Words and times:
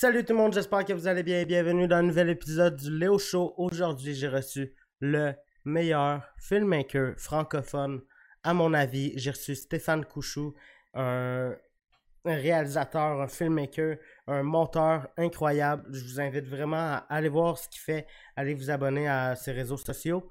Salut 0.00 0.24
tout 0.24 0.32
le 0.32 0.38
monde, 0.38 0.54
j'espère 0.54 0.86
que 0.86 0.94
vous 0.94 1.06
allez 1.06 1.22
bien 1.22 1.40
et 1.40 1.44
bienvenue 1.44 1.86
dans 1.86 1.96
un 1.96 2.02
nouvel 2.02 2.30
épisode 2.30 2.74
du 2.74 2.90
Léo 2.90 3.18
Show. 3.18 3.52
Aujourd'hui, 3.58 4.14
j'ai 4.14 4.28
reçu 4.28 4.74
le 4.98 5.34
meilleur 5.66 6.22
filmmaker 6.38 7.12
francophone. 7.18 8.00
À 8.42 8.54
mon 8.54 8.72
avis, 8.72 9.12
j'ai 9.16 9.32
reçu 9.32 9.54
Stéphane 9.54 10.06
Couchou, 10.06 10.54
un, 10.94 11.54
réalisateur, 12.24 13.20
un 13.20 13.28
filmmaker, 13.28 13.98
un 14.26 14.42
monteur 14.42 15.06
incroyable. 15.18 15.84
Je 15.92 16.02
vous 16.02 16.18
invite 16.18 16.46
vraiment 16.46 16.76
à 16.94 17.06
aller 17.10 17.28
voir 17.28 17.58
ce 17.58 17.68
qu'il 17.68 17.82
fait, 17.82 18.06
aller 18.36 18.54
vous 18.54 18.70
abonner 18.70 19.06
à 19.06 19.36
ses 19.36 19.52
réseaux 19.52 19.76
sociaux. 19.76 20.30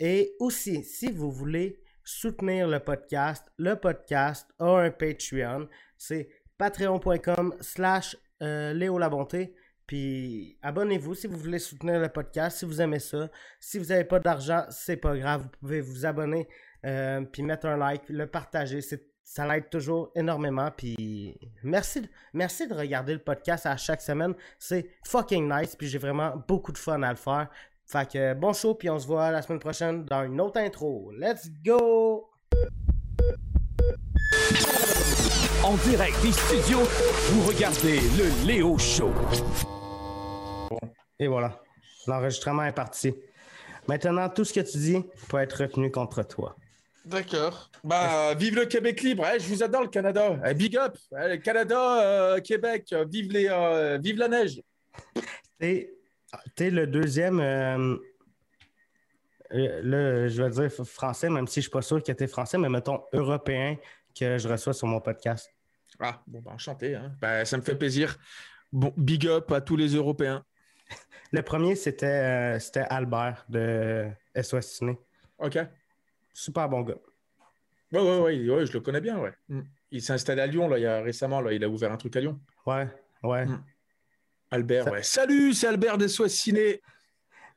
Et 0.00 0.34
aussi, 0.40 0.82
si 0.82 1.12
vous 1.12 1.30
voulez 1.30 1.80
soutenir 2.02 2.66
le 2.66 2.80
podcast, 2.80 3.44
le 3.58 3.76
podcast 3.76 4.50
a 4.58 4.78
un 4.80 4.90
Patreon. 4.90 5.68
C'est 5.96 6.30
patreon.com 6.58 7.54
slash 7.60 8.16
Léo 8.40 8.98
La 8.98 9.08
Bonté. 9.08 9.54
Puis 9.86 10.56
abonnez-vous 10.62 11.14
si 11.14 11.26
vous 11.26 11.36
voulez 11.36 11.58
soutenir 11.58 12.00
le 12.00 12.08
podcast, 12.08 12.58
si 12.58 12.64
vous 12.64 12.80
aimez 12.80 13.00
ça. 13.00 13.28
Si 13.60 13.78
vous 13.78 13.86
n'avez 13.86 14.04
pas 14.04 14.18
d'argent, 14.18 14.64
c'est 14.70 14.96
pas 14.96 15.16
grave. 15.16 15.42
Vous 15.42 15.48
pouvez 15.60 15.80
vous 15.82 16.06
abonner, 16.06 16.48
euh, 16.86 17.20
puis 17.20 17.42
mettre 17.42 17.66
un 17.66 17.76
like, 17.76 18.08
le 18.08 18.26
partager. 18.26 18.80
Ça 19.22 19.46
l'aide 19.46 19.68
toujours 19.70 20.10
énormément. 20.14 20.70
Puis 20.70 21.38
merci, 21.62 22.00
de- 22.02 22.08
merci 22.32 22.66
de 22.66 22.74
regarder 22.74 23.12
le 23.12 23.18
podcast 23.18 23.66
à 23.66 23.76
chaque 23.76 24.00
semaine. 24.00 24.34
C'est 24.58 24.88
fucking 25.04 25.50
nice. 25.52 25.76
Puis 25.76 25.86
j'ai 25.88 25.98
vraiment 25.98 26.34
beaucoup 26.48 26.72
de 26.72 26.78
fun 26.78 27.02
à 27.02 27.10
le 27.10 27.16
faire. 27.16 27.48
Fait 27.86 28.10
que 28.10 28.32
bon 28.32 28.54
show, 28.54 28.74
puis 28.74 28.88
on 28.88 28.98
se 28.98 29.06
voit 29.06 29.30
la 29.30 29.42
semaine 29.42 29.58
prochaine 29.60 30.04
dans 30.06 30.24
une 30.24 30.40
autre 30.40 30.58
intro. 30.60 31.12
Let's 31.12 31.50
go! 31.62 32.30
En 35.64 35.76
direct 35.76 36.20
des 36.20 36.32
studios, 36.32 36.82
vous 37.30 37.46
regardez 37.46 37.98
le 38.18 38.46
Léo 38.46 38.76
Show. 38.76 39.10
Et 41.18 41.26
voilà, 41.26 41.58
l'enregistrement 42.06 42.64
est 42.64 42.74
parti. 42.74 43.14
Maintenant, 43.88 44.28
tout 44.28 44.44
ce 44.44 44.52
que 44.52 44.60
tu 44.60 44.76
dis 44.76 45.02
peut 45.28 45.38
être 45.38 45.62
retenu 45.62 45.90
contre 45.90 46.22
toi. 46.22 46.54
D'accord. 47.06 47.70
Bah, 47.82 48.34
vive 48.34 48.56
le 48.56 48.66
Québec 48.66 49.00
libre. 49.00 49.24
Eh, 49.34 49.40
je 49.40 49.48
vous 49.48 49.62
adore 49.62 49.82
le 49.82 49.88
Canada. 49.88 50.38
Eh, 50.46 50.52
big 50.52 50.76
up. 50.76 50.98
Le 51.12 51.36
Canada, 51.36 52.02
euh, 52.02 52.40
Québec, 52.40 52.88
euh, 52.92 53.06
vive, 53.08 53.32
les, 53.32 53.48
euh, 53.48 53.98
vive 54.02 54.18
la 54.18 54.28
neige. 54.28 54.60
T'es 55.58 55.94
t'es 56.56 56.68
le 56.68 56.86
deuxième, 56.86 57.40
euh, 57.40 57.96
là, 59.50 60.28
je 60.28 60.42
vais 60.42 60.50
dire 60.50 60.86
français, 60.86 61.30
même 61.30 61.46
si 61.46 61.60
je 61.60 61.62
suis 61.62 61.70
pas 61.70 61.80
sûr 61.80 62.02
que 62.02 62.12
t'es 62.12 62.26
français, 62.26 62.58
mais 62.58 62.68
mettons 62.68 63.02
européen 63.14 63.78
que 64.18 64.36
je 64.36 64.48
reçois 64.48 64.72
sur 64.72 64.88
mon 64.88 65.00
podcast. 65.00 65.50
Ah, 66.00 66.22
bon, 66.26 66.40
bah, 66.40 66.52
enchanté. 66.54 66.94
Hein. 66.94 67.12
Bah, 67.20 67.44
ça 67.44 67.56
me 67.56 67.62
fait 67.62 67.76
plaisir. 67.76 68.16
Bon, 68.72 68.92
big 68.96 69.26
up 69.26 69.50
à 69.52 69.60
tous 69.60 69.76
les 69.76 69.94
Européens. 69.94 70.44
Le 71.32 71.42
premier, 71.42 71.76
c'était 71.76 72.06
euh, 72.06 72.58
Albert 72.90 73.44
de 73.48 74.06
SOS 74.40 74.62
Ciné. 74.66 74.98
OK. 75.38 75.58
Super 76.32 76.68
bon 76.68 76.80
gars. 76.82 76.94
Ouais, 77.92 78.00
ouais, 78.00 78.18
ouais, 78.20 78.50
ouais, 78.50 78.66
je 78.66 78.72
le 78.72 78.80
connais 78.80 79.00
bien, 79.00 79.18
ouais. 79.18 79.32
Mm. 79.48 79.60
Il 79.92 80.02
s'est 80.02 80.12
installé 80.12 80.42
à 80.42 80.46
Lyon, 80.46 80.68
là, 80.68 80.78
il 80.78 80.82
y 80.82 80.86
a 80.86 81.00
récemment, 81.00 81.40
là, 81.40 81.52
il 81.52 81.62
a 81.62 81.68
ouvert 81.68 81.92
un 81.92 81.96
truc 81.96 82.16
à 82.16 82.20
Lyon. 82.20 82.40
Ouais, 82.66 82.88
ouais. 83.22 83.46
Mm. 83.46 83.64
Albert, 84.50 84.84
Ça- 84.84 84.90
ouais. 84.90 85.02
Salut, 85.02 85.52
c'est 85.54 85.68
Albert 85.68 85.98
des 85.98 86.08
Soins 86.08 86.28
Ciné. 86.28 86.80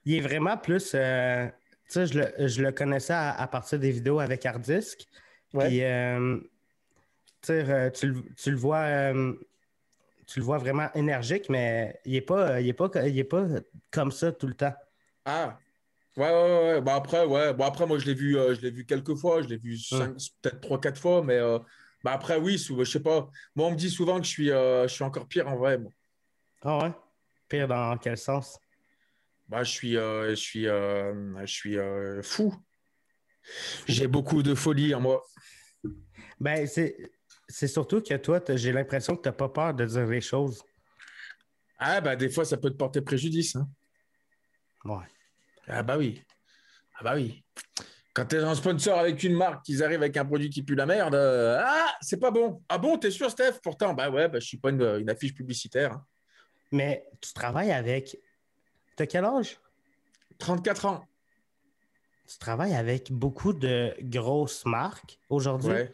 Il 0.06 0.16
est 0.16 0.22
vraiment 0.22 0.58
plus. 0.58 0.92
euh, 0.94 1.48
tu 1.48 1.54
sais, 1.94 2.06
je 2.06 2.20
le, 2.20 2.48
je 2.48 2.62
le 2.62 2.72
connaissais 2.72 3.14
à, 3.14 3.32
à 3.32 3.48
partir 3.48 3.80
des 3.80 3.92
vidéos 3.92 4.20
avec 4.20 4.46
Hardisk. 4.46 5.06
Ouais. 5.54 5.68
Puis, 5.68 5.84
euh, 5.84 6.38
euh, 7.50 7.90
tu, 7.92 8.08
le- 8.08 8.34
tu 8.36 8.52
le 8.52 8.58
vois. 8.58 8.80
euh, 8.80 9.34
tu 10.28 10.40
le 10.40 10.46
vois 10.46 10.58
vraiment 10.58 10.92
énergique, 10.94 11.50
mais 11.50 12.00
il 12.04 12.12
n'est 12.14 12.22
pas, 12.22 12.60
il 12.60 12.68
est 12.68 12.74
pas, 12.74 12.90
il 13.08 13.18
est 13.18 13.24
pas 13.24 13.46
comme 13.92 14.12
ça 14.12 14.32
tout 14.34 14.48
le 14.48 14.56
temps. 14.56 14.76
Ah. 15.26 15.58
Ouais, 16.18 16.30
ouais, 16.30 16.60
ouais. 16.74 16.82
Bah, 16.82 16.96
après, 16.96 17.26
ouais. 17.26 17.54
Bon, 17.54 17.64
après, 17.64 17.86
moi, 17.86 17.98
je 17.98 18.06
l'ai 18.06 18.14
vu, 18.14 18.38
euh, 18.38 18.54
je 18.56 18.62
l'ai 18.62 18.72
vu 18.72 18.86
quelques 18.86 19.16
fois. 19.16 19.42
Je 19.42 19.48
l'ai 19.48 19.58
vu 19.58 19.78
cinq, 19.78 20.18
peut-être 20.42 20.60
trois, 20.60 20.82
quatre 20.82 21.00
fois. 21.00 21.24
Mais 21.24 21.36
euh, 21.38 21.60
bah, 22.04 22.12
après, 22.12 22.38
oui, 22.38 22.58
je 22.58 22.84
sais 22.84 23.00
pas. 23.02 23.30
Moi, 23.56 23.68
on 23.68 23.72
me 23.72 23.76
dit 23.78 23.90
souvent 23.90 24.18
que 24.20 24.26
je 24.26 24.30
suis, 24.32 24.52
euh, 24.52 24.88
je 24.88 24.94
suis 24.94 25.04
encore 25.04 25.28
pire 25.28 25.48
en 25.48 25.56
vrai. 25.56 25.78
moi. 25.78 25.92
Ah 26.62 26.80
ouais? 26.84 26.92
Pire 27.48 27.68
dans 27.68 27.98
quel 27.98 28.18
sens? 28.18 28.60
Bah, 29.48 29.64
je 29.64 29.72
suis, 29.72 29.94
je 29.94 30.36
suis, 30.36 30.64
je 30.64 31.46
suis 31.46 31.78
fou. 32.22 32.54
J'ai 33.88 34.08
beaucoup 34.08 34.44
de 34.44 34.56
folie 34.56 34.94
en 34.94 35.00
moi. 35.00 35.24
Ben, 36.40 36.68
c'est, 36.68 36.98
c'est 37.48 37.68
surtout 37.68 38.02
que 38.02 38.14
toi, 38.16 38.42
j'ai 38.50 38.72
l'impression 38.72 39.16
que 39.16 39.22
tu 39.22 39.30
n'as 39.30 39.34
pas 39.34 39.50
peur 39.50 39.74
de 39.74 39.86
dire 39.86 40.06
les 40.06 40.22
choses. 40.22 40.64
Ah, 41.80 42.02
bah, 42.02 42.16
des 42.16 42.30
fois, 42.30 42.44
ça 42.46 42.58
peut 42.58 42.70
te 42.70 42.76
porter 42.76 43.02
préjudice. 43.02 43.56
hein. 43.56 43.68
Ouais. 44.86 45.06
Ah, 45.68 45.84
bah 45.84 45.98
oui. 45.98 46.24
Ah, 46.96 47.04
bah 47.04 47.14
oui. 47.16 47.44
Quand 48.14 48.26
tu 48.26 48.36
es 48.36 48.40
un 48.40 48.56
sponsor 48.56 48.98
avec 48.98 49.22
une 49.24 49.36
marque, 49.36 49.64
qu'ils 49.66 49.84
arrivent 49.84 50.02
avec 50.02 50.18
un 50.18 50.26
produit 50.26 50.50
qui 50.50 50.64
pue 50.64 50.74
la 50.76 50.88
merde, 50.88 51.14
euh, 51.14 51.62
ah, 51.64 51.96
c'est 52.02 52.20
pas 52.20 52.32
bon. 52.32 52.64
Ah 52.68 52.78
bon, 52.80 52.98
t'es 52.98 53.12
sûr, 53.12 53.30
Steph? 53.30 53.60
Pourtant, 53.62 53.94
bah 53.94 54.10
ouais, 54.10 54.28
bah, 54.28 54.40
je 54.40 54.48
suis 54.48 54.58
pas 54.58 54.70
une, 54.72 54.82
une 54.82 55.10
affiche 55.10 55.36
publicitaire. 55.36 55.94
hein. 55.94 56.06
Mais 56.72 57.06
tu 57.22 57.32
travailles 57.34 57.72
avec. 57.72 58.18
T'as 58.96 59.06
quel 59.06 59.24
âge? 59.24 59.60
34 60.40 60.86
ans. 60.86 61.06
Tu 62.28 62.38
travailles 62.40 62.76
avec 62.76 63.12
beaucoup 63.12 63.54
de 63.54 63.94
grosses 64.02 64.66
marques 64.66 65.20
aujourd'hui? 65.30 65.70
Ouais. 65.70 65.92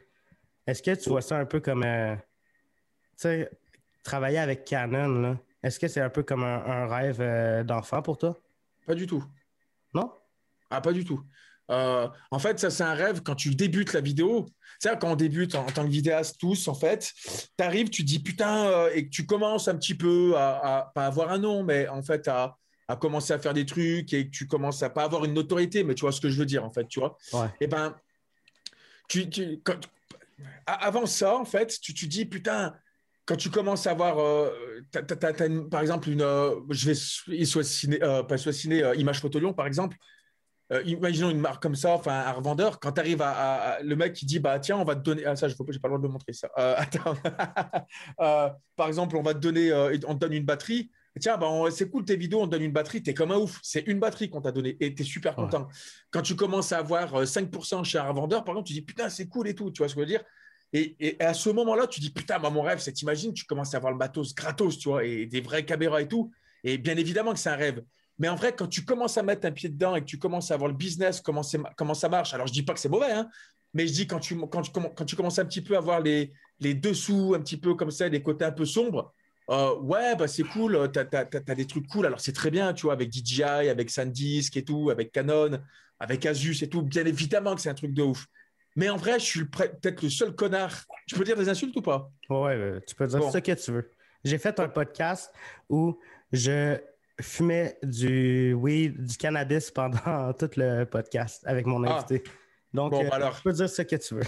Est-ce 0.68 0.81
que 0.81 0.96
tu 0.96 1.09
vois 1.09 1.22
ça 1.22 1.38
un 1.38 1.46
peu 1.46 1.59
comme. 1.59 1.84
euh, 1.84 2.16
tu 2.16 2.22
sais, 3.18 3.50
travailler 4.03 4.38
avec 4.40 4.66
Canon, 4.66 5.07
là, 5.22 5.38
est-ce 5.62 5.79
que 5.79 5.88
c'est 5.88 6.01
un 6.01 6.09
peu 6.09 6.24
comme 6.24 6.44
un, 6.44 6.63
un 6.66 6.88
rêve 6.88 7.18
euh, 7.22 7.63
d'enfant 7.63 8.01
pour 8.01 8.18
toi? 8.18 8.38
Pas 8.85 8.96
du 8.96 9.07
tout. 9.07 9.23
Non? 9.94 10.12
Ah, 10.69 10.81
pas 10.81 10.91
du 10.94 11.06
tout. 11.06 11.23
Euh, 11.72 12.07
en 12.31 12.40
fait, 12.40 12.59
ça, 12.59 12.69
c'est 12.69 12.84
un 12.84 12.94
rêve 12.94 13.22
quand 13.23 13.35
tu 13.35 13.56
débutes 13.56 13.94
la 13.94 14.02
vidéo. 14.02 14.46
Tu 14.81 14.90
sais, 14.90 14.97
quand 15.00 15.12
on 15.12 15.16
débute 15.16 15.56
en, 15.56 15.62
en 15.66 15.72
tant 15.72 15.84
que 15.85 15.90
vidéaste, 15.90 16.38
tous, 16.40 16.68
en 16.68 16.73
fait, 16.73 17.12
tu 17.25 17.63
arrives, 17.63 17.90
tu 17.90 18.03
dis 18.03 18.19
putain, 18.19 18.66
euh, 18.68 18.90
et 18.94 19.06
que 19.06 19.09
tu 19.09 19.25
commences 19.25 19.68
un 19.69 19.75
petit 19.78 19.96
peu 19.96 20.35
à, 20.35 20.78
à- 20.79 20.91
pas 20.94 21.06
avoir 21.06 21.29
un 21.31 21.38
nom, 21.38 21.63
mais 21.63 21.88
en 21.88 22.02
fait, 22.03 22.28
à, 22.28 22.57
à 22.90 22.96
commencer 22.97 23.31
à 23.31 23.40
faire 23.40 23.53
des 23.53 23.66
trucs 23.66 24.12
et 24.13 24.25
que 24.25 24.31
tu 24.31 24.46
commences 24.47 24.84
à 24.84 24.90
pas 24.90 25.03
avoir 25.03 25.23
une 25.23 25.34
notoriété, 25.34 25.84
mais 25.85 25.96
tu 25.96 26.02
vois 26.02 26.12
ce 26.12 26.19
que 26.19 26.29
je 26.29 26.38
veux 26.38 26.46
dire, 26.46 26.66
en 26.66 26.69
fait, 26.69 26.85
tu 26.88 27.00
vois? 27.00 27.18
Ouais. 27.31 27.47
Et 27.62 27.68
ben, 27.68 27.96
tu, 29.07 29.29
tu- 29.29 29.62
quand- 29.63 29.79
avant 30.66 31.06
ça, 31.06 31.36
en 31.36 31.46
fait, 31.46 31.80
tu 31.82 31.94
te 31.94 32.06
dis 32.06 32.26
putain, 32.26 32.74
quand 33.26 33.38
tu 33.38 33.50
commences 33.50 33.88
à 33.88 33.92
avoir, 33.92 34.20
euh, 34.20 34.52
par 35.72 35.82
exemple, 35.82 36.10
une, 36.10 36.22
euh, 36.22 36.56
je 36.70 36.88
vais, 36.88 37.46
soit 37.46 37.64
ciné, 37.64 38.04
euh, 38.04 38.24
pas 38.24 38.38
soit 38.38 38.52
ciné, 38.52 38.84
euh, 38.84 38.96
Image 38.96 39.22
Photo 39.22 39.40
Lyon, 39.40 39.54
par 39.54 39.68
exemple. 39.68 39.98
Imaginons 40.86 41.30
une 41.30 41.40
marque 41.40 41.62
comme 41.62 41.76
ça, 41.76 41.92
enfin 41.92 42.24
un 42.26 42.32
revendeur, 42.32 42.80
quand 42.80 42.94
tu 42.94 43.00
arrives 43.00 43.22
à, 43.22 43.78
le 43.84 43.96
mec 43.96 44.14
qui 44.14 44.26
dit 44.26 44.40
bah 44.40 44.58
tiens 44.58 44.76
on 44.78 44.84
va 44.84 44.96
te 44.96 45.02
donner 45.02 45.24
ah 45.24 45.36
ça 45.36 45.48
je 45.48 45.54
j'ai 45.54 45.80
pas 45.80 45.88
le 45.88 45.92
droit 45.92 46.00
de 46.00 46.04
le 46.04 46.10
montrer 46.10 46.34
ça 46.34 46.50
attends 46.56 47.14
par 48.76 48.88
exemple 48.88 49.16
on 49.16 49.22
va 49.22 49.36
te 49.36 49.40
donner 49.40 49.72
on 50.08 50.16
te 50.16 50.20
donne 50.20 50.34
une 50.34 50.46
batterie 50.46 50.90
tiens 51.19 51.38
bah 51.38 51.47
on- 51.50 51.69
c'est 51.69 51.90
cool 51.90 52.06
tes 52.06 52.16
vidéos 52.16 52.41
on 52.41 52.46
te 52.46 52.51
donne 52.51 52.63
une 52.63 52.72
batterie 52.72 53.03
t'es 53.03 53.13
comme 53.13 53.31
un 53.31 53.38
ouf 53.38 53.59
c'est 53.62 53.85
une 53.88 54.00
batterie 54.00 54.29
qu'on 54.29 54.41
t'a 54.41 54.51
donné 54.51 54.78
et 54.79 54.94
t'es 54.96 55.03
super 55.03 55.38
Ouais. 55.38 55.46
content 55.46 55.68
quand 56.12 56.22
tu 56.22 56.35
commences 56.35 56.72
à 56.72 56.79
avoir 56.79 57.13
euh, 57.16 57.25
5% 57.25 57.84
chez 57.84 57.97
un 58.00 58.03
revendeur 58.09 58.44
par 58.44 58.53
exemple 58.56 58.68
tu 58.68 58.74
dis 58.74 58.81
putain 58.81 59.09
c'est 59.09 59.28
cool 59.28 59.47
et 59.47 59.56
tout 59.56 59.72
tu 59.72 59.79
vois 59.79 59.88
ce 59.90 59.94
que 59.96 60.02
je 60.02 60.06
veux 60.06 60.09
dire? 60.12 60.23
Et, 60.75 60.96
et 61.00 61.22
à 61.22 61.35
ce 61.35 61.52
moment-là, 61.52 61.85
tu 61.85 62.00
dis 62.00 62.09
putain, 62.09 62.40
moi, 62.40 62.50
mon 62.50 62.63
rêve, 62.63 62.79
c'est 62.79 62.94
t'imagines, 62.94 63.31
tu 63.31 63.46
commences 63.46 63.75
à 63.75 63.78
avoir 63.78 63.91
le 63.91 63.97
matos 64.00 64.34
gratos, 64.34 64.79
tu 64.79 64.90
vois, 64.90 65.06
et 65.06 65.28
des 65.28 65.40
vraies 65.40 65.66
caméras 65.66 66.02
et 66.02 66.07
tout. 66.07 66.31
Et 66.63 66.79
bien 66.79 66.97
évidemment 66.97 67.31
que 67.34 67.38
c'est 67.38 67.52
un 67.52 67.56
rêve. 67.56 67.84
Mais 68.18 68.28
en 68.28 68.34
vrai, 68.34 68.56
quand 68.56 68.66
tu 68.66 68.84
commences 68.84 69.16
à 69.19 69.22
mettre 69.22 69.46
un 69.46 69.52
pied 69.52 69.69
dedans 69.69 69.96
et 69.96 70.00
que 70.02 70.06
tu 70.07 70.18
commences 70.18 70.50
à 70.50 70.57
voir 70.57 70.69
le 70.72 70.75
business, 70.75 71.22
comment, 71.22 71.44
ça 71.44 72.09
marche, 72.09 72.34
alors 72.34 72.47
je 72.47 72.53
dis 72.53 72.63
pas 72.63 72.73
que 72.73 72.79
c'est 72.79 72.90
mauvais, 72.90 73.12
hein, 73.12 73.29
mais 73.75 73.85
je 73.85 73.94
dis 73.94 74.07
quand 74.07 74.18
tu, 74.19 74.35
quand, 74.47 74.63
tu, 74.63 74.72
quand 74.72 75.06
tu 75.06 75.16
commences 75.16 75.38
un 75.38 75.46
petit 75.46 75.62
peu 75.62 75.78
à 75.78 75.79
voir 75.79 76.02
les, 76.02 76.34
les 76.59 76.73
dessous, 76.73 77.35
un 77.35 77.40
petit 77.41 77.57
peu 77.57 77.75
comme 77.75 77.91
ça, 77.91 78.07
les 78.07 78.23
côtés 78.23 78.46
un 78.46 78.52
peu 78.52 78.66
sombres, 78.66 79.13
euh, 79.50 79.76
ouais, 79.80 80.16
bah, 80.16 80.28
c'est 80.28 80.44
cool, 80.44 80.90
tu 80.92 81.00
as, 81.00 81.56
des 81.56 81.66
trucs 81.67 81.88
cool, 81.88 82.06
alors 82.06 82.20
c'est 82.22 82.32
très 82.34 82.50
bien, 82.52 82.73
tu 82.73 82.84
vois, 82.84 82.94
avec 82.94 83.12
DJI, 83.12 83.44
avec 83.44 83.90
SanDisk 83.90 84.56
et 84.58 84.64
tout, 84.64 84.90
avec 84.90 85.12
Canon, 85.12 85.59
avec 86.00 86.26
Asus 86.26 86.64
et 86.64 86.70
tout, 86.70 86.82
bien 86.82 87.06
évidemment 87.06 87.56
que 87.56 87.62
c'est 87.62 87.70
un 87.70 87.73
truc 87.73 87.94
de 87.94 88.02
ouf. 88.03 88.26
Mais 88.76 88.90
en 88.90 88.97
vrai, 88.97 89.20
je 89.20 89.26
suis 89.26 89.46
peut-être 89.46 90.02
le 90.02 90.09
seul 90.09 90.34
connard. 90.34 90.73
Tu 91.08 91.16
peux 91.16 91.23
dire 91.23 91.35
des 91.38 91.47
insultes 91.47 91.76
ou 91.76 91.82
pas? 91.82 92.09
Ouais, 92.29 92.56
euh, 92.56 92.79
tu 92.88 92.96
peux 92.96 93.06
dire 93.06 93.20
Bon. 93.20 93.32
ce 93.32 93.38
que 93.38 93.52
tu 93.53 93.72
veux. 93.72 93.91
J'ai 94.23 94.38
fait 94.40 94.59
un 94.59 94.67
podcast 94.70 95.32
où 95.70 96.00
je 96.32 96.78
fumais 97.22 97.78
du 97.84 98.53
weed, 98.53 99.06
du 99.06 99.16
cannabis 99.17 99.70
pendant 99.70 100.34
tout 100.40 100.50
le 100.56 100.85
podcast 100.85 101.44
avec 101.46 101.66
mon 101.67 101.84
Ah. 101.84 101.97
invité. 101.97 102.23
Donc, 102.73 102.91
Bon, 102.91 103.06
euh, 103.06 103.09
bah 103.09 103.16
alors. 103.17 103.35
tu 103.38 103.44
peux 103.44 103.52
dire 103.53 103.70
ce 103.70 103.82
que 103.84 103.96
tu 103.97 104.16
veux. 104.16 104.23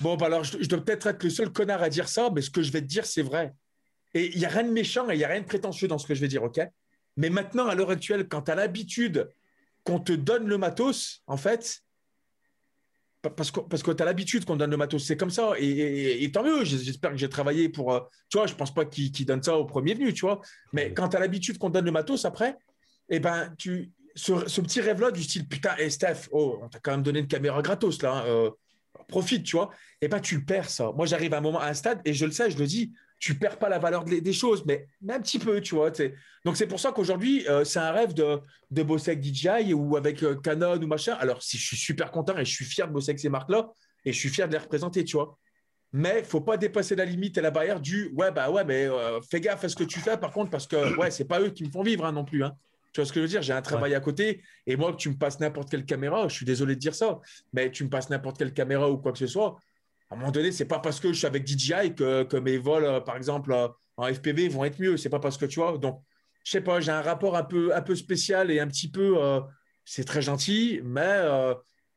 Bon, 0.00 0.16
bah 0.16 0.26
alors, 0.26 0.44
je, 0.44 0.58
je 0.62 0.68
dois 0.68 0.80
peut-être 0.84 1.08
être 1.08 1.24
le 1.24 1.30
seul 1.30 1.50
connard 1.50 1.82
à 1.82 1.88
dire 1.88 2.08
ça, 2.08 2.30
mais 2.32 2.40
ce 2.40 2.50
que 2.50 2.62
je 2.62 2.70
vais 2.70 2.80
te 2.80 2.86
dire, 2.86 3.04
c'est 3.04 3.22
vrai. 3.22 3.52
Et 4.14 4.32
il 4.32 4.38
n'y 4.38 4.46
a 4.46 4.48
rien 4.48 4.64
de 4.64 4.70
méchant 4.70 5.08
et 5.10 5.14
il 5.14 5.18
n'y 5.18 5.24
a 5.24 5.28
rien 5.28 5.40
de 5.40 5.46
prétentieux 5.46 5.88
dans 5.88 5.98
ce 5.98 6.06
que 6.06 6.14
je 6.14 6.20
vais 6.20 6.28
dire, 6.28 6.42
OK? 6.42 6.60
Mais 7.16 7.30
maintenant, 7.30 7.66
à 7.66 7.74
l'heure 7.74 7.90
actuelle, 7.90 8.28
quand 8.28 8.42
tu 8.42 8.50
as 8.50 8.54
l'habitude 8.54 9.28
qu'on 9.84 9.98
te 10.00 10.12
donne 10.12 10.46
le 10.46 10.58
matos, 10.58 11.22
en 11.26 11.36
fait, 11.36 11.82
parce 13.22 13.50
que, 13.50 13.60
parce 13.60 13.82
que 13.82 13.90
tu 13.90 14.02
as 14.02 14.06
l'habitude 14.06 14.44
qu'on 14.44 14.56
donne 14.56 14.70
le 14.70 14.76
matos, 14.76 15.04
c'est 15.04 15.16
comme 15.16 15.30
ça. 15.30 15.52
Et, 15.58 16.30
tant 16.32 16.44
mieux, 16.44 16.64
j'espère 16.64 17.10
que 17.10 17.16
j'ai 17.16 17.28
travaillé 17.28 17.68
pour. 17.68 17.92
Euh, 17.92 18.00
tu 18.28 18.38
vois, 18.38 18.46
je 18.46 18.54
pense 18.54 18.72
pas 18.72 18.84
qu'ils 18.84 19.26
donnent 19.26 19.42
ça 19.42 19.56
au 19.56 19.64
premier 19.64 19.94
venu, 19.94 20.12
tu 20.12 20.20
vois. 20.20 20.40
Mais 20.72 20.92
quand 20.94 21.08
tu 21.08 21.16
as 21.16 21.20
l'habitude 21.20 21.58
qu'on 21.58 21.70
donne 21.70 21.84
le 21.84 21.90
matos 21.90 22.24
après, 22.24 22.56
eh 23.08 23.18
ben, 23.18 23.52
tu, 23.58 23.90
ce, 24.14 24.60
petit 24.60 24.80
rêve-là 24.80 25.10
du 25.10 25.22
style, 25.22 25.48
putain, 25.48 25.76
hey 25.76 25.90
Steph, 25.90 26.28
oh, 26.30 26.60
on 26.62 26.68
t'a 26.68 26.78
quand 26.78 26.92
même 26.92 27.02
donné 27.02 27.20
une 27.20 27.28
caméra 27.28 27.62
gratos 27.62 28.02
là, 28.02 28.12
hein, 28.12 28.24
euh, 28.26 28.50
profite, 29.08 29.44
tu 29.44 29.56
vois. 29.56 29.70
Eh 30.00 30.08
ben, 30.08 30.20
tu 30.20 30.36
le 30.36 30.44
perds 30.44 30.70
ça. 30.70 30.92
Moi, 30.94 31.06
j'arrive 31.06 31.34
à 31.34 31.38
un 31.38 31.40
moment, 31.40 31.60
à 31.60 31.68
un 31.68 31.74
stade, 31.74 32.00
et 32.04 32.14
je 32.14 32.24
le 32.24 32.32
sais, 32.32 32.50
je 32.50 32.58
le 32.58 32.66
dis, 32.66 32.92
tu 33.18 33.34
perds 33.34 33.58
pas 33.58 33.68
la 33.68 33.78
valeur 33.78 34.04
des, 34.04 34.32
choses, 34.32 34.64
mais, 34.66 34.86
un 35.08 35.20
petit 35.20 35.38
peu, 35.38 35.60
tu 35.60 35.74
vois. 35.74 35.90
Donc, 36.44 36.56
c'est 36.56 36.66
pour 36.66 36.78
ça 36.78 36.92
qu'aujourd'hui, 36.92 37.46
euh, 37.48 37.64
c'est 37.64 37.80
un 37.80 37.90
rêve 37.90 38.14
de, 38.14 38.40
de, 38.70 38.82
bosser 38.82 39.12
avec 39.12 39.24
DJI 39.24 39.74
ou 39.74 39.96
avec 39.96 40.22
euh, 40.22 40.36
Canon 40.36 40.80
ou 40.80 40.86
machin. 40.86 41.14
Alors, 41.14 41.42
si 41.42 41.58
je 41.58 41.66
suis 41.66 41.76
super 41.76 42.10
content 42.10 42.36
et 42.36 42.44
je 42.44 42.52
suis 42.52 42.64
fier 42.64 42.86
de 42.86 42.92
bosser 42.92 43.10
avec 43.10 43.20
ces 43.20 43.28
marques-là 43.28 43.70
et 44.04 44.12
je 44.12 44.18
suis 44.18 44.28
fier 44.28 44.46
de 44.46 44.52
les 44.52 44.58
représenter, 44.58 45.04
tu 45.04 45.16
vois. 45.16 45.36
Mais 45.92 46.22
faut 46.22 46.42
pas 46.42 46.56
dépasser 46.56 46.94
la 46.94 47.04
limite 47.04 47.38
et 47.38 47.40
la 47.40 47.50
barrière 47.50 47.80
du 47.80 48.12
ouais, 48.14 48.30
bah 48.30 48.50
ouais, 48.50 48.64
mais 48.64 48.84
euh, 48.86 49.20
fais 49.22 49.40
gaffe 49.40 49.64
à 49.64 49.68
ce 49.68 49.74
que 49.76 49.84
tu 49.84 50.00
fais, 50.00 50.18
par 50.18 50.32
contre, 50.32 50.50
parce 50.50 50.66
que 50.66 50.96
ouais, 50.98 51.10
c'est 51.10 51.24
pas 51.24 51.40
eux 51.40 51.50
qui 51.50 51.64
me 51.64 51.70
font 51.70 51.82
vivre 51.82 52.04
hein, 52.04 52.12
non 52.12 52.24
plus. 52.24 52.44
Hein. 52.44 52.52
Tu 52.92 53.00
vois 53.00 53.06
ce 53.06 53.12
que 53.12 53.20
je 53.20 53.22
veux 53.22 53.28
dire? 53.28 53.42
J'ai 53.42 53.52
un 53.52 53.62
travail 53.62 53.94
à 53.94 54.00
côté 54.00 54.42
et 54.66 54.76
moi, 54.76 54.92
que 54.92 54.98
tu 54.98 55.08
me 55.08 55.16
passes 55.16 55.40
n'importe 55.40 55.70
quelle 55.70 55.84
caméra, 55.84 56.28
je 56.28 56.34
suis 56.34 56.46
désolé 56.46 56.74
de 56.74 56.80
dire 56.80 56.94
ça, 56.94 57.20
mais 57.52 57.70
tu 57.70 57.84
me 57.84 57.90
passes 57.90 58.10
n'importe 58.10 58.38
quelle 58.38 58.52
caméra 58.52 58.90
ou 58.90 58.98
quoi 58.98 59.12
que 59.12 59.18
ce 59.18 59.26
soit, 59.26 59.58
à 60.10 60.14
un 60.14 60.18
moment 60.18 60.30
donné, 60.30 60.52
c'est 60.52 60.64
pas 60.64 60.78
parce 60.78 61.00
que 61.00 61.12
je 61.12 61.18
suis 61.18 61.26
avec 61.26 61.46
DJI 61.46 61.94
que, 61.94 62.22
que 62.22 62.36
mes 62.36 62.56
vols, 62.56 62.84
euh, 62.84 63.00
par 63.00 63.16
exemple, 63.16 63.52
euh, 63.52 63.68
en 63.96 64.06
FPV 64.06 64.48
vont 64.48 64.64
être 64.64 64.80
mieux. 64.80 64.96
C'est 64.96 65.10
pas 65.10 65.20
parce 65.20 65.36
que 65.36 65.44
tu 65.44 65.60
vois. 65.60 65.76
Donc, 65.76 66.02
je 66.44 66.52
sais 66.52 66.60
pas, 66.62 66.80
j'ai 66.80 66.92
un 66.92 67.02
rapport 67.02 67.36
un 67.36 67.44
peu, 67.44 67.74
un 67.74 67.82
peu 67.82 67.94
spécial 67.94 68.50
et 68.50 68.58
un 68.58 68.66
petit 68.66 68.90
peu. 68.90 69.16
Euh, 69.18 69.40
c'est 69.84 70.04
très 70.04 70.22
gentil, 70.22 70.80
mais, 70.82 71.22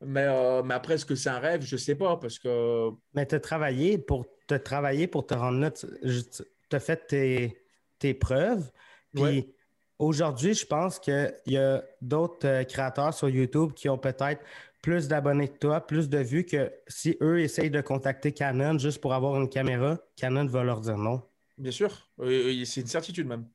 mais, 0.00 0.26
mais 0.62 0.74
après, 0.74 0.94
est-ce 0.94 1.04
que 1.04 1.14
c'est 1.14 1.28
un 1.28 1.38
rêve? 1.38 1.62
Je 1.62 1.76
sais 1.76 1.94
pas 1.94 2.16
parce 2.16 2.38
que. 2.38 2.88
Mais 3.14 3.26
tu 3.26 3.34
as 3.34 3.40
travaillé 3.40 3.98
pour 3.98 4.26
te 4.46 4.54
travailler 4.54 5.06
pour 5.06 5.26
te 5.26 5.34
rendre 5.34 5.58
là. 5.58 5.70
Tu 5.70 6.76
as 6.76 6.80
fait 6.80 7.06
tes, 7.06 7.62
tes 7.98 8.14
preuves. 8.14 8.70
Puis 9.14 9.54
aujourd'hui, 9.98 10.54
je 10.54 10.64
pense 10.64 10.98
qu'il 10.98 11.34
y 11.46 11.58
a 11.58 11.82
d'autres 12.00 12.62
créateurs 12.64 13.12
sur 13.12 13.28
YouTube 13.28 13.72
qui 13.74 13.90
ont 13.90 13.98
peut-être 13.98 14.42
plus 14.82 15.06
d'abonnés 15.08 15.48
que 15.48 15.58
toi, 15.58 15.86
plus 15.86 16.08
de 16.08 16.18
vues 16.18 16.44
que 16.44 16.72
si 16.88 17.16
eux 17.22 17.40
essayent 17.40 17.70
de 17.70 17.80
contacter 17.80 18.32
Canon 18.32 18.78
juste 18.78 19.00
pour 19.00 19.14
avoir 19.14 19.40
une 19.40 19.48
caméra, 19.48 19.98
Canon 20.16 20.46
va 20.46 20.64
leur 20.64 20.80
dire 20.80 20.98
non. 20.98 21.22
Bien 21.56 21.70
sûr, 21.70 22.10
c'est 22.18 22.80
une 22.80 22.86
certitude 22.86 23.28
même. 23.28 23.46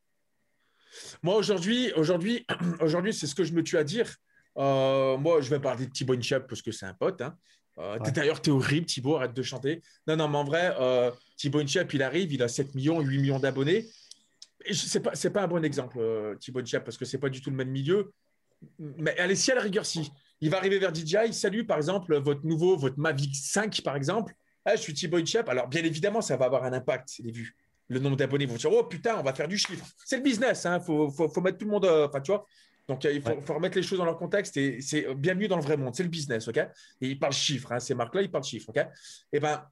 Moi 1.22 1.36
aujourd'hui, 1.36 1.92
aujourd'hui, 1.94 2.46
aujourd'hui, 2.80 3.14
c'est 3.14 3.28
ce 3.28 3.36
que 3.36 3.44
je 3.44 3.54
me 3.54 3.62
tue 3.62 3.78
à 3.78 3.84
dire. 3.84 4.16
Euh, 4.58 5.18
moi, 5.18 5.42
je 5.42 5.50
vais 5.50 5.60
parler 5.60 5.86
de 5.86 5.92
Thibaut 5.92 6.16
Inchep 6.16 6.48
parce 6.48 6.62
que 6.62 6.72
c'est 6.72 6.86
un 6.86 6.94
pote. 6.94 7.22
Hein. 7.22 7.38
Euh, 7.78 8.00
d'ailleurs, 8.00 8.42
t'es 8.42 8.50
horrible, 8.50 8.88
Thibaut, 8.88 9.18
arrête 9.18 9.34
de 9.34 9.44
chanter. 9.44 9.82
Non, 10.08 10.16
non, 10.16 10.28
mais 10.28 10.38
en 10.38 10.44
vrai, 10.44 10.76
euh, 10.80 11.12
Thibaut 11.36 11.60
Inchep, 11.60 11.94
il 11.94 12.02
arrive, 12.02 12.34
il 12.34 12.42
a 12.42 12.48
7 12.48 12.74
millions, 12.74 13.00
8 13.02 13.18
millions 13.20 13.40
d'abonnés. 13.40 13.86
Ce 14.72 14.98
n'est 14.98 15.04
pas, 15.04 15.12
pas 15.12 15.44
un 15.44 15.48
bon 15.48 15.64
exemple, 15.64 16.00
Thibaut 16.40 16.62
Inchep, 16.62 16.84
parce 16.84 16.98
que 16.98 17.06
c'est 17.06 17.20
pas 17.20 17.30
du 17.30 17.42
tout 17.42 17.52
le 17.52 17.56
même 17.56 17.70
milieu. 17.70 18.14
Mais 18.80 19.18
allez, 19.20 19.36
si 19.36 19.52
à 19.52 19.56
la 19.56 19.62
rigueur, 19.62 19.86
si. 19.86 20.12
Il 20.42 20.50
va 20.50 20.58
arriver 20.58 20.78
vers 20.78 20.94
DJI, 20.94 21.34
salut 21.34 21.66
par 21.66 21.78
exemple 21.78 22.16
votre 22.18 22.46
nouveau, 22.46 22.78
votre 22.78 23.00
Mavic 23.00 23.36
5 23.36 23.82
par 23.82 23.96
exemple. 23.96 24.34
Ah, 24.66 24.76
je 24.76 24.82
suis 24.82 24.94
Thibaut 24.94 25.26
Chep. 25.26 25.48
Alors 25.50 25.68
bien 25.68 25.84
évidemment, 25.84 26.22
ça 26.22 26.38
va 26.38 26.46
avoir 26.46 26.64
un 26.64 26.74
impact, 26.74 27.10
c'est 27.10 27.24
des 27.24 27.32
vues. 27.32 27.56
Le 27.90 28.00
nombre 28.00 28.18
d'abonnés 28.18 28.46
vont 28.46 28.56
dire 28.56 28.72
oh 28.72 28.84
putain, 28.84 29.18
on 29.18 29.24
va 29.24 29.34
faire 29.34 29.48
du 29.48 29.58
chiffre. 29.58 29.86
C'est 30.06 30.18
le 30.18 30.24
business, 30.24 30.64
il 30.66 30.68
hein. 30.68 30.80
faut, 30.80 31.10
faut, 31.10 31.42
mettre 31.42 31.58
tout 31.58 31.66
le 31.66 31.72
monde, 31.72 31.86
euh, 31.86 32.08
enfin 32.08 32.22
tu 32.22 32.32
vois. 32.32 32.46
Donc 32.88 33.04
il 33.04 33.22
faut, 33.22 33.54
remettre 33.54 33.76
les 33.76 33.84
choses 33.84 33.98
dans 33.98 34.06
leur 34.06 34.18
contexte 34.18 34.56
et 34.58 34.80
c'est 34.82 35.14
bienvenue 35.16 35.48
dans 35.48 35.58
le 35.58 35.64
vrai 35.64 35.76
monde, 35.76 35.94
c'est 35.96 36.04
le 36.04 36.10
business, 36.10 36.48
ok? 36.48 36.58
Et 36.58 37.08
ils 37.08 37.20
parlent 37.20 37.34
chiffres, 37.34 37.72
hein, 37.72 37.80
ces 37.80 37.96
marques-là, 37.96 38.22
ils 38.22 38.32
parlent 38.32 38.46
chiffres, 38.46 38.70
ok? 38.70 38.78
Et 38.78 38.88
eh 39.34 39.40
ben 39.40 39.66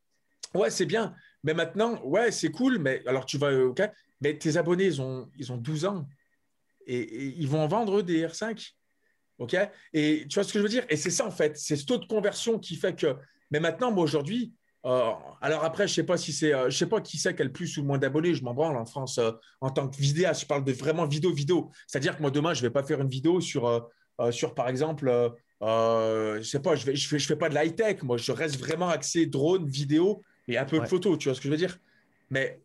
ouais, 0.54 0.70
c'est 0.70 0.86
bien. 0.86 1.16
Mais 1.44 1.54
maintenant, 1.54 2.02
ouais, 2.04 2.32
c'est 2.32 2.52
cool, 2.52 2.80
mais 2.80 3.02
alors 3.06 3.26
tu 3.26 3.38
vas, 3.38 3.54
ok? 3.54 3.82
Mais 4.22 4.38
tes 4.38 4.58
abonnés, 4.58 4.86
ils 4.86 5.02
ont, 5.02 5.30
ils 5.38 5.52
ont 5.52 5.58
12 5.58 5.86
ans 5.86 6.08
et, 6.88 7.28
ils 7.38 7.48
vont 7.48 7.62
en 7.62 7.68
vendre 7.68 8.02
des 8.02 8.26
R5. 8.26 8.74
OK? 9.40 9.56
Et 9.94 10.26
tu 10.30 10.36
vois 10.36 10.44
ce 10.44 10.54
que 10.54 10.60
je 10.60 10.64
veux 10.64 10.70
dire? 10.70 10.86
Et 10.90 10.96
c'est 10.96 11.10
ça, 11.10 11.26
en 11.26 11.32
fait. 11.32 11.58
C'est 11.58 11.76
ce 11.76 11.86
taux 11.86 11.98
de 11.98 12.06
conversion 12.06 12.60
qui 12.60 12.76
fait 12.76 12.96
que. 12.96 13.16
Mais 13.52 13.60
maintenant, 13.60 13.92
moi, 13.92 14.04
aujourd'hui, 14.04 14.54
euh, 14.86 15.12
alors 15.42 15.64
après, 15.64 15.88
je 15.88 15.94
sais 15.94 16.04
pas 16.04 16.18
si 16.18 16.32
c'est, 16.32 16.54
euh, 16.54 16.70
je 16.70 16.78
sais 16.78 16.86
pas 16.86 17.02
qui 17.02 17.18
c'est 17.18 17.36
qui 17.36 17.42
a 17.42 17.46
le 17.46 17.52
plus 17.52 17.76
ou 17.78 17.82
le 17.82 17.88
moins 17.88 17.98
d'abonnés. 17.98 18.36
Je 18.36 18.44
m'en 18.44 18.54
branle 18.54 18.78
en 18.78 18.86
France 18.86 19.18
euh, 19.18 19.32
en 19.62 19.72
tant 19.72 19.88
que 19.88 19.98
vidéaste. 19.98 20.42
Je 20.42 20.46
parle 20.46 20.64
de 20.64 20.72
vraiment 20.72 21.08
vidéo, 21.08 21.34
vidéo. 21.34 21.72
C'est-à-dire 21.88 22.16
que 22.16 22.22
moi 22.22 22.30
demain, 22.30 22.54
je 22.54 22.62
vais 22.62 22.70
pas 22.70 22.84
faire 22.84 23.02
une 23.02 23.10
vidéo 23.10 23.42
sur, 23.42 23.90
sur 24.30 24.54
par 24.54 24.70
exemple, 24.70 25.08
je 25.62 26.42
sais 26.44 26.60
pas, 26.60 26.76
je 26.76 26.86
vais, 26.86 26.96
je 26.96 27.08
fais, 27.08 27.18
je 27.18 27.28
fais 27.28 27.36
pas 27.36 27.50
de 27.50 27.56
l'high 27.56 27.76
tech. 27.76 28.04
Moi, 28.04 28.18
je 28.18 28.32
reste 28.32 28.60
vraiment 28.60 28.90
axé 28.90 29.26
drone, 29.26 29.68
vidéo 29.68 30.22
et 30.48 30.58
un 30.58 30.66
peu 30.66 30.80
photo. 30.86 31.18
Tu 31.18 31.30
vois 31.30 31.36
ce 31.36 31.42
que 31.42 31.46
je 31.46 31.52
veux 31.52 31.58
dire? 31.58 31.78
Mais 32.30 32.60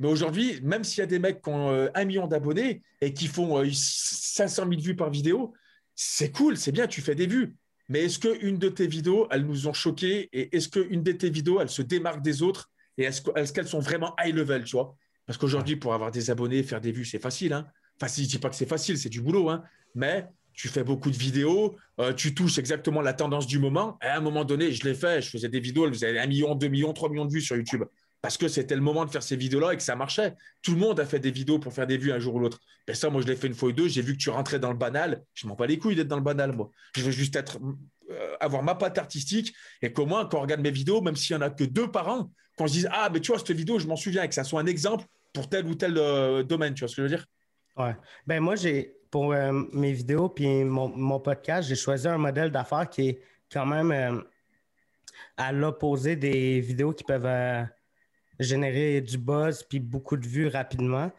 mais 0.00 0.06
aujourd'hui, 0.08 0.60
même 0.62 0.84
s'il 0.84 1.00
y 1.00 1.02
a 1.02 1.06
des 1.06 1.18
mecs 1.18 1.42
qui 1.42 1.50
ont 1.50 1.88
un 1.92 2.04
million 2.04 2.28
d'abonnés 2.28 2.82
et 3.00 3.12
qui 3.12 3.26
font 3.26 3.62
500 3.70 4.62
000 4.70 4.80
vues 4.80 4.96
par 4.96 5.10
vidéo, 5.10 5.52
c'est 6.00 6.30
cool, 6.30 6.56
c'est 6.56 6.70
bien, 6.70 6.86
tu 6.86 7.00
fais 7.00 7.16
des 7.16 7.26
vues. 7.26 7.56
Mais 7.88 8.04
est-ce 8.04 8.20
qu'une 8.20 8.56
de 8.56 8.68
tes 8.68 8.86
vidéos, 8.86 9.26
elles 9.32 9.44
nous 9.44 9.66
ont 9.66 9.72
choqués 9.72 10.28
et 10.32 10.56
est-ce 10.56 10.68
qu'une 10.68 11.02
de 11.02 11.10
tes 11.10 11.28
vidéos, 11.28 11.60
elle 11.60 11.68
se 11.68 11.82
démarque 11.82 12.22
des 12.22 12.40
autres 12.40 12.70
et 12.98 13.02
est-ce 13.02 13.52
qu'elles 13.52 13.66
sont 13.66 13.80
vraiment 13.80 14.14
high 14.22 14.32
level, 14.32 14.62
tu 14.62 14.76
vois? 14.76 14.94
Parce 15.26 15.38
qu'aujourd'hui, 15.38 15.74
pour 15.74 15.94
avoir 15.94 16.12
des 16.12 16.30
abonnés, 16.30 16.62
faire 16.62 16.80
des 16.80 16.92
vues, 16.92 17.04
c'est 17.04 17.18
facile. 17.18 17.52
Hein 17.52 17.66
enfin, 18.00 18.12
je 18.16 18.28
dis 18.28 18.38
pas 18.38 18.48
que 18.48 18.54
c'est 18.54 18.68
facile, 18.68 18.96
c'est 18.96 19.08
du 19.08 19.20
boulot, 19.20 19.50
hein 19.50 19.64
mais 19.96 20.28
tu 20.52 20.68
fais 20.68 20.84
beaucoup 20.84 21.10
de 21.10 21.16
vidéos, 21.16 21.74
euh, 21.98 22.12
tu 22.12 22.32
touches 22.32 22.58
exactement 22.58 23.00
la 23.00 23.12
tendance 23.12 23.48
du 23.48 23.58
moment. 23.58 23.98
à 24.00 24.16
un 24.16 24.20
moment 24.20 24.44
donné, 24.44 24.70
je 24.70 24.84
l'ai 24.84 24.94
fait, 24.94 25.20
je 25.20 25.30
faisais 25.30 25.48
des 25.48 25.60
vidéos, 25.60 25.86
elles 25.86 25.94
faisaient 25.94 26.16
1 26.16 26.26
million, 26.28 26.54
2 26.54 26.68
millions, 26.68 26.92
3 26.92 27.08
millions 27.08 27.24
de 27.24 27.32
vues 27.32 27.40
sur 27.40 27.56
YouTube 27.56 27.82
parce 28.20 28.36
que 28.36 28.48
c'était 28.48 28.74
le 28.74 28.80
moment 28.80 29.04
de 29.04 29.10
faire 29.10 29.22
ces 29.22 29.36
vidéos-là 29.36 29.72
et 29.72 29.76
que 29.76 29.82
ça 29.82 29.94
marchait. 29.94 30.34
Tout 30.62 30.72
le 30.72 30.78
monde 30.78 30.98
a 30.98 31.04
fait 31.04 31.20
des 31.20 31.30
vidéos 31.30 31.58
pour 31.58 31.72
faire 31.72 31.86
des 31.86 31.96
vues 31.96 32.12
un 32.12 32.18
jour 32.18 32.34
ou 32.34 32.40
l'autre. 32.40 32.58
Et 32.88 32.94
ça, 32.94 33.10
moi, 33.10 33.22
je 33.22 33.26
l'ai 33.26 33.36
fait 33.36 33.46
une 33.46 33.54
fois 33.54 33.68
ou 33.68 33.72
deux. 33.72 33.88
J'ai 33.88 34.02
vu 34.02 34.14
que 34.14 34.18
tu 34.18 34.30
rentrais 34.30 34.58
dans 34.58 34.70
le 34.70 34.76
banal. 34.76 35.22
Je 35.34 35.46
m'en 35.46 35.54
bats 35.54 35.66
les 35.66 35.78
couilles 35.78 35.94
d'être 35.94 36.08
dans 36.08 36.16
le 36.16 36.22
banal, 36.22 36.52
moi. 36.52 36.70
Je 36.96 37.02
veux 37.02 37.12
juste 37.12 37.36
être, 37.36 37.58
euh, 38.10 38.36
avoir 38.40 38.62
ma 38.62 38.74
patte 38.74 38.98
artistique 38.98 39.54
et 39.82 39.92
qu'au 39.92 40.06
moins, 40.06 40.26
quand 40.26 40.38
on 40.38 40.42
regarde 40.42 40.62
mes 40.62 40.70
vidéos, 40.70 41.00
même 41.00 41.14
s'il 41.14 41.36
n'y 41.36 41.42
en 41.42 41.46
a 41.46 41.50
que 41.50 41.64
deux 41.64 41.90
par 41.90 42.08
an, 42.08 42.32
qu'on 42.56 42.66
se 42.66 42.72
dise 42.72 42.88
Ah, 42.92 43.08
mais 43.12 43.20
tu 43.20 43.30
vois, 43.30 43.38
cette 43.38 43.52
vidéo, 43.52 43.78
je 43.78 43.86
m'en 43.86 43.96
souviens 43.96 44.24
et 44.24 44.28
que 44.28 44.34
ça 44.34 44.44
soit 44.44 44.60
un 44.60 44.66
exemple 44.66 45.04
pour 45.32 45.48
tel 45.48 45.66
ou 45.66 45.76
tel 45.76 45.96
euh, 45.96 46.42
domaine. 46.42 46.74
Tu 46.74 46.80
vois 46.80 46.88
ce 46.88 46.96
que 46.96 47.02
je 47.02 47.08
veux 47.08 47.16
dire? 47.16 47.26
Ouais. 47.76 47.94
Ben, 48.26 48.40
moi, 48.40 48.56
j'ai, 48.56 48.96
pour 49.12 49.32
euh, 49.32 49.52
mes 49.72 49.92
vidéos 49.92 50.28
puis 50.28 50.64
mon 50.64 51.20
podcast, 51.20 51.68
j'ai 51.68 51.76
choisi 51.76 52.08
un 52.08 52.18
modèle 52.18 52.50
d'affaires 52.50 52.88
qui 52.88 53.10
est 53.10 53.22
quand 53.50 53.64
même 53.64 54.24
à 55.36 55.52
l'opposé 55.52 56.16
des 56.16 56.60
vidéos 56.60 56.92
qui 56.92 57.04
peuvent 57.04 57.68
générer 58.38 59.00
du 59.00 59.18
buzz 59.18 59.62
puis 59.62 59.80
beaucoup 59.80 60.16
de 60.16 60.26
vues 60.26 60.48
rapidement. 60.48 61.10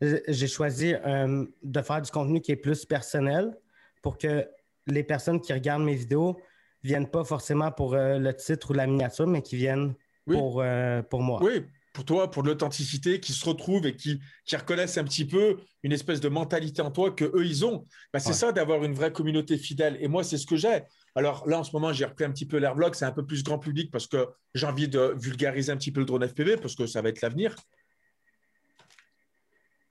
J'ai 0.00 0.46
choisi 0.46 0.94
euh, 0.94 1.44
de 1.62 1.82
faire 1.82 2.00
du 2.00 2.10
contenu 2.10 2.40
qui 2.40 2.52
est 2.52 2.56
plus 2.56 2.86
personnel 2.86 3.56
pour 4.02 4.16
que 4.16 4.48
les 4.86 5.04
personnes 5.04 5.40
qui 5.40 5.52
regardent 5.52 5.84
mes 5.84 5.94
vidéos 5.94 6.40
viennent 6.82 7.08
pas 7.08 7.24
forcément 7.24 7.70
pour 7.70 7.94
euh, 7.94 8.18
le 8.18 8.34
titre 8.34 8.70
ou 8.70 8.72
la 8.72 8.86
miniature, 8.86 9.26
mais 9.26 9.42
qui 9.42 9.56
viennent 9.56 9.94
pour, 10.26 10.62
euh, 10.62 11.02
pour 11.02 11.22
moi. 11.22 11.40
Oui, 11.42 11.62
pour 11.92 12.04
toi, 12.04 12.30
pour 12.30 12.42
l'authenticité, 12.42 13.20
qui 13.20 13.32
se 13.32 13.44
retrouvent 13.44 13.86
et 13.86 13.94
qui, 13.94 14.20
qui, 14.46 14.56
reconnaissent 14.56 14.96
un 14.96 15.04
petit 15.04 15.26
peu 15.26 15.58
une 15.82 15.92
espèce 15.92 16.20
de 16.20 16.28
mentalité 16.28 16.80
en 16.82 16.90
toi 16.90 17.10
que 17.10 17.24
eux 17.24 17.44
ils 17.44 17.64
ont. 17.66 17.86
Bah, 18.12 18.20
c'est 18.20 18.32
ça 18.32 18.52
d'avoir 18.52 18.84
une 18.84 18.94
vraie 18.94 19.12
communauté 19.12 19.58
fidèle. 19.58 19.98
Et 20.00 20.08
moi, 20.08 20.24
c'est 20.24 20.38
ce 20.38 20.46
que 20.46 20.56
j'ai. 20.56 20.82
Alors 21.14 21.48
là, 21.48 21.58
en 21.58 21.64
ce 21.64 21.72
moment, 21.72 21.92
j'ai 21.92 22.04
repris 22.04 22.24
un 22.24 22.30
petit 22.30 22.46
peu 22.46 22.58
l'airblock. 22.58 22.94
C'est 22.94 23.04
un 23.04 23.12
peu 23.12 23.26
plus 23.26 23.42
grand 23.42 23.58
public 23.58 23.90
parce 23.90 24.06
que 24.06 24.28
j'ai 24.54 24.66
envie 24.66 24.88
de 24.88 25.14
vulgariser 25.16 25.72
un 25.72 25.76
petit 25.76 25.92
peu 25.92 26.00
le 26.00 26.06
drone 26.06 26.26
FPV 26.26 26.56
parce 26.56 26.74
que 26.74 26.86
ça 26.86 27.02
va 27.02 27.08
être 27.08 27.20
l'avenir. 27.20 27.56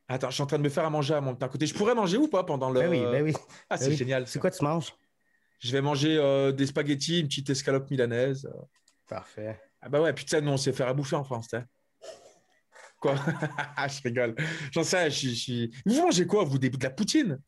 Attends, 0.08 0.30
je 0.30 0.36
suis 0.36 0.44
en 0.44 0.48
train 0.48 0.58
de 0.58 0.64
me 0.64 0.70
faire 0.70 0.86
à 0.86 0.90
manger 0.90 1.14
à 1.14 1.22
mon 1.22 1.36
côté. 1.36 1.68
Je 1.68 1.74
pourrais 1.74 1.94
manger 1.94 2.18
ou 2.18 2.28
pas 2.28 2.44
pendant 2.44 2.72
le. 2.72 2.80
Ben 2.80 2.90
oui, 2.90 3.02
ben 3.02 3.24
oui. 3.24 3.34
Ah, 3.70 3.78
ben 3.78 3.86
c'est 3.86 3.96
génial. 3.96 4.28
C'est 4.28 4.40
quoi 4.40 4.50
tu 4.50 4.64
manges? 4.64 4.94
Je 5.60 5.72
vais 5.72 5.82
manger 5.82 6.18
euh, 6.18 6.52
des 6.52 6.66
spaghettis, 6.66 7.20
une 7.20 7.28
petite 7.28 7.50
escalope 7.50 7.92
milanaise. 7.92 8.50
Parfait. 9.08 9.60
Ah 9.82 9.90
bah 9.90 10.02
ouais, 10.02 10.14
putain, 10.14 10.42
nous 10.42 10.52
on 10.52 10.58
sait 10.58 10.74
faire 10.74 10.88
à 10.88 10.94
bouffer 10.94 11.16
en 11.16 11.24
France. 11.24 11.50
Quoi? 13.00 13.16
Je 13.88 14.02
rigole. 14.04 14.36
J'en 14.72 14.84
sais, 14.84 15.10
je 15.10 15.30
suis. 15.30 15.72
Vous 15.86 16.02
mangez 16.02 16.26
quoi, 16.28 16.44
vous 16.44 16.58
De 16.58 16.70
la 16.84 16.90
poutine? 16.90 17.40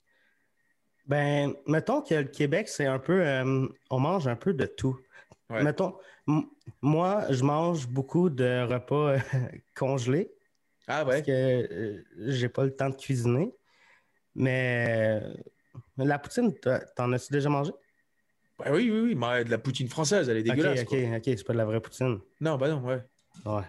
Ben, 1.12 1.54
mettons 1.68 2.02
que 2.02 2.16
le 2.16 2.24
Québec, 2.24 2.70
c'est 2.70 2.86
un 2.86 2.98
peu. 2.98 3.22
Euh, 3.22 3.68
on 3.90 4.00
mange 4.00 4.30
un 4.30 4.38
peu 4.38 4.54
de 4.54 4.66
tout. 4.66 4.98
Mettons, 5.50 5.98
moi, 6.82 7.26
je 7.30 7.44
mange 7.44 7.86
beaucoup 7.90 8.30
de 8.30 8.66
repas 8.66 9.16
euh, 9.16 9.20
congelés. 9.76 10.32
Ah 10.88 11.04
ouais? 11.04 11.16
Parce 11.16 11.22
que 11.24 11.32
euh, 11.32 12.04
j'ai 12.28 12.48
pas 12.48 12.64
le 12.64 12.74
temps 12.74 12.90
de 12.90 12.96
cuisiner. 12.96 13.54
Mais 14.36 15.22
la 15.98 16.18
poutine, 16.18 16.54
t'en 16.96 17.12
as-tu 17.12 17.34
déjà 17.34 17.50
mangé? 17.50 17.74
Ben 18.58 18.74
oui, 18.74 18.90
oui, 18.90 19.02
oui. 19.02 19.16
Mais 19.16 19.44
de 19.44 19.52
la 19.52 19.58
poutine 19.58 19.90
française, 19.90 20.30
elle 20.30 20.38
est 20.38 20.44
dégueulasse. 20.44 20.84
Ok, 20.84 20.94
ok, 20.94 21.18
ok. 21.18 21.24
C'est 21.26 21.44
pas 21.44 21.52
de 21.52 21.58
la 21.58 21.66
vraie 21.66 21.82
poutine. 21.82 22.20
Non, 22.40 22.56
bah 22.56 22.70
non, 22.70 22.80
ouais. 22.86 23.02
Ouais. 23.46 23.64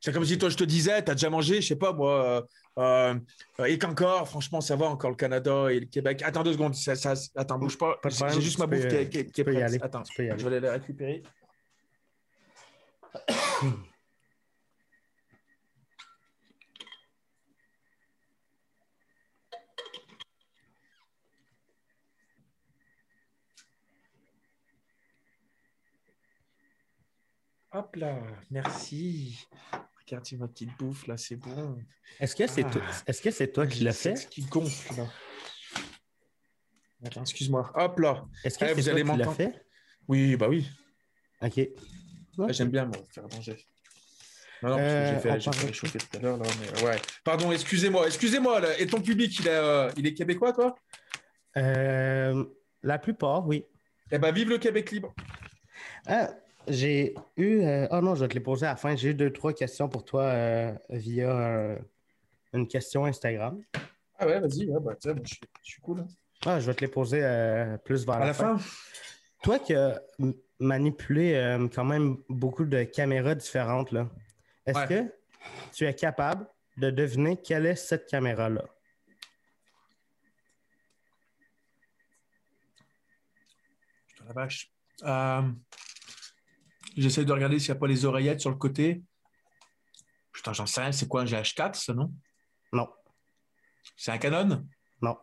C'est 0.00 0.12
comme 0.12 0.24
si 0.24 0.36
toi, 0.38 0.48
je 0.48 0.56
te 0.56 0.64
disais, 0.64 1.02
t'as 1.02 1.14
déjà 1.14 1.30
mangé, 1.30 1.60
je 1.60 1.68
sais 1.68 1.76
pas 1.76 1.92
moi, 1.92 2.44
Euh, 2.78 3.14
et 3.66 3.76
qu'encore, 3.78 4.28
franchement, 4.28 4.60
ça 4.60 4.76
va 4.76 4.86
encore 4.86 5.10
le 5.10 5.16
Canada 5.16 5.68
et 5.70 5.80
le 5.80 5.86
Québec. 5.86 6.22
Attends 6.24 6.44
deux 6.44 6.52
secondes, 6.52 6.74
ça, 6.76 6.94
ça- 6.94 7.14
attends, 7.36 7.58
bouge 7.58 7.76
pas. 7.76 7.96
Pas 8.00 8.08
J'ai 8.08 8.40
juste 8.40 8.58
ma 8.58 8.68
peux, 8.68 8.76
bouffe 8.76 8.88
qui 8.88 8.94
est, 8.96 9.08
qui 9.08 9.18
est- 9.18 9.30
qui 9.32 9.40
est 9.40 9.44
y 9.44 9.46
prête. 9.46 9.62
aller. 9.64 9.78
Attends, 9.82 10.02
je 10.04 10.22
vais 10.22 10.30
aller 10.46 10.60
la 10.60 10.72
récupérer. 10.72 11.22
Hop 27.72 27.96
là, 27.96 28.22
merci. 28.50 29.46
Regardez 30.10 30.36
ma 30.38 30.48
petite 30.48 30.70
bouffe 30.78 31.06
là, 31.06 31.18
c'est 31.18 31.36
bon. 31.36 31.76
Est-ce 32.18 32.34
que 32.34 32.46
c'est 32.46 32.64
Ah. 32.64 32.70
toi, 32.70 32.82
est-ce 33.06 33.20
que 33.20 33.30
c'est 33.30 33.52
toi 33.52 33.66
qui 33.66 33.84
l'as 33.84 33.92
fait? 33.92 34.26
qui 34.30 34.42
gonfle 34.42 34.96
là. 34.96 35.06
Attends, 37.04 37.20
excuse-moi. 37.20 37.70
Hop 37.74 37.98
là. 38.00 38.24
Est-ce 38.42 38.58
que 38.58 38.64
Eh, 38.64 38.68
c'est 38.68 38.74
vous 38.74 38.82
toi 38.84 38.92
allez 38.92 39.02
qui 39.02 39.08
l'as 39.08 39.14
m'entendre? 39.16 39.36
fait? 39.36 39.66
Oui, 40.08 40.36
bah 40.36 40.48
oui. 40.48 40.66
Ok. 41.42 41.60
Ah, 42.38 42.52
J'aime 42.52 42.70
bien 42.70 42.86
moi 42.86 42.96
faire 43.12 43.24
manger. 43.34 43.56
Non, 44.62 44.70
non, 44.70 44.76
parce 44.78 44.92
que 44.94 44.98
Euh, 44.98 45.06
j'ai 45.06 45.20
fait, 45.20 45.40
fait 45.52 45.66
réchauffer 45.66 45.98
tout 45.98 46.16
à 46.16 46.20
l'heure 46.20 46.36
là, 46.38 46.46
mais 46.60 46.82
ouais. 46.84 47.00
Pardon, 47.22 47.52
excusez-moi, 47.52 48.06
excusez-moi. 48.06 48.80
Et 48.80 48.86
ton 48.86 49.00
public, 49.02 49.38
il 49.40 49.46
est, 49.46 49.50
euh, 49.50 49.90
il 49.98 50.06
est 50.06 50.14
québécois, 50.14 50.52
toi? 50.54 50.74
Euh, 51.58 52.44
la 52.82 52.98
plupart, 52.98 53.46
oui. 53.46 53.64
Eh 54.10 54.18
ben, 54.18 54.32
vive 54.32 54.48
le 54.48 54.58
Québec 54.58 54.90
libre. 54.90 55.14
Ah, 56.06 56.30
j'ai 56.68 57.14
eu. 57.36 57.60
euh, 57.62 57.86
Oh 57.90 58.00
non, 58.00 58.14
je 58.14 58.24
vais 58.24 58.28
te 58.28 58.34
les 58.34 58.40
poser 58.40 58.66
à 58.66 58.70
la 58.70 58.76
fin. 58.76 58.94
J'ai 58.96 59.10
eu 59.10 59.14
deux, 59.14 59.32
trois 59.32 59.52
questions 59.52 59.88
pour 59.88 60.04
toi 60.04 60.22
euh, 60.24 60.72
via 60.90 61.30
euh, 61.30 61.78
une 62.52 62.66
question 62.68 63.04
Instagram. 63.04 63.62
Ah 64.18 64.26
ouais, 64.26 64.40
vas-y. 64.40 64.66
Ouais, 64.68 64.80
bah, 64.80 64.94
tiens, 64.98 65.14
je, 65.22 65.28
suis, 65.28 65.40
je 65.62 65.70
suis 65.72 65.80
cool. 65.82 66.00
hein. 66.00 66.06
Ah, 66.46 66.60
je 66.60 66.66
vais 66.66 66.74
te 66.74 66.80
les 66.82 66.90
poser 66.90 67.20
euh, 67.22 67.76
plus 67.78 68.04
vers 68.06 68.16
À 68.16 68.20
la, 68.20 68.26
la 68.26 68.34
fin. 68.34 68.58
Toi 69.42 69.58
qui 69.58 69.74
as 69.74 70.00
manipulé 70.58 71.34
euh, 71.34 71.68
quand 71.68 71.84
même 71.84 72.18
beaucoup 72.28 72.64
de 72.64 72.82
caméras 72.84 73.34
différentes, 73.34 73.92
là, 73.92 74.08
est-ce 74.66 74.78
Ouais. 74.78 74.86
que 74.88 75.12
tu 75.74 75.86
es 75.86 75.94
capable 75.94 76.46
de 76.76 76.90
deviner 76.90 77.36
quelle 77.36 77.66
est 77.66 77.76
cette 77.76 78.06
caméra-là? 78.06 78.64
Putain, 84.08 84.24
la 84.26 84.32
vache. 84.32 84.70
J'essaie 87.00 87.24
de 87.24 87.32
regarder 87.32 87.58
s'il 87.58 87.70
n'y 87.72 87.76
a 87.76 87.80
pas 87.80 87.86
les 87.86 88.04
oreillettes 88.04 88.40
sur 88.40 88.50
le 88.50 88.56
côté. 88.56 89.02
Putain, 90.32 90.52
j'en 90.52 90.66
sais 90.66 90.80
rien. 90.80 90.92
C'est 90.92 91.06
quoi 91.08 91.22
un 91.22 91.24
GH4, 91.24 91.74
ça, 91.74 91.94
non? 91.94 92.12
Non, 92.72 92.88
C'est 93.96 94.10
un 94.10 94.18
Canon? 94.18 94.66
Non, 95.00 95.16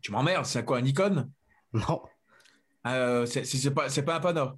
Tu 0.00 0.10
m'emmerdes. 0.12 0.44
C'est 0.46 0.64
quoi, 0.64 0.78
un 0.78 0.82
Nikon? 0.82 1.30
Non, 1.72 2.02
euh, 2.86 3.26
C'est 3.26 3.44
c'est- 3.44 3.58
c'est 3.58 3.70
pas, 3.72 3.88
c'est 3.88 4.02
pas 4.02 4.16
un 4.16 4.20
Pana 4.20 4.54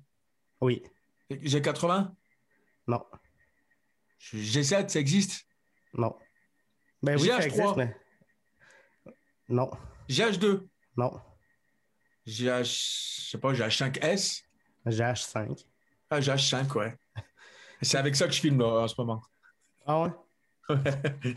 oui, 0.61 0.83
G80 1.31 2.15
non, 2.89 3.05
G7, 4.21 4.89
ça 4.89 5.01
existe? 5.01 5.47
Non. 5.95 6.17
Ben 7.03 7.19
oui, 7.21 7.27
ça 7.29 7.39
GH3. 7.41 7.45
existe, 7.47 7.77
mais. 7.77 7.97
Non, 9.49 9.71
GH2 10.09 10.69
non. 10.97 11.21
GH, 12.27 12.65
je 12.65 13.29
sais 13.31 13.39
pas, 13.39 13.53
GH5S 13.53 14.45
GH5. 14.91 15.65
Ah, 16.11 16.21
GH5, 16.21 16.73
ouais. 16.79 16.95
C'est 17.83 17.99
avec 17.99 18.17
ça 18.17 18.27
que 18.27 18.33
je 18.33 18.41
filme 18.41 18.59
là, 18.59 18.85
en 18.85 18.89
ce 18.89 18.95
moment. 18.99 19.23
Ah 19.87 20.03
ouais? 20.03 20.11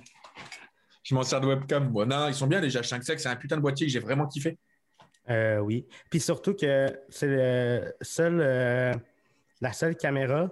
Je 1.04 1.16
m'en 1.16 1.24
sers 1.24 1.42
de 1.42 1.48
webcam. 1.48 1.92
Non, 1.92 2.28
ils 2.28 2.36
sont 2.36 2.46
bien 2.46 2.62
les 2.62 2.70
GH5. 2.70 3.02
C'est 3.18 3.28
un 3.28 3.36
putain 3.36 3.58
de 3.58 3.62
boîtier 3.62 3.88
que 3.88 3.92
j'ai 3.92 4.00
vraiment 4.00 4.28
kiffé. 4.28 4.60
Euh, 5.30 5.58
oui. 5.58 5.88
Puis 6.10 6.20
surtout 6.20 6.54
que 6.56 6.88
c'est 7.10 7.28
le 7.28 7.94
seul, 8.02 8.40
euh, 8.42 8.94
la 9.62 9.74
seule 9.74 9.96
caméra 9.96 10.50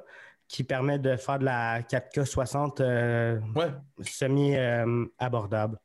qui 0.47 0.63
permet 0.63 0.97
de 0.97 1.15
faire 1.15 1.39
de 1.39 1.45
la 1.45 1.81
4K 1.81 2.25
60 2.25 2.81
euh, 2.81 3.39
Ouais, 3.55 3.71
semi-abordable. 4.01 5.77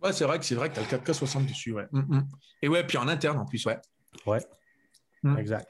ouais 0.00 0.12
c'est 0.12 0.24
vrai 0.24 0.38
que 0.38 0.44
c'est 0.44 0.54
vrai 0.54 0.70
que 0.70 0.76
t'as 0.76 0.82
le 0.82 0.86
4K 0.86 1.12
60 1.12 1.46
dessus, 1.46 1.72
ouais. 1.72 1.86
Mm, 1.90 2.16
mm. 2.16 2.28
Et 2.62 2.68
ouais, 2.68 2.84
puis 2.84 2.96
en 2.96 3.08
interne 3.08 3.38
en 3.38 3.44
plus, 3.44 3.64
ouais. 3.66 3.78
ouais. 4.26 4.40
Mm. 5.22 5.36
Exact. 5.38 5.68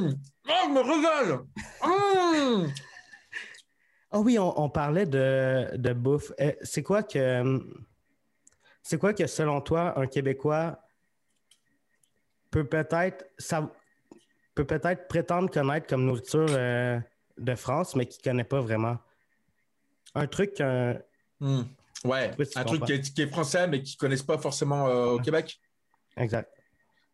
Mmh 0.00 0.14
oh, 0.48 0.52
je 0.64 0.70
me 0.72 0.80
régale 0.80 2.66
Mmh 2.66 2.72
Ah 4.10 4.20
oui, 4.20 4.38
on, 4.38 4.58
on 4.60 4.68
parlait 4.68 5.06
de, 5.06 5.76
de 5.76 5.92
bouffe. 5.92 6.32
Euh, 6.40 6.52
C'est 6.62 6.82
quoi 6.82 7.02
que 7.02 7.60
c'est 8.82 8.98
quoi 8.98 9.14
que 9.14 9.26
selon 9.26 9.60
toi 9.62 9.98
un 9.98 10.06
Québécois 10.06 10.78
peut 12.50 12.64
peut-être 12.64 13.24
ça 13.38 13.70
peut 14.54 14.64
peut-être 14.66 15.08
prétendre 15.08 15.50
connaître 15.50 15.86
comme 15.86 16.04
nourriture 16.04 16.46
euh, 16.50 17.00
de 17.38 17.54
France, 17.54 17.96
mais 17.96 18.06
qui 18.06 18.18
ne 18.18 18.30
connaît 18.30 18.44
pas 18.44 18.60
vraiment? 18.60 18.98
Un 20.14 20.26
truc 20.26 20.54
qu'un 20.54 20.98
Mm. 21.40 21.62
Ouais, 22.04 22.30
un 22.54 22.64
truc 22.64 22.84
qui 22.84 22.92
est, 22.92 23.14
qui 23.14 23.22
est 23.22 23.26
français, 23.26 23.66
mais 23.66 23.82
qui 23.82 23.96
ne 23.96 23.98
connaissent 23.98 24.22
pas 24.22 24.38
forcément 24.38 24.86
euh, 24.86 25.06
au 25.14 25.18
Québec. 25.18 25.58
exact. 26.16 26.48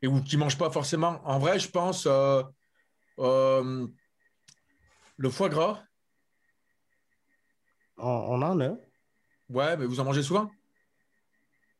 Et 0.02 0.06
ou 0.08 0.20
qui 0.22 0.37
ne 0.37 0.40
mangent 0.40 0.58
pas 0.58 0.70
forcément. 0.70 1.20
En 1.25 1.38
vrai, 1.38 1.58
je 1.58 1.68
pense 1.70 2.06
euh, 3.20 3.86
le 5.16 5.30
foie 5.30 5.48
gras. 5.48 5.82
On, 7.98 8.08
on 8.08 8.42
en 8.42 8.60
a. 8.60 8.70
Ouais, 9.48 9.76
mais 9.76 9.84
vous 9.86 10.00
en 10.00 10.04
mangez 10.04 10.22
souvent? 10.22 10.50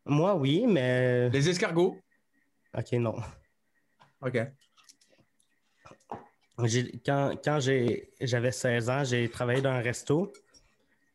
Moi, 0.05 0.35
oui, 0.35 0.67
mais 0.67 1.29
Les 1.31 1.49
escargots. 1.49 1.99
ok, 2.77 2.93
non. 2.93 3.15
Ok. 4.23 4.39
Quand, 7.07 7.33
quand 7.43 7.59
j'avais 7.61 8.53
16 8.53 8.91
ans, 8.91 9.05
j'ai 9.05 9.31
travaillé 9.31 9.63
dans 9.63 9.71
un 9.71 9.81
resto. 9.81 10.31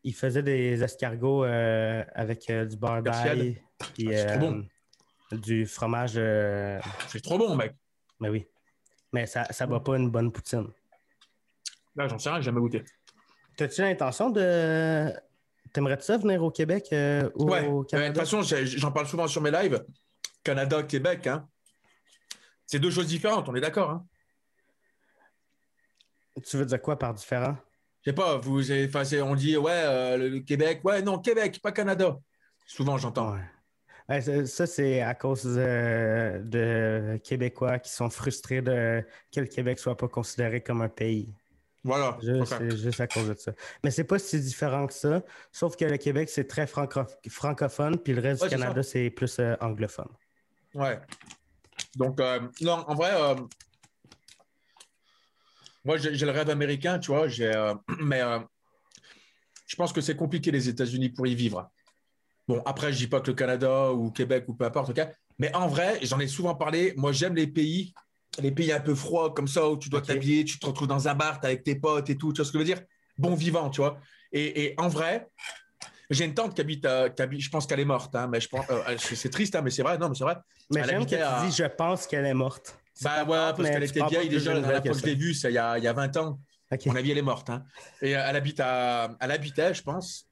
Ils 0.03 0.13
faisaient 0.15 0.41
des 0.44 0.82
escargots 0.84 1.44
euh, 1.46 2.03
avec 2.13 2.50
euh, 2.50 2.65
du 2.65 2.77
beurre 2.77 3.03
d'ail 3.03 3.62
Ah, 3.79 3.86
c'est 3.96 4.25
trop 4.27 4.39
bon. 4.39 4.67
du 5.32 5.65
fromage. 5.67 6.13
C'est 7.10 7.22
trop 7.22 7.38
bon, 7.38 7.55
mec. 7.55 7.75
Mais 8.20 8.29
oui. 8.29 8.48
Mais 9.16 9.26
ça 9.28 9.48
ne 9.62 9.66
bat 9.68 9.80
pas 9.80 9.96
une 9.96 10.10
bonne 10.10 10.30
poutine. 10.30 10.68
Là, 11.96 12.10
j'en 12.10 12.20
sais 12.20 12.28
rien, 12.30 12.40
j'ai 12.42 12.46
jamais 12.48 12.60
goûté. 12.60 12.84
T'as-tu 13.56 13.82
l'intention 13.82 14.30
de. 14.30 15.10
T'aimerais-tu 15.72 16.04
ça 16.04 16.18
venir 16.18 16.44
au 16.44 16.52
Québec 16.52 16.90
euh, 16.92 17.30
ou 17.36 17.46
Ouais, 17.50 17.66
au 17.66 17.78
ouais, 17.80 17.84
de 17.84 17.88
Canada? 17.90 18.22
toute 18.26 18.30
façon, 18.30 18.42
j'en 18.66 18.92
parle 18.92 19.08
souvent 19.08 19.26
sur 19.28 19.42
mes 19.42 19.52
lives. 19.52 19.86
Canada, 20.44 20.84
Québec, 20.84 21.28
hein. 21.28 21.48
c'est 22.66 22.78
deux 22.80 22.92
choses 22.92 23.08
différentes, 23.08 23.48
on 23.48 23.56
est 23.56 23.62
d'accord. 23.62 23.90
Hein. 23.90 24.06
Tu 26.46 26.58
veux 26.58 26.66
dire 26.66 26.82
quoi 26.82 27.00
par 27.00 27.14
différent? 27.14 27.56
Je 28.02 28.12
sais 28.12 28.16
pas, 28.16 28.36
vous, 28.38 28.70
on 29.24 29.36
dit 29.36 29.56
ouais, 29.56 29.72
euh, 29.72 30.18
le, 30.18 30.28
le 30.28 30.40
Québec, 30.42 30.82
ouais, 30.84 31.02
non, 31.02 31.20
Québec, 31.20 31.62
pas 31.64 31.72
Canada. 31.72 32.18
Souvent, 32.68 32.98
j'entends. 32.98 33.34
Ouais. 33.34 33.46
Ça, 34.08 34.68
c'est 34.68 35.02
à 35.02 35.16
cause 35.16 35.44
de, 35.44 36.42
de 36.44 37.20
Québécois 37.24 37.80
qui 37.80 37.90
sont 37.92 38.10
frustrés 38.10 38.62
de 38.62 39.04
que 39.34 39.40
le 39.40 39.48
Québec 39.48 39.80
soit 39.80 39.98
pas 39.98 40.08
considéré 40.08 40.62
comme 40.62 40.82
un 40.82 40.90
pays. 40.90 41.34
Voilà. 41.84 42.18
C'est 42.22 42.78
juste 42.78 43.00
à 43.00 43.08
cause 43.08 43.30
de 43.30 43.34
ça. 43.36 43.52
Mais 43.84 43.92
c'est 43.92 44.04
pas 44.04 44.20
si 44.20 44.40
différent 44.40 44.86
que 44.88 44.94
ça, 44.94 45.24
sauf 45.52 45.76
que 45.76 45.86
le 45.86 45.98
Québec, 45.98 46.30
c'est 46.30 46.48
très 46.48 46.68
franco- 46.68 47.06
francophone, 47.30 47.98
puis 47.98 48.14
le 48.14 48.22
reste 48.22 48.44
Ouais, 48.44 48.50
du 48.50 48.56
Canada, 48.56 48.82
c'est 48.84 49.10
plus 49.10 49.40
euh, 49.40 49.56
anglophone. 49.60 50.10
Ouais. 50.74 51.00
Donc, 51.96 52.20
euh, 52.20 52.40
non, 52.62 52.84
en 52.88 52.96
vrai, 52.96 53.12
euh, 53.14 53.36
moi, 55.84 55.98
j'ai 55.98 56.12
le 56.26 56.32
rêve 56.32 56.50
américain, 56.50 56.98
tu 57.00 57.12
vois, 57.12 57.28
j'ai, 57.28 57.52
mais 58.00 58.22
je 59.68 59.76
pense 59.76 59.94
que 59.94 60.02
c'est 60.02 60.16
compliqué 60.16 60.52
les 60.52 60.70
États-Unis 60.70 61.10
pour 61.10 61.28
y 61.28 61.36
vivre. 61.36 61.72
Bon, 62.48 62.62
après, 62.66 62.94
je 62.94 62.98
dis 62.98 63.08
pas 63.08 63.22
que 63.22 63.28
le 63.32 63.34
Canada 63.36 63.92
ou 63.92 64.12
Québec 64.12 64.46
ou 64.48 64.54
peu 64.54 64.66
importe. 64.66 64.92
Mais 65.40 65.54
en 65.56 65.68
vrai, 65.68 66.00
j'en 66.04 66.20
ai 66.20 66.28
souvent 66.28 66.56
parlé. 66.56 66.94
Moi, 66.96 67.12
j'aime 67.12 67.36
les 67.36 67.48
pays, 67.48 67.94
les 68.40 68.52
pays 68.52 68.72
un 68.72 68.80
peu 68.80 68.94
froids 68.96 69.34
comme 69.34 69.48
ça 69.48 69.68
où 69.70 69.78
tu 69.78 69.90
dois 69.90 70.02
t'habiller, 70.02 70.46
tu 70.46 70.60
te 70.60 70.66
retrouves 70.66 70.88
dans 70.88 71.08
un 71.08 71.16
bar, 71.16 71.40
avec 71.44 71.64
tes 71.64 71.75
potes 71.75 72.10
et 72.10 72.18
tout. 72.18 72.32
Tu 72.34 72.38
vois 72.42 72.46
ce 72.46 72.52
que 72.52 72.58
je 72.60 72.64
veux 72.64 72.66
dire? 72.75 72.82
Bon 73.18 73.34
vivant, 73.34 73.70
tu 73.70 73.82
vois. 73.82 73.98
Et, 74.32 74.66
et 74.66 74.75
en 74.78 74.88
vrai, 74.90 75.28
j'ai 76.10 76.25
une 76.25 76.34
tante 76.34 76.54
qui 76.54 76.62
habite, 76.62 76.86
à- 76.86 77.10
qui 77.10 77.22
habite- 77.22 77.42
je 77.42 77.50
pense 77.50 77.66
qu'elle 77.66 77.80
est 77.80 77.86
morte, 77.86 78.14
hein, 78.16 78.28
mais 78.28 78.40
je 78.40 78.48
pense, 78.50 78.66
euh, 78.70 78.96
c'est 78.98 79.30
triste, 79.30 79.56
hein, 79.56 79.62
mais 79.62 79.72
c'est 79.72 79.84
vrai. 79.84 79.98
Non, 79.98 80.10
mais 80.10 80.16
c'est 80.16 80.24
vrai. 80.24 80.36
Mais 80.70 80.82
Elle 80.82 80.90
j'aime 80.90 81.06
que 81.06 81.16
tu 81.16 81.50
dis, 81.50 81.56
je 81.56 81.64
pense 81.66 82.08
qu'elle 82.08 82.25
est 82.25 82.34
morte. 82.34 82.78
Bah 83.02 83.24
ouais, 83.24 83.28
parce 83.28 83.70
qu'elle 83.70 83.84
était 83.84 84.00
vieille 84.10 84.30
déjà 84.30 84.54
la 84.54 84.62
dernière 84.62 84.84
fois 84.84 84.92
que 84.94 85.00
je 85.02 85.06
l'ai 85.06 85.16
vue, 85.16 85.32
il 85.34 85.52
y 85.52 85.58
a, 85.58 85.78
il 85.78 85.84
y 85.84 85.88
a 85.88 85.94
20 85.94 86.16
ans. 86.18 86.40
ça. 86.70 86.75
Ok. 86.75 86.86
Mon 86.88 86.96
avis, 86.96 87.12
elle 87.12 87.18
est 87.18 87.22
morte. 87.22 87.50
hein. 87.50 87.64
Et 88.02 88.12
elle 88.12 88.36
habite 88.36 88.60
à, 88.60 89.16
elle 89.20 89.32
habitait, 89.32 89.74
je 89.74 89.82
pense. 89.84 90.28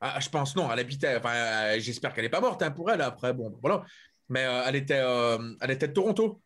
Ah, 0.00 0.20
je 0.20 0.28
pense 0.28 0.54
non, 0.54 0.70
elle 0.72 0.78
habitait. 0.78 1.16
Enfin, 1.16 1.34
euh, 1.34 1.76
j'espère 1.80 2.12
qu'elle 2.14 2.24
n'est 2.24 2.30
pas 2.30 2.40
morte 2.40 2.62
hein, 2.62 2.70
pour 2.70 2.90
elle. 2.90 3.00
Après, 3.00 3.32
bon, 3.34 3.56
voilà. 3.60 3.84
Mais 4.28 4.44
euh, 4.44 4.62
elle 4.66 4.76
était, 4.76 5.00
euh, 5.00 5.54
elle 5.60 5.70
était 5.72 5.88
de 5.88 5.92
Toronto. 5.92 6.40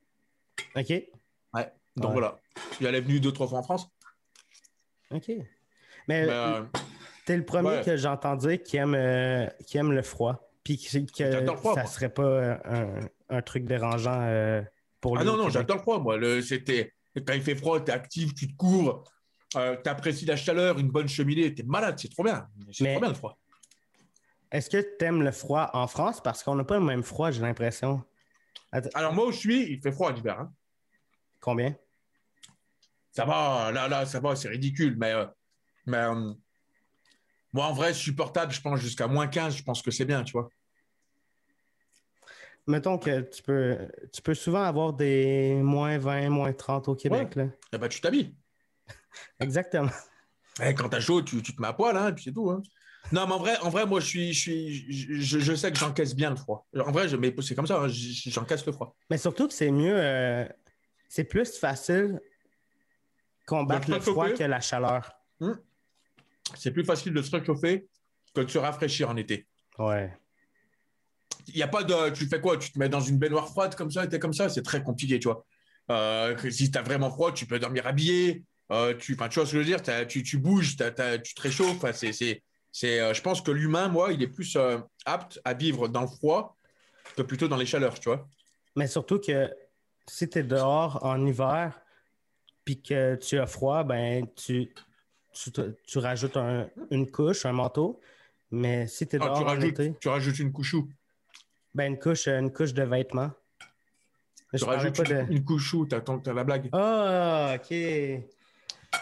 OK. 0.77 0.89
Ouais. 0.89 1.09
Donc 1.97 2.07
Ouais. 2.07 2.13
voilà. 2.13 2.39
Puis 2.73 2.87
elle 2.87 2.95
est 2.95 3.01
venue 3.01 3.21
deux 3.21 3.33
trois 3.33 3.47
fois 3.49 3.59
en 3.59 3.63
France. 3.63 3.89
OK. 5.11 5.29
Mais, 5.29 5.45
Mais, 6.09 6.27
euh, 6.29 6.63
T'es 7.27 7.37
le 7.37 7.45
premier 7.45 7.69
Ouais. 7.69 7.83
que 7.85 7.97
j'ai 7.97 8.09
entendu 8.09 8.59
qui 8.59 8.77
aime, 8.79 8.97
qui 9.67 9.79
aime 9.79 9.93
le 9.93 10.03
froid. 10.03 10.49
Puis 10.65 10.79
que, 10.79 11.23
le 11.25 11.57
froid, 11.57 11.75
ça 11.75 11.83
moi. 11.83 11.91
serait 11.91 12.09
pas 12.09 12.59
un, 12.65 13.01
un 13.29 13.43
truc 13.43 13.65
dérangeant 13.65 14.63
pour 15.01 15.17
lui. 15.17 15.23
Ah 15.23 15.25
non, 15.25 15.37
non, 15.37 15.49
j'adore 15.51 15.77
le 15.77 15.83
froid, 15.83 15.99
moi. 16.01 16.17
Le, 16.17 16.41
c'était, 16.41 16.93
quand 17.27 17.35
il 17.35 17.43
fait 17.43 17.55
froid, 17.55 17.81
tu 17.81 17.91
es 17.91 17.95
actif, 17.95 18.35
tu 18.35 18.49
te 18.49 18.57
cours, 18.57 19.05
tu 19.53 19.89
apprécies 19.89 20.25
la 20.27 20.37
chaleur, 20.37 20.79
une 20.79 20.91
bonne 20.91 21.09
cheminée, 21.09 21.55
tu 21.55 21.63
es 21.63 21.65
malade, 21.65 21.99
c'est 21.99 22.09
trop 22.11 22.25
bien. 22.25 22.49
C'est 22.73 22.85
trop 22.93 23.01
bien 23.01 23.09
le 23.11 23.15
froid. 23.15 23.39
Est-ce 24.51 24.69
que 24.69 24.97
tu 24.99 25.05
aimes 25.05 25.23
le 25.23 25.33
froid 25.33 25.71
en 25.73 25.87
France? 25.87 26.23
Parce 26.23 26.43
qu'on 26.43 26.55
n'a 26.55 26.65
pas 26.65 26.79
le 26.79 26.85
même 26.85 27.03
froid, 27.03 27.31
j'ai 27.31 27.41
l'impression. 27.43 28.03
Att- 28.71 28.91
Alors, 28.95 29.13
moi 29.15 29.27
où 29.27 29.33
je 29.33 29.39
suis, 29.39 29.73
il 29.73 29.81
fait 29.81 29.93
froid 29.93 30.13
en 30.13 30.17
hiver. 30.17 30.39
hein. 30.41 30.53
Combien? 31.41 31.75
Ça 33.11 33.25
va, 33.25 33.71
là, 33.73 33.89
là, 33.89 34.07
ça 34.07 34.21
va, 34.21 34.37
c'est 34.37 34.49
ridicule. 34.49 34.97
Mais, 34.99 35.13
euh, 35.13 35.27
mais 35.87 35.99
euh, 35.99 36.33
moi, 37.53 37.67
en 37.67 37.73
vrai, 37.73 37.93
supportable, 37.95 38.53
je 38.53 38.61
pense 38.61 38.81
jusqu'à 38.81 39.07
moins 39.07 39.27
15, 39.27 39.57
je 39.57 39.63
pense 39.63 39.83
que 39.83 39.91
c'est 39.91 40.05
bien, 40.07 40.23
tu 40.23 40.33
vois. 40.33 40.49
Mettons 42.67 42.97
que 42.97 43.21
tu 43.23 43.43
peux, 43.43 43.77
tu 44.13 44.23
peux 44.23 44.35
souvent 44.35 44.63
avoir 44.63 44.93
des 44.93 45.55
moins 45.63 45.99
20, 45.99 46.29
moins 46.31 46.53
30 46.53 46.89
au 46.89 46.95
Québec. 46.95 47.35
Là. 47.35 47.47
Eh 47.73 47.79
ben, 47.79 47.89
tu 47.89 48.01
t'habilles. 48.01 48.35
Exactement. 49.41 49.91
Eh, 50.63 50.75
quand 50.75 50.89
t'as 50.89 51.01
chaud, 51.01 51.23
tu, 51.23 51.43
tu 51.43 51.55
te 51.55 51.61
mets 51.63 51.69
à 51.69 51.73
poil, 51.73 51.97
hein, 51.97 52.09
et 52.09 52.13
puis 52.13 52.25
c'est 52.25 52.33
tout. 52.33 52.51
hein. 52.51 52.63
Non, 53.11 53.27
mais 53.27 53.33
en 53.33 53.39
vrai, 53.39 53.59
en 53.63 53.69
vrai, 53.71 53.85
moi, 53.87 54.01
je 54.01 54.07
suis, 54.07 54.33
je 54.33 54.41
suis, 54.41 54.93
je, 55.23 55.39
je 55.41 55.55
sais 55.55 55.73
que 55.73 55.79
j'encaisse 55.79 56.15
bien 56.15 56.31
le 56.31 56.37
froid. 56.37 56.67
En 56.79 56.93
vrai, 56.93 57.09
je, 57.09 57.17
mais 57.17 57.35
c'est 57.43 57.55
comme 57.55 57.67
ça, 57.67 57.81
hein, 57.83 57.89
j'encaisse 57.89 58.65
le 58.65 58.73
froid. 58.73 58.95
Mais 59.11 59.19
surtout 59.19 59.49
que 59.49 59.55
c'est 59.55 59.71
mieux, 59.73 59.95
euh, 59.97 60.47
c'est 61.09 61.25
plus 61.25 61.59
facile 61.59 62.21
combattre 63.47 63.91
le 63.91 64.01
froid 64.01 64.31
que 64.31 64.45
la 64.45 64.61
chaleur. 64.61 65.11
C'est 66.57 66.71
plus 66.71 66.85
facile 66.85 67.13
de 67.13 67.23
se 67.23 67.35
réchauffer 67.35 67.89
que 68.35 68.43
de 68.43 68.49
se 68.51 68.59
rafraîchir 68.59 69.11
en 69.11 69.17
été. 69.17 69.47
Ouais. 69.79 70.17
Il 71.49 71.55
n'y 71.55 71.63
a 71.63 71.69
pas 71.69 71.83
de. 71.83 72.11
Tu 72.11 72.27
fais 72.27 72.41
quoi? 72.41 72.57
Tu 72.57 72.71
te 72.71 72.79
mets 72.79 72.89
dans 72.89 73.01
une 73.01 73.19
baignoire 73.19 73.49
froide 73.49 73.75
comme 73.75 73.91
ça, 73.91 74.05
et 74.05 74.09
t'es 74.09 74.19
comme 74.19 74.33
ça, 74.33 74.49
c'est 74.49 74.63
très 74.63 74.83
compliqué, 74.83 75.19
tu 75.19 75.29
vois. 75.29 75.45
Euh, 75.91 76.37
si 76.51 76.71
tu 76.71 76.79
as 76.79 76.83
vraiment 76.83 77.11
froid, 77.11 77.33
tu 77.33 77.47
peux 77.47 77.59
dormir 77.59 77.87
habillé. 77.87 78.45
Euh, 78.73 78.95
tu, 78.95 79.17
tu 79.17 79.23
vois 79.23 79.29
ce 79.29 79.37
que 79.39 79.45
je 79.47 79.59
veux 79.59 79.65
dire? 79.65 79.83
Tu, 80.09 80.23
tu 80.23 80.39
bouges, 80.39 80.77
tu 80.77 81.35
te 81.35 81.41
réchauffes. 81.43 81.85
C'est, 82.75 83.01
euh, 83.01 83.13
je 83.13 83.21
pense 83.21 83.43
que 83.43 83.51
l'humain, 83.51 83.89
moi, 83.89 84.13
il 84.13 84.23
est 84.23 84.29
plus 84.29 84.57
euh, 84.57 84.79
apte 85.05 85.39
à 85.45 85.53
vivre 85.53 85.89
dans 85.89 86.01
le 86.01 86.07
froid 86.07 86.57
que 87.17 87.21
plutôt 87.23 87.47
dans 87.49 87.59
les 87.59 87.67
chaleurs, 87.67 88.01
tu 88.01 88.09
vois? 88.09 88.27
Mais 88.77 88.87
surtout 88.87 89.21
que 89.21 89.51
si 90.09 90.29
tu 90.31 90.39
es 90.39 90.43
dehors 90.43 91.05
en 91.05 91.27
hiver 91.27 91.79
puis 92.65 92.81
que 92.81 93.17
tu 93.17 93.39
as 93.39 93.47
froid, 93.47 93.85
ben 93.85 94.27
tu, 94.35 94.73
tu, 95.35 95.51
tu 95.87 95.99
rajoutes 95.99 96.39
un- 96.39 96.71
une 96.91 97.11
couche, 97.11 97.45
un 97.45 97.53
manteau. 97.53 98.01
Mais 98.51 98.87
si 98.87 99.07
tu 99.07 99.17
es 99.17 99.19
Ah, 99.21 99.25
dehors 99.27 99.37
tu, 99.37 99.43
en 99.43 99.47
rajoutes, 99.47 99.81
été, 99.81 99.99
tu 100.01 100.09
rajoutes 100.09 100.39
une 100.39 100.53
couchou. 100.53 100.89
ben 101.75 101.93
une 101.93 101.99
couche, 101.99 102.27
une 102.29 102.51
couche 102.53 102.73
de 102.73 102.85
vêtements. 102.85 103.33
Je 104.55 104.59
Tu 104.59 104.65
parlais 104.65 104.91
rajoutes 104.91 104.97
pas 104.97 105.05
une, 105.05 105.27
de. 105.29 105.33
une 105.35 105.45
couchou, 105.45 105.85
t'as, 105.85 106.01
t'as 106.01 106.33
la 106.33 106.45
blague. 106.45 106.71
Ah, 106.73 107.57
ok. 107.57 107.75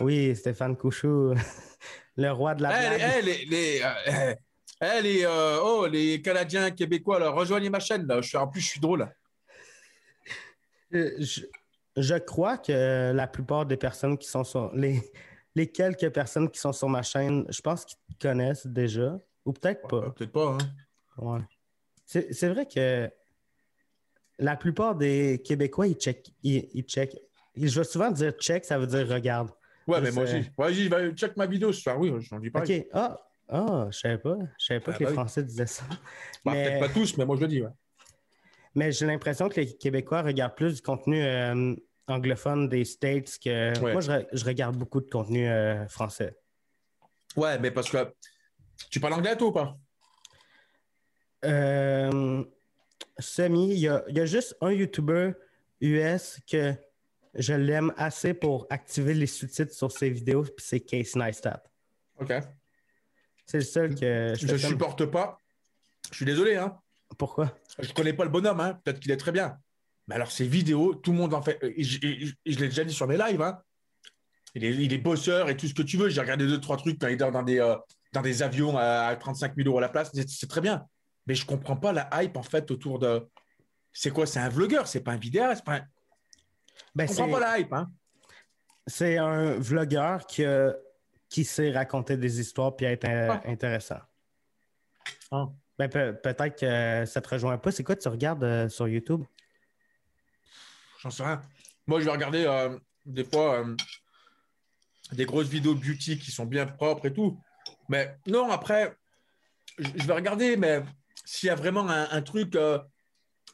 Oui, 0.01 0.35
Stéphane 0.37 0.77
Couchou, 0.77 1.35
le 2.17 2.31
roi 2.31 2.55
de 2.55 2.63
la 2.63 2.69
blague. 2.69 2.99
les, 2.99 3.05
eh, 3.05 3.23
les, 3.23 3.45
les, 3.47 3.83
euh, 3.83 5.01
les, 5.03 5.25
euh, 5.25 5.59
oh, 5.63 5.87
les 5.87 6.23
Canadiens, 6.23 6.71
Québécois, 6.71 7.19
là, 7.19 7.31
rejoignez 7.31 7.69
ma 7.71 7.81
chaîne. 7.81 8.07
Là. 8.07 8.21
Je 8.21 8.29
suis, 8.29 8.37
en 8.39 8.47
plus, 8.49 8.61
je 8.61 8.67
suis 8.69 8.81
drôle. 8.81 9.09
Euh, 10.95 11.11
Je, 11.19 11.43
je 11.97 12.15
crois 12.15 12.59
que 12.59 13.13
la 13.13 13.27
plupart 13.27 13.67
des 13.67 13.77
personnes 13.77 14.17
qui 14.17 14.29
sont 14.29 14.45
sur 14.45 14.73
les, 14.75 15.03
les 15.55 15.67
quelques 15.67 16.11
personnes 16.11 16.51
qui 16.51 16.61
sont 16.61 16.73
sur 16.73 16.89
ma 16.89 17.03
chaîne, 17.03 17.45
je 17.49 17.61
pense 17.61 17.85
qu'ils 17.85 17.99
te 18.17 18.29
connaissent 18.29 18.67
déjà. 18.67 19.19
Ou 19.45 19.53
peut-être 19.53 19.87
pas. 19.89 20.11
Peut-être 20.11 20.33
pas. 20.33 20.57
Hein. 20.59 20.59
Ouais. 21.19 21.41
C'est 22.05 22.49
vrai 22.49 22.67
que 22.67 23.11
la 24.39 24.57
plupart 24.57 24.95
des 24.95 25.43
Québécois, 25.45 25.87
ils 25.87 25.95
checkent. 25.95 26.33
Ils, 26.43 26.69
ils 26.73 26.85
checkent. 26.85 27.19
Je 27.57 27.79
vais 27.79 27.85
souvent 27.85 28.11
dire 28.11 28.33
check, 28.33 28.65
ça 28.65 28.79
veut 28.79 28.87
dire 28.87 29.07
regarde. 29.09 29.51
Ouais, 29.87 30.01
mais 30.01 30.11
moi 30.13 30.25
aussi. 30.25 30.51
Vas-y, 30.57 30.89
va, 30.89 31.11
check 31.13 31.37
ma 31.37 31.47
vidéo 31.47 31.73
ce 31.73 31.81
soir. 31.83 31.99
Oui, 31.99 32.13
j'en 32.21 32.39
dis 32.39 32.51
pas. 32.51 32.61
OK. 32.61 32.73
Ah, 32.93 33.21
ah, 33.49 33.89
je 33.91 33.99
savais 33.99 34.19
pas. 34.19 34.37
Je 34.59 34.65
savais 34.67 34.81
pas 34.81 34.93
Ah, 34.93 34.99
que 34.99 35.01
les 35.05 35.09
oui. 35.11 35.15
Français 35.15 35.43
disaient 35.43 35.67
ça. 35.67 35.85
Bah, 36.45 36.53
mais 36.53 36.65
Peut-être 36.65 36.81
pas 36.81 36.89
tous, 36.89 37.17
mais 37.17 37.25
moi 37.27 37.37
je 37.37 37.41
le 37.43 37.49
dis. 37.49 37.63
Ouais. 37.63 37.71
mais 38.75 38.93
j'ai 38.93 39.07
l'impression 39.07 39.49
que 39.49 39.61
les 39.61 39.77
Québécois 39.77 40.23
regardent 40.23 40.55
plus 40.55 40.77
du 40.77 40.83
contenu 40.83 41.21
euh, 41.23 41.75
anglophone 42.07 42.69
des 42.69 42.85
States 42.85 43.39
que. 43.43 43.79
Ouais. 43.81 43.93
Moi, 43.93 44.01
je, 44.01 44.11
re- 44.13 44.27
je 44.33 44.45
regarde 44.45 44.77
beaucoup 44.77 45.01
de 45.01 45.11
contenu 45.11 45.49
euh, 45.49 45.87
français. 45.89 46.37
ouais, 47.37 47.59
mais 47.59 47.71
parce 47.71 47.91
que 47.91 48.13
tu 48.91 49.01
parles 49.01 49.15
anglais 49.15 49.37
toi 49.37 49.49
ou 49.49 49.53
pas? 49.53 49.77
Euh, 51.45 52.45
Semi, 53.19 53.73
il 53.73 53.79
y 53.79 53.89
a, 53.89 54.05
il 54.09 54.17
y 54.17 54.21
a 54.21 54.27
juste 54.27 54.57
un 54.61 54.73
YouTuber 54.73 55.33
US 55.81 56.39
que 56.51 56.75
je 57.35 57.55
l'aime 57.55 57.93
assez 57.97 58.35
pour 58.35 58.67
activer 58.71 59.15
les 59.15 59.27
sous-titres 59.27 59.73
sur 59.73 59.93
ses 59.93 60.11
vidéos, 60.11 60.43
puis 60.43 60.65
c'est 60.67 60.81
Case 60.81 61.15
Neistat. 61.15 61.63
Ok. 62.19 62.33
C'est 63.47 63.59
le 63.59 63.65
seul 63.65 63.95
que 63.95 64.35
je, 64.39 64.47
comme- 64.47 64.59
supporte 64.59 65.07
pas. 65.07 65.39
Je 66.11 66.17
suis 66.17 66.25
désolé, 66.25 66.57
hein. 66.57 66.77
Pourquoi? 67.19 67.57
Je 67.79 67.93
connais 67.93 68.13
pas 68.13 68.25
le 68.25 68.31
bonhomme, 68.31 68.61
hein. 68.61 68.81
Peut-être 68.85 69.01
qu'il 69.01 69.11
est 69.11 69.17
très 69.17 69.33
bien. 69.33 69.59
Mais 70.07 70.15
alors, 70.15 70.31
ces 70.31 70.47
vidéos, 70.47 70.95
tout 70.95 71.13
le 71.13 71.19
monde 71.19 71.35
en 71.35 71.43
fait. 71.43 71.59
Et 71.63 71.83
je, 71.85 72.01
l'ai 72.45 72.69
déjà 72.69 72.85
dit 72.85 72.95
sur 72.95 73.07
mes 73.07 73.17
lives, 73.17 73.43
hein. 73.43 73.61
Il 74.55 74.65
est, 74.65 74.75
il 74.75 74.93
est 74.93 74.99
bosseur 74.99 75.49
et 75.49 75.57
tout 75.57 75.69
ce 75.69 75.75
que 75.75 75.83
tu 75.83 75.97
veux. 75.97 76.09
J'ai 76.09 76.21
regardé 76.21 76.47
deux, 76.47 76.61
trois 76.61 76.77
trucs 76.77 76.99
quand 76.99 77.07
il 77.07 77.17
dort 77.17 77.31
dans 77.31 77.45
des, 77.45 77.61
euh, 77.61 77.77
dans 78.13 78.23
des 78.23 78.43
avions 78.43 78.77
à 78.77 79.15
35 79.15 79.55
000 79.55 79.69
euros 79.69 79.79
la 79.79 79.89
place. 79.89 80.11
C'est 80.13 80.49
très 80.49 80.61
bien. 80.61 80.85
Mais 81.27 81.35
je 81.35 81.47
comprends 81.47 81.77
pas 81.77 81.93
la 81.93 82.09
hype, 82.21 82.37
en 82.37 82.43
fait, 82.43 82.71
autour 82.73 82.99
de. 82.99 83.29
C'est 83.93 84.11
quoi? 84.11 84.27
C'est 84.27 84.41
un 84.41 84.49
vlogueur, 84.49 84.89
c'est 84.89 85.01
pas 85.01 85.13
un 85.13 85.17
vidéaste. 85.19 85.65
Pas 85.65 85.77
un... 85.77 85.87
Ben, 86.95 87.07
comprends 87.07 87.27
c'est- 87.27 87.33
pas 87.33 87.41
la 87.41 87.59
hype, 87.59 87.73
hein. 87.73 87.91
C'est 88.87 89.19
un 89.19 89.59
vlogueur 89.59 90.27
qui, 90.27 90.45
a- 90.45 90.75
qui 91.29 91.45
sait 91.45 91.71
raconter 91.71 92.17
des 92.17 92.41
histoires 92.41 92.75
puis 92.77 92.87
être 92.87 93.05
euh, 93.09 93.29
Ah. 93.33 93.43
intéressant. 93.47 94.01
Ah. 95.31 95.47
Ben, 95.79 95.89
pe- 95.89 96.13
peut-être 96.13 96.59
que 96.59 97.05
ça 97.07 97.21
te 97.21 97.29
rejoint 97.29 97.57
pas. 97.59 97.71
C'est 97.71 97.85
quoi 97.85 97.97
tu 97.97 98.09
regardes 98.09 98.43
euh, 98.45 98.69
sur 98.69 98.89
YouTube? 98.89 99.25
J'en 101.01 101.11
sais 101.11 101.23
rien. 101.23 101.41
Moi, 101.87 102.01
je 102.01 102.05
vais 102.07 102.11
regarder 102.11 102.45
euh, 102.45 102.79
des 103.07 103.25
fois 103.25 103.61
euh, 103.61 103.77
des 105.13 105.25
grosses 105.25 105.49
vidéos 105.49 105.75
beauty 105.75 106.19
qui 106.19 106.31
sont 106.31 106.45
bien 106.47 106.67
propres 106.67 107.07
et 107.07 107.13
tout. 107.13 107.39
Mais 107.89 108.19
non, 108.27 108.51
après, 108.51 108.95
je 109.79 109.89
je 109.95 110.07
vais 110.07 110.13
regarder, 110.15 110.57
mais 110.57 110.83
s'il 111.25 111.47
y 111.47 111.51
a 111.51 111.55
vraiment 111.55 111.89
un, 111.89 112.09
un 112.11 112.23
truc, 112.23 112.55
euh, 112.57 112.79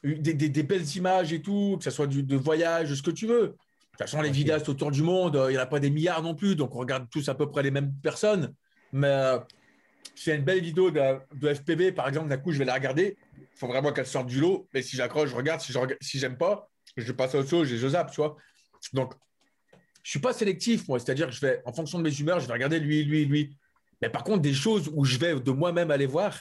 des, 0.03 0.33
des- 0.33 0.49
des 0.49 0.63
belles 0.63 0.87
images 0.95 1.33
et 1.33 1.41
tout, 1.41 1.75
que 1.77 1.83
ce 1.83 1.91
soit 1.91 2.07
du, 2.07 2.23
de 2.23 2.35
voyage, 2.35 2.93
ce 2.93 3.01
que 3.01 3.11
tu 3.11 3.27
veux. 3.27 3.41
De 3.41 3.53
toute 4.03 4.11
façon, 4.11 4.21
les 4.21 4.29
vidéastes 4.31 4.69
autour 4.69 4.91
du 4.91 5.01
monde, 5.01 5.35
euh, 5.35 5.49
il 5.49 5.53
n'y 5.53 5.57
en 5.59 5.63
a 5.63 5.65
pas 5.65 5.79
des 5.79 5.89
milliards 5.89 6.21
non 6.21 6.35
plus, 6.35 6.55
donc 6.55 6.75
on 6.75 6.79
regarde 6.79 7.07
tous 7.09 7.27
à 7.29 7.35
peu 7.35 7.49
près 7.49 7.63
les 7.63 7.71
mêmes 7.71 7.91
personnes. 8.03 8.53
Mais 8.93 9.07
euh, 9.07 9.39
s'il 10.15 10.29
y 10.29 10.33
a 10.33 10.35
une 10.39 10.45
belle 10.45 10.61
vidéo 10.61 10.91
de, 10.91 11.01
de 11.35 11.53
FPV, 11.53 11.91
par 11.91 12.07
exemple, 12.07 12.29
d'un 12.29 12.37
coup, 12.37 12.51
je 12.51 12.59
vais 12.59 12.65
la 12.65 12.75
regarder. 12.75 13.17
Il 13.37 13.59
faut 13.59 13.67
vraiment 13.67 13.91
qu'elle 13.91 14.05
sorte 14.05 14.27
du 14.27 14.39
lot. 14.39 14.67
Mais 14.73 14.81
si 14.83 14.95
j'accroche, 14.95 15.31
je 15.31 15.35
regarde. 15.35 15.61
Si 15.61 15.73
je 15.73 15.79
si 15.99 16.19
j'aime 16.19 16.37
pas, 16.37 16.69
je 16.95 17.11
passe 17.11 17.33
à 17.35 17.39
autre 17.39 17.49
chose 17.49 17.71
et 17.73 17.77
je 17.77 17.87
zappe, 17.87 18.11
tu 18.11 18.17
vois. 18.21 18.37
Donc, 18.93 19.13
je 20.03 20.11
suis 20.11 20.19
pas 20.19 20.31
sélectif, 20.31 20.87
moi. 20.87 20.99
C'est-à-dire 20.99 21.27
que 21.27 21.33
je 21.33 21.41
vais, 21.41 21.61
en 21.65 21.73
fonction 21.73 21.97
de 21.97 22.03
mes 22.03 22.15
humeurs, 22.19 22.39
je 22.39 22.47
vais 22.47 22.53
regarder 22.53 22.79
lui, 22.79 23.03
lui, 23.03 23.25
lui. 23.25 23.57
Mais 24.01 24.09
par 24.09 24.23
contre, 24.23 24.41
des 24.43 24.53
choses 24.53 24.89
où 24.93 25.03
je 25.05 25.17
vais 25.17 25.39
de 25.39 25.51
moi-même 25.51 25.89
aller 25.91 26.05
voir, 26.05 26.39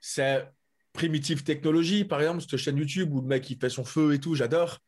c'est 0.00 0.46
Primitive 0.94 1.42
Technology, 1.42 2.04
par 2.04 2.20
exemple, 2.20 2.40
cette 2.40 2.56
chaîne 2.56 2.78
YouTube 2.78 3.12
où 3.12 3.20
le 3.20 3.26
mec 3.26 3.50
il 3.50 3.58
fait 3.58 3.68
son 3.68 3.84
feu 3.84 4.14
et 4.14 4.20
tout, 4.20 4.34
j'adore. 4.34 4.78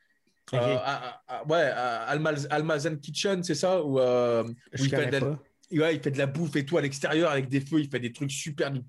Euh, 0.54 0.78
ouais, 1.48 1.72
Almaz- 2.08 2.46
Almazen 2.50 3.00
Kitchen, 3.00 3.42
c'est 3.42 3.56
ça 3.56 3.82
Où, 3.82 3.98
euh, 3.98 4.44
où 4.44 4.54
il, 4.78 4.88
fait 4.88 5.10
de 5.10 5.36
ouais, 5.72 5.96
il 5.96 6.00
fait 6.00 6.12
de 6.12 6.18
la 6.18 6.26
bouffe 6.26 6.54
et 6.54 6.64
tout 6.64 6.78
à 6.78 6.80
l'extérieur 6.80 7.32
avec 7.32 7.48
des 7.48 7.60
feux, 7.60 7.80
il 7.80 7.90
fait 7.90 7.98
des 7.98 8.12
trucs 8.12 8.30
super, 8.30 8.70
du, 8.70 8.80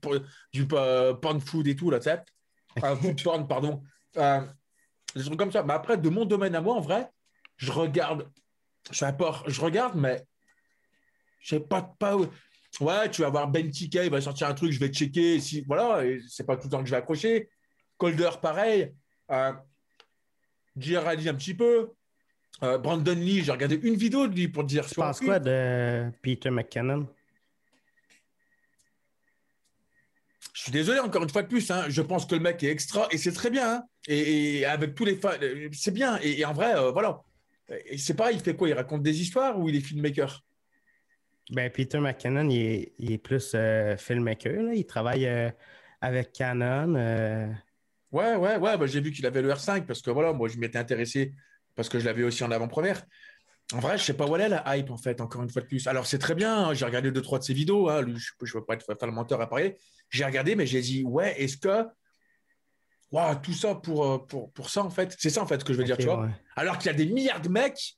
du 0.54 0.68
euh, 0.74 1.16
porn 1.16 1.42
food 1.42 1.68
et 1.68 1.76
tout, 1.76 1.90
là, 1.90 2.00
tu 2.00 2.04
sais. 2.04 2.22
Euh, 2.84 2.96
food 3.02 3.24
porn, 3.24 3.48
pardon. 3.48 3.82
Euh, 4.18 4.42
des 5.16 5.24
trucs 5.24 5.40
comme 5.40 5.52
ça. 5.52 5.64
Mais 5.64 5.74
après, 5.74 5.98
de 5.98 6.10
mon 6.10 6.26
domaine 6.26 6.54
à 6.54 6.62
moi, 6.62 6.76
en 6.76 6.82
vrai, 6.82 7.10
je 7.58 7.72
regarde, 7.72 8.30
je, 8.92 9.04
un 9.04 9.18
je 9.48 9.62
regarde, 9.62 9.96
mais 9.96 10.24
je 11.42 11.56
sais 11.56 11.60
pas, 11.60 11.82
pas 11.98 12.16
Ouais, 12.80 13.10
tu 13.10 13.22
vas 13.22 13.30
voir 13.30 13.48
Ben 13.48 13.72
TK, 13.72 13.96
il 14.04 14.10
va 14.12 14.22
sortir 14.22 14.48
un 14.48 14.54
truc, 14.54 14.72
je 14.72 14.80
vais 14.80 14.90
checker. 14.90 15.40
Si, 15.40 15.62
voilà, 15.62 16.04
c'est 16.30 16.46
pas 16.46 16.56
tout 16.58 16.68
le 16.68 16.72
temps 16.72 16.80
que 16.80 16.86
je 16.86 16.92
vais 16.92 16.98
accrocher. 16.98 17.50
Colder, 17.98 18.30
pareil. 18.42 18.94
Euh, 19.32 19.54
un 21.30 21.34
petit 21.34 21.56
peu. 21.56 21.90
Euh, 22.64 22.78
Brandon 22.78 23.16
Lee, 23.16 23.44
j'ai 23.44 23.52
regardé 23.52 23.80
une 23.82 23.96
vidéo 23.96 24.28
de 24.28 24.36
lui 24.36 24.48
pour 24.48 24.64
dire. 24.64 24.86
Tu 24.86 24.96
penses 24.96 25.20
quoi 25.20 25.40
de 25.40 26.12
Peter 26.22 26.50
McKinnon? 26.52 27.08
Je 30.54 30.64
suis 30.64 30.72
désolé, 30.72 31.00
encore 31.00 31.24
une 31.24 31.30
fois 31.30 31.44
de 31.44 31.48
plus. 31.48 31.70
hein, 31.70 31.86
je 31.88 32.02
pense 32.02 32.26
que 32.26 32.34
le 32.36 32.42
mec 32.42 32.64
est 32.64 32.72
extra 32.72 33.08
et 33.12 33.18
c'est 33.18 33.32
très 33.32 33.50
bien. 33.52 33.76
hein, 33.76 33.84
et, 34.08 34.60
et 34.60 34.66
avec 34.66 34.96
tous 34.96 35.06
les 35.06 35.16
fans, 35.16 35.32
c'est 35.72 35.94
bien. 35.94 36.20
Et, 36.22 36.40
et 36.40 36.46
en 36.46 36.54
vrai, 36.54 36.76
euh, 36.76 36.92
voilà. 36.92 37.22
C'est 37.98 38.16
pareil, 38.16 38.38
il 38.38 38.42
fait 38.42 38.56
quoi? 38.56 38.70
Il 38.70 38.74
raconte 38.74 39.04
des 39.04 39.22
histoires 39.22 39.60
ou 39.60 39.68
il 39.70 39.76
est 39.76 39.82
filmmaker? 39.82 40.44
Ben, 41.52 41.72
Peter 41.72 42.00
McKinnon, 42.00 42.50
il 42.50 42.58
est, 42.62 42.94
il 43.00 43.12
est 43.12 43.18
plus 43.18 43.54
euh, 43.56 43.96
filmmaker. 43.98 44.64
Là. 44.64 44.74
Il 44.74 44.86
travaille 44.86 45.26
euh, 45.28 45.50
avec 46.02 46.34
Canon. 46.34 46.96
euh, 46.96 47.48
Ouais, 48.12 48.36
ouais, 48.36 48.58
ouais. 48.58 48.78
bah, 48.78 48.86
j'ai 48.86 49.02
vu 49.02 49.12
qu'il 49.12 49.26
avait 49.26 49.42
le 49.42 49.52
R5 49.52 49.86
parce 49.86 50.02
que 50.02 50.10
voilà, 50.12 50.34
moi, 50.34 50.48
je 50.48 50.58
m'étais 50.58 50.78
intéressé 50.78 51.34
parce 51.76 51.90
que 51.90 52.00
je 52.00 52.06
l'avais 52.06 52.24
aussi 52.24 52.44
en 52.44 52.52
avant-première. 52.52 53.04
En 53.74 53.80
vrai, 53.80 53.98
je 53.98 54.04
sais 54.04 54.14
pas 54.14 54.26
où 54.26 54.36
elle 54.36 54.44
est 54.44 54.50
la 54.50 54.78
hype, 54.78 54.90
en 54.92 54.98
fait, 54.98 55.20
encore 55.20 55.44
une 55.44 55.50
fois 55.50 55.62
de 55.62 55.68
plus. 55.68 55.88
Alors, 55.88 56.06
c'est 56.06 56.18
très 56.20 56.36
bien. 56.36 56.68
hein, 56.70 56.74
j'ai 56.74 56.86
regardé 56.86 57.12
deux, 57.12 57.22
trois 57.22 57.38
de 57.40 57.44
ses 57.44 57.54
vidéos. 57.54 57.90
hein, 57.90 58.02
lui, 58.02 58.18
je 58.18 58.32
ne 58.42 58.60
veux 58.60 58.66
pas 58.66 58.76
être 58.76 58.86
faire 58.86 59.08
le 59.08 59.14
menteur 59.14 59.42
à 59.42 59.48
parler. 59.50 59.78
J'ai 60.10 60.24
regardé, 60.24 60.56
mais 60.56 60.66
j'ai 60.66 60.82
dit, 60.82 61.04
ouais, 61.04 61.42
est-ce 61.42 61.58
que. 61.58 61.86
Waouh, 63.12 63.36
tout 63.42 63.54
ça 63.54 63.76
pour, 63.76 64.26
pour, 64.28 64.52
pour 64.52 64.70
ça, 64.70 64.84
en 64.84 64.90
fait? 64.90 65.16
C'est 65.18 65.30
ça, 65.30 65.42
en 65.42 65.48
fait, 65.48 65.60
ce 65.60 65.66
que 65.66 65.72
je 65.74 65.78
veux 65.78 65.84
dire, 65.86 65.98
tu 65.98 66.06
vois? 66.06 66.30
Alors 66.56 66.78
qu'il 66.78 66.88
y 66.92 66.94
a 66.94 66.98
des 66.98 67.06
milliards 67.06 67.42
de 67.42 67.50
mecs 67.50 67.98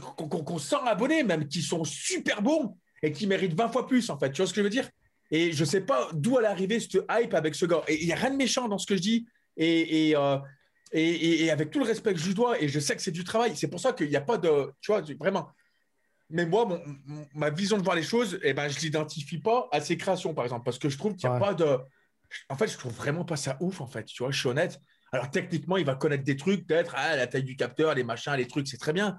qu'on 0.00 0.58
sent 0.58 0.76
abonnés, 0.86 1.22
même, 1.22 1.48
qui 1.48 1.62
sont 1.62 1.84
super 1.84 2.42
bons 2.42 2.76
et 3.02 3.12
qui 3.12 3.26
méritent 3.26 3.54
20 3.54 3.68
fois 3.68 3.86
plus, 3.86 4.08
en 4.10 4.18
fait. 4.18 4.30
Tu 4.32 4.38
vois 4.42 4.46
ce 4.46 4.52
que 4.54 4.60
je 4.60 4.64
veux 4.64 4.70
dire? 4.70 4.88
Et 5.30 5.52
je 5.52 5.64
sais 5.64 5.80
pas 5.80 6.08
d'où 6.12 6.38
elle 6.38 6.44
est 6.44 6.48
arrivée, 6.48 6.78
cette 6.78 6.98
hype 7.10 7.34
avec 7.34 7.54
ce 7.54 7.64
gars. 7.66 7.82
Et 7.88 8.00
il 8.00 8.06
n'y 8.06 8.12
a 8.12 8.16
rien 8.16 8.30
de 8.30 8.36
méchant 8.36 8.68
dans 8.68 8.78
ce 8.78 8.86
que 8.86 8.96
je 8.96 9.00
dis. 9.00 9.26
Et, 9.56 10.08
et, 10.10 10.16
euh, 10.16 10.38
et, 10.92 11.02
et- 11.10 11.44
et 11.44 11.50
avec 11.50 11.70
tout 11.70 11.78
le 11.78 11.86
respect 11.86 12.12
que 12.12 12.20
je 12.20 12.26
lui 12.26 12.34
dois, 12.34 12.60
et 12.60 12.68
je 12.68 12.78
sais 12.78 12.94
que 12.94 13.02
c'est 13.02 13.10
du 13.12 13.24
travail, 13.24 13.56
c'est 13.56 13.68
pour 13.68 13.80
ça 13.80 13.92
qu'il 13.92 14.08
n'y 14.08 14.16
a 14.16 14.20
pas 14.20 14.36
de. 14.38 14.70
Tu 14.80 14.92
vois, 14.92 15.00
vraiment. 15.18 15.48
Mais 16.30 16.46
moi, 16.46 16.64
mon- 16.64 16.80
mon- 17.06 17.26
ma 17.34 17.50
vision 17.50 17.76
de 17.78 17.82
voir 17.82 17.96
les 17.96 18.02
choses, 18.02 18.38
eh 18.42 18.54
ben, 18.54 18.68
je 18.68 18.76
ne 18.76 18.80
l'identifie 18.82 19.38
pas 19.38 19.68
à 19.72 19.80
ses 19.80 19.96
créations, 19.96 20.32
par 20.34 20.44
exemple, 20.44 20.64
parce 20.64 20.78
que 20.78 20.88
je 20.88 20.96
trouve 20.96 21.14
qu'il 21.16 21.28
n'y 21.28 21.34
a 21.34 21.38
Ouais. 21.38 21.46
pas 21.46 21.54
de. 21.54 21.78
En 22.48 22.56
fait, 22.56 22.68
je 22.68 22.78
trouve 22.78 22.92
vraiment 22.92 23.24
pas 23.24 23.36
ça 23.36 23.56
ouf, 23.60 23.80
en 23.82 23.86
fait. 23.86 24.04
Tu 24.04 24.22
vois, 24.22 24.30
je 24.32 24.38
suis 24.38 24.48
honnête. 24.48 24.78
Alors, 25.12 25.30
techniquement, 25.30 25.76
il 25.76 25.84
va 25.84 25.94
connaître 25.94 26.24
des 26.24 26.36
trucs, 26.36 26.66
peut-être, 26.66 26.94
ah, 26.96 27.16
la 27.16 27.26
taille 27.26 27.44
du 27.44 27.56
capteur, 27.56 27.94
les 27.94 28.04
machins, 28.04 28.32
les 28.34 28.46
trucs, 28.46 28.66
c'est 28.68 28.78
très 28.78 28.94
bien. 28.94 29.18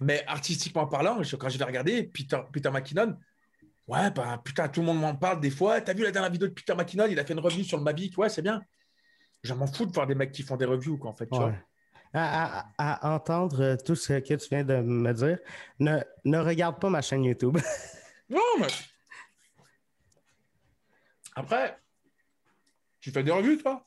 Mais 0.00 0.24
artistiquement 0.26 0.86
parlant, 0.86 1.22
je- 1.22 1.36
quand 1.36 1.48
je 1.48 1.58
vais 1.58 1.64
regarder 1.64 2.02
Peter, 2.04 2.38
Peter 2.52 2.70
McKinnon, 2.70 3.16
ouais, 3.86 4.10
ben, 4.10 4.38
putain, 4.44 4.68
tout 4.68 4.80
le 4.80 4.86
monde 4.86 5.00
m'en 5.00 5.14
parle 5.14 5.40
des 5.40 5.50
fois. 5.50 5.80
T'as 5.80 5.94
vu 5.94 6.02
la 6.02 6.10
dernière 6.10 6.30
vidéo 6.32 6.48
de 6.48 6.52
Peter 6.54 6.74
McKinnon? 6.74 7.06
Il 7.08 7.18
a 7.18 7.24
fait 7.24 7.32
une 7.34 7.40
review 7.40 7.62
sur 7.64 7.78
le 7.78 7.84
Mavic, 7.84 8.16
ouais, 8.18 8.28
c'est 8.28 8.42
bien. 8.42 8.60
Je 9.42 9.52
m'en 9.54 9.66
fous 9.66 9.86
de 9.86 9.92
voir 9.92 10.06
des 10.06 10.14
mecs 10.14 10.32
qui 10.32 10.42
font 10.42 10.56
des 10.56 10.64
reviews, 10.64 10.96
quoi, 10.98 11.10
en 11.10 11.14
fait. 11.16 11.26
Tu 11.26 11.36
vois. 11.36 11.48
Ouais. 11.48 11.62
À, 12.16 12.64
à- 12.78 13.08
à 13.08 13.14
entendre 13.14 13.60
euh, 13.60 13.76
tout 13.76 13.94
ce 13.96 14.12
que 14.20 14.34
tu 14.34 14.48
viens 14.48 14.62
de 14.64 14.76
me 14.80 15.12
dire, 15.12 15.38
ne, 15.80 15.98
ne 16.24 16.38
regarde 16.38 16.80
pas 16.80 16.88
ma 16.90 17.02
chaîne 17.02 17.24
YouTube. 17.24 17.56
Non, 18.30 18.40
mais. 18.58 18.68
Après, 21.36 21.78
tu 23.00 23.10
fais 23.10 23.22
des 23.22 23.30
revues, 23.30 23.58
toi? 23.58 23.86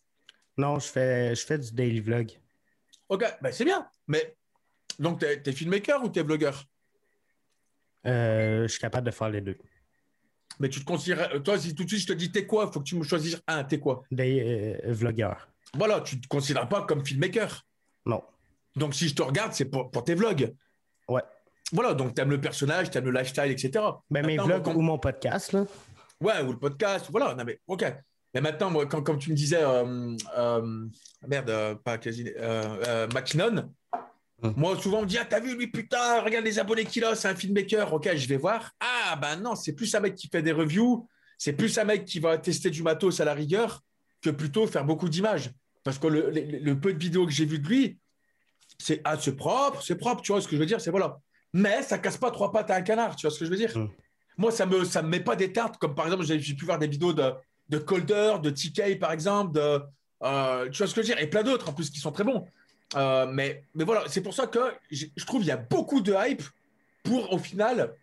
Non, 0.57 0.79
je 0.79 0.87
fais, 0.87 1.33
je 1.35 1.45
fais 1.45 1.57
du 1.57 1.71
daily 1.71 1.99
vlog. 2.01 2.31
Ok, 3.09 3.23
ben, 3.41 3.51
c'est 3.51 3.65
bien. 3.65 3.89
Mais 4.07 4.36
donc, 4.99 5.19
t'es 5.19 5.41
es 5.45 5.51
filmmaker 5.51 6.03
ou 6.03 6.09
t'es 6.09 6.23
blogueur? 6.23 6.63
Euh, 8.05 8.63
je 8.63 8.67
suis 8.67 8.79
capable 8.79 9.05
de 9.07 9.11
faire 9.11 9.29
les 9.29 9.41
deux. 9.41 9.57
Mais 10.59 10.69
tu 10.69 10.79
te 10.79 10.85
considères. 10.85 11.41
Toi, 11.43 11.59
si 11.59 11.75
tout 11.75 11.83
de 11.83 11.89
suite 11.89 12.01
je 12.01 12.07
te 12.07 12.13
dis 12.13 12.31
t'es 12.31 12.45
quoi, 12.45 12.65
il 12.67 12.73
faut 12.73 12.79
que 12.79 12.85
tu 12.85 12.95
me 12.95 13.03
choisisses 13.03 13.39
un, 13.47 13.63
t'es 13.63 13.79
quoi? 13.79 14.03
Des 14.11 14.79
euh, 14.85 14.91
vlogueurs. 14.93 15.47
Voilà, 15.75 16.01
tu 16.01 16.19
te 16.19 16.27
considères 16.27 16.69
pas 16.69 16.83
comme 16.83 17.05
filmmaker. 17.05 17.65
Non. 18.05 18.23
Donc, 18.75 18.95
si 18.95 19.09
je 19.09 19.15
te 19.15 19.21
regarde, 19.21 19.53
c'est 19.53 19.65
pour, 19.65 19.91
pour 19.91 20.03
tes 20.03 20.15
vlogs. 20.15 20.53
Ouais. 21.09 21.21
Voilà, 21.73 21.93
donc 21.93 22.13
t'aimes 22.15 22.29
le 22.29 22.39
personnage, 22.39 22.89
t'aimes 22.89 23.05
le 23.05 23.11
lifestyle, 23.11 23.51
etc. 23.51 23.83
Ben, 24.09 24.25
mes 24.25 24.37
vlogs 24.37 24.63
quand- 24.63 24.75
ou 24.75 24.81
mon 24.81 24.97
podcast, 24.97 25.51
là. 25.51 25.65
Ouais, 26.21 26.41
ou 26.41 26.53
le 26.53 26.57
podcast, 26.59 27.07
voilà. 27.11 27.35
Non, 27.35 27.43
mais 27.43 27.59
ok. 27.67 27.83
Mais 28.33 28.41
maintenant, 28.41 28.69
moi, 28.69 28.85
quand, 28.85 29.01
comme 29.01 29.19
tu 29.19 29.31
me 29.31 29.35
disais, 29.35 29.59
euh, 29.61 30.87
merde, 31.27 31.79
pas 31.83 31.97
quasi, 31.97 32.23
McKinnon, 33.13 33.73
Hum. 34.43 34.53
moi, 34.55 34.77
souvent, 34.79 34.99
on 34.99 35.01
me 35.01 35.07
dit, 35.07 35.17
ah, 35.17 35.25
t'as 35.25 35.39
vu, 35.39 35.55
lui, 35.57 35.67
putain, 35.67 36.21
regarde 36.21 36.45
les 36.45 36.59
abonnés 36.59 36.85
qu'il 36.85 37.03
a, 37.03 37.15
c'est 37.15 37.27
un 37.27 37.35
filmmaker. 37.35 37.91
Ok, 37.93 38.09
je 38.15 38.27
vais 38.27 38.37
voir. 38.37 38.71
Ah, 38.79 39.15
ben 39.15 39.37
non, 39.37 39.55
c'est 39.55 39.73
plus 39.73 39.93
un 39.95 39.99
mec 39.99 40.15
qui 40.15 40.27
fait 40.27 40.43
des 40.43 40.51
reviews, 40.51 41.07
c'est 41.37 41.53
plus 41.53 41.77
un 41.79 41.83
mec 41.85 42.05
qui 42.05 42.19
va 42.19 42.37
tester 42.37 42.69
du 42.69 42.83
matos 42.83 43.19
à 43.19 43.25
la 43.25 43.33
rigueur 43.33 43.81
que 44.21 44.29
plutôt 44.29 44.67
faire 44.67 44.85
beaucoup 44.85 45.09
d'images. 45.09 45.51
Parce 45.83 45.97
que 45.99 46.07
le, 46.07 46.29
le- 46.31 46.59
le 46.59 46.79
peu 46.79 46.93
de 46.93 46.99
vidéos 46.99 47.25
que 47.25 47.31
j'ai 47.31 47.45
vu 47.45 47.59
de 47.59 47.67
lui, 47.67 47.97
c'est 48.77 49.01
ah, 49.05 49.17
c'est 49.19 49.35
propre, 49.35 49.81
c'est 49.81 49.95
propre, 49.95 50.21
tu 50.21 50.31
vois 50.31 50.41
ce 50.41 50.47
que 50.47 50.55
je 50.55 50.59
veux 50.59 50.65
dire, 50.67 50.81
c'est 50.81 50.91
voilà. 50.91 51.17
Mais 51.53 51.81
ça 51.81 51.97
casse 51.97 52.17
pas 52.17 52.29
trois 52.29 52.51
pattes 52.51 52.69
à 52.69 52.75
un 52.75 52.81
canard, 52.81 53.15
tu 53.15 53.25
vois 53.25 53.33
ce 53.33 53.39
que 53.39 53.45
je 53.45 53.49
veux 53.49 53.57
dire. 53.57 53.75
Hum. 53.75 53.89
Moi, 54.37 54.51
ça 54.51 54.65
me, 54.67 54.83
ça 54.85 55.01
me 55.01 55.07
met 55.09 55.19
pas 55.21 55.35
des 55.35 55.51
tartes, 55.51 55.77
comme 55.77 55.95
par 55.95 56.05
exemple, 56.05 56.25
j'ai 56.25 56.39
j'ai 56.39 56.53
pu 56.53 56.65
voir 56.65 56.77
des 56.77 56.87
vidéos 56.87 57.13
de, 57.13 57.31
de 57.69 57.77
Colder, 57.79 58.35
de 58.43 58.51
TK, 58.51 58.99
par 58.99 59.11
exemple, 59.11 59.53
de, 59.55 59.81
euh, 60.23 60.69
tu 60.69 60.77
vois 60.77 60.87
ce 60.87 60.93
que 60.93 61.01
je 61.01 61.07
veux 61.07 61.13
dire, 61.15 61.19
et 61.23 61.27
plein 61.27 61.41
d'autres 61.41 61.69
en 61.69 61.73
plus 61.73 61.89
qui 61.89 61.99
sont 61.99 62.11
très 62.11 62.23
bons. 62.23 62.45
Euh, 62.95 63.25
mais, 63.27 63.63
mais 63.75 63.83
voilà, 63.83 64.03
c'est 64.07 64.21
pour 64.21 64.33
ça 64.33 64.47
que 64.47 64.59
je 64.91 65.25
trouve 65.25 65.41
qu'il 65.41 65.49
y 65.49 65.51
a 65.51 65.57
beaucoup 65.57 65.99
de 66.01 66.13
hype 66.17 66.43
pour, 67.03 67.33
au 67.33 67.37
final, 67.37 67.93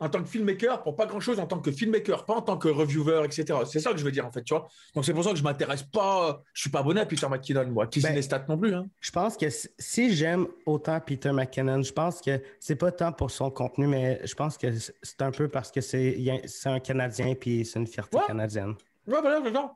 en 0.00 0.08
tant 0.08 0.22
que 0.22 0.28
filmmaker, 0.28 0.82
pour 0.82 0.96
pas 0.96 1.06
grand-chose 1.06 1.38
en 1.40 1.46
tant 1.46 1.58
que 1.60 1.70
filmmaker, 1.72 2.24
pas 2.26 2.34
en 2.34 2.42
tant 2.42 2.58
que 2.58 2.68
reviewer, 2.68 3.22
etc. 3.24 3.58
C'est 3.64 3.80
ça 3.80 3.92
que 3.92 3.96
je 3.96 4.04
veux 4.04 4.10
dire, 4.12 4.26
en 4.26 4.30
fait, 4.30 4.42
tu 4.42 4.52
vois. 4.54 4.68
Donc, 4.94 5.04
c'est 5.04 5.14
pour 5.14 5.24
ça 5.24 5.30
que 5.30 5.36
je 5.36 5.42
m'intéresse 5.42 5.82
pas, 5.84 6.42
je 6.52 6.60
suis 6.62 6.70
pas 6.70 6.80
abonné 6.80 7.00
à 7.00 7.06
Peter 7.06 7.28
McKinnon, 7.28 7.66
moi, 7.70 7.86
qui 7.86 8.00
Ben- 8.00 8.14
les 8.14 8.22
stats 8.22 8.44
non 8.48 8.58
plus. 8.58 8.74
Hein. 8.74 8.86
Je 9.00 9.10
pense 9.10 9.36
que 9.36 9.46
si- 9.50 10.14
j'aime 10.14 10.46
autant 10.66 11.00
Peter 11.00 11.32
McKinnon, 11.32 11.82
je 11.82 11.92
pense 11.92 12.20
que 12.20 12.40
c'est 12.60 12.76
pas 12.76 12.92
tant 12.92 13.12
pour 13.12 13.30
son 13.30 13.50
contenu, 13.50 13.86
mais 13.86 14.20
je 14.26 14.34
pense 14.34 14.58
que 14.58 14.66
c'est- 14.76 15.22
un 15.22 15.30
peu 15.30 15.48
parce 15.48 15.70
que 15.72 15.80
c'est 15.80 16.18
un 16.66 16.80
Canadien 16.80 17.34
puis 17.34 17.64
c'est 17.64 17.78
une 17.78 17.86
fierté 17.86 18.16
Ouais. 18.18 18.24
canadienne. 18.26 18.74
Ouais, 19.06 19.20
voilà, 19.20 19.40
c'est 19.44 19.52
ça. 19.52 19.74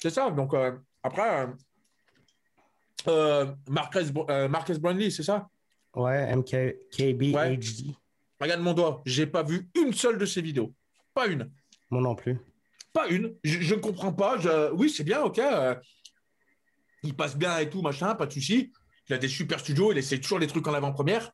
C'est 0.00 0.10
ça. 0.10 0.30
Donc, 0.30 0.54
euh, 0.54 0.72
après, 1.02 1.46
euh, 3.08 3.46
Marcus, 3.68 4.12
euh, 4.28 4.48
Marcus 4.48 4.78
Brownlee, 4.78 5.10
c'est 5.10 5.22
ça? 5.22 5.48
Ouais, 5.94 6.34
MKB 6.36 7.34
Ouais. 7.34 7.56
HD. 7.56 7.94
Regarde 8.40 8.60
mon 8.62 8.72
doigt. 8.74 9.02
J'ai 9.04 9.26
pas 9.26 9.42
vu 9.42 9.68
une 9.74 9.92
seule 9.92 10.18
de 10.18 10.26
ses 10.26 10.40
vidéos. 10.42 10.72
Pas 11.14 11.26
une. 11.26 11.50
Moi 11.90 12.00
non 12.00 12.14
plus. 12.14 12.38
Pas 12.92 13.08
une. 13.08 13.34
Je, 13.44 13.60
je 13.60 13.74
ne 13.74 13.80
comprends 13.80 14.12
pas. 14.12 14.38
Je- 14.38 14.70
Oui, 14.72 14.88
c'est 14.90 15.04
bien, 15.04 15.22
ok. 15.22 15.38
euh, 15.38 15.74
il 17.02 17.14
passe 17.14 17.36
bien 17.36 17.58
et 17.58 17.68
tout, 17.70 17.80
machin, 17.82 18.14
pas 18.14 18.26
de 18.26 18.32
souci. 18.32 18.72
Il 19.08 19.14
a 19.14 19.18
des 19.18 19.28
super 19.28 19.58
studios, 19.60 19.90
il 19.92 19.98
essaie 19.98 20.18
toujours 20.20 20.38
les 20.38 20.46
trucs 20.46 20.66
en 20.68 20.74
avant-première. 20.74 21.32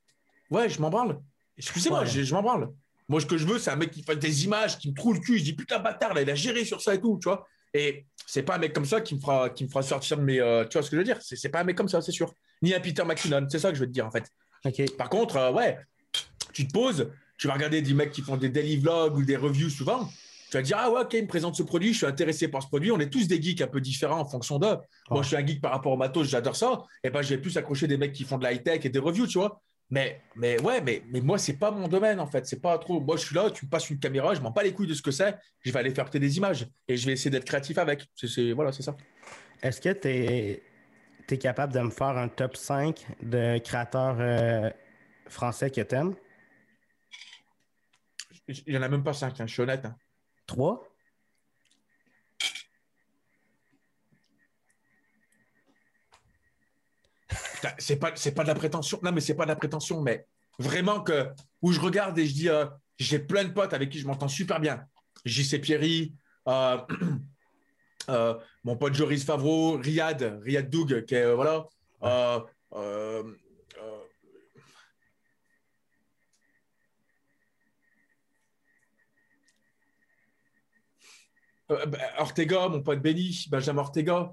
Ouais, 0.51 0.69
je 0.69 0.81
m'en 0.81 0.91
branle. 0.91 1.21
Excusez-moi, 1.59 2.01
Ouais. 2.01 2.07
je, 2.07 2.23
je 2.23 2.35
m'en 2.35 2.43
branle. 2.43 2.73
Moi, 3.09 3.21
ce 3.21 3.27
que 3.27 3.37
je 3.37 3.47
veux, 3.47 3.59
c'est 3.59 3.71
un 3.71 3.77
mec 3.77 3.91
qui 3.91 4.03
fasse 4.03 4.19
des 4.19 4.45
images, 4.45 4.79
qui 4.79 4.91
me 4.91 4.95
trouve 4.95 5.15
le 5.15 5.21
cul. 5.21 5.39
Je 5.39 5.45
dis, 5.45 5.55
putain, 5.55 5.79
bâtard, 5.81 6.15
là, 6.15 6.23
il 6.23 6.31
a 6.31 6.35
géré 6.35 6.65
sur 6.65 6.81
ça 6.81 6.95
et 6.95 7.01
tout, 7.01 7.19
tu 7.21 7.29
vois. 7.29 7.47
Et 7.75 8.07
c'est 8.27 8.43
pas 8.43 8.57
un 8.57 8.59
mec 8.59 8.73
comme 8.73 8.85
ça 8.85 9.01
qui 9.01 9.15
me 9.15 9.21
fera, 9.21 9.51
qui 9.51 9.65
me 9.65 9.69
fera 9.69 9.83
sortir 9.83 10.17
de 10.17 10.23
mes. 10.23 10.41
euh, 10.41 10.65
tu 10.65 10.75
vois 10.79 10.83
ce 10.83 10.91
que 10.91 10.97
je 10.97 11.01
veux 11.01 11.05
dire? 11.05 11.19
C'est 11.21 11.49
pas 11.49 11.61
un 11.61 11.65
mec 11.65 11.77
comme 11.77 11.89
ça, 11.89 12.01
c'est 12.01 12.13
sûr. 12.13 12.33
Ni 12.63 12.75
un 12.75 12.81
Peter 12.81 13.05
McKinnon, 13.05 13.47
c'est 13.51 13.59
ça 13.59 13.71
que 13.71 13.75
je 13.75 13.81
veux 13.81 13.87
te 13.87 13.93
dire, 13.93 14.07
en 14.07 14.11
fait. 14.11 14.25
Par 14.97 15.09
contre, 15.09 15.37
euh, 15.37 15.53
ouais, 15.53 15.79
tu 16.53 16.67
te 16.67 16.73
poses, 16.73 17.11
tu 17.39 17.47
vas 17.47 17.55
regarder 17.55 17.83
des 17.83 17.95
mecs 17.95 18.13
qui 18.13 18.23
font 18.23 18.37
des 18.37 18.49
daily 18.49 18.79
vlogs 18.79 19.17
ou 19.17 19.25
des 19.25 19.37
reviews 19.37 19.71
souvent. 19.71 20.09
Tu 20.51 20.57
vas 20.57 20.63
te 20.63 20.67
dire, 20.67 20.79
ah 20.81 20.91
ouais, 20.91 21.01
ok, 21.01 21.13
il 21.15 21.23
me 21.23 21.27
présente 21.29 21.57
ce 21.57 21.63
produit, 21.63 21.93
je 21.93 21.99
suis 21.99 22.07
intéressé 22.07 22.49
par 22.49 22.63
ce 22.63 22.69
produit. 22.69 22.91
On 22.93 23.01
est 23.01 23.11
tous 23.11 23.27
des 23.29 23.43
geeks 23.43 23.61
un 23.61 23.67
peu 23.67 23.81
différents 23.81 24.21
en 24.21 24.25
fonction 24.25 24.59
d'eux. 24.59 24.77
Moi, 25.11 25.23
je 25.23 25.29
suis 25.29 25.37
un 25.37 25.45
geek 25.45 25.61
par 25.61 25.73
rapport 25.73 25.93
au 25.93 25.97
matos, 25.97 26.29
j'adore 26.29 26.57
ça. 26.57 26.85
Et 27.05 27.11
ben, 27.11 27.21
je 27.21 27.31
vais 27.31 27.39
plus 27.39 27.57
accrocher 27.57 27.87
des 27.87 27.97
mecs 27.97 28.13
qui 28.13 28.25
font 28.25 28.39
de 28.39 28.45
la 28.45 28.53
high-tech 28.53 28.85
et 28.85 28.89
des 28.89 28.99
reviews, 28.99 29.27
tu 29.27 29.39
vois. 29.39 29.61
Mais, 29.89 30.21
mais 30.35 30.61
ouais, 30.61 30.81
mais, 30.81 31.03
mais 31.09 31.21
moi, 31.21 31.39
c'est 31.39 31.57
pas 31.59 31.71
mon 31.71 31.87
domaine, 31.87 32.19
en 32.19 32.27
fait. 32.27 32.47
C'est 32.47 32.61
pas 32.61 32.77
trop. 32.79 33.01
Moi, 33.01 33.17
je 33.17 33.25
suis 33.27 33.35
là, 33.35 33.51
tu 33.51 33.67
me 33.67 33.71
passes 33.71 33.89
une 33.89 33.99
caméra, 33.99 34.35
je 34.35 34.41
m'en 34.41 34.51
bats 34.51 34.63
les 34.63 34.73
couilles 34.73 34.89
de 34.89 34.95
ce 34.95 35.03
que 35.03 35.13
c'est. 35.13 35.37
Je 35.65 35.71
vais 35.71 35.79
aller 35.79 35.95
faire 35.95 36.07
peut-être 36.07 36.23
des 36.23 36.37
images 36.37 36.67
et 36.89 36.97
je 36.97 37.07
vais 37.07 37.13
essayer 37.13 37.31
d'être 37.31 37.45
créatif 37.45 37.79
avec. 37.79 38.09
C'est, 38.15 38.53
voilà, 38.53 38.73
c'est 38.73 38.83
ça. 38.83 38.97
Est-ce 39.63 39.81
que 39.81 39.93
tu 39.93 40.09
es, 40.09 41.39
capable 41.39 41.73
de 41.73 41.81
me 41.81 41.91
faire 41.91 42.19
un 42.19 42.29
top 42.29 42.57
5 42.57 43.07
de 43.23 43.59
créateurs 43.59 44.17
euh, 44.19 44.71
français 45.29 45.71
que 45.71 45.81
t'aimes? 45.81 46.15
Il 48.49 48.75
y 48.75 48.79
en 48.79 48.83
a 48.83 48.89
même 48.89 49.03
pas 49.03 49.13
cinq, 49.13 49.41
hein, 49.41 49.47
je 49.47 49.53
suis 49.53 49.63
honnête. 49.63 49.85
hein. 49.85 49.97
Trois? 50.47 50.85
Putain, 57.29 57.56
c'est 57.79 57.97
pas 57.97 58.13
c'est 58.15 58.33
pas 58.33 58.43
de 58.43 58.49
la 58.49 58.55
prétention. 58.55 58.99
Non 59.03 59.13
mais 59.13 59.21
c'est 59.21 59.35
pas 59.35 59.45
de 59.45 59.51
la 59.51 59.57
prétention 59.57 60.01
mais 60.03 60.27
vraiment 60.59 61.01
que 61.01 61.29
où 61.63 61.73
je 61.73 61.81
regarde 61.81 62.19
et 62.19 62.27
je 62.27 62.35
dis 62.35 62.49
euh, 62.49 62.67
j'ai 62.99 63.19
plein 63.19 63.45
de 63.45 63.51
potes 63.51 63.73
avec 63.73 63.91
qui 63.91 63.99
je 63.99 64.07
m'entends 64.07 64.29
super 64.29 64.61
bien. 64.61 64.87
JC 65.25 65.61
Pierry 65.61 66.15
euh, 66.49 66.79
euh, 68.09 68.35
mon 68.65 68.77
pote 68.77 68.95
Joris 68.95 69.25
Favreau 69.25 69.77
Riyad 69.77 70.41
Riyad 70.43 70.71
Doug 70.71 71.05
qui 71.05 71.15
est 71.15 71.35
voilà 71.35 71.67
bah, 81.69 81.99
Ortega, 82.19 82.69
mon 82.69 82.81
pote 82.81 83.01
Benny, 83.01 83.47
Benjamin 83.51 83.81
Ortega, 83.81 84.33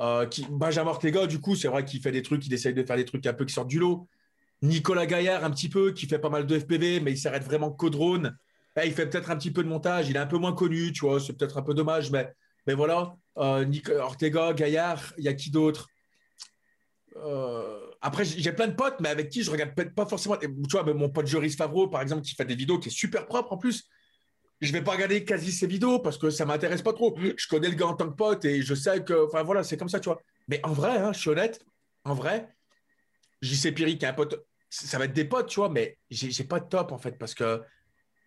euh, 0.00 0.26
qui, 0.26 0.46
Benjamin 0.50 0.90
Ortega, 0.90 1.26
du 1.26 1.40
coup, 1.40 1.56
c'est 1.56 1.68
vrai 1.68 1.84
qu'il 1.84 2.00
fait 2.00 2.12
des 2.12 2.22
trucs, 2.22 2.46
il 2.46 2.52
essaye 2.52 2.74
de 2.74 2.82
faire 2.82 2.96
des 2.96 3.04
trucs 3.04 3.26
un 3.26 3.34
peu 3.34 3.44
qui 3.44 3.54
sortent 3.54 3.68
du 3.68 3.78
lot. 3.78 4.08
Nicolas 4.62 5.06
Gaillard, 5.06 5.44
un 5.44 5.50
petit 5.50 5.68
peu, 5.68 5.92
qui 5.92 6.06
fait 6.06 6.18
pas 6.18 6.30
mal 6.30 6.46
de 6.46 6.58
FPV, 6.58 7.00
mais 7.00 7.12
il 7.12 7.18
s'arrête 7.18 7.44
vraiment 7.44 7.70
qu'au 7.70 7.90
drone. 7.90 8.36
Eh, 8.76 8.86
il 8.86 8.92
fait 8.92 9.08
peut-être 9.08 9.30
un 9.30 9.36
petit 9.36 9.50
peu 9.50 9.62
de 9.62 9.68
montage, 9.68 10.08
il 10.08 10.16
est 10.16 10.20
un 10.20 10.26
peu 10.26 10.38
moins 10.38 10.52
connu, 10.52 10.92
tu 10.92 11.06
vois, 11.06 11.20
c'est 11.20 11.32
peut-être 11.34 11.58
un 11.58 11.62
peu 11.62 11.74
dommage, 11.74 12.10
mais, 12.10 12.32
mais 12.66 12.74
voilà. 12.74 13.14
Euh, 13.38 13.66
Ortega, 14.00 14.52
Gaillard, 14.52 15.12
il 15.18 15.24
y 15.24 15.28
a 15.28 15.34
qui 15.34 15.50
d'autre? 15.50 15.88
Euh, 17.16 17.78
après, 18.00 18.24
j'ai 18.24 18.52
plein 18.52 18.66
de 18.66 18.74
potes, 18.74 19.00
mais 19.00 19.08
avec 19.08 19.28
qui 19.28 19.42
je 19.42 19.50
regarde 19.50 19.74
peut-être 19.74 19.94
pas 19.94 20.06
forcément. 20.06 20.36
Tu 20.36 20.48
vois, 20.70 20.82
mon 20.92 21.08
pote 21.08 21.26
Joris 21.26 21.56
Favreau, 21.56 21.88
par 21.88 22.02
exemple, 22.02 22.22
qui 22.22 22.34
fait 22.34 22.44
des 22.44 22.56
vidéos 22.56 22.78
qui 22.78 22.88
est 22.88 22.92
super 22.92 23.26
propre 23.26 23.52
en 23.52 23.56
plus. 23.56 23.88
Je 24.60 24.72
vais 24.72 24.82
pas 24.82 24.92
regarder 24.92 25.24
quasi 25.24 25.52
ses 25.52 25.66
vidéos 25.66 25.98
parce 25.98 26.16
que 26.16 26.30
ça 26.30 26.46
m'intéresse 26.46 26.82
pas 26.82 26.92
trop. 26.92 27.16
Je 27.18 27.48
connais 27.48 27.68
le 27.68 27.74
gars 27.74 27.86
en 27.86 27.94
tant 27.94 28.08
que 28.08 28.16
pote 28.16 28.44
et 28.44 28.62
je 28.62 28.74
sais 28.74 29.02
que. 29.02 29.26
Enfin 29.26 29.42
voilà, 29.42 29.62
c'est 29.62 29.76
comme 29.76 29.88
ça, 29.88 30.00
tu 30.00 30.08
vois. 30.08 30.20
Mais 30.48 30.60
en 30.62 30.72
vrai, 30.72 30.96
hein, 30.98 31.12
je 31.12 31.20
suis 31.20 31.30
honnête, 31.30 31.64
en 32.04 32.14
vrai, 32.14 32.48
JC 33.42 33.74
Piri 33.74 33.98
qui 33.98 34.04
est 34.04 34.08
un 34.08 34.12
pote, 34.12 34.46
ça 34.68 34.98
va 34.98 35.04
être 35.04 35.12
des 35.12 35.24
potes, 35.24 35.48
tu 35.48 35.60
vois, 35.60 35.68
mais 35.68 35.98
j'ai 36.10 36.44
pas 36.44 36.60
de 36.60 36.68
top 36.68 36.92
en 36.92 36.98
fait 36.98 37.18
parce 37.18 37.34
que 37.34 37.62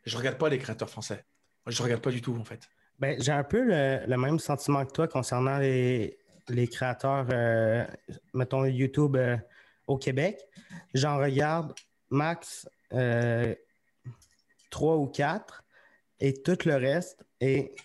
je 0.06 0.18
regarde 0.18 0.38
pas 0.38 0.50
les 0.50 0.58
créateurs 0.58 0.90
français. 0.90 1.26
Je 1.66 1.84
regarde 1.84 2.02
pas 2.02 2.12
du 2.12 2.22
tout 2.22 2.36
en 2.36 2.44
fait. 2.44 2.68
Ben, 3.00 3.22
j'ai 3.22 3.32
un 3.32 3.44
peu 3.44 3.62
le, 3.64 4.18
même 4.18 4.40
sentiment 4.40 4.86
que 4.86 4.92
toi 4.92 5.08
concernant 5.08 5.60
les, 5.60 6.18
créateurs, 6.72 7.28
euh, 7.32 7.86
mettons 8.34 8.66
YouTube 8.66 9.16
euh, 9.18 9.38
au 9.86 9.98
Québec. 9.98 10.40
J'en 10.94 11.18
regarde 11.18 11.74
max 12.10 12.68
euh, 12.94 13.54
trois 14.70 14.96
ou 14.96 15.08
quatre 15.08 15.64
et 16.20 16.42
tout 16.42 16.58
le 16.66 16.76
reste, 16.76 17.26
et 17.40 17.76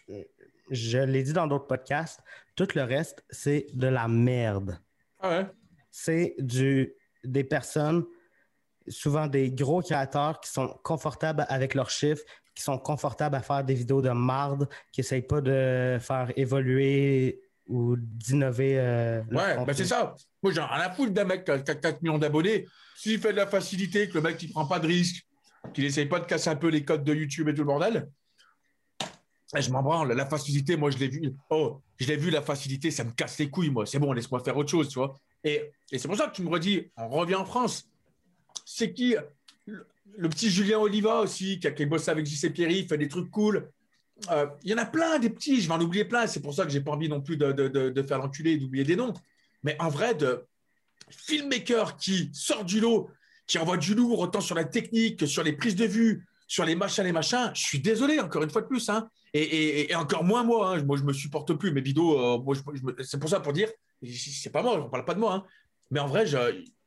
je 0.70 0.98
l'ai 0.98 1.22
dit 1.22 1.32
dans 1.32 1.46
d'autres 1.46 1.66
podcasts, 1.66 2.20
tout 2.56 2.68
le 2.74 2.82
reste, 2.82 3.24
c'est 3.30 3.66
de 3.74 3.86
la 3.86 4.08
merde. 4.08 4.78
Ah 5.20 5.30
ouais? 5.30 5.46
C'est 5.90 6.34
du, 6.38 6.94
des 7.24 7.44
personnes, 7.44 8.04
souvent 8.88 9.26
des 9.26 9.50
gros 9.50 9.82
créateurs 9.82 10.40
qui 10.40 10.50
sont 10.50 10.68
confortables 10.82 11.44
avec 11.48 11.74
leurs 11.74 11.90
chiffres, 11.90 12.22
qui 12.54 12.62
sont 12.62 12.78
confortables 12.78 13.36
à 13.36 13.42
faire 13.42 13.64
des 13.64 13.74
vidéos 13.74 14.02
de 14.02 14.10
marde, 14.10 14.68
qui 14.92 15.00
n'essayent 15.00 15.22
pas 15.22 15.40
de 15.40 15.98
faire 16.00 16.32
évoluer 16.36 17.40
ou 17.66 17.96
d'innover. 17.96 18.78
Euh, 18.78 19.22
ouais, 19.30 19.64
ben 19.64 19.72
c'est 19.72 19.84
ça. 19.84 20.14
Moi, 20.42 20.52
j'ai 20.52 20.60
un 20.60 20.78
la 20.78 20.90
foule 20.90 21.12
d'un 21.12 21.24
mec 21.24 21.44
qui 21.44 21.50
a 21.50 21.58
4 21.58 22.02
millions 22.02 22.18
d'abonnés. 22.18 22.66
S'il 22.96 23.20
fait 23.20 23.32
de 23.32 23.38
la 23.38 23.46
facilité, 23.46 24.08
que 24.08 24.14
le 24.14 24.22
mec, 24.22 24.42
il 24.42 24.50
prend 24.50 24.66
pas 24.66 24.78
de 24.78 24.86
risque, 24.86 25.24
qu'il 25.72 25.84
n'essaye 25.84 26.06
pas 26.06 26.20
de 26.20 26.26
casser 26.26 26.50
un 26.50 26.56
peu 26.56 26.68
les 26.68 26.84
codes 26.84 27.04
de 27.04 27.14
YouTube 27.14 27.48
et 27.48 27.54
tout 27.54 27.62
le 27.62 27.66
bordel, 27.66 28.08
je 29.60 29.70
m'en 29.70 29.82
branle. 29.82 30.12
La 30.12 30.26
facilité, 30.26 30.76
moi, 30.76 30.90
je 30.90 30.98
l'ai 30.98 31.08
vu. 31.08 31.32
Oh, 31.50 31.80
je 31.98 32.06
l'ai 32.06 32.16
vu, 32.16 32.30
la 32.30 32.42
facilité, 32.42 32.90
ça 32.90 33.04
me 33.04 33.10
casse 33.10 33.38
les 33.38 33.50
couilles, 33.50 33.70
moi. 33.70 33.84
C'est 33.84 33.98
bon, 33.98 34.12
laisse-moi 34.12 34.40
faire 34.40 34.56
autre 34.56 34.70
chose, 34.70 34.88
tu 34.88 34.98
vois. 34.98 35.18
Et, 35.44 35.70
et 35.90 35.98
c'est 35.98 36.08
pour 36.08 36.16
ça 36.16 36.28
que 36.28 36.34
tu 36.34 36.42
me 36.42 36.48
redis, 36.48 36.90
on 36.96 37.08
revient 37.08 37.34
en 37.34 37.44
France. 37.44 37.88
C'est 38.64 38.92
qui 38.92 39.16
le, 39.66 40.28
petit 40.28 40.50
Julien 40.50 40.78
Oliva 40.78 41.20
aussi, 41.20 41.58
qui 41.58 41.66
a, 41.66 41.70
qui 41.72 41.84
bossé 41.86 42.10
avec 42.10 42.26
JC 42.26 42.52
Pierry, 42.52 42.86
fait 42.86 42.98
des 42.98 43.08
trucs 43.08 43.30
cool. 43.30 43.70
Euh, 44.30 44.46
il 44.62 44.70
y 44.70 44.74
en 44.74 44.78
a 44.78 44.86
plein 44.86 45.18
des 45.18 45.30
petits, 45.30 45.60
je 45.60 45.68
vais 45.68 45.74
en 45.74 45.80
oublier 45.80 46.04
plein. 46.04 46.26
C'est 46.26 46.40
pour 46.40 46.54
ça 46.54 46.64
que 46.64 46.70
j'ai 46.70 46.80
pas 46.80 46.92
envie 46.92 47.08
non 47.08 47.20
plus 47.20 47.36
de, 47.36 47.52
de, 47.52 47.68
de, 47.68 48.02
faire 48.02 48.18
l'enculé 48.18 48.56
d'oublier 48.56 48.84
des 48.84 48.96
noms. 48.96 49.12
Mais 49.62 49.76
en 49.80 49.88
vrai, 49.88 50.14
de 50.14 50.44
filmmaker 51.10 51.96
qui 51.96 52.30
sort 52.32 52.64
du 52.64 52.80
lot, 52.80 53.10
qui 53.46 53.58
envoie 53.58 53.76
du 53.76 53.94
lourd 53.94 54.20
autant 54.20 54.40
sur 54.40 54.54
la 54.54 54.64
technique 54.64 55.18
que 55.18 55.26
sur 55.26 55.42
les 55.42 55.52
prises 55.52 55.76
de 55.76 55.84
vue, 55.84 56.24
sur 56.52 56.66
les 56.66 56.74
machins, 56.74 57.02
les 57.02 57.12
machins, 57.12 57.50
je 57.54 57.62
suis 57.62 57.78
désolé, 57.78 58.20
encore 58.20 58.42
une 58.42 58.50
fois 58.50 58.60
de 58.60 58.66
plus. 58.66 58.86
Hein. 58.90 59.08
Et, 59.32 59.90
et, 59.90 59.94
encore 59.94 60.22
moins 60.22 60.44
moi. 60.44 60.76
Hein. 60.76 60.84
Moi, 60.84 60.98
je 60.98 61.02
me 61.02 61.14
supporte 61.14 61.54
plus. 61.54 61.72
Mes 61.72 61.80
vidéos, 61.80 62.44
euh, 62.46 62.94
c'est 63.02 63.18
pour 63.18 63.30
ça 63.30 63.40
pour 63.40 63.54
dire, 63.54 63.70
c'est 64.06 64.50
pas 64.50 64.62
moi, 64.62 64.78
on 64.78 64.90
parle 64.90 65.06
pas 65.06 65.14
de 65.14 65.18
moi. 65.18 65.32
Hein. 65.32 65.44
Mais 65.90 65.98
en 65.98 66.06
vrai, 66.06 66.26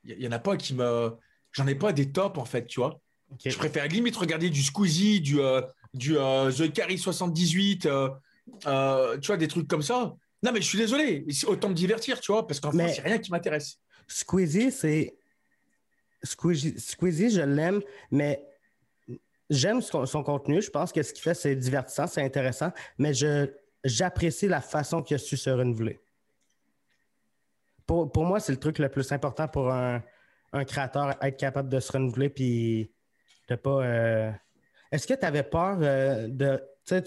il 0.03 0.21
y, 0.21 0.27
en 0.27 0.31
a 0.31 0.37
pas 0.37 0.55
qui 0.55 0.75
me. 0.75 1.11
J'en 1.51 1.65
ai 1.65 1.73
pas 1.73 1.93
des 1.93 2.11
tops, 2.11 2.37
en 2.37 2.45
fait, 2.45 2.67
tu 2.67 2.79
vois. 2.79 3.01
Je 3.43 3.57
préfère 3.57 3.87
limite 3.87 4.15
regarder 4.17 4.51
du 4.51 4.61
Squeezie, 4.61 5.19
du, 5.19 5.39
euh, 5.39 5.61
du 5.95 6.15
euh, 6.15 6.51
The 6.51 6.71
Carry 6.71 6.99
78, 6.99 7.87
euh, 7.87 8.09
euh, 8.67 9.17
tu 9.17 9.27
vois, 9.27 9.37
des 9.37 9.47
trucs 9.47 9.67
comme 9.67 9.81
ça. 9.81 10.15
Non, 10.43 10.51
mais 10.51 10.61
je 10.61 10.67
suis 10.67 10.77
désolé, 10.77 11.25
autant 11.47 11.69
me 11.69 11.73
divertir, 11.73 12.19
tu 12.19 12.31
vois, 12.31 12.45
parce 12.45 12.59
qu'en 12.59 12.71
fait, 12.71 12.89
c'est 12.89 13.01
rien 13.01 13.17
qui 13.17 13.31
m'intéresse. 13.31 13.79
Squeezie, 14.07 14.71
c'est. 14.71 15.15
Squeezie, 16.21 16.79
Squeezie, 16.79 17.31
je 17.31 17.41
l'aime, 17.41 17.81
mais 18.11 18.45
j'aime 19.49 19.81
son, 19.81 20.05
contenu. 20.23 20.61
Je 20.61 20.69
pense 20.69 20.91
que 20.91 21.03
ce 21.03 21.13
qu'il 21.13 21.23
fait, 21.23 21.33
c'est 21.33 21.55
divertissant, 21.55 22.07
c'est 22.07 22.23
intéressant, 22.23 22.71
mais 22.97 23.13
je, 23.13 23.49
j'apprécie 23.83 24.47
la 24.47 24.61
façon 24.61 25.01
qu'il 25.01 25.15
a 25.15 25.17
su 25.17 25.37
se 25.37 25.49
renouveler. 25.49 26.01
Pour, 27.85 28.11
pour 28.11 28.25
moi, 28.25 28.39
c'est 28.39 28.51
le 28.51 28.59
truc 28.59 28.79
le 28.79 28.89
plus 28.89 29.11
important 29.11 29.47
pour 29.47 29.71
un, 29.71 30.01
un 30.53 30.65
créateur, 30.65 31.15
être 31.21 31.37
capable 31.37 31.69
de 31.69 31.79
se 31.79 31.91
renouveler 31.91 32.29
puis 32.29 32.91
de 33.49 33.55
pas. 33.55 34.33
Est-ce 34.91 35.07
que 35.07 35.13
tu 35.13 35.25
avais 35.25 35.43
peur 35.43 35.77
euh, 35.81 36.27
de. 36.27 36.61
Tu, 36.85 37.01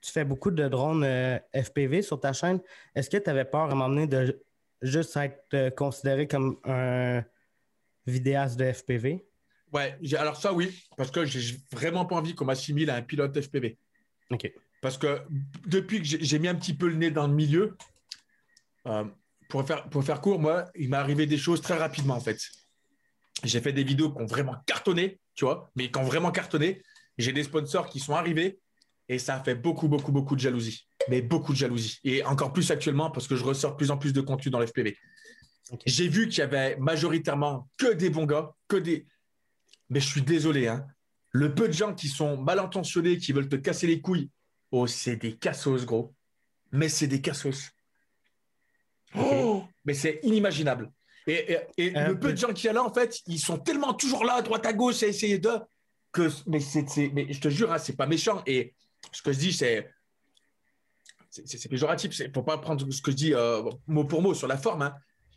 tu 0.00 0.10
fais 0.10 0.24
beaucoup 0.24 0.50
de 0.50 0.66
drones 0.68 1.04
euh, 1.04 1.38
FPV 1.54 2.02
sur 2.02 2.18
ta 2.18 2.32
chaîne. 2.32 2.60
Est-ce 2.94 3.10
que 3.10 3.18
tu 3.18 3.30
avais 3.30 3.44
peur 3.44 3.70
à 3.70 3.88
donné 3.88 4.06
de 4.06 4.42
juste 4.82 5.16
être 5.16 5.44
euh, 5.54 5.70
considéré 5.70 6.26
comme 6.26 6.58
un 6.64 7.22
vidéaste 8.06 8.58
de 8.58 8.72
FPV? 8.72 9.26
Ouais, 9.72 9.96
alors 10.18 10.36
ça, 10.36 10.52
oui, 10.52 10.84
parce 10.96 11.10
que 11.10 11.24
j'ai 11.24 11.56
vraiment 11.72 12.04
pas 12.04 12.16
envie 12.16 12.34
qu'on 12.34 12.44
m'assimile 12.44 12.90
à 12.90 12.96
un 12.96 13.02
pilote 13.02 13.40
FPV. 13.40 13.76
OK. 14.30 14.52
Parce 14.80 14.98
que 14.98 15.20
depuis 15.66 16.00
que 16.00 16.04
j'ai 16.04 16.38
mis 16.38 16.48
un 16.48 16.54
petit 16.54 16.74
peu 16.74 16.88
le 16.88 16.96
nez 16.96 17.10
dans 17.10 17.26
le 17.26 17.34
milieu, 17.34 17.76
pour, 19.48 19.66
faire, 19.66 19.88
pour 19.88 20.02
faire 20.02 20.20
court, 20.20 20.40
moi, 20.40 20.64
il 20.74 20.88
m'est 20.88 20.96
arrivé 20.96 21.26
des 21.26 21.38
choses 21.38 21.60
très 21.60 21.76
rapidement, 21.76 22.14
en 22.14 22.20
fait. 22.20 22.40
J'ai 23.44 23.60
fait 23.60 23.72
des 23.72 23.84
vidéos 23.84 24.12
qui 24.12 24.22
ont 24.22 24.26
vraiment 24.26 24.56
cartonné, 24.66 25.20
tu 25.34 25.44
vois, 25.44 25.70
mais 25.76 25.90
qui 25.90 25.98
ont 25.98 26.04
vraiment 26.04 26.30
cartonné. 26.30 26.82
J'ai 27.18 27.32
des 27.32 27.44
sponsors 27.44 27.88
qui 27.88 28.00
sont 28.00 28.14
arrivés 28.14 28.58
et 29.08 29.18
ça 29.18 29.36
a 29.36 29.42
fait 29.42 29.54
beaucoup, 29.54 29.88
beaucoup, 29.88 30.12
beaucoup 30.12 30.36
de 30.36 30.40
jalousie. 30.40 30.86
Mais 31.08 31.22
beaucoup 31.22 31.52
de 31.52 31.58
jalousie. 31.58 31.98
Et 32.04 32.24
encore 32.24 32.52
plus 32.52 32.70
actuellement 32.70 33.10
parce 33.10 33.26
que 33.26 33.36
je 33.36 33.44
ressors 33.44 33.72
de 33.72 33.76
plus 33.76 33.90
en 33.90 33.98
plus 33.98 34.12
de 34.12 34.20
contenu 34.20 34.50
dans 34.50 34.60
l'FPV. 34.60 34.96
J'ai 35.86 36.08
vu 36.08 36.28
qu'il 36.28 36.38
y 36.38 36.42
avait 36.42 36.76
majoritairement 36.76 37.68
que 37.76 37.92
des 37.92 38.10
bons 38.10 38.26
gars, 38.26 38.52
que 38.68 38.76
des. 38.76 39.06
Mais 39.90 40.00
je 40.00 40.06
suis 40.06 40.22
désolé, 40.22 40.68
hein. 40.68 40.86
Le 41.32 41.54
peu 41.54 41.68
de 41.68 41.72
gens 41.72 41.94
qui 41.94 42.08
sont 42.08 42.36
mal 42.36 42.58
intentionnés, 42.58 43.18
qui 43.18 43.32
veulent 43.32 43.48
te 43.48 43.56
casser 43.56 43.86
les 43.86 44.00
couilles, 44.00 44.30
oh, 44.72 44.86
c'est 44.86 45.16
des 45.16 45.36
cassos, 45.36 45.84
gros. 45.84 46.12
Mais 46.72 46.88
c'est 46.88 47.06
des 47.06 47.20
cassos. 47.20 47.70
Oh, 49.16 49.64
mais 49.84 49.94
c'est 49.94 50.20
inimaginable. 50.22 50.90
Et, 51.26 51.58
le 51.78 52.14
peu 52.14 52.32
de 52.32 52.38
gens 52.38 52.52
qui 52.52 52.66
y 52.66 52.70
a 52.70 52.72
là, 52.72 52.82
en 52.82 52.92
fait, 52.92 53.20
ils 53.26 53.38
sont 53.38 53.58
tellement 53.58 53.94
toujours 53.94 54.24
là, 54.24 54.34
à 54.34 54.42
droite 54.42 54.66
à 54.66 54.72
gauche, 54.72 55.02
à 55.02 55.06
essayer 55.06 55.38
de 55.38 55.50
que 56.12 56.28
mais, 56.46 56.58
c'est, 56.58 56.84
mais 57.12 57.32
je 57.32 57.40
te 57.40 57.48
jure, 57.48 57.72
hein, 57.72 57.78
c'est 57.78 57.96
pas 57.96 58.06
méchant. 58.06 58.42
Et 58.46 58.74
ce 59.12 59.22
que 59.22 59.32
je 59.32 59.38
dis, 59.38 59.52
c'est 59.52 59.88
c'est, 61.30 61.68
péjoratif. 61.68 62.18
Il 62.18 62.32
faut 62.34 62.42
pas 62.42 62.58
prendre 62.58 62.90
ce 62.90 63.00
que 63.00 63.12
je 63.12 63.16
dis 63.16 63.34
euh, 63.34 63.62
mot 63.86 64.04
pour 64.04 64.20
mot 64.22 64.34
sur 64.34 64.48
la 64.48 64.56
forme. 64.56 64.82
Hein. 64.82 64.94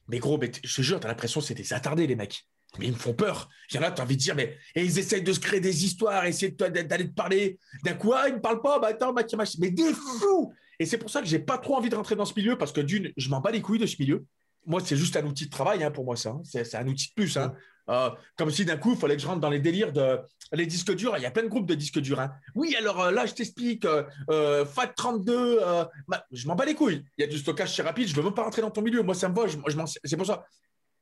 Mais 0.07 0.19
gros, 0.19 0.37
mais 0.37 0.51
je 0.63 0.75
te 0.75 0.81
jure, 0.81 0.99
tu 0.99 1.05
as 1.05 1.09
l'impression 1.09 1.39
que 1.39 1.45
c'est 1.45 1.53
des 1.53 1.73
attardés, 1.73 2.07
les 2.07 2.15
mecs. 2.15 2.47
Mais 2.79 2.87
ils 2.87 2.93
me 2.93 2.97
font 2.97 3.13
peur. 3.13 3.49
Il 3.69 3.75
y 3.75 3.79
en 3.79 3.83
a, 3.83 3.91
tu 3.91 4.01
as 4.01 4.03
envie 4.03 4.17
de 4.17 4.21
dire, 4.21 4.35
mais 4.35 4.57
et 4.75 4.83
ils 4.83 4.97
essayent 4.97 5.21
de 5.21 5.33
se 5.33 5.39
créer 5.39 5.59
des 5.59 5.85
histoires, 5.85 6.25
essayer 6.25 6.51
d'aller 6.51 7.07
te 7.07 7.13
parler. 7.13 7.59
D'un 7.83 7.93
coup, 7.93 8.13
ah, 8.13 8.27
ils 8.29 8.35
ne 8.35 8.39
parlent 8.39 8.61
pas, 8.61 8.79
bah 8.79 8.87
attends, 8.87 9.13
bah, 9.13 9.23
mais 9.59 9.69
des 9.69 9.93
fous 9.93 10.53
Et 10.79 10.85
c'est 10.85 10.97
pour 10.97 11.09
ça 11.09 11.21
que 11.21 11.27
j'ai 11.27 11.39
pas 11.39 11.57
trop 11.57 11.75
envie 11.75 11.89
de 11.89 11.95
rentrer 11.95 12.15
dans 12.15 12.25
ce 12.25 12.33
milieu, 12.35 12.57
parce 12.57 12.71
que 12.71 12.81
d'une, 12.81 13.11
je 13.15 13.29
m'en 13.29 13.41
bats 13.41 13.51
les 13.51 13.61
couilles 13.61 13.79
de 13.79 13.85
ce 13.85 13.97
milieu. 13.99 14.25
Moi, 14.65 14.81
c'est 14.83 14.95
juste 14.95 15.17
un 15.17 15.25
outil 15.25 15.45
de 15.45 15.49
travail 15.51 15.83
hein, 15.83 15.91
pour 15.91 16.05
moi, 16.05 16.15
ça. 16.15 16.29
Hein. 16.29 16.41
C'est, 16.43 16.75
un 16.75 16.87
outil 16.87 17.09
de 17.09 17.13
plus. 17.13 17.37
Hein. 17.37 17.53
Euh, 17.89 18.09
comme 18.37 18.49
si 18.49 18.63
d'un 18.63 18.77
coup, 18.77 18.93
il 18.93 18.97
fallait 18.97 19.15
que 19.15 19.21
je 19.21 19.27
rentre 19.27 19.41
dans 19.41 19.49
les 19.49 19.59
délires 19.59 19.91
de 19.91 20.19
les 20.53 20.65
disques 20.65 20.95
durs. 20.95 21.15
Il 21.17 21.23
y 21.23 21.25
a 21.25 21.31
plein 21.31 21.43
de 21.43 21.49
groupes 21.49 21.65
de 21.65 21.75
disques 21.75 21.99
durs. 21.99 22.19
Hein. 22.19 22.31
Oui, 22.55 22.73
alors 22.77 23.01
euh, 23.01 23.11
là, 23.11 23.25
je 23.25 23.33
t'explique. 23.33 23.85
Euh, 23.85 24.65
FAT32, 24.65 25.87
bah, 26.07 26.25
je 26.31 26.47
m'en 26.47 26.55
bats 26.55 26.65
les 26.65 26.75
couilles. 26.75 27.03
Il 27.17 27.21
y 27.21 27.23
a 27.25 27.27
du 27.27 27.37
stockage 27.37 27.73
très 27.73 27.83
rapide. 27.83 28.07
Je 28.07 28.13
ne 28.13 28.17
veux 28.17 28.23
même 28.23 28.33
pas 28.33 28.43
rentrer 28.43 28.61
dans 28.61 28.71
ton 28.71 28.81
milieu. 28.81 29.03
Moi, 29.03 29.15
ça 29.15 29.27
me 29.27 29.35
va. 29.35 29.47
Je, 29.47 29.57
c'est 30.05 30.15
pour 30.15 30.25
ça. 30.25 30.45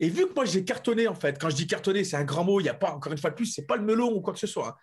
Et 0.01 0.09
vu 0.09 0.27
que 0.27 0.33
moi, 0.33 0.45
j'ai 0.45 0.65
cartonné, 0.65 1.07
en 1.07 1.15
fait, 1.15 1.39
quand 1.39 1.49
je 1.49 1.55
dis 1.55 1.67
cartonné, 1.67 2.03
c'est 2.03 2.17
un 2.17 2.23
grand 2.23 2.43
mot. 2.43 2.59
Il 2.59 2.63
n'y 2.63 2.69
a 2.69 2.73
pas, 2.73 2.91
encore 2.91 3.11
une 3.11 3.17
fois 3.17 3.29
de 3.29 3.35
plus, 3.35 3.45
c'est 3.45 3.65
pas 3.65 3.77
le 3.77 3.83
melon 3.83 4.11
ou 4.11 4.19
quoi 4.19 4.33
que 4.33 4.39
ce 4.39 4.47
soit. 4.47 4.69
Hein. 4.69 4.75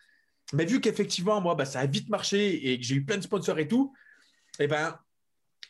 Mais 0.54 0.64
vu 0.64 0.81
qu'effectivement, 0.81 1.40
moi, 1.40 1.54
bah, 1.54 1.64
ça 1.64 1.81
a 1.81 1.87
vite 1.87 2.09
marché 2.09 2.70
et 2.72 2.78
que 2.78 2.85
j'ai 2.85 2.94
eu 2.94 3.04
plein 3.04 3.18
de 3.18 3.22
sponsors 3.22 3.59
et 3.59 3.68
tout, 3.68 3.92
eh 4.61 4.66
ben, 4.66 4.96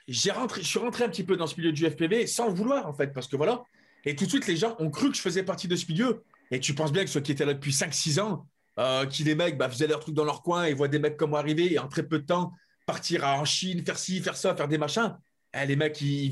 je 0.07 0.31
suis 0.63 0.79
rentré 0.79 1.05
un 1.05 1.09
petit 1.09 1.25
peu 1.25 1.37
dans 1.37 1.47
ce 1.47 1.57
milieu 1.57 1.73
du 1.73 1.85
FPV 1.85 2.27
sans 2.27 2.53
vouloir, 2.53 2.87
en 2.87 2.93
fait, 2.93 3.13
parce 3.13 3.27
que 3.27 3.37
voilà, 3.37 3.65
et 4.05 4.15
tout 4.15 4.25
de 4.25 4.31
suite, 4.31 4.47
les 4.47 4.57
gens 4.57 4.77
ont 4.79 4.91
cru 4.91 5.11
que 5.11 5.17
je 5.17 5.21
faisais 5.21 5.43
partie 5.43 5.67
de 5.67 5.77
ce 5.77 5.91
milieu. 5.91 6.23
Et 6.51 6.61
tu 6.61 6.75
penses 6.75 6.93
bien 6.93 7.05
que 7.05 7.11
ceux 7.11 7.21
qui 7.21 7.33
étaient 7.33 7.45
là 7.45 7.55
depuis 7.55 7.73
5-6 7.73 8.21
ans, 8.21 8.47
euh, 8.79 9.07
qui 9.07 9.25
les 9.25 9.35
mecs 9.35 9.59
bah, 9.59 9.69
faisaient 9.69 9.87
leur 9.87 10.01
truc 10.01 10.15
dans 10.15 10.25
leur 10.25 10.43
coin 10.43 10.65
et 10.65 10.75
voient 10.75 10.89
des 10.89 10.99
mecs 10.99 11.17
comme 11.17 11.31
moi 11.31 11.41
arriver 11.41 11.73
et 11.73 11.79
en 11.79 11.89
très 11.89 12.03
peu 12.03 12.21
de 12.21 12.27
temps 12.27 12.53
partir 12.87 13.25
en 13.25 13.45
Chine, 13.45 13.85
faire 13.85 13.99
ci, 13.99 14.21
faire 14.21 14.37
ça, 14.37 14.55
faire 14.55 14.69
des 14.69 14.79
machins. 14.79 15.15
Eh, 15.55 15.65
les 15.65 15.77
mecs, 15.77 16.01
ils, 16.03 16.29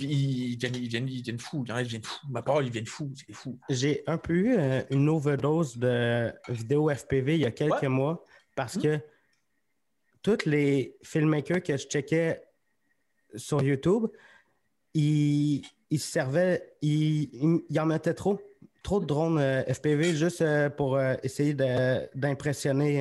viennent, 0.57 0.75
ils, 0.75 0.89
viennent, 0.89 1.09
ils 1.09 1.23
viennent 1.23 1.39
fous. 1.39 1.65
Ils 1.67 1.85
viennent 1.85 2.03
fous. 2.03 2.27
Ma 2.29 2.43
parole, 2.43 2.67
ils 2.67 2.73
viennent 2.73 2.87
fous. 2.87 3.13
C'est 3.15 3.33
fou. 3.33 3.59
J'ai 3.71 4.03
un 4.07 4.19
peu 4.19 4.35
eu 4.35 4.57
euh, 4.57 4.83
une 4.91 5.09
overdose 5.09 5.79
de 5.79 6.33
vidéos 6.49 6.91
FPV 6.91 7.37
il 7.37 7.41
y 7.41 7.47
a 7.47 7.51
quelques 7.51 7.85
mois 7.85 8.25
parce 8.55 8.77
mmh. 8.77 8.83
que 8.83 9.01
tous 10.23 10.45
les 10.45 10.97
filmmakers 11.03 11.63
que 11.63 11.77
je 11.77 11.87
checkais 11.87 12.43
sur 13.37 13.63
YouTube, 13.63 14.07
ils, 14.93 15.65
il 15.91 16.01
se 16.01 16.11
servait, 16.11 16.77
il, 16.83 17.65
il, 17.71 17.81
en 17.81 17.87
mettait 17.87 18.15
trop. 18.15 18.41
Trop 18.83 19.01
de 19.01 19.07
drones 19.07 19.39
euh, 19.39 19.65
FPV 19.65 20.15
juste 20.15 20.43
euh, 20.43 20.71
pour 20.71 21.01
essayer 21.01 21.55
d'impressionner. 21.55 23.01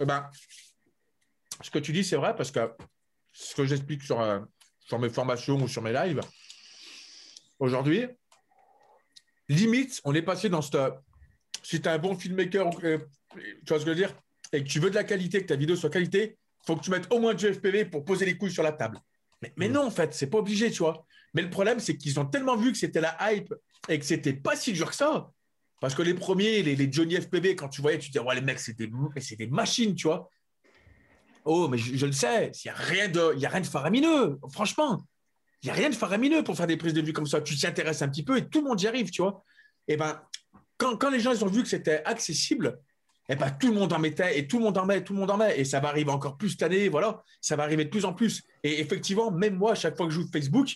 Eh 0.00 0.04
ben, 0.04 0.30
ce 1.60 1.70
que 1.70 1.80
tu 1.80 1.92
dis, 1.92 2.04
c'est 2.04 2.16
vrai 2.16 2.36
parce 2.36 2.52
que 2.52 2.60
ce 3.32 3.54
que 3.54 3.64
j'explique 3.64 4.02
sur, 4.02 4.20
sur 4.88 4.98
mes 4.98 5.10
formations 5.10 5.62
ou 5.62 5.68
sur 5.68 5.82
mes 5.82 5.92
lives, 5.92 6.20
aujourd'hui, 7.58 8.06
limite, 9.48 10.00
on 10.04 10.14
est 10.14 10.22
passé 10.22 10.48
dans 10.48 10.62
cette. 10.62 10.78
Si 11.62 11.80
tu 11.80 11.88
es 11.88 11.90
un 11.90 11.98
bon 11.98 12.16
filmmaker, 12.16 12.70
euh, 12.84 12.98
tu 13.36 13.68
vois 13.68 13.78
ce 13.78 13.84
que 13.84 13.90
je 13.90 13.90
veux 13.90 13.94
dire, 13.94 14.14
et 14.52 14.64
que 14.64 14.68
tu 14.68 14.80
veux 14.80 14.88
de 14.90 14.94
la 14.94 15.04
qualité, 15.04 15.42
que 15.42 15.46
ta 15.46 15.56
vidéo 15.56 15.76
soit 15.76 15.90
qualité, 15.90 16.38
faut 16.66 16.76
que 16.76 16.82
tu 16.82 16.90
mettes 16.90 17.12
au 17.12 17.18
moins 17.18 17.34
du 17.34 17.52
FPV 17.52 17.84
pour 17.84 18.04
poser 18.04 18.24
les 18.24 18.36
couilles 18.38 18.52
sur 18.52 18.62
la 18.62 18.72
table. 18.72 18.98
Mais, 19.42 19.52
mais 19.56 19.68
non, 19.68 19.86
en 19.86 19.90
fait, 19.90 20.14
c'est 20.14 20.28
pas 20.28 20.38
obligé, 20.38 20.70
tu 20.70 20.78
vois. 20.78 21.04
Mais 21.34 21.42
le 21.42 21.50
problème, 21.50 21.80
c'est 21.80 21.96
qu'ils 21.96 22.18
ont 22.18 22.24
tellement 22.24 22.56
vu 22.56 22.72
que 22.72 22.78
c'était 22.78 23.02
la 23.02 23.16
hype 23.20 23.54
et 23.88 23.98
que 23.98 24.04
c'était 24.04 24.32
pas 24.32 24.56
si 24.56 24.72
dur 24.72 24.88
que 24.88 24.96
ça. 24.96 25.30
Parce 25.80 25.94
que 25.94 26.02
les 26.02 26.14
premiers, 26.14 26.62
les, 26.62 26.74
les 26.74 26.90
Johnny 26.90 27.16
FPV, 27.16 27.54
quand 27.54 27.68
tu 27.68 27.82
voyais, 27.82 27.98
tu 27.98 28.10
disais, 28.10 28.24
ouais, 28.24 28.34
les 28.34 28.40
mecs, 28.40 28.58
c'est 28.58 28.76
des, 28.76 28.90
c'est 29.20 29.36
des 29.36 29.46
machines, 29.46 29.94
tu 29.94 30.08
vois. 30.08 30.30
Oh, 31.50 31.66
mais 31.68 31.78
je, 31.78 32.04
le 32.04 32.12
sais, 32.12 32.52
il 32.54 32.60
n'y 32.66 32.70
a, 32.70 32.74
rien 32.74 33.08
de- 33.08 33.20
rien 33.46 33.60
de 33.60 33.66
faramineux, 33.66 34.38
franchement. 34.52 35.02
Il 35.62 35.66
n'y 35.66 35.70
a 35.70 35.74
rien 35.74 35.88
de 35.88 35.94
faramineux 35.94 36.44
pour 36.44 36.56
faire 36.56 36.66
des 36.66 36.76
prises 36.76 36.92
de 36.92 37.00
vue 37.00 37.14
comme 37.14 37.26
ça. 37.26 37.40
Tu 37.40 37.56
t'y 37.56 37.66
intéresses 37.66 38.02
un 38.02 38.08
petit 38.08 38.22
peu 38.22 38.36
et 38.36 38.46
tout 38.48 38.60
le 38.60 38.68
monde 38.68 38.80
y 38.82 38.86
arrive, 38.86 39.10
tu 39.10 39.22
vois. 39.22 39.42
Et 39.88 39.96
ben, 39.96 40.20
quand, 40.76 41.08
les 41.10 41.20
gens 41.20 41.32
ils 41.32 41.42
ont 41.44 41.48
vu 41.48 41.62
que 41.62 41.68
c'était 41.68 42.02
accessible, 42.04 42.78
et 43.30 43.34
ben, 43.36 43.50
tout 43.50 43.68
le 43.68 43.74
monde 43.74 43.92
en 43.92 43.98
mettait 43.98 44.38
et 44.38 44.46
tout 44.46 44.58
le 44.58 44.64
monde 44.64 44.76
en 44.78 44.84
met, 44.86 45.02
tout 45.02 45.14
le 45.14 45.20
monde 45.20 45.30
en 45.30 45.36
met. 45.38 45.58
Et 45.58 45.64
ça 45.64 45.80
va 45.80 45.88
arriver 45.88 46.10
encore 46.10 46.36
plus 46.36 46.50
cette 46.50 46.62
année, 46.64 46.88
voilà. 46.90 47.22
Ça 47.40 47.56
va 47.56 47.62
arriver 47.62 47.84
de 47.86 47.90
plus 47.90 48.04
en 48.04 48.12
plus. 48.12 48.42
Et 48.62 48.80
effectivement, 48.80 49.30
même 49.30 49.56
moi, 49.56 49.74
chaque 49.74 49.96
fois 49.96 50.06
que 50.06 50.12
je 50.12 50.20
joue 50.20 50.28
Facebook, 50.30 50.68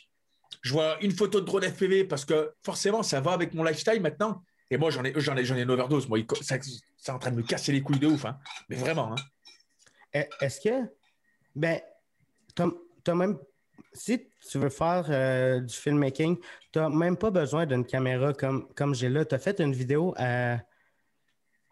je 0.63 0.73
vois 0.73 0.99
une 1.03 1.13
photo 1.13 1.41
de 1.41 1.47
drone 1.47 1.65
FPV 1.65 2.05
parce 2.05 2.25
que 2.25 2.53
forcément, 2.65 3.03
ça 3.03 3.21
va 3.21 3.33
avec 3.33 3.53
mon 3.55 3.65
lifestyle 3.65 4.01
maintenant. 4.01 4.43
Et 4.71 4.79
moi, 4.79 4.91
j'en 4.91 5.05
ai, 5.05 5.13
j'en 5.17 5.37
ai, 5.37 5.49
une 5.63 5.71
overdose. 5.71 6.09
Moi, 6.09 6.23
co- 6.25 6.43
ça, 6.43 6.57
c'est 6.97 7.13
en 7.13 7.19
train 7.19 7.31
de 7.31 7.37
me 7.37 7.43
casser 7.43 7.73
les 7.73 7.83
couilles 7.83 7.99
de 7.99 8.07
ouf. 8.07 8.25
hein. 8.25 8.39
Mais 8.71 8.77
vraiment. 8.77 9.13
hein. 9.13 9.17
Est-ce 10.13 10.61
que, 10.61 10.91
ben, 11.55 11.81
t'as 12.55 12.69
t'as 13.05 13.15
même, 13.15 13.39
si 13.93 14.29
tu 14.51 14.59
veux 14.59 14.69
faire 14.69 15.07
euh, 15.09 15.61
du 15.61 15.75
filmmaking, 15.75 16.39
tu 16.73 16.79
n'as 16.79 16.89
même 16.89 17.17
pas 17.17 17.31
besoin 17.31 17.67
d'une 17.67 17.85
caméra 17.85 18.33
comme, 18.33 18.73
comme 18.75 18.95
j'ai 18.95 19.09
là. 19.09 19.25
Tu 19.25 19.35
as 19.35 19.39
fait 19.39 19.59
une 19.61 19.73
vidéo 19.73 20.15
à, 20.17 20.59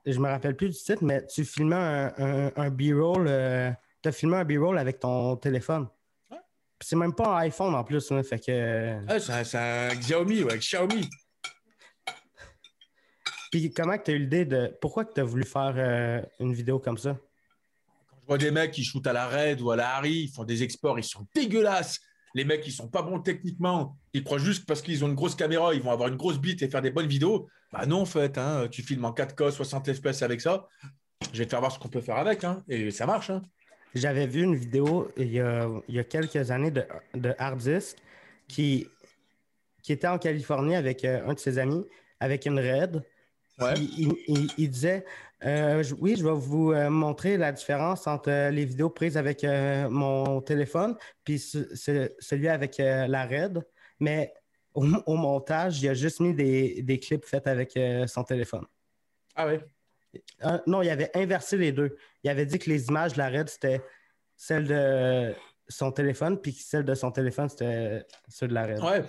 je 0.06 0.18
me 0.18 0.28
rappelle 0.28 0.56
plus 0.56 0.70
du 0.70 0.76
titre, 0.76 1.04
mais 1.04 1.26
tu 1.26 1.44
filmais 1.44 1.76
un, 1.76 2.12
un, 2.18 2.52
un 2.56 2.70
B-roll, 2.70 3.26
tu 4.02 4.08
as 4.08 4.12
filmé 4.12 4.36
un 4.38 4.44
B-roll 4.44 4.78
avec 4.78 4.98
ton 5.00 5.36
téléphone. 5.36 5.88
C'est 6.82 6.96
même 6.96 7.14
pas 7.14 7.36
un 7.36 7.36
iPhone 7.40 7.74
en 7.74 7.84
plus, 7.84 8.10
hein, 8.10 8.22
fait 8.22 8.38
que. 8.38 9.06
Un- 9.06 9.18
c'est 9.44 9.58
un 9.58 9.94
Xiaomi, 9.94 10.42
ouais, 10.44 10.58
Xiaomi. 10.58 11.08
Puis 13.52 13.70
comment 13.72 13.98
tu 13.98 14.12
as 14.12 14.14
eu 14.14 14.18
l'idée 14.20 14.44
de. 14.46 14.74
Pourquoi 14.80 15.04
tu 15.04 15.20
as 15.20 15.24
voulu 15.24 15.44
faire 15.44 15.74
euh, 15.76 16.22
une 16.38 16.54
vidéo 16.54 16.78
comme 16.78 16.96
ça? 16.96 17.18
Des 18.38 18.50
mecs 18.50 18.70
qui 18.70 18.84
shootent 18.84 19.06
à 19.06 19.12
la 19.12 19.28
Red 19.28 19.60
ou 19.60 19.70
à 19.70 19.76
la 19.76 19.96
Harry, 19.96 20.22
ils 20.24 20.28
font 20.28 20.44
des 20.44 20.62
exports, 20.62 20.98
ils 20.98 21.04
sont 21.04 21.26
dégueulasses. 21.34 21.98
Les 22.34 22.44
mecs, 22.44 22.64
ils 22.66 22.72
sont 22.72 22.88
pas 22.88 23.02
bons 23.02 23.18
techniquement. 23.20 23.96
Ils 24.12 24.22
croient 24.22 24.38
juste 24.38 24.64
parce 24.66 24.82
qu'ils 24.82 25.04
ont 25.04 25.08
une 25.08 25.16
grosse 25.16 25.34
caméra, 25.34 25.74
ils 25.74 25.82
vont 25.82 25.90
avoir 25.90 26.08
une 26.08 26.16
grosse 26.16 26.38
bite 26.38 26.62
et 26.62 26.68
faire 26.68 26.80
des 26.82 26.92
bonnes 26.92 27.08
vidéos. 27.08 27.48
Bah 27.72 27.86
non, 27.86 28.02
en 28.02 28.04
fait, 28.06 28.38
hein, 28.38 28.68
tu 28.70 28.82
filmes 28.82 29.04
en 29.04 29.12
4K, 29.12 29.50
60 29.50 29.92
FPS 29.92 30.22
avec 30.22 30.40
ça. 30.40 30.68
Je 31.32 31.38
vais 31.38 31.44
te 31.44 31.50
faire 31.50 31.58
voir 31.60 31.72
ce 31.72 31.78
qu'on 31.80 31.88
peut 31.88 32.00
faire 32.00 32.16
avec. 32.18 32.44
hein, 32.44 32.62
et 32.68 32.90
ça 32.92 33.04
marche. 33.06 33.30
hein. 33.30 33.42
J'avais 33.96 34.28
vu 34.28 34.42
une 34.44 34.54
vidéo 34.54 35.10
il 35.16 35.32
y 35.32 35.40
a, 35.40 35.68
il 35.88 35.94
y 35.96 35.98
a 35.98 36.04
quelques 36.04 36.52
années 36.52 36.70
de, 36.70 36.84
de 37.14 37.34
Hard 37.38 37.58
Disk 37.58 37.96
qui, 38.46 38.86
qui 39.82 39.92
était 39.92 40.06
en 40.06 40.18
Californie 40.18 40.76
avec 40.76 41.04
euh, 41.04 41.26
un 41.26 41.34
de 41.34 41.38
ses 41.40 41.58
amis, 41.58 41.84
avec 42.20 42.46
une 42.46 42.60
raid. 42.60 43.02
Ouais. 43.60 43.74
Il, 43.76 44.14
il- 44.28 44.50
il 44.58 44.70
disait 44.70 45.04
euh, 45.44 45.82
je- 45.82 45.94
Oui, 45.94 46.16
je 46.16 46.24
vais 46.24 46.32
vous 46.34 46.72
euh, 46.72 46.88
montrer 46.90 47.36
la 47.36 47.52
différence 47.52 48.06
entre 48.06 48.30
euh, 48.30 48.50
les 48.50 48.64
vidéos 48.64 48.90
prises 48.90 49.16
avec 49.16 49.44
mon 49.44 50.40
téléphone 50.40 50.96
puis 51.24 51.38
ce- 51.38 51.74
ce- 51.74 52.10
celui 52.18 52.48
avec 52.48 52.78
la 52.78 53.24
raid. 53.26 53.60
Mais 54.00 54.32
au, 54.74 54.86
au 55.06 55.16
montage, 55.16 55.82
il 55.82 55.88
a 55.88 55.94
juste 55.94 56.20
mis 56.20 56.32
des, 56.34 56.82
des 56.82 56.98
clips 56.98 57.24
faits 57.26 57.46
avec 57.46 57.78
son 58.08 58.24
téléphone. 58.24 58.64
Ah. 59.34 59.46
Euh, 60.44 60.58
non, 60.66 60.82
il 60.82 60.90
avait 60.90 61.10
inversé 61.14 61.56
les 61.56 61.72
deux. 61.72 61.96
Il 62.24 62.30
avait 62.30 62.46
dit 62.46 62.58
que 62.58 62.68
les 62.70 62.88
images 62.88 63.12
de 63.14 63.18
la 63.18 63.28
Red, 63.28 63.48
c'était 63.48 63.80
celle 64.36 64.66
de 64.66 65.34
son 65.68 65.92
téléphone, 65.92 66.40
puis 66.40 66.52
que 66.54 66.60
celle 66.62 66.84
de 66.84 66.94
son 66.94 67.10
téléphone, 67.12 67.48
c'était 67.48 68.04
celle 68.28 68.48
de 68.48 68.54
la 68.54 68.66
Red. 68.66 68.80
Ouais. 68.82 69.02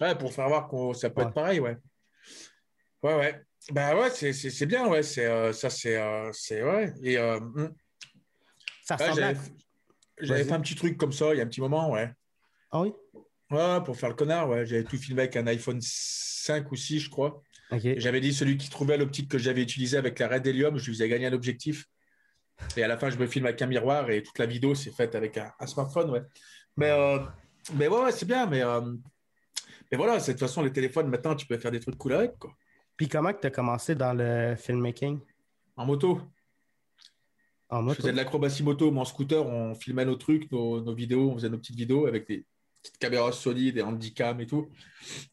Ouais, 0.00 0.14
pour 0.16 0.32
faire 0.32 0.48
voir 0.48 0.68
que 0.68 0.94
ça 0.94 1.10
peut 1.10 1.20
Ouais. 1.20 1.26
être 1.28 1.34
pareil, 1.34 1.60
ouais. 1.60 1.76
Ouais, 3.02 3.14
ouais. 3.14 3.40
Bah 3.72 3.96
ouais, 3.98 4.10
c'est- 4.10 4.32
c'est 4.32 4.50
c'est 4.50 4.66
bien, 4.66 4.86
ouais. 4.88 5.02
C'est 5.02 5.26
euh, 5.26 5.52
ça, 5.52 5.68
c'est 5.70 5.96
euh, 5.96 6.30
c'est 6.32 6.62
ouais. 6.62 6.92
Et 7.02 7.18
euh. 7.18 7.38
Ça 8.82 8.96
ressemble 9.10 9.20
j'avais 10.20 10.40
fait 10.48 10.52
un 10.54 10.60
petit 10.60 10.74
truc 10.74 10.96
comme 10.96 11.12
ça 11.12 11.32
il 11.34 11.38
y 11.38 11.40
a 11.40 11.44
un 11.44 11.46
petit 11.46 11.60
moment, 11.60 11.90
ouais. 11.92 12.10
Ah 12.70 12.80
oui? 12.82 12.92
Ouais, 13.50 13.78
pour 13.84 13.96
faire 13.96 14.08
le 14.08 14.14
connard, 14.14 14.48
ouais. 14.48 14.66
J'avais 14.66 14.84
tout 14.84 14.96
filmé 14.96 15.22
avec 15.22 15.36
un 15.36 15.46
iPhone 15.46 15.78
5 15.80 16.70
ou 16.72 16.76
6, 16.76 17.00
je 17.00 17.10
crois. 17.10 17.42
J'avais 17.98 18.20
dit 18.20 18.32
celui 18.32 18.56
qui 18.56 18.68
trouvait 18.70 18.96
l'optique 18.96 19.30
que 19.30 19.38
j'avais 19.38 19.62
utilisée 19.62 19.96
avec 19.96 20.18
la 20.18 20.28
Red 20.28 20.46
Helium, 20.46 20.76
je 20.78 20.86
lui 20.86 20.92
faisais 20.94 21.08
gagner 21.08 21.26
un 21.26 21.32
objectif. 21.32 21.84
Et 22.76 22.82
à 22.82 22.88
la 22.88 22.98
fin, 22.98 23.10
je 23.10 23.16
me 23.18 23.26
filme 23.26 23.46
avec 23.46 23.60
un 23.62 23.66
miroir 23.66 24.10
et 24.10 24.22
toute 24.22 24.38
la 24.38 24.46
vidéo 24.46 24.74
s'est 24.74 24.90
faite 24.90 25.14
avec 25.14 25.36
un, 25.38 25.52
un 25.60 25.66
smartphone, 25.66 26.10
ouais. 26.10 26.22
Mais, 26.76 26.90
euh, 26.90 27.20
mais 27.74 27.86
ouais, 27.88 28.02
ouais, 28.04 28.12
c'est 28.12 28.26
bien. 28.26 28.46
Mais, 28.46 28.62
euh, 28.62 28.80
mais 29.92 29.96
voilà, 29.96 30.18
de 30.18 30.24
toute 30.24 30.38
façon, 30.40 30.62
les 30.62 30.72
téléphones, 30.72 31.08
maintenant, 31.08 31.36
tu 31.36 31.46
peux 31.46 31.58
faire 31.58 31.70
des 31.70 31.80
trucs 31.80 31.96
cool 31.96 32.14
avec, 32.14 32.38
quoi. 32.38 32.52
Puis 32.98 33.08
comment 33.08 33.32
tu 33.32 33.46
as 33.46 33.50
commencé 33.50 33.94
dans 33.94 34.12
le 34.12 34.56
filmmaking? 34.56 35.20
En 35.76 35.86
moto. 35.86 36.20
En 37.70 37.78
Je 37.78 37.84
moto? 37.84 37.94
faisais 38.02 38.12
de 38.12 38.16
l'acrobatie 38.16 38.62
moto, 38.64 38.90
moi 38.90 39.02
en 39.02 39.06
scooter, 39.06 39.46
on 39.46 39.74
filmait 39.76 40.04
nos 40.04 40.16
trucs, 40.16 40.50
nos, 40.52 40.82
nos 40.82 40.94
vidéos, 40.94 41.30
on 41.30 41.34
faisait 41.36 41.48
nos 41.48 41.58
petites 41.58 41.76
vidéos 41.76 42.06
avec 42.06 42.26
des 42.26 42.44
petites 42.82 42.98
caméras 42.98 43.30
solides, 43.32 43.76
des 43.76 43.82
handicaps 43.82 44.40
et 44.42 44.46
tout. 44.46 44.68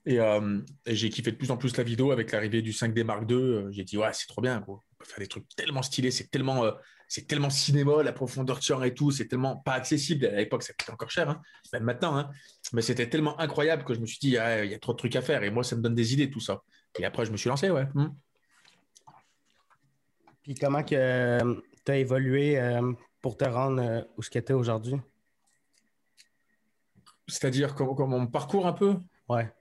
Et, 0.05 0.19
euh, 0.19 0.59
et 0.85 0.95
j'ai 0.95 1.09
kiffé 1.09 1.31
de 1.31 1.37
plus 1.37 1.49
en 1.49 1.57
plus 1.57 1.75
la 1.75 1.83
vidéo 1.83 2.11
avec 2.11 2.31
l'arrivée 2.31 2.61
du 2.61 2.71
5D 2.71 3.03
Mark 3.03 3.29
II. 3.29 3.35
euh, 3.35 3.71
J'ai 3.71 3.83
dit, 3.83 3.97
ouais, 3.97 4.13
c'est 4.13 4.27
trop 4.27 4.41
bien. 4.41 4.63
On 4.67 4.75
peut 4.99 5.05
faire 5.05 5.19
des 5.19 5.27
trucs 5.27 5.47
tellement 5.55 5.81
stylés, 5.81 6.11
c'est 6.11 6.29
tellement, 6.29 6.65
euh, 6.65 6.71
c'est 7.07 7.27
tellement 7.27 7.49
cinéma, 7.49 8.03
la 8.03 8.13
profondeur 8.13 8.57
de 8.57 8.63
champ 8.63 8.83
et 8.83 8.93
tout, 8.93 9.09
c'est 9.11 9.27
tellement 9.27 9.55
pas 9.57 9.73
accessible. 9.73 10.25
À 10.27 10.35
l'époque, 10.37 10.61
ça 10.63 10.73
coûtait 10.73 10.91
encore 10.91 11.09
cher, 11.11 11.29
hein, 11.29 11.41
même 11.73 11.83
maintenant. 11.83 12.15
hein. 12.17 12.29
Mais 12.73 12.81
c'était 12.83 13.09
tellement 13.09 13.39
incroyable 13.39 13.83
que 13.85 13.93
je 13.95 13.99
me 14.01 14.05
suis 14.05 14.19
dit, 14.19 14.37
ah, 14.37 14.63
il 14.63 14.69
y 14.71 14.75
a 14.75 14.79
trop 14.79 14.93
de 14.93 14.97
trucs 14.97 15.15
à 15.15 15.21
faire. 15.23 15.41
Et 15.43 15.49
moi, 15.51 15.63
ça 15.63 15.75
me 15.75 15.81
donne 15.81 15.95
des 15.95 16.13
idées, 16.13 16.29
tout 16.29 16.39
ça. 16.39 16.61
Et 16.99 17.05
après, 17.05 17.25
je 17.25 17.31
me 17.31 17.37
suis 17.37 17.49
lancé, 17.49 17.69
ouais. 17.69 17.87
Hmm. 17.93 18.09
Puis 20.43 20.55
comment 20.55 20.83
que 20.83 21.61
tu 21.85 21.91
as 21.91 21.97
évolué 21.97 22.59
euh, 22.59 22.93
pour 23.21 23.35
te 23.37 23.45
rendre 23.45 23.81
euh, 23.81 24.01
où 24.17 24.21
ce 24.21 24.29
que 24.29 24.39
tu 24.39 24.51
es 24.51 24.55
aujourd'hui? 24.55 24.95
C'est-à-dire, 27.27 27.73
comme, 27.73 27.95
comme 27.95 28.11
mon 28.11 28.27
parcours 28.27 28.67
un 28.67 28.73
peu? 28.73 28.97
Ouais. 29.27 29.51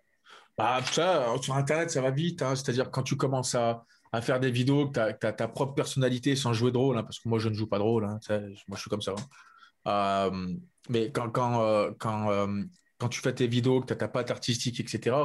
Bah, 0.57 0.81
ça, 0.85 1.35
sur 1.41 1.55
Internet, 1.55 1.91
ça 1.91 2.03
va 2.03 2.11
vite. 2.11 2.43
hein. 2.43 2.55
C'est-à-dire, 2.55 2.91
quand 2.91 3.03
tu 3.03 3.17
commences 3.17 3.55
à, 3.55 3.85
à 4.13 4.21
faire 4.21 4.39
des 4.39 4.51
vidéos, 4.51 4.89
que 4.91 5.13
tu 5.19 5.27
as, 5.27 5.33
ta 5.33 5.49
propre 5.49 5.75
personnalité 5.75 6.37
sans 6.37 6.53
jouer 6.53 6.71
de 6.71 6.77
rôle, 6.77 6.99
hein, 6.99 7.03
parce 7.03 7.19
que 7.19 7.29
moi, 7.29 7.39
je 7.39 7.49
ne 7.49 7.55
joue 7.55 7.67
pas 7.67 7.79
de 7.79 7.83
rôle. 7.83 8.05
hein. 8.05 8.19
Ça, 8.21 8.39
moi, 8.69 8.77
je 8.77 8.81
suis 8.81 8.91
comme 8.91 9.03
ça. 9.03 9.13
hein. 9.13 10.31
Euh, 10.33 10.55
mais 10.91 11.11
quand, 11.11 11.31
quand, 11.31 11.63
euh, 11.63 11.91
quand, 11.99 12.31
euh, 12.31 12.63
quand 12.99 13.09
tu 13.09 13.21
fais 13.21 13.35
tes 13.35 13.47
vidéos, 13.47 13.81
que 13.81 13.87
tu 13.87 13.93
as 13.95 13.97
ta 13.97 14.09
patte 14.09 14.31
artistique, 14.31 14.79
etc., 14.81 15.17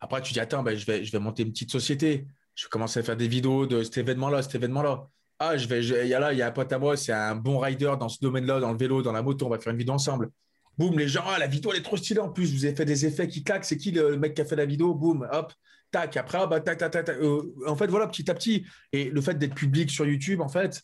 après, 0.00 0.22
tu 0.22 0.32
dis, 0.32 0.40
attends, 0.40 0.62
ben, 0.62 0.76
je, 0.76 0.84
vais, 0.86 1.04
je 1.04 1.12
vais 1.12 1.18
monter 1.18 1.42
une 1.42 1.52
petite 1.52 1.70
société. 1.70 2.26
Je 2.54 2.64
vais 2.64 2.70
commencer 2.70 3.00
à 3.00 3.02
faire 3.02 3.16
des 3.16 3.28
vidéos 3.28 3.66
de 3.66 3.82
cet 3.82 3.98
événement-là, 3.98 4.42
cet 4.42 4.54
événement-là. 4.54 5.08
Ah, 5.38 5.56
je 5.56 5.68
vais, 5.68 5.84
il 5.84 6.08
y 6.08 6.14
a 6.14 6.20
là, 6.20 6.32
il 6.32 6.38
y 6.38 6.42
a 6.42 6.46
un 6.46 6.50
pote 6.50 6.72
à 6.72 6.78
moi, 6.78 6.96
c'est 6.96 7.12
un 7.12 7.34
bon 7.34 7.58
rider 7.58 7.92
dans 8.00 8.08
ce 8.08 8.18
domaine-là, 8.20 8.58
dans 8.60 8.72
le 8.72 8.78
vélo, 8.78 9.02
dans 9.02 9.12
la 9.12 9.22
moto, 9.22 9.46
on 9.46 9.50
va 9.50 9.58
faire 9.58 9.72
une 9.72 9.78
vidéo 9.78 9.94
ensemble. 9.94 10.30
Boum, 10.78 10.98
les 10.98 11.08
gens, 11.08 11.24
ah, 11.26 11.38
la 11.38 11.46
vidéo, 11.46 11.72
elle 11.72 11.80
est 11.80 11.82
trop 11.82 11.96
stylée 11.96 12.20
en 12.20 12.30
plus. 12.30 12.54
Vous 12.54 12.64
avez 12.64 12.74
fait 12.74 12.84
des 12.84 13.06
effets 13.06 13.28
qui 13.28 13.42
claquent. 13.42 13.64
C'est 13.64 13.76
qui 13.76 13.90
le, 13.90 14.16
mec 14.16 14.34
qui 14.34 14.42
a 14.42 14.44
fait 14.44 14.56
la 14.56 14.66
vidéo? 14.66 14.94
Boum, 14.94 15.26
hop, 15.30 15.52
tac. 15.90 16.16
Après, 16.16 16.38
ah, 16.40 16.46
bah, 16.46 16.60
tac, 16.60 16.78
tac, 16.78 16.92
tac. 16.92 17.08
Euh, 17.08 17.54
en 17.66 17.76
fait, 17.76 17.86
voilà, 17.86 18.06
petit 18.06 18.30
à 18.30 18.34
petit. 18.34 18.66
Et 18.92 19.10
le 19.10 19.20
fait 19.20 19.34
d'être 19.34 19.54
public 19.54 19.90
sur 19.90 20.06
YouTube, 20.06 20.40
en 20.40 20.48
fait, 20.48 20.82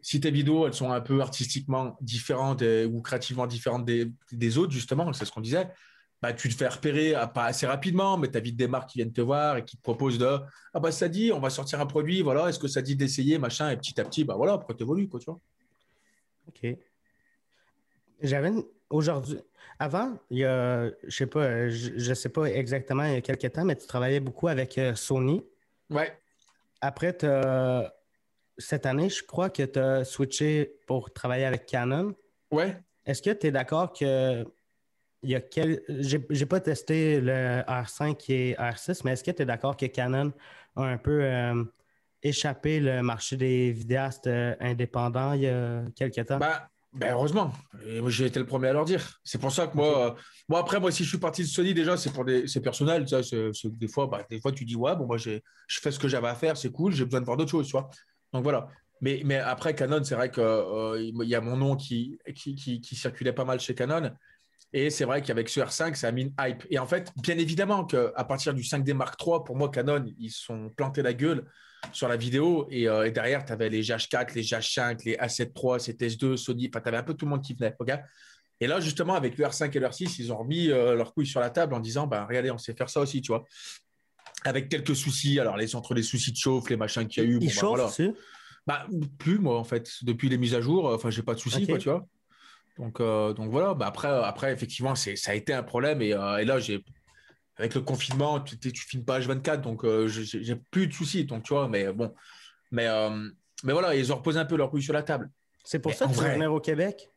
si 0.00 0.20
tes 0.20 0.30
vidéos, 0.30 0.66
elles 0.66 0.74
sont 0.74 0.90
un 0.90 1.00
peu 1.00 1.20
artistiquement 1.20 1.96
différentes 2.00 2.62
ou 2.62 3.02
créativement 3.02 3.46
différentes 3.46 3.84
des, 3.84 4.10
des 4.32 4.58
autres, 4.58 4.72
justement, 4.72 5.12
c'est 5.12 5.26
ce 5.26 5.32
qu'on 5.32 5.42
disait, 5.42 5.68
bah, 6.22 6.32
tu 6.32 6.48
te 6.48 6.54
fais 6.54 6.68
repérer, 6.68 7.14
ah, 7.14 7.26
pas 7.26 7.44
assez 7.44 7.66
rapidement, 7.66 8.16
mais 8.16 8.30
tu 8.30 8.36
as 8.38 8.40
vite 8.40 8.56
des 8.56 8.68
marques 8.68 8.90
qui 8.90 8.98
viennent 8.98 9.12
te 9.12 9.20
voir 9.20 9.58
et 9.58 9.64
qui 9.64 9.76
te 9.76 9.82
proposent 9.82 10.18
de 10.18 10.38
Ah, 10.74 10.80
bah, 10.80 10.90
ça 10.90 11.08
dit, 11.08 11.30
on 11.32 11.40
va 11.40 11.50
sortir 11.50 11.80
un 11.80 11.86
produit, 11.86 12.22
voilà, 12.22 12.48
est-ce 12.48 12.58
que 12.58 12.68
ça 12.68 12.80
dit 12.82 12.96
d'essayer, 12.96 13.38
machin, 13.38 13.70
et 13.70 13.76
petit 13.76 14.00
à 14.00 14.04
petit, 14.04 14.24
bah 14.24 14.34
voilà, 14.36 14.54
après, 14.54 14.74
tu 14.74 14.82
évolues, 14.82 15.08
quoi, 15.08 15.20
tu 15.20 15.26
vois. 15.26 15.38
OK. 16.48 16.76
J'avais 18.22 18.48
une- 18.48 18.64
aujourd'hui. 18.88 19.38
Avant, 19.78 20.16
il 20.30 20.38
y 20.38 20.44
a, 20.44 20.86
je 21.06 21.14
sais 21.16 21.26
pas, 21.26 21.68
je, 21.68 21.90
je 21.98 22.14
sais 22.14 22.30
pas 22.30 22.44
exactement 22.46 23.04
il 23.04 23.12
y 23.12 23.16
a 23.16 23.20
quelques 23.20 23.52
temps, 23.52 23.64
mais 23.64 23.76
tu 23.76 23.86
travaillais 23.86 24.20
beaucoup 24.20 24.48
avec 24.48 24.78
euh, 24.78 24.94
Sony. 24.94 25.44
Ouais. 25.90 26.18
Après, 26.80 27.16
cette 28.58 28.86
année, 28.86 29.10
je 29.10 29.22
crois 29.22 29.50
que 29.50 29.62
tu 29.64 29.78
as 29.78 30.04
switché 30.04 30.78
pour 30.86 31.12
travailler 31.12 31.44
avec 31.44 31.66
Canon. 31.66 32.14
Ouais. 32.50 32.78
Est-ce 33.04 33.20
que 33.20 33.30
tu 33.30 33.48
es 33.48 33.50
d'accord 33.50 33.92
que 33.92 34.44
il 35.22 35.30
y 35.30 35.34
a 35.34 35.40
quel... 35.40 35.80
j'ai, 35.88 36.46
pas 36.46 36.60
testé 36.60 37.20
le 37.20 37.62
R5 37.66 38.30
et 38.30 38.54
R6, 38.54 39.02
mais 39.04 39.12
est-ce 39.12 39.24
que 39.24 39.30
tu 39.30 39.42
es 39.42 39.46
d'accord 39.46 39.76
que 39.76 39.86
Canon 39.86 40.32
a 40.76 40.82
un 40.82 40.98
peu 40.98 41.22
euh, 41.24 41.64
échappé 42.22 42.80
le 42.80 43.02
marché 43.02 43.36
des 43.36 43.72
vidéastes 43.72 44.26
euh, 44.26 44.54
indépendants 44.60 45.32
il 45.32 45.42
y 45.42 45.48
a 45.48 45.84
quelques 45.94 46.26
temps? 46.26 46.38
Bah, 46.38 46.68
Ben 46.92 47.12
heureusement. 47.12 47.52
Et 47.86 48.00
moi, 48.00 48.10
j'ai 48.10 48.26
été 48.26 48.38
le 48.38 48.46
premier 48.46 48.68
à 48.68 48.72
leur 48.72 48.84
dire. 48.84 49.20
C'est 49.24 49.38
pour 49.40 49.52
ça 49.52 49.66
que 49.66 49.76
moi, 49.76 50.06
euh, 50.06 50.20
moi 50.48 50.60
après, 50.60 50.80
moi, 50.80 50.90
si 50.90 51.04
je 51.04 51.08
suis 51.08 51.18
parti 51.18 51.42
de 51.42 51.46
Sony, 51.48 51.74
déjà, 51.74 51.96
c'est 51.96 52.12
pour 52.12 52.24
des, 52.24 52.46
c'est 52.46 52.62
personnel. 52.62 53.08
Ça, 53.08 53.22
c'est, 53.22 53.52
c'est- 53.52 53.68
des 53.76 53.88
fois, 53.88 54.06
bah, 54.06 54.24
des 54.30 54.40
fois, 54.40 54.52
tu 54.52 54.64
dis 54.64 54.76
ouais, 54.76 54.96
bon, 54.96 55.06
moi, 55.06 55.18
j'ai, 55.18 55.42
je 55.66 55.80
fais 55.80 55.90
ce 55.90 55.98
que 55.98 56.08
j'avais 56.08 56.28
à 56.28 56.34
faire, 56.34 56.56
c'est 56.56 56.70
cool. 56.70 56.92
J'ai 56.92 57.04
besoin 57.04 57.20
de 57.20 57.26
voir 57.26 57.36
d'autres 57.36 57.50
choses, 57.50 57.66
tu 57.66 57.72
vois. 57.72 57.90
Donc 58.32 58.42
voilà. 58.44 58.68
Mais, 59.02 59.20
mais 59.24 59.36
après 59.36 59.74
Canon, 59.74 60.02
c'est 60.04 60.14
vrai 60.14 60.30
que 60.30 60.40
euh, 60.40 60.98
il 60.98 61.28
y 61.28 61.34
a 61.34 61.40
mon 61.42 61.56
nom 61.56 61.76
qui, 61.76 62.18
qui, 62.34 62.54
qui, 62.54 62.80
qui 62.80 62.96
circulait 62.96 63.32
pas 63.34 63.44
mal 63.44 63.60
chez 63.60 63.74
Canon. 63.74 64.10
Et 64.72 64.90
c'est 64.90 65.04
vrai 65.04 65.22
qu'avec 65.22 65.48
ce 65.48 65.60
R5, 65.60 65.94
ça 65.94 66.08
a 66.08 66.12
mis 66.12 66.22
une 66.22 66.34
hype. 66.40 66.64
Et 66.70 66.78
en 66.78 66.86
fait, 66.86 67.12
bien 67.22 67.38
évidemment 67.38 67.84
qu'à 67.84 68.24
partir 68.24 68.52
du 68.52 68.62
5D 68.62 68.92
Mark 68.94 69.20
III, 69.24 69.38
pour 69.44 69.56
moi, 69.56 69.70
Canon, 69.70 70.04
ils 70.18 70.30
sont 70.30 70.70
plantés 70.76 71.02
la 71.02 71.14
gueule 71.14 71.46
sur 71.92 72.08
la 72.08 72.16
vidéo. 72.16 72.66
Et, 72.70 72.88
euh, 72.88 73.06
et 73.06 73.10
derrière, 73.10 73.44
tu 73.44 73.52
avais 73.52 73.68
les 73.70 73.82
GH4, 73.82 74.34
les 74.34 74.42
GH5, 74.42 75.04
les 75.04 75.16
A7 75.16 75.52
III, 75.56 75.78
CTS2, 75.78 76.36
Sony. 76.36 76.68
Enfin, 76.68 76.82
tu 76.82 76.88
avais 76.88 76.98
un 76.98 77.02
peu 77.02 77.14
tout 77.14 77.24
le 77.24 77.30
monde 77.30 77.42
qui 77.42 77.54
venait. 77.54 77.74
ok? 77.78 77.92
Et 78.60 78.66
là, 78.66 78.80
justement, 78.80 79.14
avec 79.14 79.38
le 79.38 79.44
R5 79.44 79.74
et 79.74 79.80
le 79.80 79.86
R6, 79.86 80.16
ils 80.18 80.32
ont 80.32 80.38
remis 80.38 80.70
euh, 80.70 80.94
leur 80.94 81.14
couille 81.14 81.26
sur 81.26 81.40
la 81.40 81.50
table 81.50 81.74
en 81.74 81.80
disant 81.80 82.06
bah, 82.06 82.26
regardez, 82.28 82.50
on 82.50 82.58
sait 82.58 82.74
faire 82.74 82.90
ça 82.90 83.00
aussi, 83.00 83.20
tu 83.20 83.32
vois. 83.32 83.44
Avec 84.44 84.68
quelques 84.68 84.96
soucis. 84.96 85.38
Alors, 85.38 85.56
les, 85.56 85.76
entre 85.76 85.94
les 85.94 86.02
soucis 86.02 86.32
de 86.32 86.36
chauffe, 86.36 86.68
les 86.70 86.76
machins 86.76 87.06
qu'il 87.06 87.22
y 87.22 87.26
a 87.26 87.28
eu. 87.28 87.34
Il 87.34 87.40
bon, 87.40 87.46
bah, 87.46 87.52
chauffe 87.52 87.68
voilà. 87.68 87.86
dessus. 87.86 88.12
Bah, 88.66 88.86
plus, 89.18 89.38
moi, 89.38 89.58
en 89.58 89.64
fait. 89.64 89.90
Depuis 90.02 90.28
les 90.28 90.38
mises 90.38 90.54
à 90.54 90.60
jour, 90.60 90.86
enfin, 90.86 91.10
j'ai 91.10 91.22
pas 91.22 91.34
de 91.34 91.40
soucis, 91.40 91.66
quoi, 91.66 91.78
tu 91.78 91.88
vois. 91.88 92.06
Donc, 92.78 93.00
euh, 93.00 93.32
donc 93.32 93.50
voilà. 93.50 93.74
Bah, 93.74 93.86
après, 93.86 94.08
après, 94.08 94.52
effectivement, 94.52 94.94
ça 94.94 95.10
a 95.30 95.34
été 95.34 95.52
un 95.54 95.62
problème. 95.62 96.02
Et, 96.02 96.12
euh, 96.12 96.38
et 96.38 96.44
là, 96.44 96.58
j'ai. 96.58 96.84
Avec 97.58 97.74
le 97.74 97.80
confinement, 97.80 98.38
tu, 98.40 98.58
tu 98.58 98.70
filmes 98.86 99.04
pas 99.04 99.18
H24, 99.18 99.62
donc 99.62 99.82
euh, 99.82 100.06
j'ai, 100.08 100.56
plus 100.70 100.88
de 100.88 100.92
soucis. 100.92 101.24
Donc, 101.24 101.42
tu 101.44 101.54
vois, 101.54 101.68
mais 101.68 101.90
bon. 101.90 102.14
Mais, 102.70 102.86
euh, 102.86 103.30
mais 103.64 103.72
voilà, 103.72 103.94
ils 103.94 104.12
ont 104.12 104.16
reposé 104.16 104.38
un 104.38 104.44
peu 104.44 104.56
leur 104.56 104.68
couille 104.68 104.82
sur 104.82 104.92
la 104.92 105.02
table. 105.02 105.30
C'est 105.64 105.78
pour 105.78 105.92
Mais 105.92 105.96
ça 105.96 106.06
que 106.06 106.12
tu 106.12 106.18
vrai- 106.18 106.34
venir 106.34 106.52
au 106.52 106.60
Québec? 106.60 107.08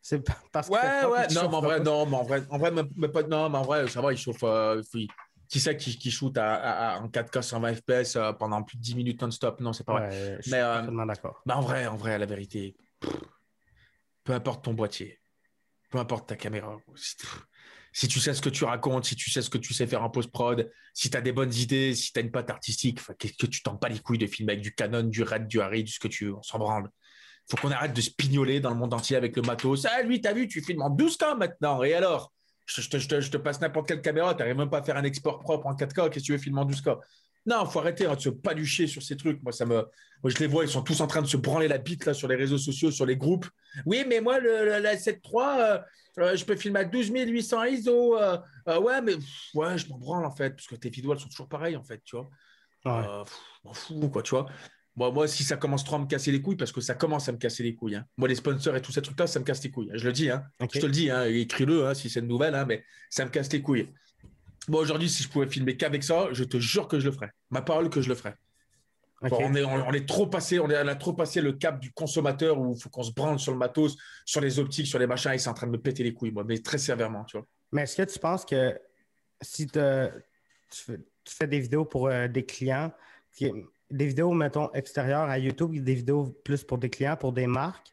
C'est 0.00 0.20
pa- 0.22 0.38
parce 0.52 0.68
que 0.68 0.74
Ouais, 1.10 1.26
tu 1.26 1.34
Non, 1.34 1.48
mais 1.48 1.56
en 1.56 1.60
vrai, 1.60 1.80
non, 1.80 2.06
mais 2.06 2.16
en 2.16 2.22
vrai, 2.22 2.42
en 2.50 2.58
vrai, 2.58 2.70
mais- 2.70 3.08
pas- 3.08 3.22
non, 3.24 3.48
mais 3.50 3.58
en 3.58 3.62
vrai, 3.62 3.88
ça 3.88 4.00
va, 4.00 4.12
il 4.12 4.16
chauffe. 4.18 4.44
euh, 4.44 4.80
il- 4.94 5.08
qui 5.48 5.58
c'est 5.60 5.76
qui, 5.76 5.98
qui 5.98 6.10
shoot 6.10 6.36
à, 6.38 6.54
à- 6.54 6.94
à- 6.96 7.00
en 7.00 7.08
4K 7.08 7.42
120 7.42 7.74
FPS 7.74 8.16
euh, 8.16 8.32
pendant 8.32 8.62
plus 8.62 8.76
de 8.76 8.82
10 8.82 8.94
minutes 8.94 9.20
non-stop? 9.22 9.60
Non, 9.60 9.72
c'est 9.72 9.84
pas 9.84 9.98
vrai. 9.98 10.36
Je 10.36 10.42
suis 10.42 10.50
Mais, 10.52 10.58
euh, 10.60 10.74
parfaitement 10.74 11.06
d'accord. 11.06 11.42
Mais 11.46 11.52
en 11.54 11.60
vrai, 11.62 11.86
en 11.86 11.96
vrai, 11.96 12.16
la 12.18 12.26
vérité, 12.26 12.76
pff, 13.00 13.12
peu 14.24 14.32
importe 14.32 14.64
ton 14.64 14.74
boîtier, 14.74 15.20
peu 15.90 15.98
importe 15.98 16.28
ta 16.28 16.36
caméra, 16.36 16.76
si, 17.92 18.08
tu 18.08 18.18
sais 18.18 18.34
ce 18.34 18.42
que 18.42 18.48
tu 18.48 18.64
racontes, 18.64 19.04
si 19.04 19.14
tu 19.14 19.30
sais 19.30 19.40
ce 19.40 19.50
que 19.50 19.58
tu 19.58 19.72
sais 19.72 19.86
faire 19.86 20.02
en 20.02 20.10
post-prod, 20.10 20.68
si 20.92 21.10
tu 21.10 21.16
as 21.16 21.20
des 21.20 21.30
bonnes 21.30 21.54
idées, 21.54 21.94
si 21.94 22.12
tu 22.12 22.18
as 22.18 22.22
une 22.22 22.32
patte 22.32 22.50
artistique, 22.50 22.98
qu'est-ce 23.18 23.34
que 23.34 23.46
tu 23.46 23.62
t'en 23.62 23.76
pas 23.76 23.88
les 23.88 24.00
couilles 24.00 24.18
de 24.18 24.26
filmer 24.26 24.54
avec 24.54 24.64
du 24.64 24.74
Canon, 24.74 25.04
du 25.04 25.22
Red, 25.22 25.46
du 25.46 25.60
Harry, 25.60 25.84
du 25.84 25.92
ce 25.92 26.00
que 26.00 26.08
tu 26.08 26.26
veux, 26.26 26.34
on 26.34 26.42
s'en 26.42 26.58
branle. 26.58 26.88
faut 27.48 27.56
qu'on 27.56 27.70
arrête 27.70 27.92
de 27.92 28.00
se 28.00 28.10
dans 28.58 28.70
le 28.70 28.76
monde 28.76 28.94
entier 28.94 29.16
avec 29.16 29.36
le 29.36 29.42
matos. 29.42 29.84
Ah, 29.84 30.02
lui, 30.02 30.20
t'as 30.20 30.32
vu, 30.32 30.48
tu 30.48 30.60
filmes 30.60 30.82
en 30.82 30.90
12K 30.90 31.36
maintenant. 31.36 31.82
Et 31.84 31.94
alors? 31.94 32.32
Je, 32.66 32.80
te- 32.88 33.36
passe 33.36 33.60
n'importe 33.60 33.88
quelle 33.88 34.00
caméra, 34.00 34.34
tu 34.34 34.38
n'arrives 34.38 34.56
même 34.56 34.70
pas 34.70 34.78
à 34.78 34.82
faire 34.82 34.96
un 34.96 35.04
export 35.04 35.38
propre 35.38 35.66
en 35.66 35.74
4K. 35.74 36.08
Qu'est-ce 36.08 36.20
que 36.20 36.26
tu 36.26 36.32
veux 36.32 36.38
filmer 36.38 36.60
en 36.60 36.66
12K 36.66 36.98
Non, 37.46 37.66
faut 37.66 37.78
arrêter 37.80 38.06
hein, 38.06 38.14
de 38.14 38.20
se 38.20 38.28
palucher 38.30 38.86
sur 38.86 39.02
ces 39.02 39.16
trucs. 39.16 39.42
Moi, 39.42 39.52
ça 39.52 39.66
me, 39.66 39.74
moi, 39.74 40.30
je 40.30 40.38
les 40.38 40.46
vois, 40.46 40.64
ils 40.64 40.70
sont 40.70 40.82
tous 40.82 41.00
en 41.00 41.06
train 41.06 41.20
de 41.20 41.26
se 41.26 41.36
branler 41.36 41.68
la 41.68 41.78
bite 41.78 42.06
là 42.06 42.14
sur 42.14 42.26
les 42.28 42.36
réseaux 42.36 42.58
sociaux, 42.58 42.90
sur 42.90 43.04
les 43.06 43.16
groupes. 43.16 43.46
Oui, 43.84 44.04
mais 44.08 44.20
moi, 44.20 44.38
le, 44.40 44.64
le- 44.64 44.78
la 44.78 44.96
7.3, 44.96 45.60
euh, 45.60 45.78
euh, 46.18 46.36
je 46.36 46.44
peux 46.44 46.56
filmer 46.56 46.80
à 46.80 46.84
12 46.84 47.10
800 47.10 47.64
ISO. 47.64 48.16
euh, 48.18 48.38
euh, 48.68 48.80
ouais, 48.80 49.02
mais 49.02 49.16
pff, 49.16 49.54
ouais, 49.54 49.76
je 49.76 49.88
m'en 49.88 49.98
branle 49.98 50.24
en 50.24 50.30
fait, 50.34 50.50
parce 50.50 50.66
que 50.66 50.76
tes 50.76 50.88
vidéos, 50.88 51.12
elles 51.12 51.20
sont 51.20 51.28
toujours 51.28 51.48
pareilles 51.48 51.76
en 51.76 51.84
fait, 51.84 52.00
tu 52.04 52.16
vois. 52.16 52.30
Ouais. 52.86 53.04
Je 53.62 53.68
m'en 53.68 53.74
fous, 53.74 54.08
quoi, 54.10 54.22
tu 54.22 54.30
vois. 54.30 54.46
Moi, 54.96 55.10
moi, 55.10 55.26
si 55.26 55.42
ça 55.42 55.56
commence 55.56 55.82
trop 55.84 55.96
à 55.96 55.98
me 55.98 56.06
casser 56.06 56.30
les 56.30 56.40
couilles, 56.40 56.56
parce 56.56 56.70
que 56.70 56.80
ça 56.80 56.94
commence 56.94 57.28
à 57.28 57.32
me 57.32 57.38
casser 57.38 57.62
les 57.64 57.74
couilles. 57.74 57.96
hein. 57.96 58.04
Moi, 58.16 58.28
les 58.28 58.36
sponsors 58.36 58.76
et 58.76 58.80
tous 58.82 58.92
ces 58.92 59.02
trucs-là, 59.02 59.26
ça 59.26 59.40
me 59.40 59.44
casse 59.44 59.62
les 59.64 59.70
couilles. 59.70 59.90
hein. 59.92 59.96
Je 59.96 60.06
le 60.06 60.12
dis, 60.12 60.30
hein. 60.30 60.44
Je 60.72 60.78
te 60.78 60.86
le 60.86 60.92
dis, 60.92 61.10
hein, 61.10 61.24
écris-le 61.24 61.86
hein, 61.86 61.94
si 61.94 62.08
c'est 62.08 62.20
une 62.20 62.28
nouvelle, 62.28 62.54
hein, 62.54 62.64
mais 62.66 62.84
ça 63.10 63.24
me 63.24 63.30
casse 63.30 63.52
les 63.52 63.60
couilles. 63.60 63.88
Moi, 64.68 64.80
aujourd'hui, 64.80 65.08
si 65.08 65.22
je 65.22 65.28
pouvais 65.28 65.46
filmer 65.48 65.76
qu'avec 65.76 66.02
ça, 66.02 66.28
je 66.32 66.44
te 66.44 66.58
jure 66.58 66.88
que 66.88 66.98
je 66.98 67.06
le 67.06 67.12
ferais. 67.12 67.30
Ma 67.50 67.62
parole 67.62 67.90
que 67.90 68.00
je 68.00 68.08
le 68.08 68.14
ferais. 68.14 68.34
On, 69.22 69.54
est, 69.54 69.64
on, 69.64 69.92
est 69.92 70.06
trop 70.06 70.26
passé, 70.26 70.58
on, 70.58 70.68
est, 70.68 70.82
on 70.82 70.86
a 70.86 70.94
trop 70.96 71.14
passé 71.14 71.40
le 71.40 71.52
cap 71.52 71.80
du 71.80 71.92
consommateur 71.92 72.58
où 72.60 72.74
il 72.74 72.80
faut 72.82 72.90
qu'on 72.90 73.02
se 73.02 73.12
branle 73.12 73.38
sur 73.38 73.52
le 73.52 73.58
matos, 73.58 73.96
sur 74.26 74.40
les 74.42 74.58
optiques, 74.58 74.86
sur 74.86 74.98
les 74.98 75.06
machins, 75.06 75.32
et 75.32 75.38
c'est 75.38 75.48
en 75.48 75.54
train 75.54 75.66
de 75.66 75.72
me 75.72 75.78
péter 75.80 76.02
les 76.02 76.12
couilles, 76.12 76.32
moi, 76.32 76.44
mais 76.44 76.58
très 76.58 76.76
sévèrement, 76.76 77.24
tu 77.24 77.38
vois. 77.38 77.46
Mais 77.72 77.82
est-ce 77.82 77.96
que 77.96 78.02
tu 78.02 78.18
penses 78.18 78.44
que 78.44 78.78
si 79.40 79.66
te- 79.66 80.10
tu, 80.70 80.82
fais, 80.82 80.98
tu 81.24 81.34
fais 81.34 81.46
des 81.46 81.60
vidéos 81.60 81.86
pour 81.86 82.08
euh, 82.08 82.28
des 82.28 82.44
clients, 82.44 82.92
des 83.40 84.06
vidéos, 84.06 84.32
mettons, 84.32 84.70
extérieures 84.72 85.28
à 85.30 85.38
YouTube, 85.38 85.82
des 85.82 85.94
vidéos 85.94 86.26
plus 86.44 86.62
pour 86.62 86.76
des 86.76 86.90
clients, 86.90 87.16
pour 87.16 87.32
des 87.32 87.46
marques, 87.46 87.92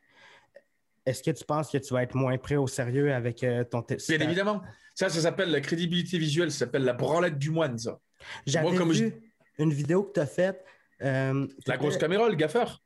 est-ce 1.06 1.24
que 1.24 1.32
tu 1.32 1.46
penses 1.46 1.72
que 1.72 1.78
tu 1.78 1.94
vas 1.94 2.04
être 2.04 2.16
moins 2.16 2.38
pris 2.38 2.58
au 2.58 2.68
sérieux 2.68 3.14
avec 3.14 3.44
euh, 3.44 3.64
ton... 3.64 3.82
t- 3.82 3.96
Bien 4.10 4.20
évidemment, 4.20 4.62
ça, 4.96 5.10
ça 5.10 5.22
s'appelle 5.22 5.52
la 5.52 5.62
crédibilité 5.62 6.18
visuelle, 6.18 6.52
ça 6.52 6.60
s'appelle 6.60 6.84
la 6.84 6.94
branlette 6.94 7.38
du 7.38 7.50
moine, 7.50 7.78
ça. 7.78 8.00
J'avais 8.46 8.70
vu 8.72 8.94
je- 8.94 9.64
une 9.64 9.74
vidéo 9.74 10.04
que 10.04 10.14
tu 10.14 10.20
as 10.20 10.26
faite. 10.28 10.64
euh, 11.02 11.48
La 11.68 11.78
grosse 11.78 11.98
caméra, 11.98 12.30
le 12.30 12.36
gaffeur. 12.36 12.82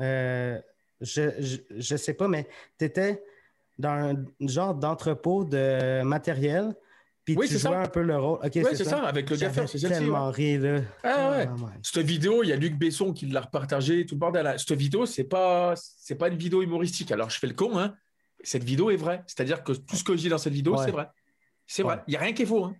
euh, 0.00 0.58
je, 1.00 1.22
je, 1.40 1.56
je 1.76 1.96
sais 1.96 2.14
pas, 2.14 2.28
mais 2.28 2.48
tu 2.78 2.84
étais 2.84 3.22
dans 3.78 3.90
un 4.14 4.24
genre 4.40 4.74
d'entrepôt 4.74 5.44
de 5.44 6.02
matériel, 6.02 6.74
puis 7.24 7.36
Oui, 7.36 7.46
tu 7.46 7.54
c'est 7.54 7.60
jouais 7.60 7.72
ça. 7.76 7.80
un 7.82 7.88
peu 7.88 8.02
le 8.02 8.16
rôle. 8.16 8.38
Ok, 8.44 8.52
Oui, 8.56 8.64
c'est 8.74 8.84
ça, 8.84 9.02
avec 9.04 9.28
le 9.30 9.36
gaffeur, 9.36 9.68
c'est 9.68 9.78
celle-ci. 9.78 9.98
tellement 9.98 10.26
ouais. 10.28 10.32
ri, 10.34 10.58
là. 10.58 10.80
Ah 11.02 11.30
ouais. 11.30 11.48
Oh 11.52 11.58
my 11.58 11.66
Cette 11.82 12.06
vidéo, 12.06 12.42
il 12.42 12.48
y 12.48 12.52
a 12.52 12.56
Luc 12.56 12.76
Besson 12.78 13.12
qui 13.12 13.26
l'a 13.26 13.40
repartagée, 13.42 14.06
tout 14.06 14.14
le 14.14 14.20
bordel. 14.20 14.54
Cette 14.58 14.72
vidéo, 14.78 15.06
c'est 15.06 15.24
pas, 15.24 15.74
c'est 15.76 16.14
pas 16.16 16.28
une 16.28 16.36
vidéo 16.36 16.62
humoristique. 16.62 17.10
Alors, 17.12 17.30
je 17.30 17.38
fais 17.38 17.46
le 17.46 17.54
con, 17.54 17.78
hein. 17.78 17.94
Cette 18.42 18.64
vidéo 18.64 18.90
est 18.90 18.96
vraie. 18.96 19.22
C'est-à-dire 19.26 19.62
que 19.64 19.72
tout 19.72 19.96
ce 19.96 20.04
que 20.04 20.14
je 20.16 20.22
dis 20.22 20.28
dans 20.28 20.38
cette 20.38 20.52
vidéo, 20.52 20.76
Ouais. 20.76 20.84
c'est 20.84 20.90
vrai. 20.90 21.08
C'est 21.66 21.82
vrai. 21.82 22.00
Il 22.06 22.10
n'y 22.10 22.16
a 22.16 22.20
rien 22.20 22.32
qui 22.32 22.42
est 22.42 22.46
faux. 22.46 22.64
hein. 22.64 22.74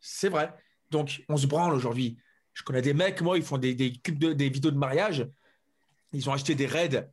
C'est 0.00 0.28
vrai. 0.28 0.52
Donc, 0.90 1.22
on 1.28 1.36
se 1.36 1.46
branle 1.46 1.74
aujourd'hui. 1.74 2.16
Je 2.52 2.62
connais 2.62 2.82
des 2.82 2.94
mecs, 2.94 3.20
moi, 3.20 3.36
ils 3.36 3.42
font 3.44 3.58
des, 3.58 3.74
des, 3.74 3.92
clips 3.92 4.18
de- 4.18 4.32
des 4.32 4.48
vidéos 4.48 4.70
de 4.70 4.76
mariage. 4.78 5.26
Ils 6.12 6.28
ont 6.30 6.32
acheté 6.32 6.54
des 6.54 6.66
raids. 6.66 7.08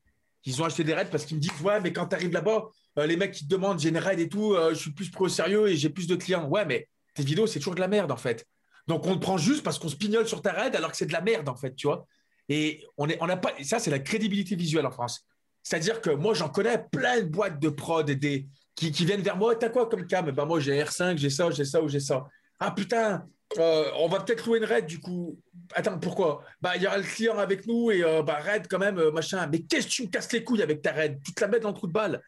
Ils 0.45 0.61
ont 0.61 0.65
acheté 0.65 0.84
des 0.84 0.93
raids 0.93 1.09
parce 1.09 1.25
qu'ils 1.25 1.38
me 1.38 1.41
disent 1.41 1.59
Ouais, 1.63 1.79
mais 1.82 1.91
quand 1.93 2.07
tu 2.07 2.15
arrives 2.15 2.32
là-bas, 2.32 2.65
euh, 2.99 3.05
les 3.07 3.17
mecs 3.17 3.32
qui 3.32 3.45
te 3.45 3.49
demandent 3.49 3.79
J'ai 3.79 3.89
une 3.89 3.97
raid 3.97 4.19
et 4.19 4.29
tout, 4.29 4.53
euh, 4.53 4.71
je 4.73 4.79
suis 4.79 4.91
plus 4.91 5.09
pro 5.09 5.27
sérieux 5.27 5.67
et 5.67 5.75
j'ai 5.75 5.89
plus 5.89 6.07
de 6.07 6.15
clients. 6.15 6.47
Ouais, 6.47 6.65
mais 6.65 6.88
tes 7.15 7.23
vidéos, 7.23 7.47
c'est 7.47 7.59
toujours 7.59 7.75
de 7.75 7.79
la 7.79 7.88
merde, 7.88 8.11
en 8.11 8.17
fait. 8.17 8.45
Donc, 8.88 9.05
on 9.07 9.15
te 9.15 9.19
prend 9.21 9.38
juste 9.38 9.63
parce 9.63 9.79
qu'on 9.79 9.89
se 9.89 9.95
pignole 9.95 10.27
sur 10.27 10.41
ta 10.41 10.51
raid 10.51 10.75
alors 10.75 10.91
que 10.91 10.97
c'est 10.97 11.05
de 11.05 11.13
la 11.13 11.21
merde, 11.21 11.49
en 11.49 11.55
fait, 11.55 11.73
tu 11.75 11.88
vois. 11.88 12.05
Et 12.49 12.86
on 12.97 13.07
est, 13.09 13.17
on 13.21 13.27
n'a 13.27 13.38
pas, 13.38 13.53
et 13.57 13.63
ça, 13.63 13.79
c'est 13.79 13.91
la 13.91 13.99
crédibilité 13.99 14.55
visuelle 14.55 14.86
en 14.86 14.91
France. 14.91 15.25
C'est-à-dire 15.64 16.01
que 16.01 16.09
moi, 16.09 16.34
j'en 16.34 16.49
connais 16.49 16.78
plein 16.91 17.22
de 17.22 17.28
boîtes 17.28 17.59
de 17.59 17.70
prod 17.70 18.09
et 18.09 18.16
des, 18.16 18.47
qui, 18.76 19.05
viennent 19.05 19.22
vers 19.22 19.38
moi. 19.38 19.55
T'as 19.55 19.70
quoi 19.70 19.88
comme 19.88 20.07
cam? 20.07 20.30
Ben 20.32 20.45
moi, 20.45 20.59
j'ai 20.59 20.82
R5, 20.82 21.18
j'ai 21.18 21.30
ça, 21.30 21.51
j'ai 21.51 21.66
ça 21.66 21.82
ou 21.82 21.88
j'ai 21.88 21.99
ça. 21.99 22.26
Ah 22.59 22.72
putain, 22.72 23.26
euh, 23.57 23.86
on 23.97 24.07
va 24.07 24.20
peut-être 24.22 24.45
louer 24.45 24.59
une 24.59 24.66
raid 24.66 24.86
du 24.86 24.99
coup. 24.99 25.39
Attends, 25.74 25.99
pourquoi? 25.99 26.43
Bah, 26.62 26.76
il 26.76 26.82
y 26.82 26.88
aura 26.88 26.97
le 26.97 27.03
client 27.03 27.38
avec 27.38 27.68
nous 27.68 27.91
et 27.91 28.03
euh, 28.03 28.24
bah, 28.24 28.39
raid 28.39 28.68
quand 28.70 28.80
même, 28.80 28.97
euh, 28.97 29.12
machin. 29.12 29.47
Mais 29.47 29.62
qu'est-ce 29.62 29.88
que 29.88 29.91
tu 29.91 30.03
me 30.03 30.07
casses 30.07 30.32
les 30.32 30.43
couilles 30.43 30.62
avec 30.62 30.82
ta 30.82 30.91
raid? 30.91 31.20
Tu 31.24 31.34
te 31.34 31.41
la 31.41 31.47
mets 31.47 31.59
dans 31.59 31.70
le 31.70 31.76
trou 31.76 31.88
de 31.88 31.93
balle. 31.93 32.22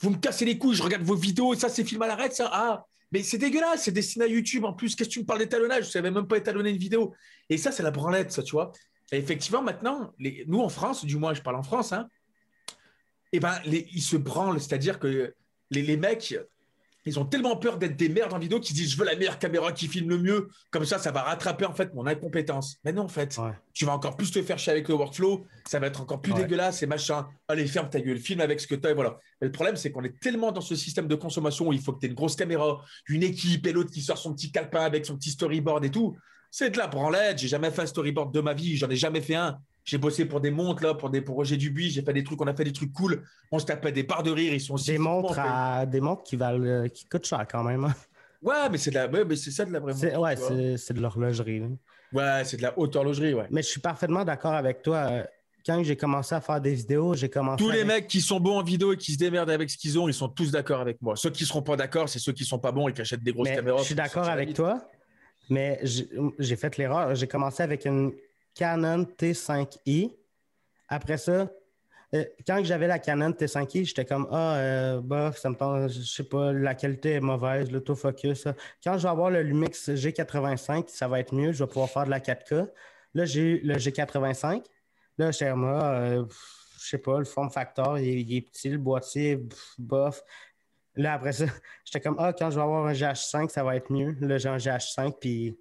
Vous 0.00 0.10
me 0.10 0.16
cassez 0.16 0.44
les 0.44 0.58
couilles, 0.58 0.76
je 0.76 0.82
regarde 0.82 1.02
vos 1.02 1.14
vidéos, 1.14 1.54
ça 1.54 1.68
c'est 1.68 1.84
filmé 1.84 2.04
à 2.04 2.08
la 2.08 2.16
raid, 2.16 2.32
ça? 2.32 2.50
Ah, 2.52 2.84
mais 3.12 3.22
c'est 3.22 3.38
dégueulasse, 3.38 3.84
c'est 3.84 3.92
destiné 3.92 4.26
à 4.26 4.28
YouTube 4.28 4.64
en 4.64 4.72
plus. 4.72 4.94
Qu'est-ce 4.94 5.08
que 5.08 5.14
tu 5.14 5.20
me 5.20 5.24
parles 5.24 5.38
d'étalonnage? 5.38 5.86
Je 5.86 5.90
savais 5.90 6.10
même 6.10 6.26
pas 6.26 6.36
étalonner 6.36 6.70
une 6.70 6.76
vidéo. 6.76 7.14
Et 7.48 7.56
ça, 7.56 7.72
c'est 7.72 7.82
la 7.82 7.90
branlette, 7.90 8.32
ça, 8.32 8.42
tu 8.42 8.52
vois. 8.52 8.72
Et 9.12 9.18
effectivement, 9.18 9.62
maintenant, 9.62 10.12
nous 10.46 10.60
en 10.60 10.68
France, 10.68 11.04
du 11.04 11.16
moins, 11.16 11.32
je 11.32 11.40
parle 11.40 11.56
en 11.56 11.62
France, 11.62 11.92
hein, 11.92 12.08
eh 13.36 13.40
ben, 13.40 13.54
les- 13.64 13.86
ils 13.92 14.02
se 14.02 14.16
branlent. 14.16 14.60
C'est-à-dire 14.60 14.98
que 14.98 15.32
les, 15.70 15.82
les 15.82 15.96
mecs, 15.96 16.36
ils 17.08 17.20
ont 17.20 17.24
tellement 17.24 17.56
peur 17.56 17.78
d'être 17.78 17.96
des 17.96 18.08
merdes 18.08 18.32
en 18.32 18.38
vidéo 18.38 18.58
qu'ils 18.58 18.74
disent 18.74 18.90
Je 18.92 18.96
veux 18.98 19.04
la 19.04 19.14
meilleure 19.14 19.38
caméra 19.38 19.70
qui 19.72 19.86
filme 19.86 20.08
le 20.08 20.18
mieux. 20.18 20.48
Comme 20.72 20.84
ça, 20.84 20.98
ça 20.98 21.12
va 21.12 21.22
rattraper 21.22 21.64
en 21.64 21.72
fait 21.72 21.94
mon 21.94 22.04
incompétence. 22.06 22.78
Mais 22.84 22.92
non, 22.92 23.02
en 23.02 23.08
fait, 23.08 23.36
Ouais. 23.38 23.52
tu 23.72 23.84
vas 23.84 23.92
encore 23.92 24.16
plus 24.16 24.30
te 24.32 24.42
faire 24.42 24.58
chier 24.58 24.72
avec 24.72 24.88
le 24.88 24.94
workflow. 24.94 25.46
Ça 25.68 25.78
va 25.78 25.86
être 25.86 26.00
encore 26.00 26.20
plus 26.20 26.32
Ouais. 26.32 26.42
dégueulasse 26.42 26.82
et 26.82 26.86
machin. 26.86 27.28
Allez, 27.46 27.66
ferme 27.66 27.88
ta 27.90 28.00
gueule, 28.00 28.18
filme 28.18 28.40
avec 28.40 28.60
ce 28.60 28.66
que 28.66 28.74
tu 28.74 28.86
as. 28.88 28.90
Et 28.90 28.94
voilà. 28.94 29.18
Mais 29.40 29.46
le 29.46 29.52
problème, 29.52 29.76
c'est 29.76 29.92
qu'on 29.92 30.02
est 30.02 30.18
tellement 30.20 30.50
dans 30.50 30.60
ce 30.60 30.74
système 30.74 31.06
de 31.06 31.14
consommation 31.14 31.68
où 31.68 31.72
il 31.72 31.80
faut 31.80 31.92
que 31.92 32.00
tu 32.00 32.06
aies 32.06 32.08
une 32.08 32.14
grosse 32.16 32.34
caméra, 32.34 32.80
une 33.08 33.22
équipe 33.22 33.64
et 33.68 33.72
l'autre 33.72 33.92
qui 33.92 34.02
sort 34.02 34.18
son 34.18 34.34
petit 34.34 34.50
calepin 34.50 34.80
avec 34.84 35.06
son 35.06 35.16
petit 35.16 35.30
storyboard 35.30 35.84
et 35.84 35.90
tout. 35.92 36.16
C'est 36.50 36.70
de 36.70 36.78
la 36.78 36.86
branlette. 36.88 37.38
J'ai 37.38 37.48
jamais 37.48 37.70
fait 37.70 37.82
un 37.82 37.86
storyboard 37.86 38.32
de 38.34 38.40
ma 38.40 38.54
vie. 38.54 38.76
J'en 38.76 38.88
ai 38.90 38.96
jamais 38.96 39.20
fait 39.20 39.34
un. 39.36 39.58
J'ai 39.86 39.98
bossé 39.98 40.24
pour 40.26 40.40
des 40.40 40.50
montres, 40.50 40.82
là, 40.82 40.94
pour, 40.94 41.08
des, 41.10 41.20
pour 41.22 41.36
Roger 41.36 41.56
Dubuis. 41.56 41.90
J'ai 41.90 42.02
fait 42.02 42.12
des 42.12 42.24
trucs, 42.24 42.40
on 42.42 42.46
a 42.48 42.54
fait 42.54 42.64
des 42.64 42.72
trucs 42.72 42.92
cool. 42.92 43.22
On 43.52 43.58
se 43.60 43.64
tapait 43.66 43.92
des 43.92 44.02
barres 44.02 44.24
de 44.24 44.32
rire. 44.32 44.52
Ils 44.52 44.60
sont 44.60 44.74
aussi. 44.74 44.90
Des 44.90 44.98
montres, 44.98 45.38
à... 45.38 45.86
des 45.86 46.00
montres 46.00 46.24
qui, 46.24 46.34
valent, 46.36 46.64
euh, 46.66 46.88
qui 46.88 47.06
coûtent 47.08 47.24
cher 47.26 47.46
quand 47.48 47.62
même. 47.62 47.84
hein. 47.84 47.94
Ouais, 48.42 48.68
mais 48.70 48.78
c'est 48.78 48.90
de 48.90 48.96
la, 48.96 49.06
ouais, 49.08 49.24
mais 49.24 49.36
c'est 49.36 49.50
ça 49.52 49.64
de 49.64 49.72
la 49.72 49.78
vraie 49.80 49.94
montre, 49.94 50.18
ouais, 50.20 50.36
c'est, 50.36 50.76
c'est 50.76 50.92
de 50.92 51.00
l'horlogerie. 51.00 51.60
là. 51.60 51.66
Ouais, 52.12 52.44
c'est 52.44 52.56
de 52.58 52.62
la 52.62 52.78
haute 52.78 52.94
horlogerie, 52.96 53.32
ouais. 53.34 53.46
Mais 53.50 53.62
je 53.62 53.68
suis 53.68 53.80
parfaitement 53.80 54.24
d'accord 54.24 54.52
avec 54.54 54.82
toi. 54.82 55.08
Euh, 55.10 55.24
Quand 55.64 55.82
j'ai 55.82 55.96
commencé 55.96 56.34
à 56.34 56.40
faire 56.40 56.60
des 56.60 56.74
vidéos, 56.74 57.14
j'ai 57.14 57.28
commencé. 57.28 57.62
Tous 57.64 57.70
les 57.70 57.80
avec- 57.80 57.86
mecs 57.86 58.06
qui 58.08 58.20
sont 58.20 58.38
bons 58.40 58.58
en 58.58 58.62
vidéo 58.62 58.92
et 58.92 58.96
qui 58.96 59.12
se 59.12 59.18
démerdent 59.18 59.50
avec 59.50 59.70
ce 59.70 59.76
qu'ils 59.78 59.98
ont, 59.98 60.06
ils 60.08 60.14
sont 60.14 60.28
tous 60.28 60.50
d'accord 60.50 60.80
avec 60.80 61.00
moi. 61.00 61.14
Ceux 61.16 61.30
qui 61.30 61.44
seront 61.44 61.62
pas 61.62 61.76
d'accord, 61.76 62.08
c'est 62.08 62.18
ceux 62.18 62.32
qui 62.32 62.44
sont 62.44 62.58
pas 62.58 62.72
bons 62.72 62.88
et 62.88 62.92
qui 62.92 63.00
achètent 63.00 63.22
des 63.22 63.32
grosses 63.32 63.48
Mais 63.48 63.56
caméras. 63.56 63.78
je 63.78 63.84
suis 63.84 63.94
d'accord 63.94 64.28
avec 64.28 64.52
toi, 64.52 64.80
mais 65.48 65.78
j'ai 65.82 66.08
j'ai 66.38 66.56
fait 66.56 66.76
l'erreur. 66.76 67.14
J'ai 67.14 67.26
commencé 67.26 67.62
avec 67.62 67.84
une 67.84 68.12
Canon 68.56 69.04
T5i. 69.04 70.16
Après 70.88 71.18
ça, 71.18 71.48
euh, 72.14 72.24
quand 72.46 72.64
j'avais 72.64 72.86
la 72.86 72.98
Canon 72.98 73.30
T5i, 73.30 73.84
j'étais 73.84 74.04
comme 74.04 74.26
Ah, 74.32 74.56
euh, 74.56 75.00
bof, 75.00 75.36
ça 75.36 75.50
me 75.50 75.54
tente, 75.56 75.90
je 75.90 76.00
sais 76.00 76.24
pas, 76.24 76.52
la 76.52 76.74
qualité 76.74 77.12
est 77.12 77.20
mauvaise, 77.20 77.70
l'autofocus. 77.70 78.48
Quand 78.82 78.96
je 78.96 79.02
vais 79.02 79.08
avoir 79.08 79.30
le 79.30 79.42
Lumix 79.42 79.90
G85, 79.90 80.88
ça 80.88 81.06
va 81.06 81.20
être 81.20 81.34
mieux, 81.34 81.52
je 81.52 81.62
vais 81.62 81.68
pouvoir 81.68 81.90
faire 81.90 82.04
de 82.04 82.10
la 82.10 82.20
4K. 82.20 82.68
Là, 83.14 83.24
j'ai 83.24 83.40
eu 83.42 83.60
le 83.62 83.74
G85. 83.74 84.64
Là, 85.18 85.30
j'étais 85.30 85.50
comme 85.50 85.64
Ah, 85.64 85.94
euh, 86.00 86.24
je 86.80 86.88
sais 86.88 86.98
pas, 86.98 87.18
le 87.18 87.24
form 87.24 87.50
factor, 87.50 87.98
il, 87.98 88.34
est- 88.36 88.40
petit, 88.42 88.70
le 88.70 88.78
boîtier, 88.78 89.38
bof. 89.78 90.22
Là, 90.94 91.14
après 91.14 91.32
ça, 91.32 91.44
j'étais 91.84 92.00
comme 92.00 92.16
Ah, 92.18 92.32
quand 92.32 92.50
je 92.50 92.56
vais 92.56 92.62
avoir 92.62 92.86
un 92.86 92.92
GH5, 92.92 93.50
ça 93.50 93.64
va 93.64 93.76
être 93.76 93.92
mieux. 93.92 94.16
Là, 94.20 94.38
j'ai 94.38 94.48
un 94.48 94.56
GH5, 94.56 95.18
puis 95.20 95.58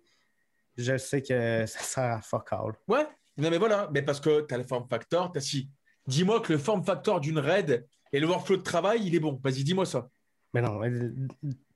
je 0.78 0.98
sais 0.98 1.22
que 1.22 1.66
ça 1.68 1.80
sert 1.80 2.04
à 2.04 2.22
fuck 2.22 2.48
all. 2.52 2.74
Ouais, 2.88 3.08
non 3.38 3.50
mais 3.50 3.58
voilà, 3.58 3.90
mais 3.94 4.02
parce 4.02 4.20
que 4.20 4.46
tu 4.48 4.54
as 4.54 4.58
le 4.58 4.64
form 4.64 4.88
factor, 4.90 5.32
tu 5.32 5.38
as 5.38 5.42
si. 5.42 5.70
Dis-moi 6.08 6.40
que 6.42 6.54
le 6.54 6.60
form 6.60 6.84
factor 6.84 7.20
d'une 7.20 7.40
RAID 7.40 7.86
et 8.14 8.20
le 8.20 8.28
workflow 8.28 8.58
de 8.58 8.62
travail, 8.62 9.02
il 9.04 9.16
est 9.16 9.20
bon. 9.20 9.40
Vas-y, 9.44 9.64
dis-moi 9.64 9.86
ça. 9.86 10.08
Mais 10.54 10.62
non, 10.62 10.80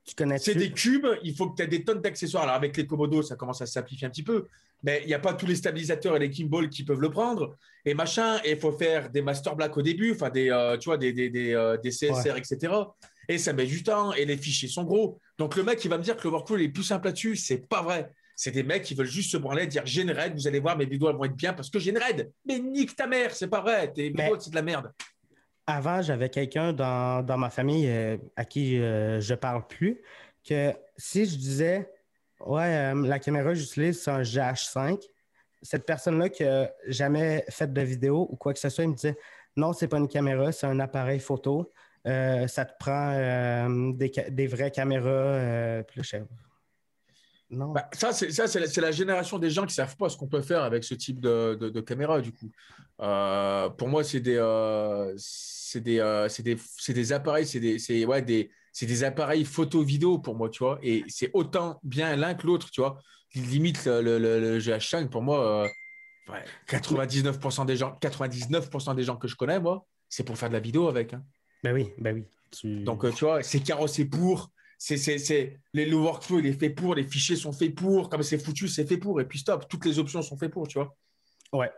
tu 0.06 0.16
connais 0.16 0.38
C'est 0.38 0.56
des 0.56 0.72
cubes, 0.72 1.08
il 1.24 1.36
faut 1.36 1.50
que 1.50 1.56
tu 1.58 1.64
aies 1.64 1.68
des 1.68 1.84
tonnes 1.84 2.02
d'accessoires. 2.02 2.44
Alors 2.44 2.56
avec 2.56 2.78
les 2.78 2.88
Komodo, 2.88 3.22
ça 3.22 3.36
commence 3.36 3.62
à 3.62 3.66
se 3.66 3.74
simplifier 3.74 4.08
un 4.08 4.10
petit 4.10 4.24
peu, 4.24 4.48
mais 4.84 5.02
il 5.04 5.08
n'y 5.08 5.14
a 5.14 5.20
pas 5.20 5.34
tous 5.34 5.46
les 5.46 5.56
stabilisateurs 5.56 6.16
et 6.16 6.20
les 6.20 6.32
gimbals 6.32 6.70
qui 6.70 6.84
peuvent 6.84 7.02
le 7.02 7.10
prendre 7.10 7.56
et 7.86 7.94
machin. 7.94 8.40
Et 8.44 8.52
il 8.52 8.60
faut 8.60 8.72
faire 8.72 9.10
des 9.10 9.22
master 9.22 9.56
black 9.56 9.76
au 9.78 9.82
début, 9.82 10.14
enfin 10.14 10.30
des, 10.30 10.50
euh, 10.50 10.78
tu 10.78 10.90
vois, 10.90 10.98
des, 10.98 11.14
des, 11.14 11.30
des, 11.30 11.54
euh, 11.54 11.78
des 11.78 11.90
CSR, 11.90 12.38
etc. 12.38 12.74
Et 13.28 13.38
ça 13.38 13.54
met 13.54 13.66
du 13.66 13.84
temps 13.84 14.14
et 14.14 14.26
les 14.26 14.38
fichiers 14.38 14.70
sont 14.70 14.84
gros. 14.84 15.20
Donc 15.38 15.56
le 15.56 15.64
mec, 15.64 15.84
il 15.84 15.90
va 15.90 15.98
me 15.98 16.04
dire 16.04 16.18
que 16.18 16.24
le 16.24 16.32
workflow 16.32 16.58
il 16.58 16.64
est 16.64 16.70
plus 16.70 16.84
simple 16.84 17.06
là-dessus, 17.06 17.36
c'est 17.36 17.68
pas 17.68 17.82
vrai. 17.82 18.12
C'est 18.42 18.52
des 18.52 18.64
mecs 18.64 18.84
qui 18.84 18.96
veulent 18.96 19.06
juste 19.06 19.34
se 19.34 19.36
branler, 19.36 19.68
dire 19.68 19.82
j'ai 19.84 20.02
une 20.02 20.12
raid, 20.12 20.34
vous 20.34 20.48
allez 20.48 20.62
voir, 20.62 20.78
mes 20.78 20.86
vidéos 20.86 21.10
elles 21.10 21.18
vont 21.18 21.26
être 21.26 21.36
bien 21.36 21.52
parce 21.52 21.70
que 21.70 21.78
j'ai 21.78 21.92
une 21.92 21.98
raid. 21.98 22.32
Mais 22.46 22.58
nique 22.58 22.96
ta 22.96 23.06
mère, 23.06 23.36
c'est 23.36 23.50
pas 23.50 23.60
vrai. 23.60 23.92
Tes 23.92 24.12
Mais- 24.12 24.24
vidéos, 24.24 24.40
c'est 24.40 24.50
de 24.50 24.56
la 24.56 24.62
merde. 24.62 24.94
Avant, 25.68 26.02
j'avais 26.02 26.30
quelqu'un 26.30 26.72
dans, 26.72 27.22
dans 27.22 27.38
ma 27.38 27.50
famille 27.50 27.90
euh, 27.90 28.18
à 28.38 28.46
qui 28.46 28.80
euh, 28.80 29.20
je 29.20 29.36
parle 29.36 29.68
plus, 29.68 30.00
que 30.48 30.72
si 30.96 31.26
je 31.26 31.36
disais 31.36 31.92
Ouais, 32.40 32.94
euh, 32.94 33.06
la 33.06 33.20
caméra 33.20 33.50
que 33.50 33.56
j'utilise, 33.56 34.02
c'est 34.02 34.10
un 34.10 34.22
GH5, 34.22 35.04
cette 35.62 35.86
personne-là 35.86 36.30
qui 36.30 36.44
n'a 36.46 36.72
jamais 36.88 37.44
fait 37.50 37.74
de 37.74 37.82
vidéo 37.82 38.26
ou 38.32 38.38
quoi 38.38 38.54
que 38.54 38.60
ce 38.60 38.70
soit, 38.70 38.86
il 38.86 38.92
me 38.92 38.96
disait 38.96 39.18
Non, 39.58 39.74
c'est 39.74 39.90
pas 39.90 39.98
une 39.98 40.08
caméra, 40.08 40.54
c'est 40.54 40.66
un 40.66 40.80
appareil 40.80 41.20
photo. 41.20 41.70
Euh, 42.08 42.48
ça 42.48 42.64
te 42.64 42.72
prend 42.80 43.68
des, 43.92 44.48
vraies 44.48 44.72
caméras. 44.72 45.10
euh, 45.10 45.84
puis 45.84 46.00
là, 46.00 46.04
je 46.04 46.10
fais, 46.10 46.24
Non. 47.52 47.72
Bah, 47.72 47.90
ça, 47.94 48.14
c'est 48.14 48.32
ça, 48.32 48.48
c'est 48.48 48.60
la, 48.60 48.68
c'est 48.68 48.82
la 48.82 48.92
génération 48.92 49.40
des 49.40 49.50
gens 49.50 49.66
qui 49.66 49.74
savent 49.74 49.98
pas 49.98 50.08
ce 50.10 50.16
qu'on 50.18 50.28
peut 50.28 50.42
faire 50.42 50.62
avec 50.64 50.84
ce 50.84 50.94
type 50.94 51.20
de, 51.20 51.56
de- 51.60 51.70
de 51.70 51.82
caméra. 51.82 52.22
Du 52.22 52.32
coup, 52.32 52.50
Euh, 53.02 53.70
pour 53.70 53.88
moi, 53.88 54.04
c'est 54.04 54.20
des, 54.20 54.36
euh, 54.36 55.14
c'est 55.18 55.80
des, 55.82 56.00
euh, 56.00 56.28
c'est 56.28 56.44
des, 56.44 56.58
c'est 56.78 56.94
des 56.94 57.14
appareils, 57.14 57.48
c'est 57.48 57.60
des, 57.62 57.80
c'est 57.80 58.04
ouais, 58.06 58.22
des, 58.22 58.52
c'est 58.74 58.86
des 58.86 59.04
appareils 59.06 59.46
photo-vidéo 59.46 60.20
pour 60.20 60.36
moi, 60.36 60.50
tu 60.50 60.60
vois. 60.64 60.80
Et 60.84 61.06
c'est 61.08 61.32
autant 61.34 61.80
bien 61.82 62.16
l'un 62.18 62.34
que 62.36 62.46
l'autre, 62.46 62.70
tu 62.72 62.82
vois. 62.82 63.00
Limite 63.36 63.86
le, 63.86 64.02
le- 64.02 64.20
le- 64.20 64.40
le 64.42 64.60
GH5 64.60 65.10
pour 65.10 65.22
moi. 65.22 65.64
ouais, 66.30 66.44
99% 66.68 67.66
des 67.66 67.76
gens, 67.78 67.96
99% 68.02 68.94
des 68.96 69.04
gens 69.04 69.16
que 69.18 69.28
je 69.28 69.36
connais, 69.36 69.60
moi, 69.60 69.86
c'est 70.10 70.24
pour 70.24 70.38
faire 70.38 70.50
de 70.50 70.54
la 70.54 70.60
vidéo 70.60 70.88
avec. 70.88 71.14
hein. 71.14 71.24
Ben 71.64 71.74
oui, 71.74 71.92
ben 71.98 72.16
oui. 72.16 72.26
Tu- 72.52 72.84
Donc, 72.84 73.06
tu 73.16 73.26
vois, 73.26 73.42
c'est 73.44 73.60
carrossé 73.62 74.06
pour. 74.06 74.52
C'est, 74.82 75.60
le 75.74 75.94
workflow, 75.94 76.40
il 76.40 76.48
est 76.48 76.60
fait 76.60 76.70
pour. 76.70 76.96
Les 76.96 77.04
fichiers 77.04 77.36
sont 77.36 77.52
faits 77.52 77.76
pour. 77.76 78.10
Comme 78.10 78.24
c'est 78.24 78.38
foutu, 78.38 78.70
c'est 78.70 78.88
fait 78.88 78.98
pour. 78.98 79.20
Et 79.20 79.26
puis 79.26 79.40
stop. 79.40 79.68
Toutes 79.68 79.86
les 79.86 80.00
options 80.00 80.22
sont 80.22 80.38
faites 80.38 80.52
pour, 80.52 80.68
tu 80.68 80.80
vois. 80.80 80.96
Ouais. 81.52 81.70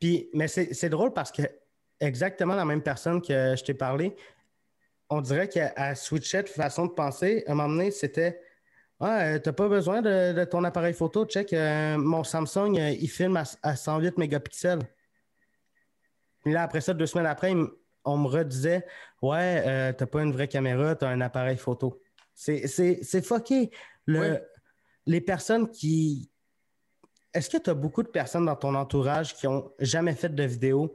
Puis, 0.00 0.30
mais 0.32 0.48
c'est 0.48 0.88
drôle 0.88 1.12
parce 1.12 1.30
que 1.30 1.42
exactement 2.00 2.54
la 2.54 2.64
même 2.64 2.82
personne 2.82 3.20
que 3.20 3.54
je 3.54 3.62
t'ai 3.62 3.74
parlé, 3.74 4.16
on 5.10 5.20
dirait 5.20 5.48
qu'elle 5.48 5.96
switchait 5.96 6.44
de 6.44 6.48
façon 6.48 6.86
de 6.86 6.92
penser. 6.92 7.44
À 7.46 7.52
un 7.52 7.54
moment 7.54 7.68
donné, 7.68 7.90
c'était 7.90 8.40
Ah, 9.00 9.20
euh, 9.20 9.38
t'as 9.38 9.52
pas 9.52 9.68
besoin 9.68 10.00
de, 10.00 10.44
ton 10.44 10.64
appareil 10.64 10.94
photo. 10.94 11.26
Check, 11.26 11.52
euh, 11.52 11.98
mon 11.98 12.24
Samsung, 12.24 12.78
euh, 12.78 12.90
il 12.90 13.08
filme 13.10 13.36
à, 13.36 13.44
à 13.62 13.76
108 13.76 14.16
mégapixels. 14.16 14.80
Puis 16.42 16.54
là, 16.54 16.62
après 16.62 16.80
ça, 16.80 16.94
deux 16.94 17.04
semaines 17.04 17.26
après, 17.26 17.54
on 18.04 18.16
me 18.16 18.28
redisait 18.28 18.86
Ouais, 19.20 19.92
t'as 19.92 20.06
pas 20.06 20.22
une 20.22 20.32
vraie 20.32 20.48
caméra, 20.48 20.94
t'as 20.94 21.10
un 21.10 21.20
appareil 21.20 21.58
photo. 21.58 22.00
C'est 22.34 23.24
fucké. 23.24 23.70
Le. 24.06 24.40
Les 25.06 25.20
personnes 25.20 25.70
qui, 25.70 26.30
est-ce 27.32 27.48
que 27.48 27.56
tu 27.56 27.70
as 27.70 27.74
beaucoup 27.74 28.02
de 28.02 28.08
personnes 28.08 28.46
dans 28.46 28.56
ton 28.56 28.74
entourage 28.74 29.34
qui 29.34 29.46
ont 29.46 29.72
jamais 29.78 30.14
fait 30.14 30.28
de 30.28 30.42
vidéo 30.44 30.94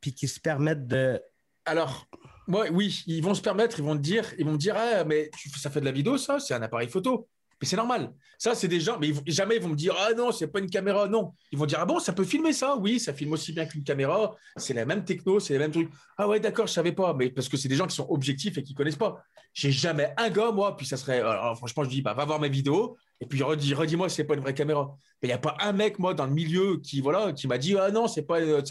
puis 0.00 0.14
qui 0.14 0.28
se 0.28 0.40
permettent 0.40 0.86
de. 0.86 1.20
Alors, 1.64 2.06
oui, 2.48 3.02
ils 3.06 3.22
vont 3.22 3.34
se 3.34 3.42
permettre, 3.42 3.78
ils 3.78 3.84
vont 3.84 3.96
te 3.96 4.02
dire, 4.02 4.32
ils 4.38 4.44
vont 4.44 4.52
me 4.52 4.58
dire, 4.58 4.74
ah, 4.76 5.04
mais 5.04 5.30
ça 5.56 5.70
fait 5.70 5.80
de 5.80 5.84
la 5.84 5.92
vidéo, 5.92 6.16
ça, 6.16 6.40
c'est 6.40 6.54
un 6.54 6.62
appareil 6.62 6.88
photo. 6.88 7.28
Mais 7.60 7.66
c'est 7.66 7.76
normal. 7.76 8.12
Ça, 8.38 8.54
c'est 8.54 8.68
des 8.68 8.80
gens, 8.80 8.98
mais 9.00 9.12
jamais 9.26 9.56
ils 9.56 9.62
vont 9.62 9.68
me 9.68 9.74
dire, 9.74 9.94
ah 9.98 10.14
non, 10.14 10.30
c'est 10.30 10.46
pas 10.46 10.60
une 10.60 10.70
caméra, 10.70 11.08
non. 11.08 11.32
Ils 11.50 11.58
vont 11.58 11.66
dire, 11.66 11.78
ah 11.80 11.86
bon, 11.86 11.98
ça 11.98 12.12
peut 12.12 12.24
filmer 12.24 12.52
ça? 12.52 12.76
Oui, 12.76 13.00
ça 13.00 13.12
filme 13.12 13.32
aussi 13.32 13.52
bien 13.52 13.66
qu'une 13.66 13.82
caméra. 13.82 14.36
C'est 14.56 14.74
la 14.74 14.84
même 14.84 15.04
techno, 15.04 15.40
c'est 15.40 15.54
les 15.54 15.58
mêmes 15.58 15.72
trucs. 15.72 15.90
Ah 16.16 16.28
ouais, 16.28 16.38
d'accord, 16.38 16.68
je 16.68 16.72
savais 16.72 16.92
pas. 16.92 17.14
Mais 17.14 17.30
parce 17.30 17.48
que 17.48 17.56
c'est 17.56 17.68
des 17.68 17.74
gens 17.74 17.86
qui 17.86 17.96
sont 17.96 18.06
objectifs 18.10 18.56
et 18.58 18.62
qui 18.62 18.74
connaissent 18.74 18.96
pas. 18.96 19.22
J'ai 19.54 19.72
jamais 19.72 20.12
un 20.16 20.30
gars, 20.30 20.52
moi, 20.52 20.76
puis 20.76 20.86
ça 20.86 20.96
serait. 20.96 21.18
alors, 21.18 21.56
franchement, 21.56 21.82
je 21.82 21.88
dis, 21.88 22.00
bah, 22.02 22.14
va 22.14 22.24
voir 22.24 22.38
mes 22.40 22.48
vidéos 22.48 22.96
et 23.20 23.26
puis 23.26 23.42
redis, 23.42 23.74
redis-moi, 23.74 24.08
c'est 24.08 24.24
pas 24.24 24.34
une 24.34 24.40
vraie 24.40 24.54
caméra. 24.54 24.94
Mais 25.20 25.28
il 25.28 25.30
n'y 25.30 25.34
a 25.34 25.38
pas 25.38 25.56
un 25.60 25.72
mec, 25.72 25.98
moi, 25.98 26.14
dans 26.14 26.26
le 26.26 26.32
milieu 26.32 26.76
qui, 26.78 27.00
voilà, 27.00 27.32
qui 27.32 27.48
m'a 27.48 27.58
dit, 27.58 27.76
ah 27.76 27.90
non, 27.90 28.06
c'est 28.06 28.22
pas. 28.22 28.40
euh, 28.40 28.62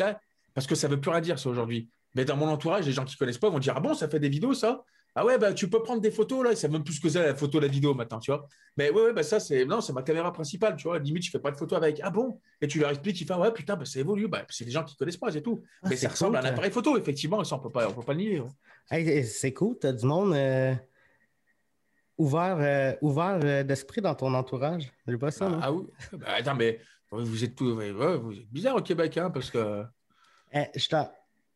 parce 0.53 0.65
que 0.65 0.75
ça 0.75 0.87
veut 0.87 0.99
plus 0.99 1.11
rien 1.11 1.21
dire, 1.21 1.37
ça, 1.37 1.49
aujourd'hui. 1.49 1.89
Mais 2.15 2.25
dans 2.25 2.37
mon 2.37 2.47
entourage, 2.47 2.85
les 2.85 2.93
gens 2.93 3.05
qui 3.05 3.15
connaissent 3.17 3.37
pas 3.37 3.49
vont 3.49 3.59
dire, 3.59 3.73
ah 3.75 3.79
bon, 3.79 3.93
ça 3.93 4.07
fait 4.07 4.19
des 4.19 4.29
vidéos, 4.29 4.53
ça? 4.53 4.83
Ah 5.19 5.25
ouais, 5.25 5.39
bah, 5.39 5.51
tu 5.51 5.67
peux 5.67 5.81
prendre 5.81 5.99
des 5.99 6.11
photos, 6.11 6.43
là. 6.45 6.55
Savent 6.55 6.71
même 6.71 6.83
plus 6.83 6.99
que 6.99 7.09
c'est, 7.09 7.25
la 7.25 7.33
photo, 7.33 7.59
la 7.59 7.67
vidéo, 7.67 7.95
maintenant, 7.95 8.19
tu 8.19 8.29
vois. 8.29 8.47
Mais 8.77 8.91
ouais, 8.91 9.01
ouais, 9.01 9.13
bah, 9.13 9.23
ça, 9.23 9.39
c'est. 9.39 9.65
Non, 9.65 9.81
c'est 9.81 9.91
ma 9.91 10.03
caméra 10.03 10.31
principale, 10.31 10.75
tu 10.75 10.87
vois. 10.87 10.99
Limite, 10.99 11.23
je 11.23 11.31
fais 11.31 11.39
pas 11.39 11.49
de 11.49 11.57
photos 11.57 11.75
avec. 11.77 11.99
Ah 12.03 12.11
bon? 12.11 12.39
Et 12.61 12.67
tu 12.67 12.77
leur 12.79 12.91
expliques, 12.91 13.19
ils 13.19 13.25
font, 13.25 13.41
ouais, 13.41 13.51
putain, 13.51 13.75
bah, 13.75 13.85
ça 13.85 13.99
évolue. 13.99 14.27
Bah, 14.27 14.45
c'est 14.49 14.63
des 14.65 14.69
gens 14.71 14.83
qui 14.83 14.95
connaissent 14.95 15.17
pas, 15.17 15.31
c'est 15.31 15.41
tout. 15.41 15.63
Ah, 15.81 15.87
Mais 15.89 15.95
c'est 15.95 16.03
ça 16.05 16.09
ressemble 16.09 16.35
à 16.35 16.39
un 16.39 16.43
ça. 16.43 16.49
appareil 16.49 16.69
photo, 16.71 16.97
effectivement. 16.99 17.43
Ça, 17.43 17.55
on 17.55 17.59
peut 17.59 17.71
pas, 17.71 17.89
on 17.89 17.93
peut 17.93 18.03
pas 18.03 18.13
le 18.13 18.19
nier. 18.19 18.39
ouais. 18.41 18.47
Hey, 18.91 19.23
c'est 19.25 19.53
cool, 19.53 19.77
tu 19.81 19.87
as 19.87 19.93
du 19.93 20.05
monde 20.05 20.33
euh, 20.33 20.75
ouvert, 22.17 22.57
euh, 22.59 22.93
ouvert 23.01 23.39
euh, 23.43 23.63
d'esprit 23.63 24.01
dans 24.01 24.15
ton 24.15 24.33
entourage. 24.33 24.91
J'ai 25.07 25.17
pas 25.17 25.31
ça, 25.31 25.45
Ah, 25.45 25.49
moi. 25.49 25.59
ah 25.63 25.71
oui. 25.73 25.85
Bah, 26.19 26.27
attends, 26.37 26.55
mais 26.55 26.79
vous 27.11 27.43
êtes 27.43 27.55
tout. 27.55 27.75
vous 27.75 27.81
êtes 28.33 28.49
bizarre 28.51 28.75
au 28.75 28.81
Québec, 28.81 29.17
hein, 29.17 29.29
parce 29.29 29.49
que. 29.49 29.83
Eh, 30.53 30.65
je 30.75 30.87
t'en- 30.89 31.11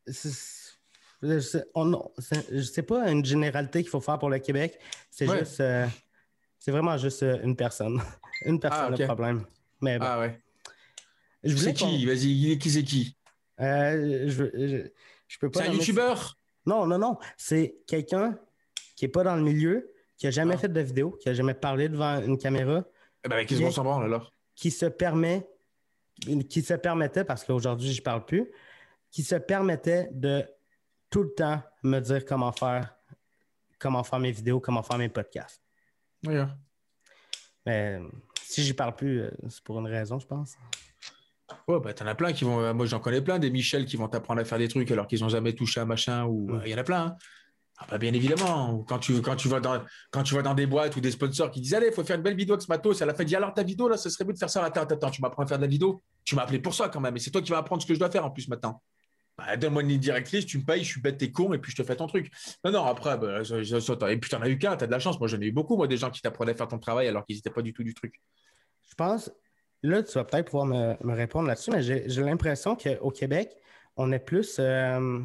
c'est- 0.07 0.70
je 1.22 1.39
sais- 1.39 2.84
pas 2.84 3.09
une 3.11 3.24
généralité 3.26 3.82
qu'il 3.82 3.89
faut 3.89 4.01
faire 4.01 4.19
pour 4.19 4.30
le 4.30 4.39
Québec. 4.39 4.80
C'est 5.09 5.28
Ouais. 5.30 5.39
juste. 5.39 5.59
euh, 5.59 5.86
c'est 6.59 6.72
vraiment 6.72 6.97
juste 6.97 7.24
euh, 7.24 7.39
une 7.43 7.55
personne. 7.55 8.01
une 8.45 8.59
personne, 8.59 8.93
Ah, 8.93 8.97
le 8.97 9.05
problème. 9.05 9.45
Mais 9.82 9.97
bon, 9.99 10.05
Ah 10.07 10.19
ouais. 10.19 10.39
C'est 11.43 11.74
qui? 11.74 12.05
Vas-y, 12.05 12.57
qui 12.59 12.69
c'est 12.69 12.84
qui 12.84 13.17
euh, 13.59 14.26
je, 14.28 14.45
je, 14.53 14.88
je 15.28 15.38
peux 15.39 15.49
pas. 15.51 15.63
C'est 15.63 15.69
un 15.69 15.74
youtubeur 15.74 16.38
Non, 16.65 16.86
non, 16.86 16.97
non. 16.97 17.17
C'est 17.38 17.76
quelqu'un 17.88 18.38
qui 18.95 19.05
est 19.05 19.09
pas 19.09 19.24
dans 19.24 19.36
le 19.36 19.41
milieu, 19.41 19.91
qui 20.17 20.28
a 20.28 20.32
jamais 20.32 20.53
Ah. 20.55 20.59
fait 20.59 20.69
de 20.72 20.82
vidéo, 20.82 21.17
qui 21.22 21.30
a 21.30 21.34
jamais 21.34 21.53
parlé 21.55 21.89
devant 21.89 22.22
une 22.22 22.38
caméra, 22.38 22.84
Eh 23.24 23.30
ben, 23.30 23.45
qu'est-ce 23.45 23.61
qu'on 23.61 23.72
s'en 23.72 23.84
branle 23.84 24.05
alors? 24.05 24.34
qui 24.55 24.69
se 24.72 24.86
permet, 24.86 25.47
qui 26.49 26.61
se 26.61 26.74
permettait, 26.76 27.24
parce 27.24 27.43
qu'aujourd'hui, 27.43 27.91
je 27.93 28.01
parle 28.03 28.26
plus, 28.26 28.51
qui 29.09 29.24
se 29.24 29.36
permettait 29.36 30.09
de 30.11 30.43
tout 31.12 31.22
le 31.24 31.34
temps 31.36 31.62
me 31.84 31.99
dire 31.99 32.26
comment 32.26 32.51
faire, 32.51 32.95
comment 33.78 34.03
faire 34.03 34.18
mes 34.20 34.32
vidéos, 34.32 34.59
comment 34.59 34.82
faire 34.82 34.97
mes 34.97 35.09
podcasts. 35.09 35.62
Oui, 36.26 36.36
hein. 36.38 36.57
Mais 37.66 37.99
euh, 37.99 38.07
si 38.41 38.64
j'y 38.64 38.74
parle 38.74 38.95
plus, 38.95 39.22
euh, 39.22 39.32
c'est 39.49 39.64
pour 39.64 39.80
une 39.80 39.86
raison, 39.88 40.18
je 40.18 40.26
pense. 40.26 40.55
Ouais, 41.68 41.80
bah, 41.80 41.93
t'en 41.93 42.07
as 42.07 42.16
plein 42.16 42.32
qui 42.34 42.43
vont. 42.45 42.59
euh, 42.62 42.74
Moi, 42.74 42.86
j'en 42.86 42.99
connais 42.99 43.22
plein, 43.22 43.38
des 43.38 43.51
Michel 43.51 43.86
qui 43.86 43.97
vont 43.97 44.07
t'apprendre 44.07 44.39
à 44.41 44.45
faire 44.45 44.57
des 44.57 44.68
trucs 44.70 44.89
alors 44.89 45.05
qu'ils 45.05 45.20
n'ont 45.22 45.30
jamais 45.30 45.53
touché 45.53 45.80
un 45.82 45.86
machin. 45.86 46.26
Ou 46.26 46.47
Mm. 46.49 46.62
il 46.66 46.72
y 46.72 46.76
en 46.76 46.78
a 46.80 46.84
plein. 46.84 47.05
hein. 47.07 47.16
Ah, 47.78 47.88
bah, 47.89 47.97
bien 47.97 48.14
évidemment. 48.14 48.84
Quand 48.88 48.99
tu, 48.99 49.22
quand, 49.22 49.36
tu 49.36 49.47
vas 49.49 49.59
dans, 49.59 49.84
quand 50.12 50.24
tu 50.24 50.34
vas 50.36 50.43
dans 50.43 50.53
des 50.53 50.66
boîtes 50.68 50.95
ou 50.95 51.01
des 51.01 51.12
sponsors 51.12 51.51
qui 51.51 51.59
disent 51.62 51.74
Allez, 51.74 51.88
il 51.88 51.93
faut 51.93 52.03
faire 52.03 52.16
une 52.16 52.22
belle 52.24 52.36
vidéo 52.38 52.53
avec 52.53 52.62
ce 52.64 52.68
matos. 52.68 53.01
À 53.01 53.05
la 53.05 53.14
fin, 53.14 53.24
dit 53.26 53.36
Alors, 53.36 53.53
ta 53.53 53.64
vidéo, 53.64 53.89
là, 53.89 53.97
ça 53.97 54.09
serait 54.09 54.24
mieux 54.24 54.34
de 54.34 54.38
faire 54.39 54.49
ça. 54.49 54.64
Attends, 54.64 54.82
attends, 54.82 54.95
attends, 54.95 55.09
tu 55.12 55.22
m'apprends 55.22 55.43
à 55.43 55.47
faire 55.47 55.57
de 55.57 55.64
la 55.64 55.68
vidéo. 55.70 56.01
Tu 56.24 56.36
m'as 56.36 56.43
appelé 56.43 56.59
pour 56.59 56.74
ça 56.74 56.89
quand 56.89 56.99
même. 57.01 57.16
Et 57.18 57.20
c'est 57.20 57.32
toi 57.32 57.41
qui 57.41 57.51
vas 57.51 57.57
apprendre 57.57 57.82
ce 57.82 57.88
que 57.88 57.93
je 57.93 57.99
dois 57.99 58.09
faire 58.12 58.26
en 58.26 58.32
plus 58.32 58.47
maintenant. 58.47 58.82
Bah, 59.38 59.55
Donne-moi 59.57 59.82
une 59.82 59.88
ligne 59.89 59.99
directrice, 59.99 60.45
tu 60.45 60.57
me 60.59 60.63
payes, 60.63 60.84
je 60.84 60.89
suis 60.91 61.01
bête, 61.01 61.17
t'es 61.17 61.32
con, 61.32 61.53
et 61.53 61.57
puis 61.57 61.71
je 61.71 61.77
te 61.77 61.84
fais 61.84 61.95
ton 61.95 62.05
truc. 62.07 62.32
Non, 62.63 62.71
non, 62.71 62.86
après, 62.86 63.17
bah, 63.17 63.43
ça- 63.43 63.63
ça- 63.63 63.79
ça- 63.82 64.11
et 64.11 64.17
puis 64.17 64.29
t'en 64.29 64.41
as 64.41 64.49
eu 64.49 64.57
qu'un, 64.57 64.75
t'as 64.75 64.86
de 64.88 64.91
la 64.91 64.99
chance. 64.99 65.17
Moi, 65.19 65.27
j'en 65.27 65.39
ai 65.41 65.45
eu 65.47 65.51
beaucoup, 65.51 65.77
moi, 65.77 65.88
des 65.88 65.97
gens 65.97 66.09
qui 66.11 66.21
t'apprenaient 66.21 66.51
à 66.51 66.55
faire 66.55 66.67
ton 66.67 66.79
travail 66.79 67.07
alors 67.07 67.25
qu'ils 67.25 67.38
n'étaient 67.38 67.49
pas 67.49 67.61
du 67.61 67.73
tout 67.73 67.84
du 67.84 67.93
truc. 67.93 68.19
Je 68.89 68.95
pense, 68.95 69.32
là, 69.84 70.03
tu 70.03 70.13
vas 70.13 70.25
peut-être 70.25 70.45
pouvoir 70.47 70.65
me, 70.65 70.95
me 71.03 71.13
répondre 71.15 71.47
là-dessus, 71.47 71.71
mais 71.71 71.82
j'ai 71.82 72.05
l'impression 72.23 72.75
qu'au 72.75 73.09
Québec, 73.11 73.55
on 73.95 74.11
est 74.11 74.19
plus, 74.19 74.57
euh, 74.59 75.19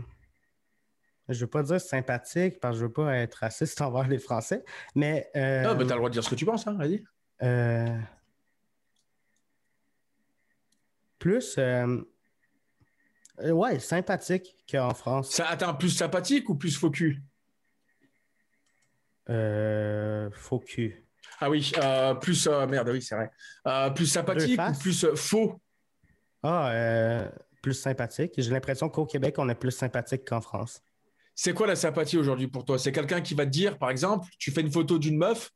je 1.28 1.34
ne 1.34 1.40
veux 1.40 1.46
pas 1.48 1.62
dire 1.64 1.80
sympathique, 1.80 2.60
parce 2.60 2.74
que 2.76 2.78
je 2.78 2.82
ne 2.84 2.88
veux 2.88 2.92
pas 2.92 3.16
être 3.16 3.34
raciste 3.34 3.80
envers 3.82 4.06
les 4.08 4.18
Français, 4.18 4.64
mais. 4.94 5.28
euh, 5.36 5.64
Ah, 5.66 5.74
bah, 5.74 5.84
t'as 5.84 5.94
le 5.94 5.98
droit 5.98 6.08
de 6.08 6.14
dire 6.14 6.22
ce 6.24 6.30
que 6.30 6.36
tu 6.36 6.44
penses, 6.46 6.66
hein, 6.66 6.74
vas-y. 6.78 7.02
euh, 7.42 7.98
plus. 11.18 11.58
Euh, 13.40 13.50
ouais, 13.50 13.78
sympathique 13.78 14.56
qu'en 14.70 14.94
France. 14.94 15.30
Ça, 15.30 15.46
attends, 15.48 15.74
plus 15.74 15.90
sympathique 15.90 16.48
ou 16.48 16.54
plus 16.54 16.76
faux 16.76 16.90
cul? 16.90 17.22
Euh, 19.28 20.30
faux 20.32 20.60
cul. 20.60 21.04
Ah 21.40 21.50
oui, 21.50 21.72
euh, 21.78 22.14
plus. 22.14 22.46
merde, 22.68 22.88
oui, 22.90 23.02
c'est 23.02 23.14
vrai. 23.14 23.30
Plus 23.94 24.06
sympathique 24.06 24.60
ou 24.60 24.78
plus 24.78 25.06
faux? 25.14 25.60
Ah, 26.42 27.30
plus 27.62 27.74
sympathique. 27.74 28.32
J'ai 28.38 28.50
l'impression 28.50 28.88
qu'au 28.88 29.06
Québec, 29.06 29.34
on 29.38 29.48
est 29.48 29.54
plus 29.54 29.72
sympathique 29.72 30.24
qu'en 30.26 30.40
France. 30.40 30.80
C'est 31.34 31.52
quoi 31.52 31.66
la 31.66 31.76
sympathie 31.76 32.16
aujourd'hui 32.16 32.46
pour 32.46 32.64
toi? 32.64 32.78
C'est 32.78 32.92
quelqu'un 32.92 33.20
qui 33.20 33.34
va 33.34 33.44
te 33.44 33.50
dire, 33.50 33.76
par 33.78 33.90
exemple, 33.90 34.28
tu 34.38 34.50
fais 34.50 34.62
une 34.62 34.72
photo 34.72 34.98
d'une 34.98 35.18
meuf, 35.18 35.50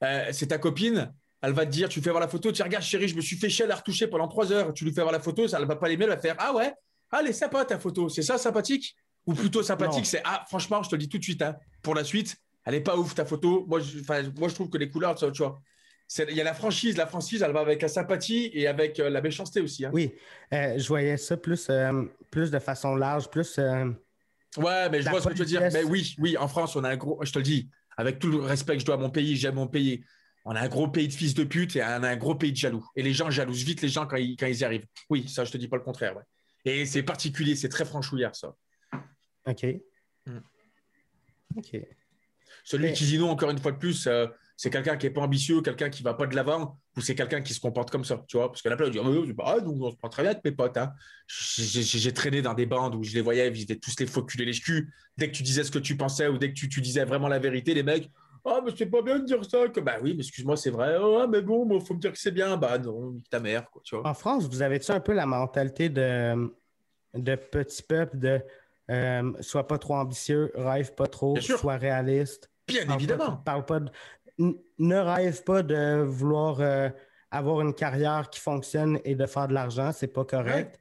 c'est 0.00 0.46
ta 0.46 0.58
copine, 0.58 1.12
elle 1.42 1.52
va 1.52 1.66
te 1.66 1.70
dire, 1.70 1.88
tu 1.88 2.00
fais 2.00 2.10
voir 2.10 2.20
la 2.20 2.28
photo, 2.28 2.50
tu 2.50 2.62
regardes 2.62 2.84
chérie, 2.84 3.08
je 3.08 3.16
me 3.16 3.20
suis 3.20 3.36
fait 3.36 3.50
chier 3.50 3.66
à 3.66 3.68
la 3.68 3.74
retoucher 3.74 4.06
pendant 4.06 4.28
trois 4.28 4.50
heures, 4.50 4.72
tu 4.72 4.84
lui 4.84 4.92
fais 4.92 5.02
voir 5.02 5.12
la 5.12 5.20
photo, 5.20 5.46
ça 5.46 5.60
ne 5.60 5.66
va 5.66 5.76
pas 5.76 5.88
l'aimer, 5.88 6.04
elle 6.04 6.10
va 6.10 6.18
faire, 6.18 6.36
ah 6.38 6.54
ouais, 6.54 6.72
allez, 7.18 7.32
sympa 7.32 7.64
ta 7.64 7.78
photo, 7.78 8.08
c'est 8.08 8.22
ça 8.22 8.38
sympathique? 8.38 8.96
Ou 9.26 9.34
plutôt 9.34 9.62
sympathique, 9.62 10.06
c'est, 10.06 10.22
ah 10.24 10.44
franchement, 10.48 10.82
je 10.82 10.90
te 10.90 10.94
le 10.94 11.00
dis 11.00 11.08
tout 11.08 11.18
de 11.18 11.24
suite, 11.24 11.42
hein, 11.42 11.56
pour 11.82 11.94
la 11.94 12.04
suite, 12.04 12.36
elle 12.64 12.74
est 12.74 12.80
pas 12.80 12.96
ouf 12.96 13.14
ta 13.14 13.24
photo, 13.24 13.64
moi 13.66 13.80
je, 13.80 13.98
moi, 14.38 14.48
je 14.48 14.54
trouve 14.54 14.70
que 14.70 14.78
les 14.78 14.88
couleurs, 14.88 15.14
tu 15.16 15.24
vois, 15.42 15.58
il 16.28 16.36
y 16.36 16.40
a 16.40 16.44
la 16.44 16.54
franchise, 16.54 16.96
la 16.96 17.06
franchise, 17.06 17.42
elle 17.42 17.50
va 17.50 17.60
avec 17.60 17.82
la 17.82 17.88
sympathie 17.88 18.50
et 18.52 18.68
avec 18.68 19.00
euh, 19.00 19.10
la 19.10 19.20
méchanceté 19.20 19.60
aussi. 19.60 19.84
hein. 19.84 19.90
Oui, 19.92 20.12
euh, 20.52 20.78
je 20.78 20.86
voyais 20.86 21.16
ça 21.16 21.36
plus, 21.36 21.66
euh, 21.68 22.04
plus 22.30 22.52
de 22.52 22.58
façon 22.60 22.94
large, 22.94 23.28
plus. 23.28 23.58
euh, 23.58 23.86
Ouais, 24.56 24.88
mais 24.88 25.02
je 25.02 25.10
vois 25.10 25.20
ce 25.20 25.28
que 25.28 25.32
tu 25.34 25.40
veux 25.40 25.44
dire. 25.44 25.60
Mais 25.72 25.82
oui, 25.82 26.14
oui, 26.18 26.36
en 26.36 26.46
France, 26.48 26.76
on 26.76 26.84
a 26.84 26.90
un 26.90 26.96
gros, 26.96 27.18
je 27.24 27.32
te 27.32 27.38
le 27.38 27.42
dis, 27.44 27.68
avec 27.96 28.20
tout 28.20 28.30
le 28.30 28.38
respect 28.38 28.74
que 28.74 28.80
je 28.80 28.86
dois 28.86 28.94
à 28.94 28.98
mon 28.98 29.10
pays, 29.10 29.36
j'aime 29.36 29.56
mon 29.56 29.66
pays. 29.66 30.04
On 30.44 30.54
a 30.54 30.60
un 30.60 30.68
gros 30.68 30.86
pays 30.86 31.08
de 31.08 31.12
fils 31.12 31.34
de 31.34 31.42
pute 31.42 31.74
et 31.74 31.82
on 31.82 31.86
a 32.04 32.08
un 32.08 32.16
gros 32.16 32.36
pays 32.36 32.52
de 32.52 32.56
jaloux. 32.56 32.86
Et 32.94 33.02
les 33.02 33.12
gens 33.12 33.28
jalousent 33.28 33.64
vite 33.64 33.82
les 33.82 33.88
gens 33.88 34.06
quand 34.06 34.16
ils, 34.16 34.36
quand 34.36 34.46
ils 34.46 34.60
y 34.60 34.64
arrivent. 34.64 34.86
Oui, 35.10 35.28
ça, 35.28 35.44
je 35.44 35.50
te 35.50 35.56
dis 35.58 35.66
pas 35.66 35.76
le 35.76 35.82
contraire. 35.82 36.16
ouais. 36.16 36.22
Et 36.66 36.84
c'est 36.84 37.02
particulier, 37.04 37.54
c'est 37.54 37.68
très 37.68 37.84
franchouillard, 37.84 38.34
ça. 38.34 38.54
OK. 39.46 39.64
Mm. 40.26 40.38
OK. 41.56 41.76
Celui 42.64 42.86
Mais- 42.86 42.92
qui 42.92 43.04
dit 43.04 43.18
non, 43.18 43.30
encore 43.30 43.50
une 43.50 43.58
fois 43.58 43.70
de 43.72 43.78
plus, 43.78 44.06
euh, 44.08 44.26
c'est 44.56 44.70
quelqu'un 44.70 44.96
qui 44.96 45.06
est 45.06 45.10
pas 45.10 45.20
ambitieux, 45.20 45.60
quelqu'un 45.62 45.88
qui 45.90 46.02
va 46.02 46.14
pas 46.14 46.26
de 46.26 46.34
l'avant, 46.34 46.80
ou 46.96 47.00
c'est 47.00 47.14
quelqu'un 47.14 47.40
qui 47.40 47.54
se 47.54 47.60
comporte 47.60 47.90
comme 47.90 48.04
ça, 48.04 48.24
tu 48.26 48.36
vois? 48.36 48.50
Parce 48.50 48.62
que 48.62 48.68
là, 48.68 48.76
on 48.80 48.88
dit, 48.88 48.98
oui, 48.98 49.32
bah, 49.32 49.58
nous, 49.62 49.70
on 49.80 49.90
se 49.92 49.96
prend 49.96 50.08
très 50.08 50.22
bien 50.22 50.32
avec 50.32 50.44
mes 50.44 50.50
potes. 50.50 50.76
hein. 50.76 50.92
J'ai 51.28 52.12
traîné 52.12 52.42
dans 52.42 52.54
des 52.54 52.66
bandes 52.66 52.96
où 52.96 53.04
je 53.04 53.14
les 53.14 53.20
voyais, 53.20 53.48
ils 53.48 53.62
étaient 53.62 53.76
tous 53.78 53.94
les 54.00 54.06
faux 54.06 54.24
culés 54.24 54.44
les 54.46 54.58
culs. 54.58 54.92
Dès 55.16 55.30
que 55.30 55.36
tu 55.36 55.44
disais 55.44 55.62
ce 55.62 55.70
que 55.70 55.78
tu 55.78 55.96
pensais 55.96 56.26
ou 56.26 56.36
dès 56.38 56.48
que 56.48 56.54
tu, 56.54 56.68
tu 56.68 56.80
disais 56.80 57.04
vraiment 57.04 57.28
la 57.28 57.38
vérité, 57.38 57.74
les 57.74 57.82
mecs, 57.84 58.10
ah, 58.46 58.60
mais 58.64 58.72
c'est 58.76 58.86
pas 58.86 59.02
bien 59.02 59.18
de 59.18 59.24
dire 59.24 59.44
ça. 59.44 59.68
Que, 59.68 59.80
bah 59.80 59.96
oui, 60.02 60.12
mais 60.14 60.22
excuse-moi, 60.22 60.56
c'est 60.56 60.70
vrai. 60.70 60.96
Ah, 60.98 61.26
mais 61.28 61.42
bon, 61.42 61.68
il 61.78 61.84
faut 61.84 61.94
me 61.94 62.00
dire 62.00 62.12
que 62.12 62.18
c'est 62.18 62.30
bien. 62.30 62.56
Bah 62.56 62.78
non, 62.78 63.10
nique 63.12 63.28
ta 63.28 63.40
mère, 63.40 63.68
quoi, 63.70 63.82
tu 63.84 63.96
vois. 63.96 64.08
En 64.08 64.14
France, 64.14 64.48
vous 64.48 64.62
avez-tu 64.62 64.90
un 64.92 65.00
peu 65.00 65.12
la 65.12 65.26
mentalité 65.26 65.88
de, 65.88 66.54
de 67.14 67.34
petit 67.34 67.82
peuple, 67.82 68.18
de 68.18 68.40
euh, 68.90 69.32
sois 69.40 69.66
pas 69.66 69.78
trop 69.78 69.94
ambitieux, 69.96 70.52
rêve 70.54 70.94
pas 70.94 71.06
trop, 71.06 71.36
sois 71.40 71.76
réaliste? 71.76 72.50
Bien 72.68 72.86
pas- 72.86 72.94
évidemment. 72.94 73.36
parle 73.44 73.64
pas 73.64 73.80
de- 73.80 73.90
ne 74.38 74.96
rêve 74.96 75.42
pas 75.44 75.62
de 75.62 76.02
vouloir 76.02 76.60
euh, 76.60 76.88
avoir 77.30 77.60
une 77.62 77.74
carrière 77.74 78.28
qui 78.30 78.40
fonctionne 78.40 79.00
et 79.04 79.14
de 79.14 79.26
faire 79.26 79.48
de 79.48 79.54
l'argent, 79.54 79.92
c'est 79.92 80.08
pas 80.08 80.24
correct. 80.24 80.78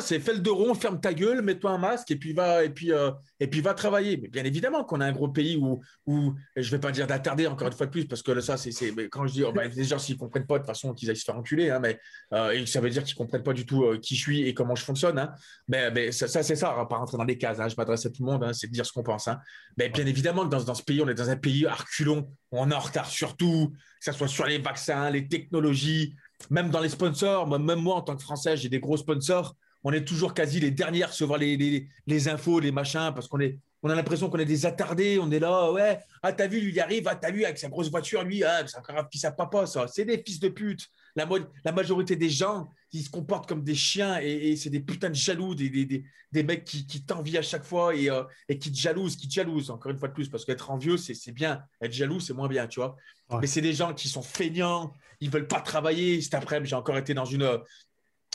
C'est 0.00 0.20
fais 0.20 0.34
le 0.34 0.40
dos 0.40 0.54
rond, 0.54 0.74
ferme 0.74 1.00
ta 1.00 1.14
gueule, 1.14 1.42
mets-toi 1.42 1.70
un 1.70 1.78
masque 1.78 2.10
et 2.10 2.16
puis 2.16 2.32
va 2.32 2.62
et 2.64 2.70
puis 2.70 2.92
euh, 2.92 3.10
et 3.40 3.46
puis 3.46 3.60
va 3.60 3.74
travailler. 3.74 4.18
Mais 4.18 4.28
bien 4.28 4.44
évidemment 4.44 4.84
qu'on 4.84 5.00
a 5.00 5.06
un 5.06 5.12
gros 5.12 5.28
pays 5.28 5.56
où 5.56 5.80
où 6.06 6.34
je 6.56 6.70
vais 6.70 6.78
pas 6.78 6.92
dire 6.92 7.06
d'attarder 7.06 7.46
encore 7.46 7.68
une 7.68 7.74
fois 7.74 7.86
de 7.86 7.90
plus 7.90 8.06
parce 8.06 8.22
que 8.22 8.38
ça 8.40 8.56
c'est 8.56 8.72
quand 9.08 9.26
je 9.26 9.32
dis 9.32 9.44
oh, 9.44 9.52
bah, 9.52 9.66
les 9.66 9.84
gens 9.84 9.98
s'ils 9.98 10.16
comprennent 10.16 10.46
pas 10.46 10.54
de 10.54 10.58
toute 10.60 10.66
façon 10.66 10.92
qu'ils 10.94 11.08
aillent 11.10 11.16
se 11.16 11.24
faire 11.24 11.36
enculer 11.36 11.70
hein, 11.70 11.80
mais 11.80 11.98
euh, 12.34 12.66
ça 12.66 12.80
veut 12.80 12.90
dire 12.90 13.02
qu'ils 13.02 13.16
comprennent 13.16 13.42
pas 13.42 13.54
du 13.54 13.64
tout 13.64 13.84
euh, 13.84 13.98
qui 13.98 14.14
je 14.14 14.20
suis 14.20 14.46
et 14.46 14.54
comment 14.54 14.74
je 14.74 14.84
fonctionne 14.84 15.18
hein. 15.18 15.32
Mais 15.68 15.90
mais 15.90 16.12
ça, 16.12 16.28
ça, 16.28 16.42
c'est 16.42 16.56
ça, 16.56 16.72
on 16.72 16.76
va 16.76 16.86
pas 16.86 16.96
rentrer 16.96 17.16
dans 17.16 17.24
des 17.24 17.38
cases. 17.38 17.60
hein. 17.60 17.68
Je 17.68 17.74
m'adresse 17.76 18.04
à 18.06 18.10
tout 18.10 18.22
le 18.24 18.30
monde, 18.30 18.44
hein, 18.44 18.52
c'est 18.52 18.66
de 18.66 18.72
dire 18.72 18.84
ce 18.86 18.92
qu'on 18.92 19.02
pense. 19.02 19.28
Hein. 19.28 19.38
Mais 19.76 19.88
bien 19.88 20.06
évidemment 20.06 20.44
que 20.44 20.50
dans, 20.50 20.62
dans 20.62 20.74
ce 20.74 20.82
pays, 20.82 21.00
on 21.02 21.08
est 21.08 21.14
dans 21.14 21.30
un 21.30 21.36
pays 21.36 21.66
à 21.66 21.74
reculons, 21.74 22.30
on 22.50 22.70
est 22.70 22.74
en 22.74 22.78
retard 22.78 23.06
sur 23.06 23.36
tout, 23.36 23.70
que 23.70 24.04
ce 24.04 24.12
soit 24.12 24.28
sur 24.28 24.46
les 24.46 24.58
vaccins, 24.58 25.10
les 25.10 25.28
technologies, 25.28 26.14
même 26.50 26.70
dans 26.70 26.80
les 26.80 26.88
sponsors. 26.88 27.46
Moi, 27.46 27.58
même 27.58 27.80
moi, 27.80 27.96
en 27.96 28.02
tant 28.02 28.16
que 28.16 28.22
Français, 28.22 28.56
j'ai 28.56 28.68
des 28.68 28.80
gros 28.80 28.96
sponsors. 28.96 29.56
On 29.88 29.92
est 29.92 30.04
toujours 30.04 30.34
quasi 30.34 30.60
les 30.60 30.70
derniers 30.70 31.02
à 31.02 31.06
recevoir 31.06 31.38
les, 31.38 31.56
les, 31.56 31.88
les 32.06 32.28
infos, 32.28 32.60
les 32.60 32.72
machins, 32.72 33.10
parce 33.14 33.26
qu'on 33.26 33.40
est, 33.40 33.58
on 33.82 33.88
a 33.88 33.94
l'impression 33.94 34.28
qu'on 34.28 34.38
est 34.38 34.44
des 34.44 34.66
attardés. 34.66 35.18
On 35.18 35.30
est 35.30 35.38
là, 35.38 35.72
ouais. 35.72 35.98
Ah, 36.22 36.34
t'as 36.34 36.46
vu, 36.46 36.60
lui, 36.60 36.72
il 36.72 36.80
arrive. 36.80 37.08
Ah, 37.08 37.16
t'as 37.16 37.30
vu, 37.30 37.42
avec 37.46 37.56
sa 37.56 37.70
grosse 37.70 37.90
voiture, 37.90 38.22
lui, 38.22 38.44
ah, 38.44 38.66
c'est 38.66 38.76
encore 38.76 38.98
un 38.98 39.08
fils 39.10 39.24
à 39.24 39.32
papa, 39.32 39.64
ça. 39.64 39.88
C'est 39.88 40.04
des 40.04 40.22
fils 40.22 40.40
de 40.40 40.50
pute. 40.50 40.88
La, 41.16 41.26
la 41.64 41.72
majorité 41.72 42.16
des 42.16 42.28
gens, 42.28 42.68
ils 42.92 43.02
se 43.02 43.08
comportent 43.08 43.48
comme 43.48 43.64
des 43.64 43.74
chiens 43.74 44.20
et, 44.20 44.50
et 44.50 44.56
c'est 44.56 44.68
des 44.68 44.80
putains 44.80 45.08
de 45.08 45.14
jaloux, 45.14 45.54
des, 45.54 45.70
des, 45.70 45.86
des, 45.86 46.04
des 46.32 46.42
mecs 46.42 46.64
qui, 46.64 46.86
qui 46.86 47.02
t'envient 47.06 47.38
à 47.38 47.42
chaque 47.42 47.64
fois 47.64 47.94
et, 47.94 48.10
euh, 48.10 48.24
et 48.50 48.58
qui 48.58 48.70
te 48.70 48.78
jalousent, 48.78 49.16
qui 49.16 49.26
te 49.26 49.32
jalousent, 49.32 49.70
encore 49.70 49.90
une 49.90 49.98
fois 49.98 50.08
de 50.08 50.12
plus, 50.12 50.28
parce 50.28 50.44
qu'être 50.44 50.70
envieux, 50.70 50.98
c'est 50.98 51.14
c'est 51.14 51.32
bien. 51.32 51.62
Être 51.80 51.94
jaloux, 51.94 52.20
c'est 52.20 52.34
moins 52.34 52.48
bien, 52.48 52.66
tu 52.66 52.80
vois. 52.80 52.94
Ouais. 53.30 53.38
Mais 53.40 53.46
c'est 53.46 53.62
des 53.62 53.72
gens 53.72 53.94
qui 53.94 54.08
sont 54.08 54.22
feignants, 54.22 54.92
ils 55.20 55.30
veulent 55.30 55.48
pas 55.48 55.62
travailler. 55.62 56.20
Cet 56.20 56.34
après-midi, 56.34 56.68
j'ai 56.68 56.76
encore 56.76 56.98
été 56.98 57.14
dans 57.14 57.24
une. 57.24 57.58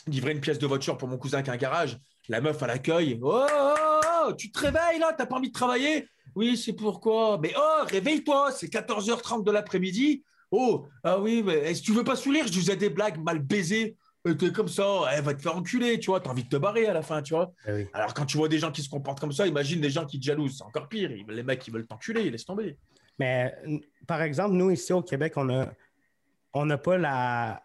Livrer 0.07 0.31
une 0.31 0.41
pièce 0.41 0.59
de 0.59 0.67
voiture 0.67 0.97
pour 0.97 1.07
mon 1.07 1.17
cousin 1.17 1.41
qui 1.41 1.49
a 1.49 1.53
un 1.53 1.57
garage. 1.57 1.97
La 2.29 2.41
meuf 2.41 2.61
à 2.63 2.67
l'accueil. 2.67 3.19
Oh, 3.21 3.45
oh, 3.49 4.01
oh, 4.27 4.33
tu 4.33 4.51
te 4.51 4.59
réveilles 4.59 4.99
là, 4.99 5.13
t'as 5.17 5.25
pas 5.25 5.37
envie 5.37 5.49
de 5.49 5.53
travailler? 5.53 6.07
Oui, 6.35 6.57
c'est 6.57 6.73
pourquoi? 6.73 7.37
Mais 7.41 7.53
oh, 7.57 7.83
réveille-toi, 7.85 8.51
c'est 8.51 8.67
14h30 8.67 9.43
de 9.43 9.51
l'après-midi. 9.51 10.23
Oh, 10.51 10.85
ah 11.03 11.19
oui, 11.19 11.43
mais 11.43 11.55
est-ce 11.55 11.81
que 11.81 11.85
tu 11.87 11.93
veux 11.93 12.03
pas 12.03 12.15
sourire 12.15 12.47
Je 12.47 12.51
disais 12.51 12.75
des 12.75 12.89
blagues 12.89 13.21
mal 13.21 13.39
baisées. 13.39 13.97
Euh, 14.25 14.33
T'es 14.35 14.51
comme 14.51 14.69
ça, 14.69 14.85
elle 15.11 15.23
va 15.23 15.33
te 15.33 15.41
faire 15.41 15.55
enculer, 15.55 15.99
tu 15.99 16.07
vois. 16.07 16.21
T'as 16.21 16.29
envie 16.29 16.43
de 16.43 16.49
te 16.49 16.55
barrer 16.55 16.85
à 16.87 16.93
la 16.93 17.01
fin, 17.01 17.21
tu 17.21 17.33
vois. 17.33 17.51
Oui. 17.67 17.87
Alors 17.93 18.13
quand 18.13 18.25
tu 18.25 18.37
vois 18.37 18.47
des 18.47 18.59
gens 18.59 18.71
qui 18.71 18.81
se 18.81 18.89
comportent 18.89 19.19
comme 19.19 19.33
ça, 19.33 19.45
imagine 19.47 19.81
des 19.81 19.89
gens 19.89 20.05
qui 20.05 20.19
te 20.19 20.25
jalousent. 20.25 20.57
C'est 20.57 20.63
encore 20.63 20.87
pire. 20.87 21.11
Les 21.27 21.43
mecs, 21.43 21.67
ils 21.67 21.73
veulent 21.73 21.87
t'enculer, 21.87 22.29
laisse 22.29 22.45
tomber. 22.45 22.77
Mais 23.19 23.53
par 24.07 24.21
exemple, 24.21 24.55
nous 24.55 24.71
ici 24.71 24.93
au 24.93 25.01
Québec, 25.01 25.33
on 25.35 25.49
a 25.49 25.67
on 26.53 26.65
n'a 26.65 26.77
pas 26.77 26.97
la, 26.97 27.63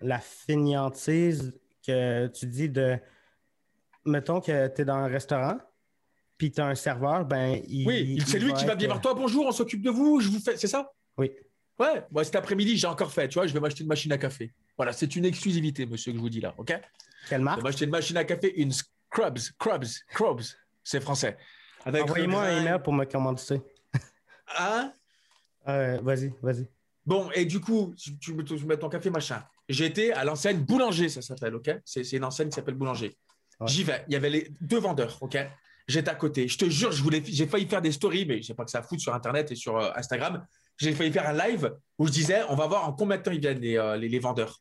la 0.00 0.18
fainéantise 0.18 1.58
que 1.86 2.26
tu 2.28 2.46
dis 2.46 2.68
de 2.68 2.98
mettons 4.04 4.40
que 4.40 4.68
tu 4.68 4.82
es 4.82 4.84
dans 4.84 4.94
un 4.96 5.06
restaurant, 5.08 5.58
puis 6.38 6.50
tu 6.50 6.60
as 6.60 6.66
un 6.66 6.74
serveur, 6.74 7.24
ben 7.24 7.60
il. 7.68 7.86
Oui, 7.86 8.14
il 8.16 8.26
c'est 8.26 8.38
lui 8.38 8.52
qui 8.54 8.64
va 8.64 8.72
être- 8.72 8.78
venir 8.78 8.92
vers 8.92 9.00
toi. 9.00 9.14
Bonjour, 9.14 9.46
on 9.46 9.52
s'occupe 9.52 9.82
de 9.82 9.90
vous. 9.90 10.20
Je 10.20 10.28
vous 10.28 10.40
fais. 10.40 10.56
C'est 10.56 10.66
ça? 10.68 10.90
Oui. 11.18 11.30
Ouais. 11.78 12.02
Moi, 12.10 12.24
cet 12.24 12.36
après-midi, 12.36 12.76
j'ai 12.76 12.86
encore 12.86 13.10
fait. 13.12 13.28
Tu 13.28 13.34
vois, 13.38 13.46
je 13.46 13.52
vais 13.54 13.60
m'acheter 13.60 13.82
une 13.82 13.88
machine 13.88 14.12
à 14.12 14.18
café. 14.18 14.52
Voilà, 14.76 14.92
c'est 14.92 15.14
une 15.16 15.24
exclusivité, 15.24 15.86
monsieur, 15.86 16.12
que 16.12 16.18
je 16.18 16.22
vous 16.22 16.30
dis 16.30 16.40
là. 16.40 16.54
Ok? 16.58 16.72
Quelle 17.28 17.38
Je 17.40 17.44
marque? 17.44 17.58
vais 17.58 17.64
m'acheter 17.64 17.84
une 17.84 17.90
machine 17.90 18.16
à 18.16 18.24
café, 18.24 18.54
une 18.60 18.72
Scrubs, 18.72 19.38
Crubs, 19.58 19.86
Crubs. 20.08 20.42
C'est 20.82 21.00
français. 21.00 21.36
Avec 21.84 22.02
Envoyez-moi 22.04 22.44
le 22.50 22.56
un 22.56 22.60
email 22.62 22.78
pour 22.82 22.92
me 22.92 23.04
commander 23.04 23.40
ça. 23.40 23.54
Hein? 24.58 24.92
Euh, 25.68 25.98
vas-y, 26.02 26.32
vas-y. 26.42 26.68
Bon, 27.06 27.30
et 27.34 27.44
du 27.44 27.60
coup, 27.60 27.94
tu, 27.96 28.18
tu 28.18 28.36
tu 28.44 28.64
mets 28.66 28.76
ton 28.78 28.88
café, 28.88 29.10
machin. 29.10 29.42
Été 29.70 30.12
à 30.12 30.24
l'enseigne 30.24 30.58
Boulanger, 30.58 31.08
ça 31.08 31.22
s'appelle, 31.22 31.54
ok? 31.54 31.70
C'est 31.84 32.10
une 32.12 32.24
enseigne 32.24 32.48
qui 32.48 32.54
s'appelle 32.56 32.74
Boulanger. 32.74 33.16
Ouais. 33.60 33.68
J'y 33.68 33.84
vais. 33.84 34.04
Il 34.08 34.12
y 34.14 34.16
avait 34.16 34.30
les 34.30 34.50
deux 34.60 34.80
vendeurs, 34.80 35.16
ok? 35.20 35.38
J'étais 35.86 36.10
à 36.10 36.14
côté. 36.14 36.48
Je 36.48 36.58
te 36.58 36.64
jure, 36.68 36.92
je 36.92 37.02
voulais, 37.02 37.22
j'ai 37.24 37.46
failli 37.46 37.66
faire 37.66 37.82
des 37.82 37.92
stories, 37.92 38.26
mais 38.26 38.42
je 38.42 38.48
sais 38.48 38.54
pas 38.54 38.64
que 38.64 38.70
ça 38.70 38.82
fout 38.82 39.00
sur 39.00 39.14
Internet 39.14 39.50
et 39.52 39.56
sur 39.56 39.76
euh, 39.76 39.90
Instagram. 39.96 40.46
J'ai 40.76 40.92
failli 40.92 41.12
faire 41.12 41.28
un 41.28 41.32
live 41.32 41.72
où 41.98 42.06
je 42.06 42.12
disais, 42.12 42.42
on 42.48 42.54
va 42.56 42.66
voir 42.66 42.88
en 42.88 42.92
combien 42.92 43.16
de 43.16 43.22
temps 43.22 43.32
ils 43.32 43.40
viennent 43.40 43.60
les, 43.60 43.76
euh, 43.76 43.96
les, 43.96 44.08
les 44.08 44.18
vendeurs. 44.18 44.60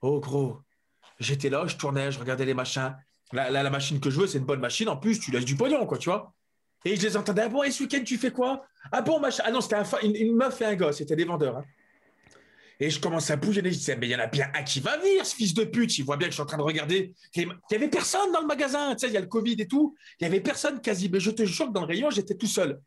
Oh 0.00 0.20
gros, 0.20 0.58
j'étais 1.18 1.50
là, 1.50 1.66
je 1.66 1.76
tournais, 1.76 2.10
je 2.12 2.18
regardais 2.18 2.44
les 2.44 2.54
machins. 2.54 2.94
La, 3.32 3.50
la, 3.50 3.62
la 3.62 3.70
machine 3.70 4.00
que 4.00 4.10
je 4.10 4.20
veux, 4.20 4.26
c'est 4.26 4.38
une 4.38 4.44
bonne 4.44 4.60
machine. 4.60 4.88
En 4.88 4.96
plus, 4.96 5.18
tu 5.20 5.30
laisses 5.30 5.44
du 5.44 5.56
pognon, 5.56 5.86
quoi, 5.86 5.98
tu 5.98 6.10
vois. 6.10 6.32
Et 6.84 6.96
je 6.96 7.02
les 7.02 7.16
entendais. 7.16 7.42
Ah 7.42 7.48
bon, 7.48 7.62
et 7.62 7.70
ce 7.70 7.82
week-end, 7.82 8.02
tu 8.04 8.18
fais 8.18 8.30
quoi? 8.30 8.64
Ah 8.90 9.02
bon, 9.02 9.20
machin. 9.20 9.42
Ah 9.46 9.50
non, 9.50 9.60
c'était 9.60 9.76
un 9.76 9.84
une, 10.02 10.16
une 10.16 10.36
meuf 10.36 10.60
et 10.60 10.64
un 10.64 10.74
gars, 10.74 10.92
c'était 10.92 11.16
des 11.16 11.24
vendeurs. 11.24 11.56
hein. 11.58 11.64
Et 12.82 12.90
je 12.90 12.98
commence 12.98 13.30
à 13.30 13.36
bouger. 13.36 13.62
Je 13.64 13.68
disais, 13.68 13.96
mais 13.96 14.08
il 14.08 14.10
y 14.10 14.16
en 14.16 14.18
a 14.18 14.26
bien 14.26 14.50
un 14.54 14.62
qui 14.64 14.80
va 14.80 14.96
venir, 14.96 15.24
ce 15.24 15.36
fils 15.36 15.54
de 15.54 15.62
pute. 15.62 15.96
Il 15.98 16.04
voit 16.04 16.16
bien 16.16 16.26
que 16.26 16.32
je 16.32 16.36
suis 16.36 16.42
en 16.42 16.46
train 16.46 16.56
de 16.56 16.62
regarder. 16.62 17.14
Il 17.36 17.46
n'y 17.46 17.76
avait 17.76 17.88
personne 17.88 18.32
dans 18.32 18.40
le 18.40 18.46
magasin. 18.48 18.92
Tu 18.96 19.02
sais, 19.02 19.06
il 19.06 19.12
y 19.12 19.16
a 19.16 19.20
le 19.20 19.28
Covid 19.28 19.54
et 19.60 19.68
tout. 19.68 19.94
Il 20.18 20.24
n'y 20.24 20.26
avait 20.26 20.40
personne 20.40 20.80
quasi. 20.80 21.08
Mais 21.08 21.20
je 21.20 21.30
te 21.30 21.44
jure 21.44 21.68
que 21.68 21.72
dans 21.72 21.82
le 21.82 21.86
rayon, 21.86 22.10
j'étais 22.10 22.34
tout 22.34 22.48
seul. 22.48 22.80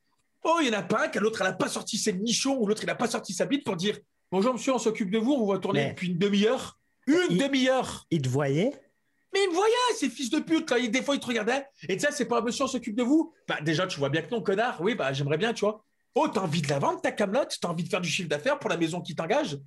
Oh, 0.43 0.57
il 0.61 0.69
n'y 0.69 0.75
en 0.75 0.79
a 0.79 0.83
pas 0.83 1.05
un, 1.05 1.07
que 1.07 1.17
l'autre, 1.19 1.41
elle 1.41 1.47
n'a 1.47 1.53
pas 1.53 1.69
sorti 1.69 1.97
ses 1.97 2.11
nichons 2.11 2.57
ou 2.59 2.67
l'autre, 2.67 2.83
il 2.83 2.87
n'a 2.87 2.95
pas 2.95 3.07
sorti 3.07 3.33
sa 3.33 3.45
bite 3.45 3.63
pour 3.63 3.77
dire 3.77 3.97
Bonjour, 4.31 4.53
monsieur, 4.53 4.73
on 4.73 4.79
s'occupe 4.79 5.09
de 5.09 5.17
vous, 5.17 5.31
on 5.31 5.47
va 5.47 5.59
tourner 5.59 5.83
Mais- 5.85 5.89
depuis 5.91 6.07
une 6.09 6.17
demi-heure. 6.17 6.77
Une 7.07 7.17
Il- 7.29 7.37
demi-heure 7.37 8.05
Il 8.11 8.21
te 8.21 8.27
voyait? 8.29 8.73
mais 9.33 9.39
il 9.45 9.49
me 9.49 9.53
voyait, 9.55 9.73
ces 9.97 10.09
fils 10.09 10.29
de 10.29 10.39
pute, 10.39 10.69
là. 10.71 10.79
Des 10.79 11.01
fois, 11.01 11.15
ils 11.15 11.19
te 11.21 11.25
regardaient. 11.25 11.65
Et 11.87 11.95
tu 11.95 12.01
sais, 12.05 12.11
c'est 12.11 12.25
pas 12.25 12.39
un 12.39 12.41
monsieur, 12.41 12.65
on 12.65 12.67
s'occupe 12.67 12.95
de 12.97 13.03
vous? 13.03 13.33
Bah, 13.47 13.59
déjà, 13.61 13.87
tu 13.87 13.97
vois 13.99 14.09
bien 14.09 14.21
que 14.23 14.29
non, 14.31 14.41
connard. 14.41 14.81
Oui, 14.81 14.93
bah, 14.95 15.13
j'aimerais 15.13 15.37
bien, 15.37 15.53
tu 15.53 15.61
vois. 15.61 15.85
Oh, 16.15 16.27
t'as 16.27 16.41
envie 16.41 16.61
de 16.61 16.67
la 16.69 16.79
vendre, 16.79 17.01
ta 17.01 17.11
camelote? 17.11 17.57
T'as 17.61 17.67
envie 17.69 17.83
de 17.83 17.89
faire 17.89 18.01
du 18.01 18.09
chiffre 18.09 18.29
d'affaires 18.29 18.57
pour 18.59 18.69
la 18.69 18.77
maison 18.77 19.01
qui 19.01 19.15
t'engage? 19.15 19.57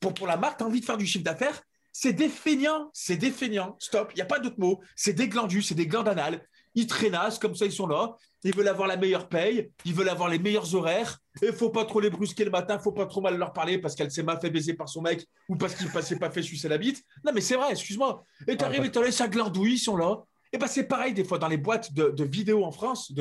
Pour, 0.00 0.14
pour 0.14 0.26
la 0.26 0.36
marque, 0.36 0.58
t'as 0.58 0.64
envie 0.64 0.80
de 0.80 0.84
faire 0.84 0.96
du 0.96 1.06
chiffre 1.06 1.24
d'affaires 1.24 1.62
C'est 1.92 2.12
des 2.12 2.28
feignants. 2.28 2.90
C'est 2.92 3.16
des 3.16 3.30
feignants. 3.30 3.76
Stop. 3.78 4.10
Il 4.12 4.16
n'y 4.16 4.22
a 4.22 4.26
pas 4.26 4.38
d'autre 4.38 4.58
mot. 4.58 4.80
C'est 4.96 5.12
des 5.12 5.28
glandus, 5.28 5.62
c'est 5.62 5.74
des 5.74 5.86
glandes 5.86 6.08
anales. 6.08 6.44
Ils 6.74 6.86
traînassent, 6.86 7.38
comme 7.38 7.54
ça, 7.54 7.66
ils 7.66 7.72
sont 7.72 7.86
là. 7.86 8.16
Ils 8.42 8.54
veulent 8.54 8.68
avoir 8.68 8.88
la 8.88 8.96
meilleure 8.96 9.28
paye. 9.28 9.70
Ils 9.84 9.94
veulent 9.94 10.08
avoir 10.08 10.28
les 10.28 10.38
meilleurs 10.38 10.74
horaires. 10.74 11.18
Et 11.40 11.52
faut 11.52 11.70
pas 11.70 11.84
trop 11.84 12.00
les 12.00 12.10
brusquer 12.10 12.44
le 12.44 12.50
matin. 12.50 12.78
Faut 12.78 12.92
pas 12.92 13.06
trop 13.06 13.20
mal 13.20 13.38
leur 13.38 13.52
parler 13.52 13.78
parce 13.78 13.94
qu'elle 13.94 14.10
s'est 14.10 14.24
mal 14.24 14.38
fait 14.40 14.50
baiser 14.50 14.74
par 14.74 14.88
son 14.88 15.00
mec 15.02 15.26
ou 15.48 15.56
parce 15.56 15.74
qu'il 15.74 15.86
ne 15.86 16.00
s'est 16.02 16.18
pas 16.18 16.30
fait 16.30 16.42
sucer 16.42 16.68
la 16.68 16.78
bite. 16.78 17.02
Non, 17.24 17.32
mais 17.32 17.40
c'est 17.40 17.54
vrai, 17.54 17.70
excuse-moi. 17.70 18.24
Et 18.48 18.56
t'arrives 18.56 18.80
Ah, 18.82 18.86
et 18.86 18.90
t'en 18.90 19.02
laisses 19.02 19.20
à 19.20 19.28
glandouille, 19.28 19.74
ils 19.74 19.78
sont 19.78 19.96
là. 19.96 20.24
Et 20.52 20.56
ben 20.56 20.68
c'est 20.68 20.84
pareil 20.84 21.12
des 21.14 21.24
fois 21.24 21.38
dans 21.38 21.48
les 21.48 21.56
boîtes 21.56 21.92
de, 21.94 22.10
de 22.10 22.22
vidéos 22.22 22.64
en 22.64 22.70
France, 22.70 23.12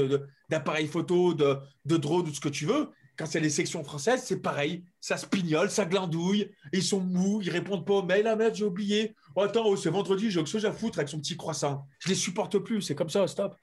d'appareils 0.49 0.85
de, 0.85 0.91
photo, 0.91 1.33
de, 1.33 1.57
de 1.83 1.97
drones, 1.97 2.29
de 2.29 2.31
ce 2.31 2.39
que 2.39 2.49
tu 2.49 2.67
veux. 2.67 2.89
Quand 3.15 3.25
c'est 3.27 3.39
les 3.39 3.49
sections 3.49 3.83
françaises, 3.83 4.23
c'est 4.23 4.41
pareil. 4.41 4.83
Ça 4.99 5.17
se 5.17 5.25
pignole, 5.25 5.69
ça 5.69 5.85
glandouille, 5.85 6.51
ils 6.71 6.83
sont 6.83 6.99
mous, 6.99 7.41
ils 7.41 7.51
répondent 7.51 7.85
pas 7.85 7.95
aux 7.95 8.03
mails. 8.03 8.25
Ah 8.27 8.35
merde, 8.35 8.55
j'ai 8.55 8.65
oublié. 8.65 9.15
Oh, 9.35 9.41
attends, 9.41 9.65
oh, 9.65 9.75
c'est 9.75 9.89
vendredi, 9.89 10.31
j'ai 10.31 10.39
quelque 10.39 10.49
chose 10.49 10.65
à 10.65 10.71
foutre 10.71 10.99
avec 10.99 11.09
son 11.09 11.19
petit 11.19 11.37
croissant. 11.37 11.85
Je 11.99 12.09
les 12.09 12.15
supporte 12.15 12.57
plus, 12.59 12.81
c'est 12.81 12.95
comme 12.95 13.09
ça, 13.09 13.27
stop. 13.27 13.55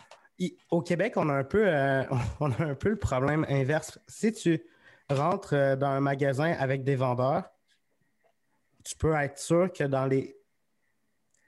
Au 0.70 0.80
Québec, 0.80 1.14
on 1.16 1.28
a 1.28 1.34
un 1.34 1.44
peu, 1.44 1.66
euh, 1.66 2.05
on 2.40 2.53
a 2.53 2.62
un 2.64 2.74
peu 2.74 2.90
le 2.90 2.98
problème 2.98 3.44
inverse. 3.48 3.98
Si 4.07 4.32
tu 4.32 4.62
rentres 5.09 5.55
euh, 5.55 5.76
dans 5.76 5.88
un 5.88 6.01
magasin 6.01 6.53
avec 6.59 6.84
des 6.84 6.96
vendeurs, 6.96 7.51
tu 8.84 8.96
peux 8.96 9.14
être 9.14 9.38
sûr 9.38 9.72
que 9.72 9.84
dans 9.84 10.07
les. 10.07 10.36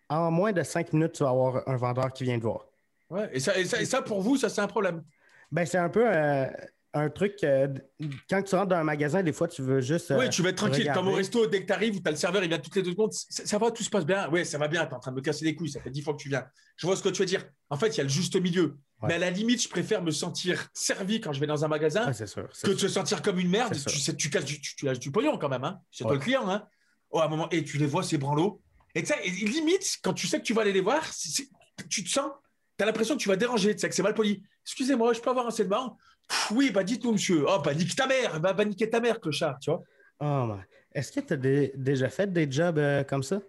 En 0.08 0.30
moins 0.30 0.52
de 0.52 0.62
cinq 0.62 0.92
minutes, 0.92 1.12
tu 1.12 1.22
vas 1.22 1.30
avoir 1.30 1.66
un 1.66 1.76
vendeur 1.76 2.12
qui 2.12 2.24
vient 2.24 2.38
te 2.38 2.42
voir. 2.42 2.66
Ouais, 3.08 3.30
et 3.32 3.40
ça, 3.40 3.58
et 3.58 3.64
ça, 3.64 4.02
pour 4.02 4.20
vous, 4.20 4.36
ça, 4.36 4.48
c'est 4.48 4.60
un 4.60 4.66
problème. 4.66 5.02
Ben, 5.50 5.64
c'est 5.64 5.78
un 5.78 5.88
peu. 5.88 6.04
Euh, 6.06 6.46
un 6.94 7.08
truc, 7.08 7.42
euh, 7.42 7.68
quand 8.28 8.42
tu 8.42 8.54
rentres 8.54 8.68
dans 8.68 8.76
un 8.76 8.84
magasin, 8.84 9.22
des 9.22 9.32
fois, 9.32 9.48
tu 9.48 9.62
veux 9.62 9.80
juste. 9.80 10.12
oui, 10.16 10.28
tu 10.28 10.42
veux 10.42 10.50
être 10.50 10.56
tranquille. 10.56 10.90
Comme 10.92 11.08
au 11.08 11.12
resto, 11.12 11.46
dès 11.46 11.62
que 11.62 11.66
tu 11.66 11.72
arrives, 11.72 12.02
tu 12.02 12.02
as 12.06 12.10
le 12.10 12.16
serveur, 12.16 12.42
il 12.42 12.48
vient 12.48 12.58
toutes 12.58 12.76
les 12.76 12.82
deux 12.82 12.90
secondes. 12.90 13.12
Ça, 13.12 13.58
va, 13.58 13.70
tout 13.70 13.82
se 13.82 13.90
passe 13.90 14.04
bien. 14.04 14.28
Oui, 14.30 14.44
ça 14.44 14.58
va 14.58 14.68
bien. 14.68 14.84
Tu 14.84 14.92
es 14.92 14.94
en 14.94 15.00
train 15.00 15.10
de 15.10 15.16
me 15.16 15.22
casser 15.22 15.44
les 15.44 15.54
couilles. 15.54 15.70
Ça 15.70 15.80
fait 15.80 15.90
dix 15.90 16.02
fois 16.02 16.12
que 16.14 16.18
tu 16.18 16.28
viens. 16.28 16.44
Je 16.76 16.86
vois 16.86 16.96
ce 16.96 17.02
que 17.02 17.08
tu 17.08 17.22
veux 17.22 17.26
dire. 17.26 17.44
En 17.70 17.76
fait, 17.76 17.88
il 17.88 17.98
y 17.98 18.00
a 18.00 18.04
le 18.04 18.10
juste 18.10 18.36
milieu. 18.40 18.76
Mais 19.02 19.14
à 19.14 19.18
la 19.18 19.30
limite, 19.30 19.62
je 19.62 19.68
préfère 19.68 20.02
me 20.02 20.10
sentir 20.10 20.68
servi 20.74 21.20
quand 21.20 21.32
je 21.32 21.40
vais 21.40 21.46
dans 21.46 21.64
un 21.64 21.68
magasin 21.68 22.12
que 22.12 22.70
de 22.70 22.78
se 22.78 22.88
sentir 22.88 23.22
comme 23.22 23.38
une 23.38 23.50
merde. 23.50 23.74
Tu, 23.74 23.98
sais, 23.98 24.14
tu, 24.14 24.30
casses 24.30 24.44
du, 24.44 24.60
tu, 24.60 24.84
lâches 24.84 25.00
du 25.00 25.10
pognon 25.10 25.38
quand 25.38 25.48
même. 25.48 25.64
Hein. 25.64 25.80
C'est 25.90 26.04
toi 26.04 26.14
le 26.14 26.20
client. 26.20 26.48
Hein. 26.48 26.66
Oh, 27.10 27.18
à 27.20 27.24
un 27.24 27.28
moment, 27.28 27.48
et 27.50 27.64
tu 27.64 27.78
les 27.78 27.86
vois, 27.86 28.02
ces 28.02 28.18
branlots. 28.18 28.62
Et, 28.94 29.00
et 29.00 29.30
limite, 29.30 29.98
quand 30.02 30.12
tu 30.12 30.26
sais 30.26 30.38
que 30.38 30.44
tu 30.44 30.54
vas 30.54 30.62
aller 30.62 30.72
les 30.72 30.80
voir, 30.80 31.02
tu 31.88 32.04
te 32.04 32.08
sens, 32.08 32.30
tu 32.76 32.82
as 32.82 32.86
l'impression 32.86 33.16
que 33.16 33.22
tu 33.22 33.28
vas 33.28 33.36
déranger, 33.36 33.74
tu 33.74 33.80
sais 33.80 33.88
que 33.88 33.94
c'est 33.94 34.02
mal 34.02 34.14
poli. 34.14 34.42
Excusez-moi, 34.64 35.12
je 35.12 35.20
peux 35.20 35.30
avoir 35.30 35.46
un 35.46 35.50
sediment 35.50 35.96
Oui, 36.50 36.70
bah 36.70 36.84
dites-nous, 36.84 37.12
monsieur. 37.12 37.44
Oh, 37.48 37.58
bah 37.64 37.74
nique 37.74 37.94
ta 37.94 38.06
mère, 38.06 38.40
bah, 38.40 38.52
bah 38.52 38.64
niquer 38.64 38.88
ta 38.88 39.00
mère, 39.00 39.20
clochard, 39.20 39.58
tu 39.60 39.70
vois. 39.70 39.82
Oh, 40.20 40.54
Est-ce 40.92 41.12
que 41.12 41.20
tu 41.20 41.32
as 41.34 41.70
déjà 41.76 42.08
fait 42.08 42.32
des 42.32 42.50
jobs 42.50 42.78
euh, 42.78 43.04
comme 43.04 43.22
ça? 43.22 43.40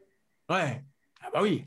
Ouais. 0.50 0.84
Ah, 1.22 1.30
bah 1.34 1.40
oui. 1.42 1.66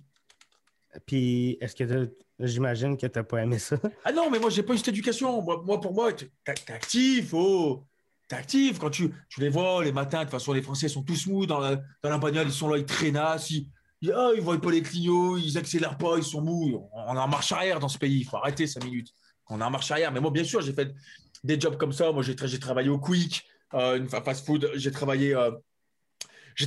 Puis, 1.06 1.58
est-ce 1.60 1.74
que 1.76 2.10
j'imagine 2.40 2.96
que 2.96 3.06
tu 3.06 3.18
n'as 3.18 3.24
pas 3.24 3.42
aimé 3.42 3.58
ça? 3.58 3.76
Ah 4.04 4.12
non, 4.12 4.30
mais 4.30 4.38
moi, 4.38 4.50
j'ai 4.50 4.62
pas 4.62 4.74
eu 4.74 4.78
cette 4.78 4.88
éducation. 4.88 5.42
Moi, 5.42 5.80
pour 5.80 5.92
moi, 5.92 6.12
tu 6.12 6.24
es, 6.24 6.72
actif, 6.72 7.32
oh 7.32 7.84
t'es 8.28 8.36
actif. 8.36 8.78
Quand 8.78 8.90
tu, 8.90 9.12
tu, 9.28 9.40
les 9.40 9.48
vois 9.48 9.84
les 9.84 9.92
matins, 9.92 10.18
de 10.18 10.24
toute 10.24 10.32
façon, 10.32 10.52
les 10.52 10.62
Français 10.62 10.88
sont 10.88 11.02
tous 11.02 11.26
mous 11.26 11.46
dans 11.46 11.60
la, 11.60 11.76
dans 12.02 12.10
la 12.10 12.18
bagnole, 12.18 12.46
ils 12.46 12.52
sont 12.52 12.68
là, 12.68 12.78
ils 12.78 12.84
traînassent, 12.84 13.50
ils, 13.50 13.68
ils, 14.00 14.12
oh, 14.12 14.32
ils 14.34 14.42
voient 14.42 14.60
pas 14.60 14.70
les 14.70 14.82
clignots, 14.82 15.36
ils 15.36 15.56
accélèrent 15.58 15.96
pas, 15.96 16.16
ils 16.16 16.24
sont 16.24 16.40
mous. 16.40 16.88
On 16.92 17.14
est 17.14 17.18
en 17.18 17.28
marche 17.28 17.52
arrière 17.52 17.78
dans 17.78 17.88
ce 17.88 17.98
pays, 17.98 18.20
il 18.20 18.24
faut 18.24 18.36
arrêter 18.36 18.66
cinq 18.66 18.84
minutes. 18.84 19.12
On 19.48 19.60
est 19.60 19.64
en 19.64 19.70
marche 19.70 19.90
arrière. 19.90 20.12
Mais 20.12 20.20
moi, 20.20 20.30
bien 20.30 20.44
sûr, 20.44 20.60
j'ai 20.60 20.72
fait 20.72 20.94
des 21.44 21.60
jobs 21.60 21.76
comme 21.76 21.92
ça. 21.92 22.12
Moi, 22.12 22.22
j'ai 22.22 22.58
travaillé 22.58 22.88
au 22.88 22.98
Quick, 22.98 23.44
euh, 23.74 23.96
une 23.96 24.08
fast 24.08 24.44
food. 24.44 24.70
J'ai 24.74 24.90
travaillé, 24.90 25.34
euh, 25.34 25.50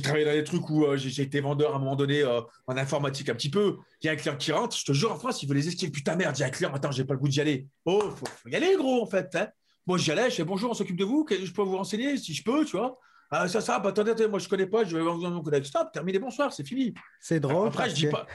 travaillé 0.02 0.24
dans 0.24 0.32
des 0.32 0.44
trucs 0.44 0.68
où 0.70 0.84
euh, 0.84 0.96
j'ai 0.96 1.22
été 1.22 1.40
vendeur 1.40 1.72
à 1.72 1.76
un 1.76 1.78
moment 1.78 1.96
donné 1.96 2.22
euh, 2.22 2.40
en 2.66 2.76
informatique 2.76 3.28
un 3.28 3.34
petit 3.34 3.50
peu. 3.50 3.76
Il 4.02 4.06
y 4.06 4.08
a 4.08 4.12
un 4.12 4.16
client 4.16 4.36
qui 4.36 4.52
rentre, 4.52 4.76
je 4.76 4.84
te 4.84 4.92
jure, 4.92 5.12
en 5.12 5.16
France, 5.16 5.42
il 5.42 5.48
veut 5.48 5.54
les 5.54 5.68
esquiver. 5.68 5.90
Putain, 5.90 6.16
merde, 6.16 6.36
il 6.38 6.40
y 6.40 6.44
a 6.44 6.46
un 6.46 6.50
client, 6.50 6.72
attends, 6.72 6.92
j'ai 6.92 7.04
pas 7.04 7.14
le 7.14 7.20
goût 7.20 7.28
d'y 7.28 7.40
aller. 7.40 7.66
Oh, 7.84 8.00
faut, 8.10 8.26
faut 8.26 8.48
y 8.48 8.54
aller, 8.54 8.74
gros, 8.76 9.02
en 9.02 9.06
fait. 9.06 9.34
Hein. 9.34 9.48
Moi, 9.86 9.98
j'y 9.98 10.12
allais, 10.12 10.30
je 10.30 10.36
fais 10.36 10.44
bonjour, 10.44 10.70
on 10.70 10.74
s'occupe 10.74 10.96
de 10.96 11.04
vous, 11.04 11.26
je 11.28 11.50
peux 11.52 11.62
vous 11.62 11.76
renseigner 11.76 12.16
si 12.16 12.32
je 12.34 12.44
peux, 12.44 12.64
tu 12.64 12.76
vois. 12.76 12.98
Ah, 13.32 13.46
ça, 13.46 13.60
ça, 13.60 13.78
bah, 13.78 13.90
attendez, 13.90 14.10
attendez, 14.10 14.28
moi 14.28 14.40
je 14.40 14.48
connais 14.48 14.66
pas, 14.66 14.82
je 14.84 14.96
vais 14.96 15.02
vous 15.02 15.20
mon 15.20 15.42
collègue. 15.42 15.64
Stop, 15.64 15.92
terminé, 15.92 16.18
bonsoir, 16.18 16.52
c'est 16.52 16.66
fini. 16.66 16.92
C'est 17.20 17.38
drôle. 17.38 17.68
Après, 17.68 17.88
je 17.88 17.94
dis 17.94 18.06
pas. 18.08 18.26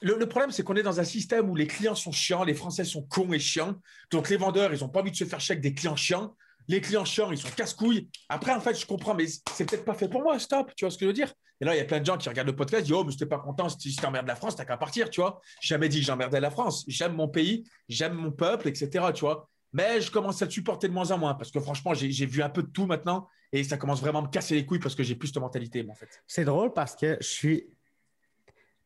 Le, 0.00 0.26
problème, 0.26 0.50
c'est 0.50 0.62
qu'on 0.62 0.74
est 0.74 0.82
dans 0.82 1.00
un 1.00 1.04
système 1.04 1.50
où 1.50 1.54
les 1.54 1.66
clients 1.66 1.94
sont 1.94 2.12
chiants, 2.12 2.42
les 2.42 2.54
Français 2.54 2.84
sont 2.84 3.02
cons 3.02 3.32
et 3.32 3.38
chiants. 3.38 3.74
Donc 4.10 4.30
les 4.30 4.36
vendeurs, 4.36 4.72
ils 4.72 4.80
n'ont 4.80 4.88
pas 4.88 5.00
envie 5.00 5.10
de 5.10 5.16
se 5.16 5.24
faire 5.24 5.40
chier 5.40 5.52
avec 5.52 5.62
des 5.62 5.74
clients 5.74 5.96
chiants. 5.96 6.34
Les 6.68 6.80
clients 6.80 7.04
chiants, 7.04 7.30
ils 7.30 7.38
sont 7.38 7.48
casse-couilles. 7.50 8.08
Après, 8.28 8.52
en 8.52 8.60
fait, 8.60 8.78
je 8.78 8.86
comprends, 8.86 9.14
mais 9.14 9.26
c'est 9.26 9.68
peut-être 9.68 9.84
pas 9.84 9.94
fait 9.94 10.08
pour 10.08 10.22
moi, 10.22 10.38
stop, 10.38 10.72
tu 10.76 10.84
vois 10.84 10.90
ce 10.90 10.96
que 10.96 11.04
je 11.04 11.08
veux 11.08 11.14
dire? 11.14 11.32
Et 11.60 11.64
là, 11.64 11.74
il 11.74 11.78
y 11.78 11.80
a 11.80 11.84
plein 11.84 12.00
de 12.00 12.06
gens 12.06 12.16
qui 12.16 12.28
regardent 12.28 12.48
le 12.48 12.56
podcast, 12.56 12.84
disent 12.84 12.94
Oh, 12.94 13.04
mais 13.04 13.12
si 13.12 13.18
t'es 13.18 13.26
pas 13.26 13.38
content, 13.38 13.68
si 13.68 13.94
tu 13.94 14.06
emmerdes 14.06 14.26
la 14.26 14.36
France, 14.36 14.56
t'as 14.56 14.64
qu'à 14.64 14.76
partir, 14.76 15.10
tu 15.10 15.20
vois. 15.20 15.40
Jamais 15.60 15.88
dit 15.88 16.00
que 16.00 16.06
j'emmerdais 16.06 16.40
la 16.40 16.50
France. 16.50 16.84
J'aime 16.88 17.14
mon 17.14 17.28
pays, 17.28 17.64
j'aime 17.88 18.14
mon 18.14 18.32
peuple, 18.32 18.68
etc., 18.68 19.06
tu 19.14 19.20
vois. 19.20 19.48
Mais 19.72 20.00
je 20.00 20.10
commence 20.10 20.40
à 20.42 20.46
le 20.46 20.50
supporter 20.50 20.88
de 20.88 20.92
moins 20.92 21.10
en 21.10 21.18
moins 21.18 21.34
parce 21.34 21.50
que 21.50 21.60
franchement, 21.60 21.94
j'ai 21.94 22.26
vu 22.26 22.42
un 22.42 22.50
peu 22.50 22.62
de 22.62 22.68
tout 22.68 22.86
maintenant 22.86 23.28
et 23.52 23.64
ça 23.64 23.76
commence 23.76 24.00
vraiment 24.00 24.20
à 24.20 24.22
me 24.22 24.28
casser 24.28 24.54
les 24.54 24.64
couilles 24.64 24.78
parce 24.78 24.94
que 24.94 25.02
j'ai 25.02 25.14
plus 25.14 25.32
de 25.32 25.38
mentalité, 25.38 25.86
en 25.88 25.94
fait. 25.94 26.08
C'est 26.26 26.44
drôle 26.44 26.72
parce 26.72 26.96
que 26.96 27.18
je 27.20 27.26
suis. 27.26 27.66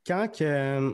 Quand 0.06 0.28
que 0.28 0.44
euh, 0.44 0.92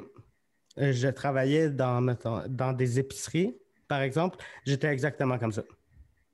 je 0.77 1.09
travaillais 1.09 1.71
dans, 1.71 2.01
dans 2.49 2.73
des 2.73 2.99
épiceries, 2.99 3.57
par 3.89 4.01
exemple, 4.01 4.39
j'étais 4.65 4.89
exactement 4.89 5.39
comme 5.39 5.53
ça. 5.53 5.63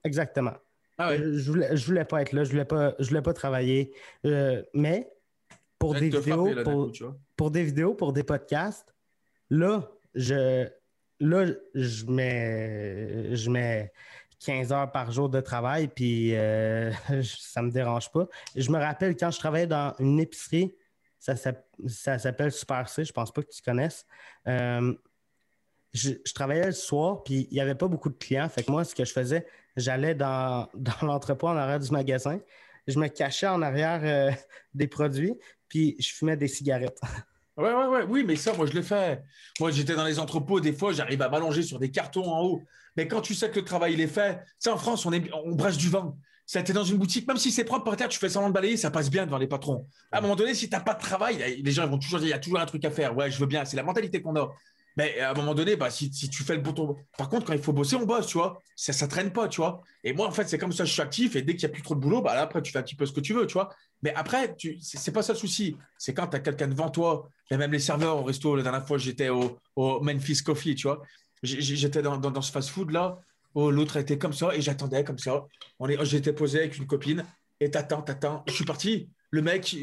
Exactement. 0.04 0.54
Ah 0.98 1.16
je, 1.16 1.50
voulais, 1.50 1.76
je 1.76 1.86
voulais 1.86 2.04
pas 2.04 2.22
être 2.22 2.32
là, 2.32 2.42
je 2.42 2.50
voulais 2.50 2.64
pas, 2.64 2.94
je 2.98 3.08
voulais 3.08 3.22
pas 3.22 3.32
travailler. 3.32 3.92
Euh, 4.26 4.62
mais 4.74 5.08
pour 5.78 5.94
des 5.94 6.08
vidéos, 6.08 6.50
pour, 6.64 6.92
pour, 7.36 7.50
des 7.52 7.62
vidéos, 7.62 7.94
pour 7.94 8.12
des 8.12 8.24
podcasts, 8.24 8.94
là, 9.48 9.88
je, 10.14 10.68
là, 11.20 11.46
je 11.74 12.06
mets, 12.06 13.34
je 13.36 13.50
mets 13.50 13.92
15 14.40 14.72
heures 14.72 14.92
par 14.92 15.10
jour 15.10 15.28
de 15.28 15.40
travail, 15.40 15.88
puis 15.88 16.34
euh, 16.36 16.92
ça 17.22 17.62
me 17.62 17.70
dérange 17.70 18.10
pas. 18.10 18.26
Je 18.54 18.70
me 18.70 18.78
rappelle 18.78 19.16
quand 19.16 19.30
je 19.30 19.38
travaillais 19.38 19.66
dans 19.66 19.94
une 19.98 20.20
épicerie, 20.20 20.74
ça, 21.18 21.36
s'appelle 21.36 22.52
Super 22.52 22.88
C, 22.88 23.04
je 23.04 23.12
pense 23.12 23.32
pas 23.32 23.42
que 23.42 23.50
tu 23.50 23.60
connaisses. 23.62 24.06
Euh, 24.46 24.94
je, 25.92 26.12
travaillais 26.32 26.66
le 26.66 26.72
soir, 26.72 27.22
puis 27.24 27.48
il 27.50 27.54
n'y 27.54 27.60
avait 27.60 27.74
pas 27.74 27.88
beaucoup 27.88 28.08
de 28.08 28.16
clients. 28.16 28.48
Fait 28.48 28.62
que 28.62 28.70
moi, 28.70 28.84
ce 28.84 28.94
que 28.94 29.04
je 29.04 29.12
faisais, 29.12 29.46
j'allais 29.76 30.14
dans, 30.14 30.68
dans 30.74 31.06
l'entrepôt 31.06 31.48
en 31.48 31.56
arrière 31.56 31.80
du 31.80 31.90
magasin, 31.90 32.38
je 32.86 32.98
me 32.98 33.08
cachais 33.08 33.46
en 33.46 33.62
arrière 33.62 34.00
euh, 34.04 34.32
des 34.74 34.86
produits, 34.86 35.34
puis 35.68 35.96
je 35.98 36.14
fumais 36.14 36.36
des 36.36 36.48
cigarettes. 36.48 37.00
Ouais, 37.58 37.74
ouais, 37.74 37.86
ouais, 37.86 38.02
oui, 38.08 38.24
mais 38.24 38.36
ça, 38.36 38.52
moi, 38.54 38.66
je 38.66 38.72
l'ai 38.72 38.84
fait. 38.84 39.20
Moi, 39.58 39.72
j'étais 39.72 39.96
dans 39.96 40.04
les 40.04 40.20
entrepôts, 40.20 40.60
des 40.60 40.72
fois, 40.72 40.92
j'arrive 40.92 41.20
à 41.22 41.28
m'allonger 41.28 41.62
sur 41.62 41.80
des 41.80 41.90
cartons 41.90 42.24
en 42.24 42.42
haut. 42.44 42.62
Mais 42.96 43.08
quand 43.08 43.20
tu 43.20 43.34
sais 43.34 43.50
que 43.50 43.58
le 43.58 43.64
travail, 43.64 43.94
il 43.94 44.00
est 44.00 44.06
fait, 44.06 44.40
tu 44.62 44.68
en 44.68 44.76
France, 44.78 45.04
on, 45.06 45.12
est, 45.12 45.28
on 45.32 45.56
brasse 45.56 45.76
du 45.76 45.88
vent. 45.88 46.16
Ça, 46.46 46.62
t'es 46.62 46.72
dans 46.72 46.84
une 46.84 46.98
boutique, 46.98 47.26
même 47.26 47.36
si 47.36 47.50
c'est 47.50 47.64
propre 47.64 47.84
par 47.84 47.96
terre, 47.96 48.08
tu 48.08 48.18
fais 48.18 48.28
semblant 48.28 48.48
de 48.48 48.54
balayer, 48.54 48.76
ça 48.76 48.90
passe 48.92 49.10
bien 49.10 49.26
devant 49.26 49.38
les 49.38 49.48
patrons. 49.48 49.86
À 50.12 50.18
un 50.18 50.20
moment 50.20 50.36
donné, 50.36 50.54
si 50.54 50.68
tu 50.68 50.74
n'as 50.74 50.80
pas 50.80 50.94
de 50.94 51.00
travail, 51.00 51.60
les 51.62 51.72
gens 51.72 51.86
vont 51.88 51.98
toujours 51.98 52.20
dire, 52.20 52.28
il 52.28 52.30
y 52.30 52.34
a 52.34 52.38
toujours 52.38 52.60
un 52.60 52.64
truc 52.66 52.84
à 52.84 52.90
faire. 52.90 53.16
Ouais, 53.16 53.30
je 53.30 53.38
veux 53.38 53.46
bien, 53.46 53.64
c'est 53.64 53.76
la 53.76 53.82
mentalité 53.82 54.22
qu'on 54.22 54.36
a. 54.36 54.48
Mais 54.98 55.20
à 55.20 55.30
un 55.30 55.34
moment 55.34 55.54
donné, 55.54 55.76
bah, 55.76 55.90
si, 55.90 56.10
tu 56.10 56.42
fais 56.42 56.56
le 56.56 56.60
bouton. 56.60 56.96
Par 57.16 57.28
contre, 57.28 57.46
quand 57.46 57.52
il 57.52 57.62
faut 57.62 57.72
bosser, 57.72 57.94
on 57.94 58.04
bosse, 58.04 58.26
tu 58.26 58.36
vois. 58.36 58.60
Ça 58.74 59.06
ne 59.06 59.10
traîne 59.10 59.32
pas, 59.32 59.46
tu 59.46 59.60
vois. 59.60 59.80
Et 60.02 60.12
moi, 60.12 60.26
en 60.26 60.32
fait, 60.32 60.48
c'est 60.48 60.58
comme 60.58 60.72
ça, 60.72 60.84
je 60.84 60.92
suis 60.92 61.00
actif. 61.00 61.36
Et 61.36 61.42
dès 61.42 61.54
qu'il 61.54 61.68
n'y 61.68 61.72
a 61.72 61.74
plus 61.74 61.84
trop 61.84 61.94
de 61.94 62.00
boulot, 62.00 62.20
bah, 62.20 62.34
là, 62.34 62.42
après, 62.42 62.60
tu 62.62 62.72
fais 62.72 62.80
un 62.80 62.82
petit 62.82 62.96
peu 62.96 63.06
ce 63.06 63.12
que 63.12 63.20
tu 63.20 63.32
veux, 63.32 63.46
tu 63.46 63.52
vois. 63.52 63.70
Mais 64.02 64.12
après, 64.16 64.56
ce 64.58 64.68
n'est 64.68 65.12
pas 65.12 65.22
ça 65.22 65.34
le 65.34 65.38
souci. 65.38 65.76
C'est 65.98 66.14
quand 66.14 66.26
tu 66.26 66.36
as 66.36 66.40
quelqu'un 66.40 66.66
devant 66.66 66.90
toi. 66.90 67.28
Et 67.48 67.56
même 67.56 67.70
les 67.70 67.78
serveurs 67.78 68.16
au 68.16 68.24
resto, 68.24 68.56
la 68.56 68.64
dernière 68.64 68.84
fois, 68.84 68.98
j'étais 68.98 69.28
au, 69.28 69.60
Memphis 69.76 70.42
Coffee, 70.42 70.74
tu 70.74 70.88
vois. 70.88 71.00
J'étais 71.44 72.02
dans, 72.02 72.16
dans, 72.16 72.42
ce 72.42 72.50
fast-food-là. 72.50 73.20
Oh, 73.54 73.70
l'autre 73.70 73.98
était 73.98 74.18
comme 74.18 74.32
ça 74.32 74.52
et 74.52 74.60
j'attendais 74.60 75.04
comme 75.04 75.18
ça. 75.18 75.46
J'étais 76.02 76.32
posé 76.32 76.58
avec 76.58 76.76
une 76.76 76.88
copine 76.88 77.24
et 77.60 77.70
t'attends, 77.70 78.02
t'attends. 78.02 78.42
Je 78.48 78.52
suis 78.52 78.64
parti 78.64 79.08
le 79.30 79.42
mec, 79.42 79.76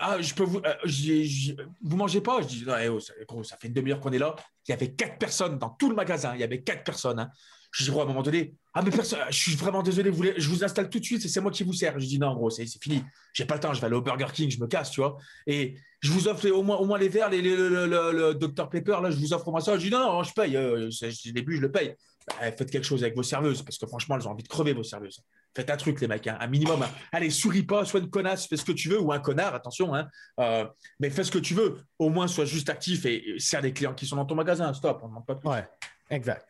ah, 0.00 0.20
je 0.20 0.34
peux 0.34 0.44
vous, 0.44 0.60
euh, 0.64 1.64
vous 1.82 1.96
mangez 1.96 2.20
pas? 2.20 2.40
Je 2.42 2.46
dis, 2.46 2.64
non, 2.64 2.74
eh, 2.80 2.88
oh, 2.88 3.00
ça, 3.42 3.56
fait 3.56 3.68
une 3.68 3.74
demi-heure 3.74 4.00
qu'on 4.00 4.12
est 4.12 4.18
là. 4.18 4.36
Il 4.68 4.70
y 4.70 4.74
avait 4.74 4.92
quatre 4.92 5.18
personnes 5.18 5.58
dans 5.58 5.70
tout 5.70 5.88
le 5.88 5.96
magasin. 5.96 6.34
Il 6.34 6.40
y 6.40 6.44
avait 6.44 6.62
quatre 6.62 6.84
personnes. 6.84 7.18
Hein. 7.18 7.30
Je 7.72 7.84
dis, 7.84 7.90
gros, 7.90 8.00
à 8.00 8.04
un 8.04 8.06
moment 8.06 8.22
donné, 8.22 8.54
ah, 8.74 8.82
mais 8.82 8.90
personne, 8.90 9.18
je 9.30 9.36
suis 9.36 9.56
vraiment 9.56 9.82
désolé, 9.82 10.10
vous 10.10 10.24
je 10.36 10.48
vous 10.48 10.62
installe 10.62 10.88
tout 10.88 11.00
de 11.00 11.04
suite, 11.04 11.26
c'est 11.26 11.40
moi 11.40 11.50
qui 11.50 11.64
vous 11.64 11.72
sers. 11.72 11.98
Je 11.98 12.06
dis, 12.06 12.18
non, 12.18 12.34
gros, 12.34 12.50
c'est 12.50 12.66
fini. 12.80 13.02
J'ai 13.32 13.44
pas 13.44 13.54
le 13.54 13.60
temps, 13.60 13.74
je 13.74 13.80
vais 13.80 13.86
aller 13.86 13.96
au 13.96 14.02
Burger 14.02 14.28
King, 14.32 14.50
je 14.50 14.60
me 14.60 14.66
casse, 14.66 14.90
tu 14.90 15.00
vois. 15.00 15.16
Et 15.46 15.74
je 16.00 16.12
vous 16.12 16.28
offre 16.28 16.48
au 16.50 16.62
moins, 16.62 16.76
au 16.76 16.84
moins 16.84 16.98
les 16.98 17.08
verres, 17.08 17.30
les, 17.30 17.42
le, 17.42 18.34
Dr 18.34 18.68
Pepper, 18.68 18.98
là, 19.02 19.10
je 19.10 19.16
vous 19.16 19.32
offre 19.32 19.48
au 19.48 19.50
moins 19.50 19.60
ça. 19.60 19.76
Je 19.78 19.84
dis, 19.84 19.90
non, 19.90 19.98
non, 19.98 20.22
je 20.22 20.32
paye. 20.32 20.56
Euh, 20.56 20.90
début, 21.32 21.56
je 21.56 21.62
le 21.62 21.72
paye. 21.72 21.96
Bah, 22.28 22.52
faites 22.52 22.70
quelque 22.70 22.84
chose 22.84 23.02
avec 23.02 23.16
vos 23.16 23.22
serveuses, 23.22 23.62
parce 23.62 23.78
que 23.78 23.86
franchement, 23.86 24.16
elles 24.16 24.28
ont 24.28 24.32
envie 24.32 24.42
de 24.42 24.48
crever 24.48 24.72
vos 24.72 24.82
serveuses. 24.82 25.22
Faites 25.54 25.70
un 25.70 25.76
truc, 25.76 26.00
les 26.00 26.08
mecs, 26.08 26.26
hein, 26.26 26.36
un 26.40 26.46
minimum. 26.46 26.84
Allez, 27.10 27.30
souris 27.30 27.64
pas, 27.64 27.84
sois 27.84 28.00
une 28.00 28.10
connasse, 28.10 28.46
fais 28.46 28.56
ce 28.56 28.64
que 28.64 28.72
tu 28.72 28.88
veux, 28.88 29.00
ou 29.00 29.12
un 29.12 29.18
connard, 29.18 29.54
attention, 29.54 29.94
hein, 29.94 30.08
euh, 30.40 30.66
mais 31.00 31.10
fais 31.10 31.24
ce 31.24 31.30
que 31.30 31.38
tu 31.38 31.54
veux. 31.54 31.82
Au 31.98 32.10
moins, 32.10 32.26
sois 32.28 32.44
juste 32.44 32.70
actif 32.70 33.04
et, 33.06 33.34
sers 33.38 33.60
des 33.60 33.72
clients 33.72 33.94
qui 33.94 34.06
sont 34.06 34.16
dans 34.16 34.24
ton 34.24 34.34
magasin. 34.34 34.72
Stop, 34.72 35.00
on 35.02 35.06
ne 35.06 35.10
demande 35.10 35.26
pas 35.26 35.34
plus. 35.34 35.48
Ouais, 35.48 35.68
exact. 36.10 36.48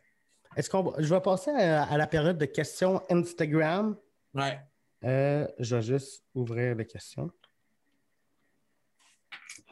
Est-ce 0.57 0.69
qu'on, 0.69 0.93
je 0.99 1.13
vais 1.13 1.21
passer 1.21 1.51
à, 1.51 1.97
la 1.97 2.07
période 2.07 2.37
de 2.37 2.45
questions 2.45 3.03
Instagram. 3.11 3.97
Ouais. 4.35 4.61
Euh, 5.05 5.49
je 5.59 5.77
vais 5.77 5.83
juste 5.83 6.25
ouvrir 6.35 6.75
les 6.75 6.87
questions. 6.87 7.31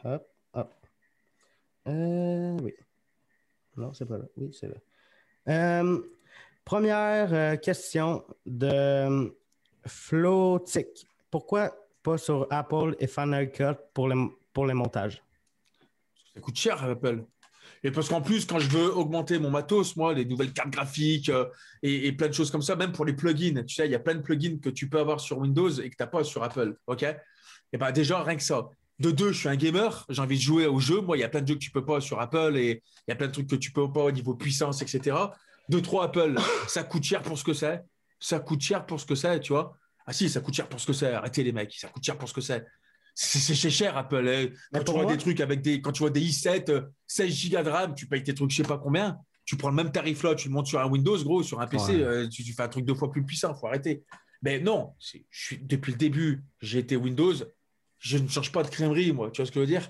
Hop, 0.03 0.27
hop. 0.53 0.73
Euh, 1.87 2.57
oui. 2.61 2.73
Non, 3.77 3.93
c'est 3.93 4.05
pas 4.05 4.17
là. 4.17 4.25
Oui, 4.35 4.51
c'est 4.51 4.67
là. 4.67 4.75
Première 5.45 7.33
euh, 7.33 7.55
question 7.57 8.23
de 8.45 9.35
Flotic. 9.85 11.05
Pourquoi 11.29 11.75
pas 12.03 12.17
sur 12.17 12.47
Apple 12.49 12.95
et 12.99 13.07
Final 13.07 13.51
Cut 13.51 13.77
pour, 13.93 14.09
pour 14.53 14.65
les 14.65 14.73
montages? 14.73 15.21
Ça 16.33 16.39
coûte 16.39 16.57
cher, 16.57 16.83
Apple. 16.83 17.25
Et 17.83 17.91
parce 17.91 18.09
qu'en 18.09 18.21
plus, 18.21 18.45
quand 18.45 18.59
je 18.59 18.69
veux 18.69 18.95
augmenter 18.95 19.39
mon 19.39 19.49
matos, 19.49 19.95
moi, 19.95 20.13
les 20.13 20.25
nouvelles 20.25 20.53
cartes 20.53 20.69
graphiques 20.69 21.29
euh, 21.29 21.45
et, 21.81 22.11
plein 22.11 22.27
de 22.27 22.33
choses 22.33 22.51
comme 22.51 22.61
ça, 22.61 22.75
même 22.75 22.91
pour 22.91 23.05
les 23.05 23.13
plugins, 23.13 23.63
tu 23.63 23.75
sais, 23.75 23.85
il 23.85 23.91
y 23.91 23.95
a 23.95 23.99
plein 23.99 24.15
de 24.15 24.21
plugins 24.21 24.59
que 24.59 24.69
tu 24.69 24.87
peux 24.87 24.99
avoir 24.99 25.19
sur 25.19 25.39
Windows 25.39 25.69
et 25.69 25.89
que 25.89 25.95
tu 25.95 26.03
n'as 26.03 26.07
pas 26.07 26.23
sur 26.23 26.43
Apple. 26.43 26.77
OK? 26.87 27.03
Et 27.73 27.77
ben 27.77 27.91
déjà, 27.91 28.23
rien 28.23 28.35
que 28.35 28.43
ça. 28.43 28.69
De 29.01 29.09
deux, 29.11 29.31
je 29.31 29.39
suis 29.39 29.49
un 29.49 29.55
gamer, 29.55 30.05
j'ai 30.09 30.21
envie 30.21 30.37
de 30.37 30.41
jouer 30.41 30.67
au 30.67 30.79
jeu. 30.79 31.01
Moi, 31.01 31.17
il 31.17 31.21
y 31.21 31.23
a 31.23 31.29
plein 31.29 31.41
de 31.41 31.47
jeux 31.47 31.55
que 31.55 31.59
tu 31.59 31.71
peux 31.71 31.83
pas 31.83 32.01
sur 32.01 32.19
Apple 32.21 32.53
et 32.55 32.83
il 33.07 33.09
y 33.09 33.11
a 33.11 33.15
plein 33.15 33.27
de 33.27 33.31
trucs 33.31 33.47
que 33.49 33.55
tu 33.55 33.71
peux 33.71 33.91
pas 33.91 34.03
au 34.03 34.11
niveau 34.11 34.35
puissance, 34.35 34.81
etc. 34.83 35.15
De 35.69 35.79
trois, 35.79 36.05
Apple, 36.05 36.35
ça 36.67 36.83
coûte 36.83 37.03
cher 37.03 37.21
pour 37.23 37.37
ce 37.37 37.43
que 37.43 37.53
c'est. 37.53 37.81
Ça 38.19 38.39
coûte 38.39 38.61
cher 38.61 38.85
pour 38.85 38.99
ce 38.99 39.05
que 39.07 39.15
c'est, 39.15 39.39
tu 39.39 39.53
vois. 39.53 39.75
Ah 40.05 40.13
si, 40.13 40.29
ça 40.29 40.39
coûte 40.41 40.53
cher 40.53 40.67
pour 40.69 40.79
ce 40.79 40.85
que 40.85 40.93
c'est. 40.93 41.11
Arrêtez 41.13 41.43
les 41.43 41.51
mecs, 41.51 41.73
ça 41.73 41.87
coûte 41.87 42.03
cher 42.03 42.17
pour 42.17 42.29
ce 42.29 42.33
que 42.35 42.41
c'est. 42.41 42.63
C'est 43.15 43.69
cher 43.69 43.97
Apple. 43.97 44.27
hein. 44.27 44.47
Quand 44.71 44.83
tu 44.83 44.91
vois 44.91 45.03
moi- 45.03 45.11
des 45.11 45.17
trucs 45.17 45.39
avec 45.41 45.61
des, 45.61 45.81
quand 45.81 45.91
tu 45.91 45.99
vois 45.99 46.09
des 46.11 46.21
i7, 46.21 46.69
euh, 46.69 46.81
16 47.07 47.49
Go 47.49 47.61
de 47.63 47.69
RAM, 47.69 47.95
tu 47.95 48.05
payes 48.07 48.23
tes 48.23 48.33
trucs, 48.33 48.51
je 48.51 48.57
sais 48.57 48.63
pas 48.63 48.77
combien. 48.77 49.17
Tu 49.45 49.57
prends 49.57 49.69
le 49.69 49.75
même 49.75 49.91
tarif 49.91 50.23
là, 50.23 50.35
tu 50.35 50.47
le 50.47 50.53
montes 50.53 50.67
sur 50.67 50.79
un 50.79 50.87
Windows, 50.87 51.17
gros, 51.23 51.43
sur 51.43 51.59
un 51.59 51.67
PC, 51.67 51.93
Ouais. 51.95 52.01
euh, 52.03 52.29
tu, 52.29 52.43
tu 52.43 52.53
fais 52.53 52.63
un 52.63 52.69
truc 52.69 52.85
deux 52.85 52.93
fois 52.95 53.11
plus 53.11 53.25
puissant. 53.25 53.53
Faut 53.55 53.67
arrêter. 53.67 54.03
Mais 54.43 54.59
non, 54.59 54.93
c'est- 54.99 55.25
je 55.29 55.43
suis, 55.45 55.57
depuis 55.57 55.91
le 55.91 55.97
début, 55.97 56.43
j'ai 56.61 56.79
été 56.79 56.95
Windows. 56.95 57.33
Je 58.03 58.17
ne 58.17 58.27
change 58.27 58.51
pas 58.51 58.63
de 58.63 58.69
crèmerie, 58.69 59.13
moi. 59.13 59.29
Tu 59.31 59.41
vois 59.41 59.45
ce 59.45 59.51
que 59.51 59.55
je 59.55 59.59
veux 59.61 59.67
dire? 59.67 59.87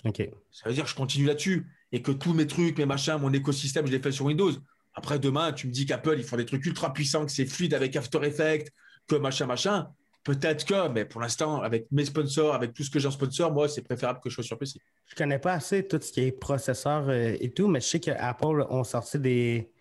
Ça 0.51 0.68
veut 0.68 0.76
dire 0.76 0.84
que 0.84 0.89
je 0.89 0.95
continue 0.95 1.26
là-dessus 1.26 1.66
et 1.93 2.01
que 2.01 2.12
tous 2.12 2.34
mes 2.34 2.45
trucs, 2.45 2.78
mes 2.78 2.86
machins, 2.86 3.18
mon 3.18 3.32
écosystème, 3.32 3.88
je 3.88 3.91
les 3.93 3.99
fais 3.99 4.12
sur 4.12 4.26
Windows. 4.26 4.51
Après, 4.93 5.18
demain, 5.18 5.53
tu 5.53 5.68
me 5.68 5.72
dis 5.72 5.86
qu'Apple, 5.86 6.16
ils 6.18 6.24
font 6.26 6.36
des 6.36 6.45
trucs 6.45 6.66
ultra 6.66 6.91
puissants, 6.91 7.26
que 7.26 7.32
c'est 7.32 7.45
fluide 7.45 7.74
avec 7.74 7.95
After 7.95 8.20
Effects, 8.24 8.70
que 9.07 9.16
machin, 9.16 9.45
machin. 9.45 9.88
Peut-être 10.26 10.66
que, 10.66 10.89
mais 10.89 11.05
pour 11.05 11.22
l'instant, 11.22 11.62
avec 11.62 11.88
mes 11.89 12.03
sponsors, 12.05 12.53
avec 12.53 12.74
tout 12.74 12.84
ce 12.84 12.91
que 12.91 12.99
j'ai 12.99 13.07
en 13.07 13.12
sponsor, 13.12 13.51
moi, 13.53 13.70
c'est 13.70 13.82
préférable 13.82 14.20
que 14.22 14.30
je 14.30 14.36
sois 14.36 14.43
sur 14.43 14.57
PC. 14.57 14.80
Je 15.07 15.16
connais 15.16 15.39
pas 15.39 15.53
assez 15.53 15.88
tout 15.88 15.99
ce 16.01 16.12
qui 16.12 16.20
est 16.22 16.32
processeur 16.34 17.07
euh, 17.07 17.36
et 17.39 17.51
tout, 17.53 17.68
mais 17.70 17.80
je 17.80 17.86
sais 17.88 17.99
que 18.01 18.12
Apple 18.12 18.66
ont 18.70 18.84
sorti 18.84 19.18
des, 19.20 19.72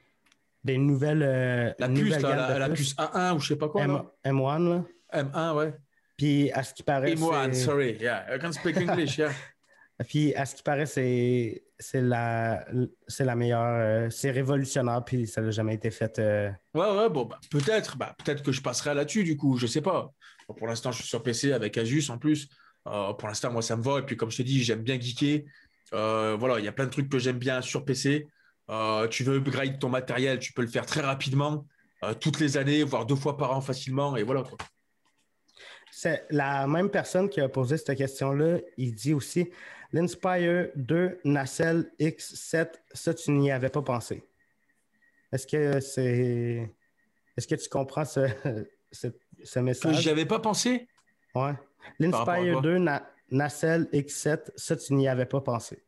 des 0.64 0.78
nouvelles. 0.78 1.22
euh, 1.24 1.72
La 1.80 1.88
puce, 1.88 1.98
nouvelle 2.04 2.22
là, 2.22 2.48
la, 2.48 2.58
la 2.60 2.70
puce 2.70 2.94
A1 2.94 3.34
ou 3.34 3.40
je 3.40 3.48
sais 3.48 3.56
pas 3.56 3.68
quoi. 3.68 3.82
M- 3.82 3.90
là. 3.92 4.04
M1, 4.24 4.68
là. 4.68 4.84
M1, 5.24 5.56
ouais. 5.56 5.74
Puis 6.20 6.50
à 6.52 6.62
ce 6.62 6.74
qui 6.74 6.82
paraît. 6.82 7.14
M1, 7.14 7.52
c'est- 7.54 7.64
sorry. 7.64 7.96
Yeah, 7.98 8.26
I 8.36 8.38
can 8.38 8.52
speak 8.52 8.76
English, 8.76 9.16
yeah. 9.16 9.30
Puis 10.08 10.34
à 10.34 10.44
ce 10.44 10.54
qui 10.54 10.62
paraît, 10.62 10.84
c'est 10.86 11.62
c'est 11.78 12.00
la, 12.02 12.66
c'est 13.08 13.24
la 13.24 13.34
meilleure. 13.34 13.60
euh, 14.06 14.10
c'est 14.10 14.30
révolutionnaire, 14.30 15.02
puis 15.04 15.26
ça 15.26 15.40
n'a 15.40 15.50
jamais 15.50 15.74
été 15.74 15.90
fait. 15.90 16.18
euh, 16.18 16.50
Ouais, 16.74 16.90
ouais, 16.90 17.08
bon, 17.08 17.24
bah, 17.24 17.38
peut-être. 17.50 17.96
Bah, 17.96 18.14
peut-être 18.22 18.42
que 18.42 18.52
je 18.52 18.60
passerai 18.60 18.94
là-dessus, 18.94 19.24
du 19.24 19.36
coup, 19.38 19.56
je 19.56 19.66
sais 19.66 19.80
pas. 19.80 20.12
Bon, 20.46 20.54
pour 20.54 20.66
l'instant, 20.66 20.92
je 20.92 20.98
suis 21.00 21.08
sur 21.08 21.22
PC 21.22 21.52
avec 21.52 21.76
Asus 21.78 22.10
en 22.10 22.18
plus. 22.18 22.48
Euh, 22.86 23.12
pour 23.14 23.28
l'instant, 23.28 23.50
moi, 23.50 23.62
ça 23.62 23.76
me 23.76 23.82
va. 23.82 23.98
Et 24.00 24.02
puis, 24.02 24.16
comme 24.16 24.30
je 24.30 24.38
t'ai 24.38 24.44
dit, 24.44 24.62
j'aime 24.62 24.82
bien 24.82 24.98
geeker. 25.00 25.42
Voilà, 25.92 26.58
il 26.58 26.64
y 26.66 26.68
a 26.68 26.72
plein 26.72 26.84
de 26.86 26.90
trucs 26.90 27.08
que 27.08 27.18
j'aime 27.18 27.38
bien 27.38 27.60
sur 27.62 27.84
PC. 27.86 28.26
Tu 29.10 29.24
veux 29.24 29.36
upgrade 29.36 29.78
ton 29.78 29.88
matériel, 29.88 30.38
tu 30.38 30.52
peux 30.52 30.62
le 30.62 30.68
faire 30.68 30.84
très 30.86 31.00
rapidement, 31.02 31.66
toutes 32.20 32.40
les 32.40 32.56
années, 32.56 32.84
voire 32.84 33.04
deux 33.06 33.16
fois 33.16 33.36
par 33.36 33.52
an 33.56 33.60
facilement. 33.60 34.16
Et 34.16 34.22
voilà. 34.22 34.42
quoi. 34.44 34.56
C'est 35.92 36.24
la 36.30 36.66
même 36.66 36.90
personne 36.90 37.28
qui 37.28 37.40
a 37.40 37.48
posé 37.48 37.76
cette 37.76 37.96
question-là. 37.96 38.58
Il 38.76 38.94
dit 38.94 39.12
aussi 39.12 39.50
l'Inspire 39.92 40.68
2 40.76 41.18
Nacelle 41.24 41.90
X7, 41.98 42.68
ça, 42.92 43.12
tu 43.14 43.30
n'y 43.32 43.50
avais 43.50 43.68
pas 43.70 43.82
pensé. 43.82 44.22
Est-ce 45.32 45.46
que 45.46 45.80
c'est. 45.80 46.70
Est-ce 47.36 47.46
que 47.46 47.54
tu 47.54 47.68
comprends 47.68 48.04
ce, 48.04 48.20
ce, 48.92 49.08
ce 49.42 49.58
message? 49.60 50.00
j'y 50.00 50.10
avais 50.10 50.26
pas 50.26 50.38
pensé? 50.38 50.88
Ouais. 51.34 51.52
L'Inspire 51.98 52.52
quoi? 52.54 52.62
2 52.62 52.78
Na- 52.78 53.10
Nacelle 53.30 53.88
X7, 53.92 54.50
ça, 54.56 54.76
tu 54.76 54.94
n'y 54.94 55.06
avais 55.08 55.26
pas 55.26 55.40
pensé. 55.40 55.82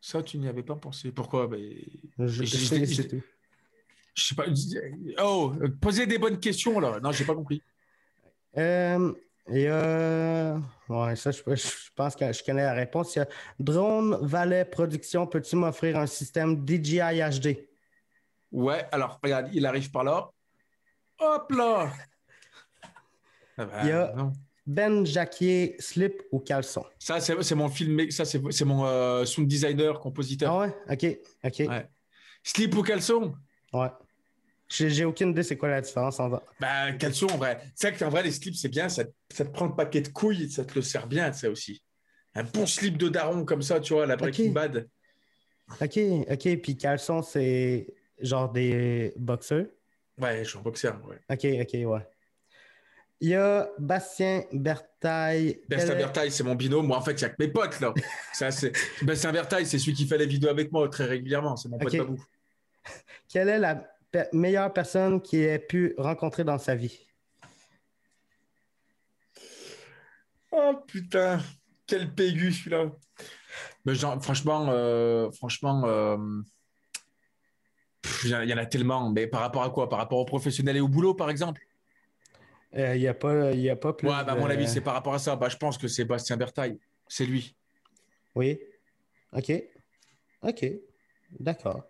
Ça, 0.00 0.22
tu 0.22 0.38
n'y 0.38 0.48
avais 0.48 0.62
pas 0.62 0.74
pensé. 0.76 1.12
Pourquoi? 1.12 1.46
Ben, 1.46 1.60
Je, 2.18 2.42
Je- 2.44 2.56
sais, 2.56 2.84
je- 2.86 2.94
c'est 2.94 3.08
tout. 3.08 3.22
Je 4.14 4.24
sais 4.24 4.34
pas. 4.34 4.44
Oh, 5.22 5.52
posez 5.80 6.06
des 6.06 6.18
bonnes 6.18 6.40
questions 6.40 6.80
là. 6.80 6.98
Non, 7.00 7.12
j'ai 7.12 7.24
pas 7.24 7.34
compris. 7.34 7.62
Euh, 8.56 9.12
il 9.52 9.60
y 9.62 9.66
a. 9.68 10.58
Ouais, 10.88 11.16
ça, 11.16 11.30
je, 11.30 11.42
je 11.46 11.90
pense 11.94 12.16
que 12.16 12.32
je 12.32 12.42
connais 12.44 12.62
la 12.62 12.72
réponse. 12.72 13.14
Il 13.16 13.20
y 13.20 13.22
a 13.22 13.28
Drone 13.58 14.18
Valet 14.22 14.64
Production, 14.64 15.26
peux-tu 15.26 15.56
m'offrir 15.56 15.96
un 15.98 16.06
système 16.06 16.64
DJI 16.66 17.20
HD? 17.40 17.68
Ouais, 18.52 18.84
alors 18.92 19.18
regarde, 19.22 19.48
il 19.52 19.64
arrive 19.66 19.90
par 19.90 20.04
là. 20.04 20.30
Hop 21.20 21.52
là. 21.52 21.92
Ah 23.56 23.64
bah, 23.66 23.80
Il 23.82 23.88
y 23.88 23.92
a- 23.92 24.12
non. 24.16 24.32
Ben 24.66 25.04
Jacquier, 25.04 25.74
slip 25.80 26.22
ou 26.30 26.38
caleçon? 26.38 26.84
Ça, 26.98 27.18
c'est 27.20 27.54
mon 27.54 27.68
film, 27.68 28.10
ça, 28.10 28.24
c'est 28.24 28.64
mon 28.64 28.84
euh, 28.86 29.24
sound 29.24 29.48
designer, 29.48 29.98
compositeur. 29.98 30.52
Ah 30.52 30.58
ouais? 30.60 30.74
Ok, 30.88 31.18
ok. 31.44 31.58
Ouais. 31.60 31.68
Ouais. 31.68 31.88
Slip 32.44 32.74
ou 32.76 32.82
caleçon? 32.82 33.34
J'ai 33.72 33.78
j'ai 34.70 35.04
aucune 35.04 35.30
idée 35.30 35.42
c'est 35.42 35.56
quoi 35.56 35.68
la 35.68 35.80
différence 35.80 36.20
entre. 36.20 36.42
Bah, 36.60 36.92
caleçon, 36.92 37.26
en 37.26 37.36
vrai. 37.36 37.60
C'est 37.74 37.90
vrai 37.90 37.98
qu'en 37.98 38.08
vrai, 38.08 38.22
les 38.22 38.30
slips, 38.30 38.54
c'est 38.54 38.68
bien, 38.68 38.88
ça, 38.88 39.04
ça 39.32 39.44
te 39.44 39.50
prend 39.50 39.66
le 39.66 39.74
paquet 39.74 40.00
de 40.00 40.08
couilles, 40.08 40.50
ça 40.50 40.64
te 40.64 40.74
le 40.74 40.82
sert 40.82 41.06
bien, 41.06 41.32
ça 41.32 41.50
aussi. 41.50 41.82
Un 42.34 42.44
bon 42.44 42.64
slip 42.66 42.96
de 42.96 43.08
daron 43.08 43.44
comme 43.44 43.62
ça, 43.62 43.80
tu 43.80 43.92
vois, 43.94 44.06
la 44.06 44.16
Breaking. 44.16 44.52
Bad. 44.52 44.88
Ok, 45.80 45.98
ok. 46.30 46.56
Puis 46.62 46.76
caleçon, 46.76 47.22
c'est 47.22 47.92
genre 48.20 48.50
des 48.50 49.12
boxeurs? 49.16 49.66
Ouais, 50.18 50.44
je 50.44 50.50
suis 50.50 50.58
un 50.58 50.62
boxeur, 50.62 51.00
ouais. 51.06 51.18
Ok, 51.28 51.44
ok, 51.62 51.90
ouais. 51.90 52.06
Il 53.22 53.30
y 53.30 53.34
a 53.34 53.68
Bastien 53.78 54.44
Bertaille. 54.52 55.60
Bastien 55.68 55.94
Bertaille, 55.94 56.30
c'est 56.30 56.44
mon 56.44 56.54
binôme. 56.54 56.86
Moi, 56.86 56.96
en 56.96 57.02
fait, 57.02 57.12
il 57.12 57.18
n'y 57.18 57.24
a 57.24 57.28
que 57.28 57.36
mes 57.38 57.48
potes, 57.48 57.80
là. 57.80 57.92
Ça. 58.32 58.48
Bastien 59.02 59.32
Bertaille, 59.32 59.66
c'est 59.66 59.78
celui 59.78 59.92
qui 59.92 60.06
fait 60.06 60.16
les 60.16 60.26
vidéos 60.26 60.48
avec 60.48 60.72
moi 60.72 60.88
très 60.88 61.04
régulièrement. 61.04 61.56
C'est 61.56 61.68
mon 61.68 61.78
pote 61.78 61.92
Ok. 61.92 61.98
Babou. 61.98 62.24
Quelle 63.28 63.48
est 63.48 63.58
la 63.58 63.86
pe- 64.10 64.28
meilleure 64.32 64.72
personne 64.72 65.20
qui 65.20 65.42
ait 65.42 65.58
pu 65.58 65.94
rencontrer 65.98 66.44
dans 66.44 66.58
sa 66.58 66.74
vie? 66.74 67.06
Oh 70.52 70.74
putain, 70.86 71.40
quel 71.86 72.12
pégu 72.12 72.52
celui-là. 72.52 72.90
Mais 73.84 73.94
genre, 73.94 74.22
franchement, 74.22 74.66
euh, 74.70 75.30
franchement, 75.30 75.82
euh, 75.86 76.16
il 78.24 78.30
y, 78.30 78.34
en 78.34 78.38
a- 78.38 78.44
il 78.44 78.50
y 78.50 78.54
en 78.54 78.58
a 78.58 78.66
tellement. 78.66 79.10
Mais 79.10 79.26
par 79.26 79.40
rapport 79.40 79.62
à 79.62 79.70
quoi? 79.70 79.88
Par 79.88 79.98
rapport 79.98 80.18
aux 80.18 80.24
professionnels 80.24 80.76
et 80.76 80.80
au 80.80 80.88
boulot, 80.88 81.14
par 81.14 81.30
exemple? 81.30 81.62
Euh, 82.74 82.94
Il 82.96 83.00
n'y 83.00 83.08
a, 83.08 83.14
pas- 83.14 83.52
y 83.52 83.68
a 83.70 83.76
pas 83.76 83.92
plus. 83.92 84.08
Ouais, 84.08 84.24
bah, 84.24 84.32
à 84.32 84.36
mon 84.36 84.48
avis, 84.50 84.68
c'est 84.68 84.80
par 84.80 84.94
rapport 84.94 85.14
à 85.14 85.18
ça. 85.18 85.36
Bah, 85.36 85.48
je 85.48 85.56
pense 85.56 85.78
que 85.78 85.88
c'est 85.88 86.04
Bastien 86.04 86.36
Bertaille. 86.36 86.78
C'est 87.08 87.26
lui. 87.26 87.56
Oui. 88.34 88.60
OK. 89.32 89.52
OK. 90.42 90.66
D'accord. 91.38 91.84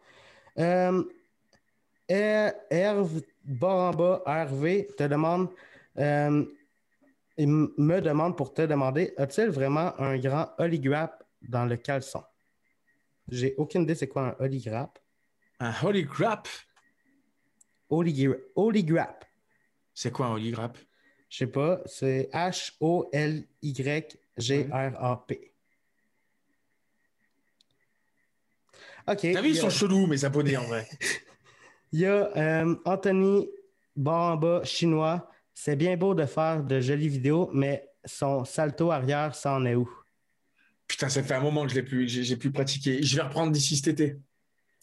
Her- 2.10 2.54
Herve 2.70 3.22
Baramba 3.44 4.22
RV 4.26 4.86
te 4.96 5.04
demande, 5.04 5.48
euh, 5.98 6.44
il 7.38 7.46
me 7.48 8.00
demande 8.00 8.36
pour 8.36 8.52
te 8.52 8.62
demander, 8.62 9.14
a-t-il 9.16 9.48
vraiment 9.50 9.98
un 10.00 10.18
grand 10.18 10.48
oligrap 10.58 11.22
dans 11.40 11.64
le 11.66 11.76
caleçon? 11.76 12.24
J'ai 13.28 13.54
aucune 13.56 13.82
idée 13.82 13.94
c'est 13.94 14.08
quoi 14.08 14.30
un 14.30 14.36
oligrap. 14.44 14.98
Un 15.60 15.72
holy 15.84 16.04
crap. 16.06 16.48
Oligra- 17.90 18.38
Oligrap. 18.56 19.24
C'est 19.94 20.10
quoi 20.10 20.26
un 20.26 20.32
holy 20.32 20.50
crap 20.52 20.76
Je 21.28 21.36
sais 21.38 21.46
pas, 21.46 21.80
c'est 21.86 22.28
H-O-L-Y-G-R-A-P. 22.32 23.46
OK. 29.08 29.16
T'as 29.20 29.40
vu, 29.40 29.48
il 29.48 29.50
ils 29.50 29.56
sont 29.56 29.70
chelous, 29.70 30.06
mes 30.06 30.24
abonnés, 30.24 30.56
en 30.56 30.64
vrai. 30.64 30.88
Il 31.92 32.00
y 32.00 32.06
a 32.06 32.30
euh, 32.36 32.76
Anthony 32.84 33.48
Baramba, 33.96 34.62
chinois. 34.64 35.28
C'est 35.52 35.76
bien 35.76 35.96
beau 35.96 36.14
de 36.14 36.24
faire 36.24 36.62
de 36.62 36.80
jolies 36.80 37.08
vidéos, 37.08 37.50
mais 37.52 37.88
son 38.04 38.44
salto 38.44 38.90
arrière, 38.90 39.34
ça 39.34 39.54
en 39.54 39.64
est 39.66 39.74
où? 39.74 39.90
Putain, 40.86 41.08
ça 41.08 41.22
fait 41.22 41.34
un 41.34 41.40
moment 41.40 41.64
que 41.64 41.70
je 41.70 41.76
l'ai 41.76 41.82
plus, 41.82 42.08
j'ai, 42.08 42.36
pratiquer. 42.36 43.02
Je 43.02 43.16
vais 43.16 43.22
reprendre 43.22 43.52
d'ici 43.52 43.76
cet 43.76 43.88
été. 43.88 44.16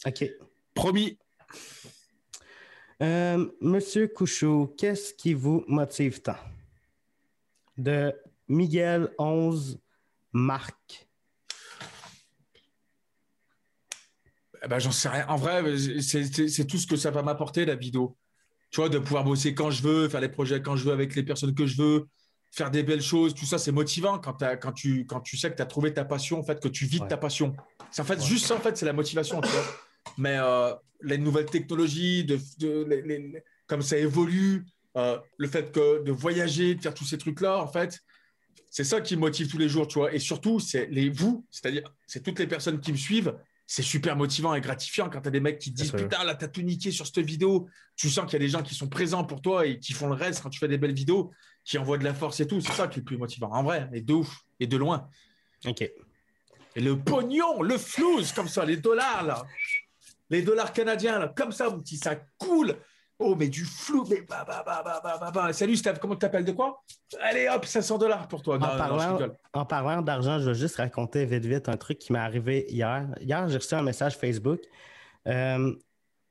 OK. 0.06 0.30
Promis. 0.74 1.18
Euh, 3.02 3.46
Monsieur 3.60 4.08
Couchot, 4.08 4.74
qu'est-ce 4.78 5.14
qui 5.14 5.34
vous 5.34 5.64
motive 5.68 6.20
tant? 6.20 6.36
De 7.76 8.12
Miguel 8.48 9.10
11 9.18 9.80
Marc. 10.32 11.07
Ben, 14.68 14.78
j'en 14.78 14.90
sais 14.92 15.08
rien. 15.08 15.26
En 15.28 15.36
vrai, 15.36 15.62
c'est, 16.00 16.66
tout 16.66 16.78
ce 16.78 16.86
que 16.86 16.96
ça 16.96 17.10
va 17.10 17.22
m'apporter, 17.22 17.64
la 17.64 17.74
vidéo. 17.76 18.16
Tu 18.70 18.80
vois, 18.80 18.88
de 18.88 18.98
pouvoir 18.98 19.24
bosser 19.24 19.54
quand 19.54 19.70
je 19.70 19.82
veux, 19.82 20.08
faire 20.08 20.20
les 20.20 20.28
projets 20.28 20.60
quand 20.60 20.76
je 20.76 20.84
veux, 20.84 20.92
avec 20.92 21.14
les 21.14 21.22
personnes 21.22 21.54
que 21.54 21.66
je 21.66 21.76
veux, 21.80 22.06
faire 22.50 22.70
des 22.70 22.82
belles 22.82 23.02
choses, 23.02 23.34
tout 23.34 23.44
ça, 23.46 23.58
c'est 23.58 23.72
motivant 23.72 24.18
quand, 24.18 24.36
quand, 24.60 24.72
tu, 24.72 25.06
quand 25.06 25.20
tu 25.20 25.36
sais 25.36 25.50
que 25.50 25.56
tu 25.56 25.62
as 25.62 25.66
trouvé 25.66 25.92
ta 25.94 26.04
passion, 26.04 26.38
en 26.40 26.42
fait, 26.42 26.60
que 26.60 26.68
tu 26.68 26.84
vis 26.86 27.00
Ouais. 27.00 27.08
ta 27.08 27.16
passion. 27.16 27.54
C'est 27.90 28.02
en 28.02 28.04
fait 28.04 28.18
Ouais. 28.18 28.26
juste 28.26 28.46
ça, 28.46 28.56
en 28.56 28.60
fait, 28.60 28.76
c'est 28.76 28.86
la 28.86 28.92
motivation, 28.92 29.40
tu 29.40 29.48
vois. 29.48 29.64
Mais 30.18 30.36
euh, 30.38 30.74
les 31.02 31.18
nouvelles 31.18 31.46
technologies, 31.46 32.24
de, 32.24 32.38
de- 32.58 32.84
les- 32.88 33.02
les- 33.02 33.42
comme 33.66 33.82
ça 33.82 33.96
évolue, 33.96 34.64
euh, 34.96 35.18
le 35.36 35.48
fait 35.48 35.70
que 35.72 36.02
de 36.02 36.10
voyager, 36.12 36.74
de 36.74 36.82
faire 36.82 36.94
tous 36.94 37.04
ces 37.04 37.18
trucs-là, 37.18 37.58
en 37.62 37.68
fait, 37.68 38.00
c'est 38.70 38.84
ça 38.84 39.00
qui 39.00 39.16
me 39.16 39.20
motive 39.20 39.48
tous 39.48 39.58
les 39.58 39.68
jours, 39.68 39.86
tu 39.86 39.98
vois. 39.98 40.12
Et 40.12 40.18
surtout, 40.18 40.58
c'est 40.60 40.86
les 40.90 41.08
vous, 41.08 41.46
c'est-à-dire, 41.50 41.90
c'est 42.06 42.22
toutes 42.22 42.38
les 42.38 42.46
personnes 42.46 42.80
qui 42.80 42.92
me 42.92 42.96
suivent 42.98 43.34
c'est 43.70 43.82
super 43.82 44.16
motivant 44.16 44.54
et 44.54 44.62
gratifiant 44.62 45.10
quand 45.10 45.20
tu 45.20 45.28
as 45.28 45.30
des 45.30 45.40
mecs 45.40 45.58
qui 45.58 45.70
te 45.70 45.76
disent. 45.76 45.92
Putain, 45.92 46.24
là, 46.24 46.34
t'as 46.34 46.48
tout 46.48 46.62
niqué 46.62 46.90
sur 46.90 47.06
cette 47.06 47.18
vidéo. 47.18 47.68
Tu 47.96 48.08
sens 48.08 48.24
qu'il 48.24 48.32
y 48.32 48.36
a 48.36 48.38
des 48.38 48.48
gens 48.48 48.62
qui 48.62 48.74
sont 48.74 48.88
présents 48.88 49.24
pour 49.24 49.42
toi 49.42 49.66
et 49.66 49.78
qui 49.78 49.92
font 49.92 50.06
le 50.08 50.14
reste 50.14 50.42
quand 50.42 50.48
tu 50.48 50.58
fais 50.58 50.68
des 50.68 50.78
belles 50.78 50.94
vidéos, 50.94 51.30
qui 51.64 51.76
envoient 51.76 51.98
de 51.98 52.04
la 52.04 52.14
force 52.14 52.40
et 52.40 52.46
tout. 52.46 52.62
C'est 52.62 52.72
ça 52.72 52.88
qui 52.88 52.98
est 52.98 53.02
le 53.02 53.04
plus 53.04 53.18
motivant. 53.18 53.52
En 53.52 53.62
vrai, 53.62 53.86
et 53.92 54.00
de 54.00 54.14
ouf, 54.14 54.38
et 54.58 54.66
de 54.66 54.78
loin. 54.78 55.06
OK. 55.66 55.82
Et 55.82 56.80
le 56.80 56.98
pognon, 56.98 57.60
le 57.60 57.76
flouze, 57.76 58.32
comme 58.32 58.48
ça, 58.48 58.64
les 58.64 58.78
dollars, 58.78 59.22
là. 59.24 59.44
Les 60.30 60.40
dollars 60.40 60.72
canadiens, 60.72 61.18
là, 61.18 61.28
comme 61.28 61.52
ça, 61.52 61.68
mon 61.68 61.80
petit, 61.80 61.98
ça 61.98 62.16
coule. 62.38 62.74
Oh, 63.20 63.34
mais 63.34 63.48
du 63.48 63.64
flou, 63.64 64.04
mais 64.08 64.20
bah, 64.20 64.44
bah, 64.46 64.62
bah, 64.64 64.80
bah, 64.84 65.00
bah, 65.02 65.18
bah, 65.20 65.30
bah. 65.34 65.52
Salut, 65.52 65.76
Steph, 65.76 65.94
comment 66.00 66.14
tu 66.14 66.20
t'appelles 66.20 66.44
de 66.44 66.52
quoi? 66.52 66.84
Allez, 67.20 67.48
hop, 67.48 67.64
500 67.64 67.98
dollars 67.98 68.28
pour 68.28 68.42
toi. 68.42 68.58
Non, 68.58 68.66
parlant-. 68.66 69.18
En 69.52 69.64
parlant 69.64 70.02
d'argent, 70.02 70.38
je 70.38 70.50
vais 70.50 70.54
juste 70.54 70.76
raconter 70.76 71.26
vite 71.26 71.44
vite 71.44 71.68
un 71.68 71.76
truc 71.76 71.98
qui 71.98 72.12
m'est 72.12 72.20
arrivé 72.20 72.66
hier. 72.68 73.08
Hier, 73.20 73.48
j'ai 73.48 73.58
reçu 73.58 73.74
un 73.74 73.82
message 73.82 74.16
Facebook 74.16 74.60
euh, 75.26 75.74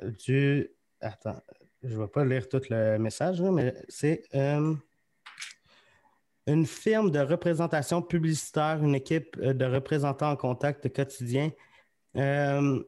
du. 0.01 0.69
Attends, 1.01 1.41
je 1.83 1.93
ne 1.93 2.01
vais 2.01 2.07
pas 2.07 2.23
lire 2.23 2.47
tout 2.47 2.61
le 2.69 2.97
message, 2.97 3.41
mais 3.41 3.73
c'est 3.89 4.23
euh, 4.33 4.73
une 6.47 6.65
firme 6.65 7.11
de 7.11 7.19
représentation 7.19 8.01
publicitaire, 8.01 8.81
une 8.81 8.95
équipe 8.95 9.35
euh, 9.39 9.53
de 9.53 9.65
représentants 9.65 10.31
en 10.31 10.35
contact 10.37 10.93
quotidien. 10.95 11.51
Euh, 12.15 12.81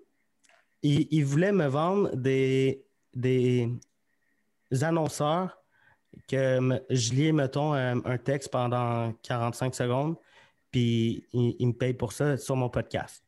ils, 0.82 1.08
ils 1.12 1.26
voulaient 1.26 1.52
me 1.52 1.68
vendre 1.68 2.16
des, 2.16 2.86
des 3.14 3.70
annonceurs 4.84 5.58
que 6.28 6.60
je 6.90 7.14
lis, 7.14 7.32
mettons, 7.32 7.74
un, 7.74 8.04
un 8.06 8.18
texte 8.18 8.50
pendant 8.52 9.14
45 9.24 9.76
secondes, 9.76 10.16
puis 10.72 11.26
il, 11.34 11.56
il 11.60 11.68
me 11.68 11.74
paye 11.74 11.94
pour 11.94 12.14
ça 12.14 12.38
sur 12.38 12.56
mon 12.56 12.70
podcast. 12.70 13.24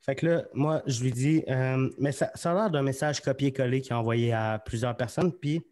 Fait 0.00 0.14
que 0.14 0.26
là, 0.26 0.44
moi, 0.54 0.82
je 0.86 1.02
lui 1.02 1.12
dis, 1.12 1.44
euh, 1.48 1.90
mais 1.98 2.12
ça, 2.12 2.30
ça 2.34 2.52
a 2.52 2.54
l'air 2.54 2.70
d'un 2.70 2.82
message 2.82 3.20
copié-collé 3.20 3.80
qu'il 3.82 3.92
a 3.92 3.98
envoyé 3.98 4.32
à 4.32 4.58
plusieurs 4.58 4.96
personnes, 4.96 5.32
puis 5.32 5.62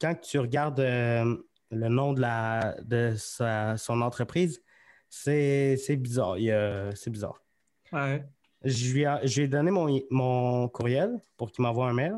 quand 0.00 0.14
tu 0.20 0.38
regardes 0.38 0.80
euh, 0.80 1.36
le 1.70 1.88
nom 1.88 2.12
de, 2.12 2.20
la, 2.20 2.74
de 2.82 3.14
sa- 3.16 3.76
son 3.76 4.00
entreprise, 4.00 4.62
c'est 5.08 5.76
bizarre. 5.96 6.36
C'est 6.94 7.10
bizarre. 7.10 7.42
Ouais. 7.92 8.24
Je 8.64 8.92
lui, 8.92 9.02
ai, 9.02 9.16
je 9.24 9.36
lui 9.40 9.44
ai 9.44 9.48
donné 9.48 9.70
mon, 9.70 10.00
mon 10.10 10.68
courriel 10.68 11.20
pour 11.36 11.50
qu'il 11.52 11.62
m'envoie 11.62 11.88
un 11.88 11.92
mail. 11.92 12.14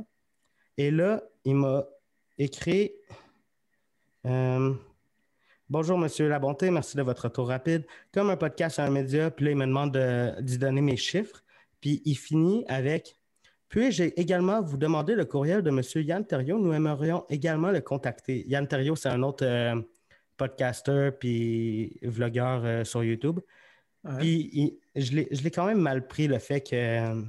Et 0.77 0.91
là, 0.91 1.23
il 1.45 1.55
m'a 1.57 1.85
écrit 2.39 2.93
euh, 4.27 4.75
Bonjour, 5.69 5.97
Monsieur 5.99 6.29
La 6.29 6.39
Bonté, 6.39 6.71
merci 6.71 6.97
de 6.97 7.03
votre 7.03 7.25
retour 7.25 7.49
rapide. 7.49 7.87
Comme 8.13 8.29
un 8.31 8.37
podcast 8.37 8.79
à 8.79 8.85
un 8.85 8.91
média, 8.91 9.31
puis 9.31 9.47
là, 9.47 9.51
il 9.53 9.57
me 9.57 9.67
demande 9.67 9.93
de- 9.95 10.41
d'y 10.43 10.59
donner 10.59 10.83
mes 10.83 10.97
chiffres. 10.99 11.43
Puis 11.81 12.03
il 12.05 12.15
finit 12.15 12.65
avec 12.69 13.17
Puis-je 13.69 14.05
également 14.17 14.61
vous 14.61 14.77
demander 14.77 15.15
le 15.15 15.25
courriel 15.25 15.63
de 15.63 15.71
Monsieur 15.71 16.03
Yann 16.03 16.27
Terriot 16.27 16.59
Nous 16.59 16.75
aimerions 16.75 17.25
également 17.31 17.71
le 17.71 17.81
contacter. 17.81 18.45
Yann 18.47 18.69
Terriot, 18.69 18.97
c'est 18.97 19.09
un 19.09 19.23
autre 19.23 19.47
euh, 19.47 19.81
podcaster 20.37 21.11
puis 21.19 21.99
vlogueur 22.03 22.63
euh, 22.67 22.85
sur 22.85 23.03
YouTube. 23.03 23.41
Ouais. 24.05 24.19
Puis 24.19 24.51
il- 24.53 24.79
je 25.03 25.43
l'ai 25.43 25.51
quand 25.51 25.65
même 25.65 25.81
mal 25.81 26.07
pris 26.07 26.29
le 26.29 26.39
fait 26.39 26.71
euh, 26.75 27.23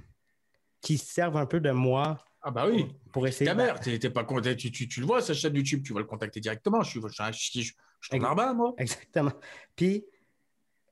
qu'ils 0.81 0.99
se 0.99 1.05
servent 1.13 1.37
un 1.37 1.45
peu 1.45 1.61
de 1.61 1.71
moi 1.71 2.23
Ah, 2.43 2.51
bah 2.51 2.67
oui. 2.67 2.87
pour 3.11 3.25
essayer. 3.25 3.49
Ta 3.49 3.55
mère, 3.55 3.79
t'es 3.79 3.97
pas 4.09 4.25
content. 4.25 4.53
Tu, 4.55 4.71
tu, 4.71 4.87
tu 4.87 4.99
le 4.99 5.05
vois, 5.05 5.21
sa 5.21 5.33
chaîne 5.33 5.55
YouTube, 5.55 5.81
tu 5.83 5.93
vas 5.93 5.99
le 5.99 6.05
contacter 6.05 6.39
directement. 6.41 6.83
Je 6.83 6.89
suis, 6.89 6.99
je, 7.01 7.61
je, 7.61 7.71
je, 8.01 8.09
ton 8.09 8.19
larbin, 8.19 8.53
moi. 8.53 8.73
Exactement. 8.77 9.31
Puis 9.75 10.05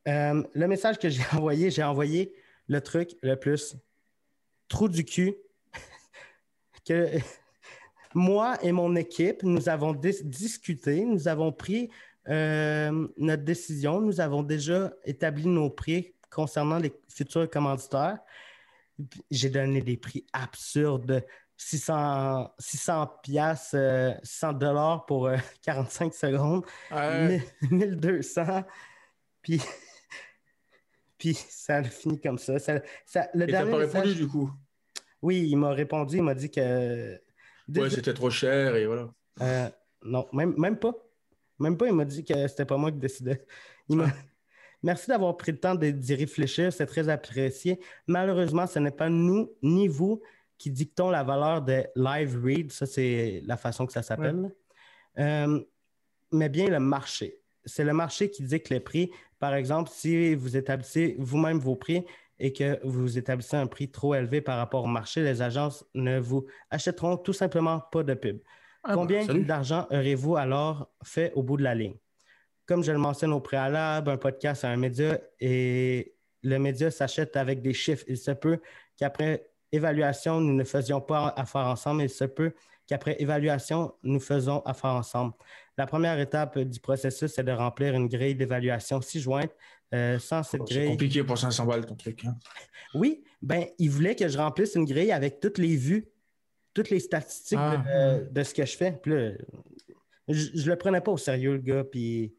euh, 0.08 0.44
le 0.54 0.68
message 0.68 0.98
que 0.98 1.10
j'ai 1.10 1.24
envoyé, 1.34 1.70
j'ai 1.70 1.84
envoyé 1.84 2.34
le 2.68 2.82
truc 2.82 3.12
le 3.22 3.36
plus 3.36 3.76
trou 4.68 4.88
du 4.88 5.04
cul 5.04 5.36
que 6.88 7.10
moi 8.14 8.58
et 8.64 8.72
mon 8.72 8.96
équipe, 8.96 9.44
nous 9.44 9.70
avons 9.70 9.94
dis- 9.94 10.24
discuté, 10.24 11.04
nous 11.06 11.28
avons 11.28 11.52
pris 11.52 11.90
euh, 12.30 13.08
notre 13.18 13.44
décision, 13.44 14.00
nous 14.00 14.22
avons 14.22 14.44
déjà 14.44 14.94
établi 15.04 15.48
nos 15.48 15.70
prix 15.70 16.14
concernant 16.30 16.78
les 16.78 16.94
futurs 17.10 17.50
commanditaires. 17.50 18.20
J'ai 19.32 19.50
donné 19.50 19.82
des 19.82 19.98
prix 19.98 20.26
absurdes. 20.32 21.26
600, 21.64 22.52
600 22.58 23.08
piastres, 23.22 23.76
euh, 23.76 24.14
600 24.24 24.54
dollars 24.54 25.06
pour 25.06 25.28
euh, 25.28 25.38
45 25.62 26.14
secondes. 26.14 26.66
Ouais. 26.92 27.42
1200. 27.70 28.64
Puis, 29.44 29.62
puis 31.18 31.34
ça 31.36 31.78
a 31.78 31.84
fini 31.84 32.20
comme 32.20 32.38
ça. 32.40 32.58
Ça- 32.60 32.82
ça- 33.06 33.30
le 33.34 33.44
Et 33.44 33.52
t'as 33.52 33.60
dernier 33.60 33.72
pas 33.72 33.78
message- 33.80 34.02
répondu, 34.02 34.16
du 34.16 34.28
coup? 34.28 34.52
Oui, 35.22 35.48
il 35.50 35.56
m'a 35.56 35.70
répondu. 35.72 36.18
Il 36.18 36.24
m'a 36.24 36.34
dit 36.34 36.50
que. 36.50 37.14
Ouais, 37.76 37.90
c'était 37.90 38.14
trop 38.14 38.30
cher 38.32 38.76
et 38.76 38.86
voilà. 38.88 39.10
Euh, 39.42 39.70
non, 40.04 40.28
même, 40.34 40.56
même 40.58 40.78
pas. 40.78 40.94
Même 41.60 41.78
pas, 41.78 41.86
il 41.88 41.94
m'a 41.94 42.06
dit 42.06 42.24
que 42.26 42.48
c'était 42.48 42.66
pas 42.66 42.78
moi 42.78 42.92
qui 42.92 42.98
décidais. 42.98 43.46
Il 43.88 43.98
m'a- 43.98 44.06
Merci 44.84 45.10
d'avoir 45.10 45.38
pris 45.38 45.52
le 45.52 45.60
temps 45.60 45.76
d'y 45.76 46.16
réfléchir, 46.16 46.74
c'est 46.74 46.88
très 46.88 47.08
apprécié. 47.08 47.80
Malheureusement, 48.08 48.66
ce 48.66 48.80
n'est 48.80 48.90
pas 48.90 49.10
nous 49.10 49.52
ni 49.62 49.88
vous 49.88 50.24
qui 50.62 50.70
dictons 50.70 51.10
la 51.10 51.24
valeur 51.24 51.64
de 51.64 51.88
live 51.96 52.40
read, 52.44 52.72
ça 52.72 52.86
c'est 52.86 53.42
la 53.48 53.58
façon 53.58 53.88
que 53.88 53.94
ça 53.94 54.04
s'appelle. 54.04 54.54
Euh, 55.18 55.60
mais 56.32 56.50
bien 56.50 56.68
le 56.68 56.80
marché. 56.80 57.40
C'est 57.66 57.84
le 57.84 57.94
marché 57.94 58.30
qui 58.30 58.44
dicte 58.44 58.70
les 58.70 58.80
prix. 58.80 59.10
Par 59.40 59.56
exemple, 59.56 59.90
si 59.92 60.36
vous 60.36 60.56
établissez 60.56 61.16
vous-même 61.18 61.58
vos 61.58 61.76
prix 61.76 62.06
et 62.38 62.54
que 62.54 62.80
vous 62.84 63.18
établissez 63.18 63.58
un 63.58 63.66
prix 63.66 63.90
trop 63.90 64.14
élevé 64.14 64.40
par 64.40 64.58
rapport 64.58 64.84
au 64.84 64.88
marché, 64.88 65.24
les 65.24 65.42
agences 65.42 65.84
ne 65.96 66.20
vous 66.20 66.46
achèteront 66.70 67.18
tout 67.18 67.34
simplement 67.34 67.82
pas 67.92 68.04
de 68.04 68.14
pub. 68.14 68.38
Ah, 68.84 68.94
Combien 68.94 69.26
d'argent 69.26 69.88
aurez-vous 69.90 70.36
alors 70.36 70.92
fait 71.04 71.34
au 71.34 71.42
bout 71.42 71.58
de 71.58 71.64
la 71.64 71.74
ligne? 71.74 71.98
Comme 72.68 72.84
je 72.84 72.92
le 72.92 73.00
mentionne 73.00 73.34
au 73.34 73.40
préalable, 73.42 74.12
un 74.12 74.18
podcast, 74.18 74.62
c'est 74.62 74.68
un 74.68 74.78
média 74.78 75.18
et 75.40 76.14
le 76.44 76.60
média 76.60 76.92
s'achète 76.92 77.36
avec 77.36 77.64
des 77.64 77.74
chiffres. 77.74 78.06
Il 78.08 78.18
se 78.18 78.30
peut 78.30 78.60
qu'après 78.96 79.51
évaluation, 79.72 80.40
nous 80.42 80.54
ne 80.54 80.64
faisions 80.64 81.02
pas 81.02 81.34
affaire 81.38 81.66
ensemble. 81.68 82.04
Il 82.04 82.10
se 82.10 82.24
peut 82.26 82.54
qu'après 82.88 83.16
évaluation, 83.22 83.94
nous 84.04 84.20
faisons 84.20 84.60
affaire 84.66 84.92
ensemble. 84.92 85.34
La 85.78 85.86
première 85.88 86.20
étape 86.20 86.60
du 86.60 86.80
processus, 86.80 87.32
c'est 87.34 87.44
de 87.44 87.52
remplir 87.52 87.94
une 87.96 88.08
grille 88.08 88.36
d'évaluation 88.36 89.02
ci-jointe. 89.02 89.52
Euh, 89.94 90.20
sans 90.20 90.42
cette 90.44 90.62
Oh, 90.62 90.66
C'est 90.68 90.76
grille, 90.76 90.88
compliqué 90.90 91.24
pour 91.24 91.38
500 91.38 91.66
balles, 91.66 91.86
ton 91.86 91.96
truc. 91.96 92.24
hein. 92.26 92.36
oui, 92.94 93.24
ben, 93.42 93.66
il 93.78 93.90
voulait 93.90 94.16
que 94.16 94.28
je 94.30 94.38
remplisse 94.38 94.76
une 94.76 94.86
grille 94.86 95.12
avec 95.12 95.40
toutes 95.42 95.58
les 95.58 95.76
vues, 95.76 96.08
toutes 96.74 96.90
les 96.90 97.00
statistiques 97.02 97.60
Ah. 97.62 97.78
de, 97.78 98.30
de 98.32 98.44
ce 98.44 98.54
que 98.54 98.66
je 98.66 98.78
fais. 98.78 98.94
Puis 99.04 99.12
là, 99.14 99.32
je, 100.30 100.48
je 100.56 100.70
le 100.70 100.78
prenais 100.78 101.02
pas 101.02 101.12
au 101.12 101.18
sérieux, 101.18 101.54
le 101.54 101.62
gars. 101.62 101.84
Puis 101.84 102.34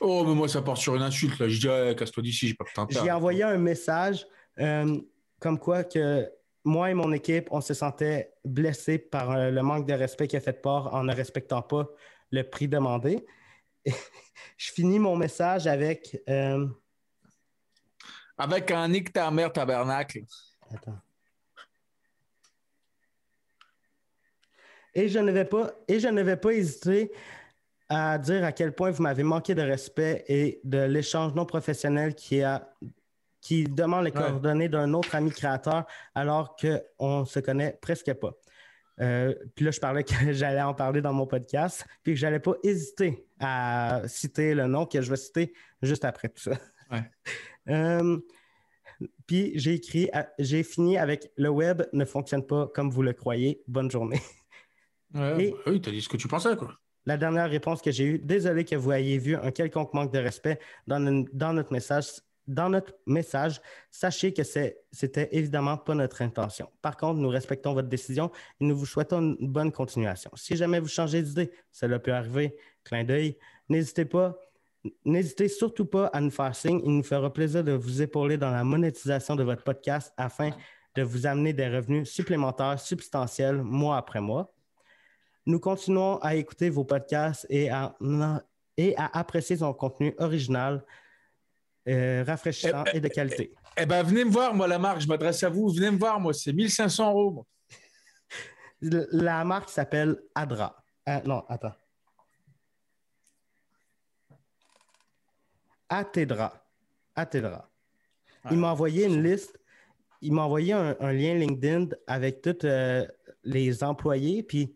Oh, 0.00 0.24
mais 0.26 0.34
moi, 0.34 0.48
ça 0.48 0.62
part 0.62 0.76
sur 0.78 0.96
une 0.96 1.02
insulte. 1.02 1.38
Là. 1.38 1.46
Je 1.48 1.58
dis, 1.60 1.96
casse-toi 1.96 2.22
d'ici, 2.22 2.48
j'ai 2.48 2.54
pas 2.54 2.64
de 2.64 2.70
temps. 2.74 2.86
j'ai 2.90 3.10
envoyé 3.12 3.42
un 3.42 3.58
message 3.58 4.26
euh, 4.58 4.98
comme 5.38 5.58
quoi 5.58 5.84
que 5.84 6.26
moi 6.64 6.90
et 6.90 6.94
mon 6.94 7.12
équipe, 7.12 7.48
on 7.50 7.60
se 7.60 7.74
sentait 7.74 8.32
blessés 8.44 8.98
par 8.98 9.30
euh, 9.32 9.50
le 9.50 9.62
manque 9.62 9.86
de 9.86 9.92
respect 9.92 10.26
qu'il 10.26 10.38
a 10.38 10.40
fait 10.40 10.60
part 10.60 10.94
en 10.94 11.04
ne 11.04 11.14
respectant 11.14 11.62
pas 11.62 11.86
le 12.30 12.42
prix 12.42 12.68
demandé. 12.68 13.24
je 13.84 14.72
finis 14.72 14.98
mon 14.98 15.16
message 15.16 15.66
avec. 15.66 16.20
euh, 16.28 16.66
Avec 18.38 18.70
un 18.70 18.88
nick 18.88 19.12
ta 19.12 19.30
mère 19.30 19.52
tabernacle. 19.52 20.20
Attends. 20.70 20.98
Et 24.94 25.08
je 25.08 25.18
ne 25.18 25.32
vais 25.32 25.44
pas, 25.44 25.72
et 25.88 25.98
je 26.00 26.08
ne 26.08 26.22
vais 26.22 26.36
pas 26.36 26.52
hésiter 26.52 27.10
à 27.88 28.16
dire 28.16 28.44
à 28.44 28.52
quel 28.52 28.74
point 28.74 28.90
vous 28.90 29.02
m'avez 29.02 29.24
manqué 29.24 29.54
de 29.54 29.60
respect 29.62 30.24
et 30.28 30.60
de 30.64 30.78
l'échange 30.78 31.34
non 31.34 31.44
professionnel 31.44 32.14
qui, 32.14 32.42
a, 32.42 32.72
qui 33.44 33.62
demande 33.64 34.04
les 34.06 34.10
Ouais. 34.10 34.16
coordonnées 34.16 34.68
d'un 34.68 34.92
autre 34.94 35.14
ami 35.14 35.30
créateur 35.30 35.84
alors 36.14 36.56
qu'on 36.56 37.20
ne 37.20 37.24
se 37.26 37.38
connaît 37.40 37.78
presque 37.80 38.12
pas. 38.14 38.32
Euh, 39.00 39.34
puis 39.54 39.64
là, 39.64 39.70
je 39.70 39.80
parlais 39.80 40.02
que 40.02 40.14
j'allais 40.32 40.62
en 40.62 40.72
parler 40.72 41.00
dans 41.02 41.12
mon 41.12 41.26
podcast, 41.26 41.84
puis 42.02 42.14
que 42.14 42.18
j'allais 42.18 42.40
pas 42.40 42.54
hésiter 42.62 43.26
à 43.38 44.02
citer 44.06 44.54
le 44.54 44.66
nom 44.66 44.86
que 44.86 45.00
je 45.02 45.10
vais 45.10 45.16
citer 45.16 45.52
juste 45.82 46.04
après 46.04 46.28
tout 46.28 46.42
ça. 46.42 46.52
Ouais. 46.90 47.02
Euh, 47.70 48.18
puis 49.26 49.52
j'ai 49.54 49.72
écrit, 49.72 50.10
j'ai 50.38 50.62
fini 50.62 50.98
avec 50.98 51.30
le 51.38 51.48
web 51.48 51.82
ne 51.94 52.04
fonctionne 52.04 52.46
pas 52.46 52.68
comme 52.74 52.90
vous 52.90 53.00
le 53.02 53.14
croyez. 53.14 53.62
Bonne 53.66 53.90
journée. 53.90 54.20
Ouais, 55.14 55.44
Et- 55.46 55.54
oui, 55.66 55.80
t'as 55.80 55.90
dit 55.90 56.02
ce 56.02 56.08
que 56.10 56.18
tu 56.18 56.28
pensais, 56.28 56.56
quoi. 56.56 56.74
La 57.06 57.16
dernière 57.16 57.48
réponse 57.48 57.80
que 57.80 57.90
j'ai 57.90 58.04
eue, 58.04 58.18
désolé 58.18 58.66
que 58.66 58.76
vous 58.76 58.92
ayez 58.92 59.16
vu 59.16 59.34
un 59.34 59.50
quelconque 59.50 59.94
manque 59.94 60.12
de 60.12 60.18
respect 60.18 60.58
dans, 60.86 61.24
dans 61.32 61.54
notre 61.54 61.72
message. 61.72 62.06
Dans 62.46 62.68
notre 62.68 62.92
message, 63.06 63.60
sachez 63.90 64.34
que 64.34 64.42
c'était 64.42 65.28
évidemment 65.32 65.78
pas 65.78 65.94
notre 65.94 66.20
intention. 66.22 66.68
Par 66.82 66.96
contre, 66.96 67.18
nous 67.18 67.28
respectons 67.28 67.72
votre 67.72 67.88
décision 67.88 68.30
et 68.60 68.64
nous 68.64 68.76
vous 68.76 68.86
souhaitons 68.86 69.36
une 69.38 69.48
bonne 69.48 69.72
continuation. 69.72 70.30
Si 70.34 70.54
jamais 70.56 70.78
vous 70.78 70.88
changez 70.88 71.22
d'idée, 71.22 71.50
cela 71.72 71.98
peut 71.98 72.12
arriver, 72.12 72.56
clin 72.84 73.04
d'œil, 73.04 73.38
n'hésitez 73.68 74.04
pas 74.04 74.38
N'hésitez 75.04 75.48
surtout 75.48 75.86
pas 75.86 76.06
à 76.08 76.20
nous 76.20 76.30
faire 76.30 76.54
signe. 76.54 76.80
Il 76.84 76.96
nous 76.96 77.02
fera 77.02 77.32
plaisir 77.32 77.64
de 77.64 77.72
vous 77.72 78.02
épauler 78.02 78.36
dans 78.36 78.50
la 78.50 78.64
monétisation 78.64 79.34
de 79.34 79.42
votre 79.42 79.64
podcast 79.64 80.12
afin 80.16 80.50
de 80.94 81.02
vous 81.02 81.26
amener 81.26 81.52
des 81.52 81.68
revenus 81.68 82.10
supplémentaires 82.10 82.78
substantiels 82.78 83.62
mois 83.62 83.96
après 83.96 84.20
mois. 84.20 84.52
Nous 85.46 85.58
continuons 85.58 86.18
à 86.18 86.34
écouter 86.34 86.70
vos 86.70 86.84
podcasts 86.84 87.46
et 87.48 87.70
à, 87.70 87.96
et 88.76 88.96
à 88.96 89.18
apprécier 89.18 89.56
son 89.56 89.72
contenu 89.72 90.14
original, 90.18 90.84
euh, 91.88 92.24
rafraîchissant 92.26 92.84
et 92.92 93.00
de 93.00 93.08
qualité. 93.08 93.52
Eh 93.76 93.86
bien, 93.86 94.02
venez 94.02 94.24
me 94.24 94.30
voir, 94.30 94.54
moi, 94.54 94.66
la 94.66 94.78
marque, 94.78 95.00
je 95.00 95.08
m'adresse 95.08 95.42
à 95.42 95.48
vous. 95.48 95.68
Venez 95.68 95.90
me 95.90 95.98
voir, 95.98 96.18
moi, 96.18 96.32
c'est 96.32 96.52
1500 96.52 97.10
euros. 97.10 97.30
moi. 97.32 97.46
La 98.80 99.44
marque 99.44 99.70
s'appelle 99.70 100.16
Adra. 100.34 100.82
Euh, 101.08 101.20
non, 101.26 101.44
attends. 101.48 101.74
Atedra. 105.88 106.66
Atedra. 107.14 107.70
Il 108.50 108.58
m'a 108.58 108.72
envoyé 108.72 109.06
une 109.06 109.22
liste. 109.22 109.58
Il 110.20 110.32
m'a 110.32 110.42
envoyé 110.42 110.72
un, 110.72 110.96
un 111.00 111.12
lien 111.12 111.34
LinkedIn 111.34 111.88
avec 112.06 112.40
tous 112.40 112.64
euh, 112.64 113.06
les 113.42 113.84
employés, 113.84 114.42
puis 114.42 114.74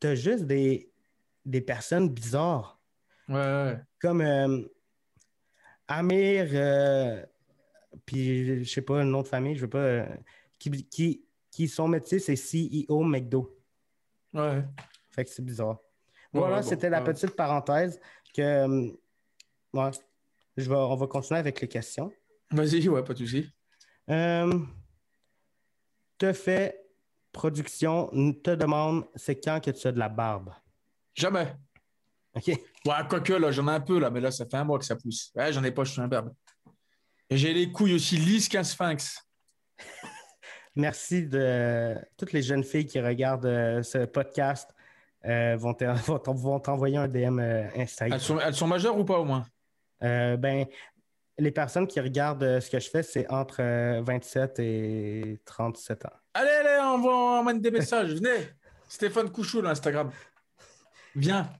tu 0.00 0.06
as 0.06 0.14
juste 0.14 0.44
des, 0.44 0.92
des 1.46 1.60
personnes 1.62 2.10
bizarres. 2.10 2.78
Ouais, 3.28 3.36
ouais. 3.36 3.80
Comme 4.00 4.68
Amir, 5.90 6.48
euh, 6.52 7.20
puis 8.06 8.64
je 8.64 8.70
sais 8.70 8.82
pas 8.82 8.98
le 8.98 9.04
nom 9.04 9.22
de 9.22 9.28
famille, 9.28 9.56
je 9.56 9.62
veux 9.62 9.68
pas. 9.70 9.78
euh, 9.78 10.06
qui, 10.58 10.70
qui, 10.86 11.24
qui 11.50 11.66
son 11.68 11.88
métier, 11.88 12.20
c'est 12.20 12.36
CEO 12.36 13.02
McDo. 13.02 13.58
ouais. 14.34 14.64
Fait 15.10 15.24
que 15.24 15.30
c'est 15.30 15.44
bizarre. 15.44 15.78
Voilà, 16.32 16.56
ouais, 16.56 16.62
bon, 16.62 16.68
c'était 16.68 16.88
la 16.90 16.98
ouais. 17.02 17.04
petite 17.12 17.34
parenthèse 17.34 18.00
que. 18.32 18.40
euh, 18.40 18.90
ouais, 19.72 19.90
je 20.56 20.68
vais, 20.68 20.76
on 20.76 20.94
va 20.94 21.06
continuer 21.08 21.40
avec 21.40 21.60
les 21.60 21.66
questions. 21.68 22.12
Vas-y, 22.52 22.88
ouais, 22.88 23.02
pas 23.02 23.12
de 23.14 23.18
souci. 23.18 23.50
Euh, 24.10 24.60
te 26.18 26.32
fait 26.32 26.84
production, 27.32 28.08
te 28.44 28.54
demande 28.54 29.06
c'est 29.16 29.40
quand 29.40 29.60
que 29.60 29.70
tu 29.72 29.86
as 29.88 29.92
de 29.92 29.98
la 29.98 30.08
barbe? 30.08 30.52
Jamais. 31.14 31.56
OK? 32.34 32.46
Ouais, 32.46 32.94
quoique, 33.08 33.32
là, 33.32 33.50
j'en 33.50 33.66
ai 33.68 33.72
un 33.72 33.80
peu, 33.80 33.98
là, 33.98 34.10
mais 34.10 34.20
là, 34.20 34.30
ça 34.30 34.44
fait 34.46 34.56
un 34.56 34.64
mois 34.64 34.78
que 34.78 34.84
ça 34.84 34.96
pousse. 34.96 35.32
Ouais, 35.34 35.52
j'en 35.52 35.64
ai 35.64 35.70
pas, 35.72 35.84
je 35.84 35.92
suis 35.92 36.00
un 36.00 36.08
berbe. 36.08 36.32
Et 37.28 37.36
j'ai 37.36 37.52
les 37.52 37.70
couilles 37.72 37.94
aussi 37.94 38.16
lisses 38.16 38.48
qu'un 38.48 38.64
sphinx. 38.64 39.20
Merci 40.76 41.26
de 41.26 41.96
toutes 42.16 42.32
les 42.32 42.42
jeunes 42.42 42.64
filles 42.64 42.86
qui 42.86 43.00
regardent 43.00 43.46
euh, 43.46 43.82
ce 43.82 44.04
podcast. 44.04 44.70
euh, 45.24 45.56
vont 45.56 45.74
te- 45.74 45.84
vont 46.06 46.18
t'en- 46.18 46.34
vont 46.34 46.60
t'envoyer 46.60 46.96
un 46.96 47.08
DM 47.08 47.38
euh, 47.40 47.68
Instagram. 47.76 48.14
Elles 48.18 48.24
sont, 48.24 48.38
elles 48.40 48.54
sont 48.54 48.66
majeures 48.66 48.96
ou 48.98 49.04
pas, 49.04 49.18
au 49.18 49.24
moins? 49.24 49.44
Ben, 50.00 50.64
les 51.38 51.50
personnes 51.50 51.86
qui 51.86 52.00
regardent 52.00 52.60
ce 52.60 52.70
que 52.70 52.78
je 52.78 52.88
fais, 52.88 53.02
c'est 53.02 53.30
entre 53.30 53.60
euh, 53.60 54.00
27 54.02 54.58
et 54.60 55.40
37 55.44 56.04
ans. 56.06 56.10
Allez, 56.34 56.48
allez, 56.50 56.80
envoie, 56.82 57.38
envoie 57.40 57.54
des 57.54 57.70
messages. 57.70 58.14
Venez. 58.14 58.48
Stéphane 58.88 59.30
Couchou, 59.30 59.60
là, 59.60 59.70
Instagram. 59.70 60.10
Viens. 61.14 61.50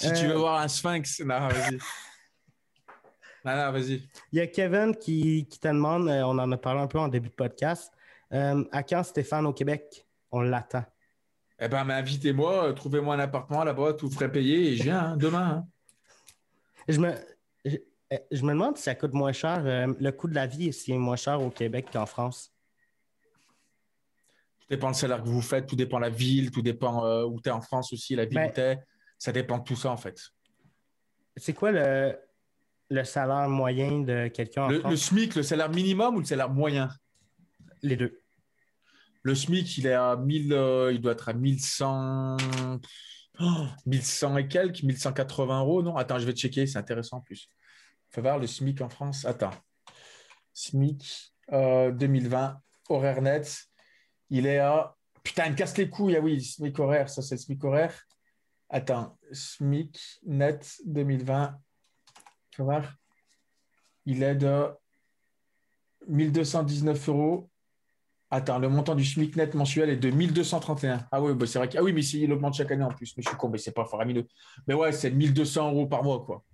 Si 0.00 0.12
tu 0.14 0.24
Euh. 0.24 0.28
veux 0.28 0.34
voir 0.38 0.60
un 0.60 0.68
sphinx. 0.68 1.20
Non, 1.20 1.48
vas-y. 1.48 1.78
Non, 3.42 3.56
non, 3.56 3.72
vas-y. 3.72 4.02
Il 4.32 4.38
y 4.38 4.40
a 4.40 4.46
Kevin 4.46 4.94
qui, 4.94 5.46
qui 5.48 5.58
te 5.58 5.68
demande, 5.68 6.08
euh, 6.10 6.22
on 6.24 6.38
en 6.38 6.52
a 6.52 6.58
parlé 6.58 6.80
un 6.82 6.86
peu 6.86 6.98
en 6.98 7.08
début 7.08 7.30
de 7.30 7.34
podcast, 7.34 7.90
euh, 8.34 8.62
à 8.70 8.82
quand 8.82 9.02
Stéphane 9.02 9.46
au 9.46 9.54
Québec? 9.54 10.06
On 10.30 10.42
l'attend? 10.42 10.84
Eh 11.58 11.66
ben, 11.68 11.88
invitez-moi, 11.88 12.64
euh, 12.68 12.72
trouvez-moi 12.74 13.14
un 13.14 13.18
appartement 13.20 13.64
là-bas, 13.64 13.94
tout 13.94 14.10
frais 14.10 14.30
payé 14.30 14.72
et 14.72 14.76
je 14.76 14.82
viens 14.82 15.00
hein, 15.12 15.16
demain. 15.16 15.48
hein. 15.48 15.66
Je 16.86 17.00
me, 17.00 17.14
je, 17.64 17.76
euh, 18.12 18.18
je 18.30 18.42
me 18.42 18.48
demande 18.52 18.76
si 18.76 18.82
ça 18.82 18.94
coûte 18.94 19.14
moins 19.14 19.32
cher, 19.32 19.62
euh, 19.64 19.86
le 19.98 20.12
coût 20.12 20.28
de 20.28 20.34
la 20.34 20.46
vie, 20.46 20.70
s'il 20.70 20.94
est 20.94 20.98
moins 20.98 21.16
cher 21.16 21.40
au 21.40 21.48
Québec 21.48 21.86
qu'en 21.90 22.04
France. 22.04 22.52
Tout 24.60 24.66
dépend 24.68 24.88
le 24.88 24.94
salaire 24.94 25.22
que 25.22 25.28
vous 25.28 25.40
faites, 25.40 25.66
tout 25.66 25.76
dépend 25.76 25.98
la 25.98 26.10
ville, 26.10 26.50
tout 26.50 26.60
dépend 26.62 27.06
euh, 27.06 27.24
où 27.24 27.40
tu 27.40 27.48
es 27.48 27.52
en 27.52 27.62
France 27.62 27.90
aussi, 27.94 28.14
la 28.16 28.26
ville 28.26 28.34
Ben- 28.34 28.50
où 28.50 28.52
tu 28.52 28.60
es. 28.60 28.78
Ça 29.20 29.32
dépend 29.32 29.58
de 29.58 29.64
tout 29.64 29.76
ça, 29.76 29.90
en 29.90 29.98
fait. 29.98 30.18
C'est 31.36 31.52
quoi 31.52 31.70
le, 31.70 32.18
le 32.88 33.04
salaire 33.04 33.48
moyen 33.50 34.00
de 34.00 34.28
quelqu'un 34.28 34.64
en 34.64 34.68
Le, 34.68 34.80
France? 34.80 34.90
le 34.90 34.96
SMIC, 34.96 35.34
le 35.36 35.42
salaire 35.42 35.68
minimum 35.70 36.16
ou 36.16 36.20
le 36.20 36.24
salaire 36.24 36.48
moyen? 36.50 36.88
Les 37.82 37.96
deux. 37.96 38.18
Le 39.22 39.34
SMIC, 39.34 39.76
il 39.76 39.86
est 39.86 39.92
à 39.92 40.16
1000, 40.16 40.52
euh, 40.54 40.90
il 40.92 41.00
doit 41.02 41.12
être 41.12 41.28
à 41.28 41.34
1100, 41.34 42.38
oh, 43.40 43.66
1100 43.84 44.36
et 44.38 44.48
quelques, 44.48 44.82
1180 44.82 45.60
euros, 45.60 45.82
non? 45.82 45.96
Attends, 45.96 46.18
je 46.18 46.24
vais 46.24 46.32
checker, 46.32 46.66
c'est 46.66 46.78
intéressant 46.78 47.18
en 47.18 47.20
plus. 47.20 47.46
Faut 48.08 48.22
voir 48.22 48.38
le 48.38 48.46
SMIC 48.46 48.80
en 48.80 48.88
France. 48.88 49.26
Attends. 49.26 49.52
SMIC 50.54 51.34
euh, 51.52 51.90
2020, 51.92 52.58
horaire 52.88 53.20
net, 53.20 53.64
il 54.30 54.46
est 54.46 54.58
à. 54.58 54.96
Putain, 55.22 55.44
il 55.46 55.52
me 55.52 55.56
casse 55.56 55.76
les 55.76 55.90
couilles. 55.90 56.16
Ah 56.16 56.20
oui, 56.20 56.42
SMIC 56.42 56.78
horaire, 56.78 57.10
ça 57.10 57.20
c'est 57.20 57.34
le 57.34 57.40
SMIC 57.40 57.62
horaire. 57.62 57.94
Attends, 58.72 59.18
SMIC 59.32 60.20
net 60.22 60.76
2020, 60.86 61.58
faut 62.54 62.64
voir. 62.64 62.94
Il 64.06 64.22
est 64.22 64.36
de 64.36 64.68
1219 66.06 67.08
euros. 67.08 67.50
Attends, 68.30 68.60
le 68.60 68.68
montant 68.68 68.94
du 68.94 69.04
SMIC 69.04 69.34
net 69.34 69.54
mensuel 69.54 69.90
est 69.90 69.96
de 69.96 70.10
1231. 70.10 71.08
Ah 71.10 71.20
oui, 71.20 71.34
bah 71.34 71.46
c'est 71.46 71.58
vrai. 71.58 71.68
Ah 71.76 71.82
oui, 71.82 71.92
mais 71.92 72.02
si, 72.02 72.22
il 72.22 72.32
augmente 72.32 72.54
chaque 72.54 72.70
année 72.70 72.84
en 72.84 72.92
plus. 72.92 73.12
Mais 73.16 73.24
je 73.24 73.28
suis 73.28 73.36
con, 73.36 73.48
mais 73.48 73.58
c'est 73.58 73.72
pas 73.72 73.84
faramineux. 73.84 74.26
Mais 74.68 74.74
ouais, 74.74 74.92
c'est 74.92 75.10
1200 75.10 75.72
euros 75.72 75.88
par 75.88 76.04
mois, 76.04 76.24
quoi. 76.24 76.44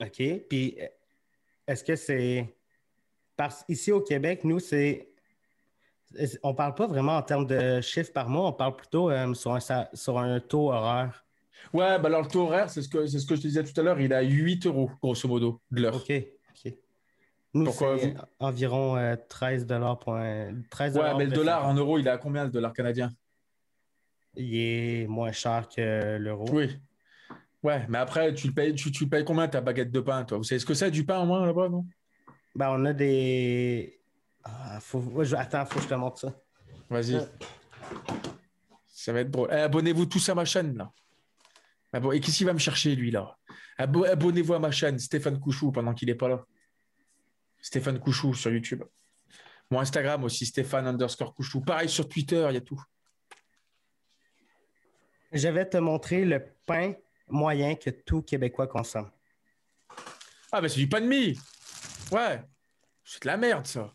OK. 0.00 0.22
Puis, 0.48 0.78
est-ce 1.66 1.84
que 1.84 1.96
c'est. 1.96 2.56
Parce 3.36 3.62
ici 3.68 3.92
au 3.92 4.00
Québec, 4.00 4.42
nous, 4.44 4.58
c'est. 4.58 5.09
On 6.42 6.54
parle 6.54 6.74
pas 6.74 6.86
vraiment 6.86 7.16
en 7.16 7.22
termes 7.22 7.46
de 7.46 7.80
chiffres 7.80 8.12
par 8.12 8.28
mois, 8.28 8.48
on 8.48 8.52
parle 8.52 8.76
plutôt 8.76 9.10
euh, 9.10 9.32
sur, 9.34 9.52
un, 9.54 9.60
sur 9.94 10.18
un 10.18 10.40
taux 10.40 10.72
horaire? 10.72 11.24
Ouais, 11.72 11.98
bah 11.98 12.06
alors 12.06 12.22
le 12.22 12.28
taux 12.28 12.42
horaire, 12.42 12.68
c'est 12.68 12.82
ce, 12.82 12.88
que, 12.88 13.06
ce 13.06 13.24
que 13.24 13.36
je 13.36 13.42
te 13.42 13.46
disais 13.46 13.62
tout 13.62 13.78
à 13.80 13.84
l'heure, 13.84 14.00
il 14.00 14.10
est 14.10 14.14
à 14.14 14.22
8 14.22 14.66
euros, 14.66 14.90
grosso 15.00 15.28
modo, 15.28 15.60
de 15.70 15.82
l'heure. 15.82 15.94
OK. 15.94 16.10
OK. 16.10 16.74
Nous, 17.54 17.64
Pourquoi 17.64 17.98
c'est 17.98 18.10
vous- 18.12 18.20
environ 18.40 18.96
euh, 18.96 19.14
13 19.28 19.66
point... 20.00 20.52
13 20.70 20.96
Ouais, 20.96 21.14
mais 21.16 21.26
le 21.26 21.32
dollar 21.32 21.66
en 21.66 21.74
euros, 21.74 21.98
il 21.98 22.06
est 22.06 22.10
à 22.10 22.18
combien 22.18 22.44
le 22.44 22.50
dollar 22.50 22.72
canadien? 22.72 23.10
Il 24.36 24.56
est 24.56 25.06
moins 25.06 25.32
cher 25.32 25.68
que 25.68 26.16
l'euro. 26.16 26.46
Oui. 26.52 26.76
Ouais, 27.62 27.84
mais 27.88 27.98
après, 27.98 28.32
tu 28.32 28.46
le 28.48 28.52
payes, 28.54 28.74
tu, 28.74 28.90
tu 28.90 29.04
le 29.04 29.10
payes 29.10 29.24
combien 29.24 29.46
ta 29.46 29.60
baguette 29.60 29.90
de 29.90 30.00
pain, 30.00 30.24
toi? 30.24 30.38
Vous 30.38 30.44
savez 30.44 30.58
ce 30.58 30.66
que 30.66 30.74
c'est 30.74 30.90
du 30.90 31.04
pain 31.04 31.20
au 31.20 31.26
moins 31.26 31.44
là-bas, 31.44 31.68
non? 31.68 31.84
Ben, 32.54 32.70
on 32.70 32.84
a 32.86 32.92
des. 32.92 33.99
Ah, 34.44 34.78
faut... 34.80 34.98
ouais, 35.00 35.24
je- 35.24 35.36
Attends, 35.36 35.64
faut 35.66 35.76
que 35.76 35.84
je 35.84 35.88
te 35.88 35.94
montre 35.94 36.18
ça. 36.20 36.34
Vas-y. 36.88 37.16
Ouais. 37.16 37.28
Ça 38.86 39.12
va 39.12 39.20
être 39.20 39.30
drôle. 39.30 39.48
Eh, 39.52 39.56
Abonnez-vous 39.56 40.06
tous 40.06 40.28
à 40.28 40.34
ma 40.34 40.44
chaîne, 40.44 40.76
là. 40.76 40.92
Ah 41.92 41.98
et 42.12 42.20
qu'est-ce 42.20 42.38
qu'il 42.38 42.46
va 42.46 42.52
me 42.52 42.58
chercher, 42.58 42.94
lui, 42.94 43.10
là? 43.10 43.36
Abo- 43.78 44.04
Abonnez-vous 44.04 44.54
à 44.54 44.58
ma 44.58 44.70
chaîne, 44.70 44.98
Stéphane 44.98 45.40
Couchou, 45.40 45.72
pendant 45.72 45.92
qu'il 45.94 46.08
n'est 46.08 46.14
pas 46.14 46.28
là. 46.28 46.44
Stéphane 47.60 47.98
Couchou 47.98 48.32
sur 48.34 48.52
YouTube. 48.52 48.84
Mon 49.70 49.80
Instagram 49.80 50.22
aussi, 50.24 50.46
Stéphane 50.46 50.86
underscore 50.86 51.34
Couchou. 51.34 51.60
Pareil 51.60 51.88
sur 51.88 52.08
Twitter, 52.08 52.46
il 52.50 52.54
y 52.54 52.58
a 52.58 52.60
tout. 52.60 52.80
Je 55.32 55.48
vais 55.48 55.68
te 55.68 55.76
montrer 55.76 56.24
le 56.24 56.44
pain 56.66 56.94
moyen 57.28 57.74
que 57.76 57.90
tout 57.90 58.22
Québécois 58.22 58.66
consomme. 58.66 59.10
Ah, 60.52 60.60
ben 60.60 60.68
c'est 60.68 60.80
du 60.80 60.88
pain 60.88 61.00
de 61.00 61.06
mie. 61.06 61.38
Ouais. 62.10 62.42
C'est 63.04 63.22
de 63.22 63.28
la 63.28 63.36
merde, 63.36 63.66
ça. 63.66 63.94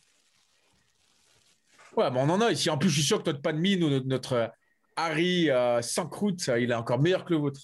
Ouais, 1.95 2.11
mais 2.11 2.19
on 2.19 2.29
en 2.29 2.41
a 2.41 2.51
ici. 2.51 2.69
En 2.69 2.77
plus, 2.77 2.89
je 2.89 2.95
suis 2.95 3.07
sûr 3.07 3.23
que 3.23 3.29
notre 3.29 3.51
mie, 3.51 3.77
nous, 3.77 3.89
notre, 3.89 4.07
notre, 4.07 4.33
euh, 4.33 4.47
Harry 4.95 5.49
euh, 5.49 5.81
sans 5.81 6.07
croûte, 6.07 6.41
ça, 6.41 6.59
il 6.59 6.71
est 6.71 6.75
encore 6.75 6.99
meilleur 6.99 7.25
que 7.25 7.33
le 7.33 7.39
vôtre. 7.39 7.59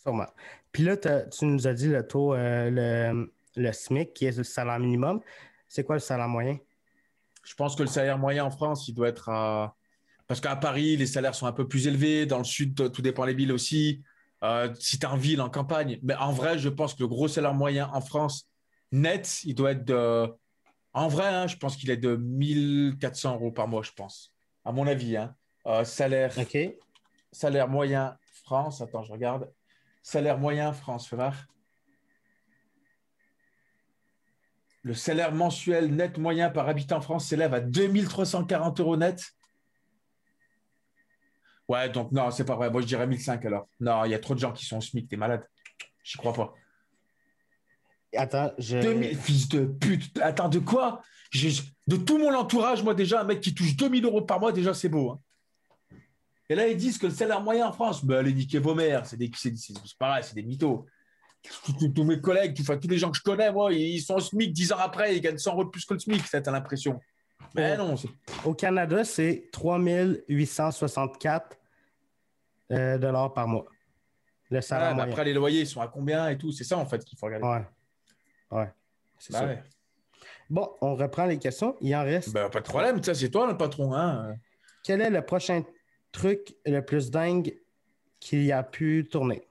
Sûrement. 0.00 0.26
Puis 0.72 0.84
là, 0.84 0.96
tu 0.96 1.44
nous 1.44 1.66
as 1.66 1.74
dit 1.74 1.88
le 1.88 2.06
taux, 2.06 2.34
euh, 2.34 2.70
le, 2.70 3.32
le 3.56 3.72
SMIC, 3.72 4.12
qui 4.12 4.26
est 4.26 4.36
le 4.36 4.44
salaire 4.44 4.78
minimum. 4.78 5.20
C'est 5.68 5.84
quoi 5.84 5.96
le 5.96 6.00
salaire 6.00 6.28
moyen? 6.28 6.58
Je 7.44 7.54
pense 7.54 7.76
que 7.76 7.82
le 7.82 7.88
salaire 7.88 8.18
moyen 8.18 8.44
en 8.44 8.50
France, 8.50 8.88
il 8.88 8.94
doit 8.94 9.08
être 9.08 9.28
à. 9.28 9.76
Parce 10.26 10.40
qu'à 10.40 10.56
Paris, 10.56 10.96
les 10.96 11.06
salaires 11.06 11.34
sont 11.34 11.46
un 11.46 11.52
peu 11.52 11.68
plus 11.68 11.86
élevés. 11.86 12.26
Dans 12.26 12.38
le 12.38 12.44
sud, 12.44 12.90
tout 12.92 13.02
dépend 13.02 13.26
des 13.26 13.34
villes 13.34 13.52
aussi. 13.52 14.02
Euh, 14.42 14.72
si 14.78 14.98
tu 14.98 15.06
es 15.06 15.08
en 15.08 15.16
ville, 15.16 15.40
en 15.40 15.48
campagne. 15.48 15.98
Mais 16.02 16.14
en 16.16 16.32
vrai, 16.32 16.58
je 16.58 16.68
pense 16.68 16.94
que 16.94 17.02
le 17.02 17.08
gros 17.08 17.28
salaire 17.28 17.54
moyen 17.54 17.88
en 17.92 18.00
France, 18.00 18.48
net, 18.92 19.40
il 19.44 19.54
doit 19.54 19.72
être 19.72 19.84
de. 19.84 20.28
En 20.96 21.08
vrai, 21.08 21.26
hein, 21.26 21.46
je 21.46 21.58
pense 21.58 21.76
qu'il 21.76 21.90
est 21.90 21.98
de 21.98 22.16
1400 22.16 23.34
euros 23.34 23.52
par 23.52 23.68
mois, 23.68 23.82
je 23.82 23.92
pense. 23.92 24.34
À 24.64 24.72
mon 24.72 24.86
avis. 24.86 25.18
Hein. 25.18 25.36
Euh, 25.66 25.84
salaire, 25.84 26.32
moyen 27.68 28.16
France. 28.44 28.80
Attends, 28.80 29.02
je 29.02 29.12
regarde. 29.12 29.52
Salaire 30.02 30.38
moyen 30.38 30.72
France, 30.72 31.06
fais 31.06 31.16
voir. 31.16 31.34
Le 34.80 34.94
salaire 34.94 35.34
mensuel 35.34 35.94
net 35.94 36.16
moyen 36.16 36.48
par 36.48 36.66
habitant 36.66 36.96
en 36.96 37.00
France 37.02 37.26
s'élève 37.26 37.52
à 37.52 37.60
2340 37.60 38.80
euros 38.80 38.96
net. 38.96 39.22
Ouais, 41.68 41.90
donc 41.90 42.10
non, 42.10 42.30
c'est 42.30 42.46
pas 42.46 42.56
vrai. 42.56 42.70
Moi, 42.70 42.80
je 42.80 42.86
dirais 42.86 43.06
1005 43.06 43.44
alors. 43.44 43.68
Non, 43.80 44.06
il 44.06 44.12
y 44.12 44.14
a 44.14 44.18
trop 44.18 44.34
de 44.34 44.40
gens 44.40 44.52
qui 44.52 44.64
sont 44.64 44.78
au 44.78 44.80
SMIC, 44.80 45.10
t'es 45.10 45.18
malade. 45.18 45.46
J'y 46.02 46.16
crois 46.16 46.32
pas. 46.32 46.54
Attends, 48.14 48.52
je. 48.58 48.78
2000, 48.78 49.16
fils 49.16 49.48
de 49.48 49.64
pute. 49.64 50.18
Attends, 50.20 50.48
de 50.48 50.58
quoi? 50.58 51.02
De 51.86 51.96
tout 51.96 52.18
mon 52.18 52.34
entourage, 52.34 52.82
moi, 52.82 52.94
déjà, 52.94 53.20
un 53.20 53.24
mec 53.24 53.40
qui 53.40 53.54
touche 53.54 53.76
2000 53.76 54.04
euros 54.04 54.22
par 54.22 54.40
mois, 54.40 54.52
déjà, 54.52 54.74
c'est 54.74 54.88
beau. 54.88 55.10
hein. 55.10 55.20
Et 56.48 56.54
là, 56.54 56.68
ils 56.68 56.76
disent 56.76 56.98
que 56.98 57.06
le 57.06 57.12
salaire 57.12 57.40
moyen 57.40 57.68
en 57.68 57.72
France, 57.72 58.04
ben, 58.04 58.18
allez 58.18 58.32
niquer 58.32 58.58
vos 58.58 58.74
mères. 58.74 59.04
C'est 59.06 59.16
des, 59.16 59.30
pareil, 59.98 60.22
c'est 60.24 60.34
des 60.34 60.44
mythos. 60.44 60.86
Tous, 61.94 62.04
mes 62.04 62.20
collègues, 62.20 62.56
enfin, 62.60 62.76
tous 62.76 62.88
les 62.88 62.98
gens 62.98 63.10
que 63.10 63.18
je 63.18 63.22
connais, 63.22 63.52
moi, 63.52 63.72
ils 63.72 64.00
sont 64.00 64.14
au 64.14 64.20
SMIC 64.20 64.52
10 64.52 64.72
ans 64.72 64.78
après, 64.78 65.16
ils 65.16 65.20
gagnent 65.20 65.38
100 65.38 65.52
euros 65.52 65.64
de 65.64 65.70
plus 65.70 65.84
que 65.84 65.94
le 65.94 66.00
SMIC, 66.00 66.26
ça, 66.26 66.40
t'as 66.40 66.50
l'impression. 66.50 67.00
Mais 67.54 67.76
non, 67.76 67.96
c'est 67.96 68.08
Au 68.44 68.54
Canada, 68.54 69.04
c'est 69.04 69.48
3864 69.52 71.56
euh, 72.72 72.98
dollars 72.98 73.32
par 73.32 73.46
mois. 73.46 73.66
Le 74.50 74.60
salaire 74.60 74.94
moyen. 74.94 75.10
après, 75.10 75.24
les 75.24 75.34
loyers 75.34 75.62
ils 75.62 75.66
sont 75.66 75.80
à 75.80 75.88
combien 75.88 76.28
et 76.28 76.38
tout? 76.38 76.52
C'est 76.52 76.64
ça, 76.64 76.78
en 76.78 76.86
fait, 76.86 77.04
qu'il 77.04 77.18
faut 77.18 77.26
regarder. 77.26 77.46
Ouais. 77.46 77.66
Ouais. 78.50 78.70
C'est 79.18 79.32
Bah 79.32 79.38
ça. 79.40 79.46
ouais. 79.46 79.62
Bon, 80.48 80.70
on 80.80 80.94
reprend 80.94 81.26
les 81.26 81.38
questions. 81.38 81.76
Il 81.80 81.94
en 81.96 82.04
reste. 82.04 82.32
Bah, 82.32 82.48
pas 82.48 82.60
de 82.60 82.64
problème, 82.64 83.02
ça, 83.02 83.14
c'est 83.14 83.30
toi 83.30 83.46
le 83.50 83.56
patron. 83.56 83.94
Hein? 83.94 84.36
Quel 84.84 85.00
est 85.00 85.10
le 85.10 85.22
prochain 85.24 85.62
truc 86.12 86.54
le 86.64 86.80
plus 86.80 87.10
dingue 87.10 87.58
qu'il 88.20 88.50
a 88.52 88.62
pu 88.62 89.08
tourner? 89.10 89.42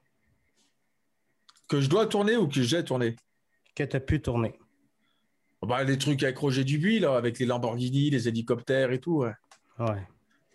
Que 1.68 1.82
je 1.82 1.90
dois 1.90 2.06
tourner 2.06 2.38
ou 2.38 2.48
que 2.48 2.62
j'ai 2.62 2.84
tourné? 2.84 3.16
Que 3.76 3.84
tu 3.84 3.96
as 3.96 4.00
pu 4.00 4.22
tourner? 4.22 4.58
bah, 5.62 5.84
Les 5.84 5.98
trucs 5.98 6.22
avec 6.24 6.38
Roger 6.38 6.64
Dubuis, 6.64 7.00
là, 7.00 7.16
avec 7.18 7.40
les 7.40 7.46
Lamborghini, 7.46 8.10
les 8.10 8.28
hélicoptères 8.28 8.92
et 8.92 9.00
tout. 9.00 9.18
ouais. 9.20 9.34
Ouais. 9.80 10.08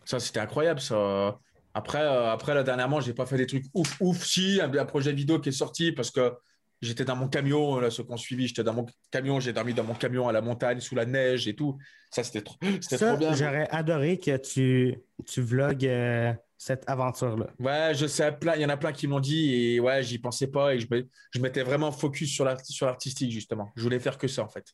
Ça, 0.05 0.19
c'était 0.19 0.41
incroyable, 0.41 0.81
ça. 0.81 1.39
Après, 1.75 2.01
euh, 2.01 2.31
après 2.33 2.55
là, 2.55 2.63
dernièrement, 2.63 3.01
j'ai 3.01 3.13
pas 3.13 3.27
fait 3.27 3.37
des 3.37 3.47
trucs 3.47 3.67
ouf, 3.75 4.01
ouf. 4.01 4.25
Si, 4.25 4.61
un, 4.61 4.73
un 4.75 4.85
projet 4.87 5.13
vidéo 5.13 5.39
qui 5.39 5.51
est 5.51 5.53
sorti 5.53 5.93
parce 5.93 6.11
que 6.11 6.33
j'étais 6.81 7.05
dans 7.05 7.17
mon 7.17 7.29
camion, 7.29 7.79
là, 7.79 7.91
ceux 7.91 8.05
qui 8.05 8.13
ont 8.13 8.17
suivi, 8.17 8.49
j'étais 8.49 8.65
dans 8.65 8.75
mon 8.75 8.87
camion, 9.11 9.41
j'ai 9.41 9.53
dormi 9.53 9.75
dans 9.75 9.85
mon 9.85 9.95
camion 9.95 10.29
à 10.29 10.33
la 10.33 10.41
montagne, 10.41 10.81
sous 10.81 10.95
la 10.95 11.05
neige 11.05 11.47
et 11.49 11.55
tout. 11.55 11.79
Ça, 12.11 12.25
c'était 12.25 12.43
trop, 12.43 12.57
trop 12.57 13.17
bien. 13.17 13.35
j'aurais 13.35 13.69
adoré 13.71 14.19
que 14.19 14.37
tu, 14.37 14.99
tu 15.27 15.43
vlogues 15.43 15.87
euh, 15.87 16.33
cette 16.59 16.89
aventure-là. 16.89 17.47
Ouais, 17.59 17.93
je 17.95 18.07
sais, 18.07 18.33
plein, 18.33 18.55
il 18.57 18.63
y 18.63 18.65
en 18.65 18.69
a 18.71 18.77
plein 18.77 18.93
qui 18.93 19.07
m'ont 19.07 19.21
dit 19.21 19.55
et 19.55 19.81
ouais, 19.81 20.03
j'y 20.03 20.19
pensais 20.19 20.49
pas 20.49 20.75
et 20.75 20.81
je, 20.81 20.87
je 21.31 21.41
m'étais 21.41 21.63
vraiment 21.63 21.93
focus 21.93 22.33
sur 22.33 22.45
l'art- 22.45 22.65
sur 22.65 22.87
l'artistique, 22.87 23.31
justement. 23.31 23.71
Je 23.77 23.83
voulais 23.83 24.01
faire 24.01 24.19
que 24.19 24.29
ça, 24.29 24.43
en 24.43 24.49
fait. 24.49 24.65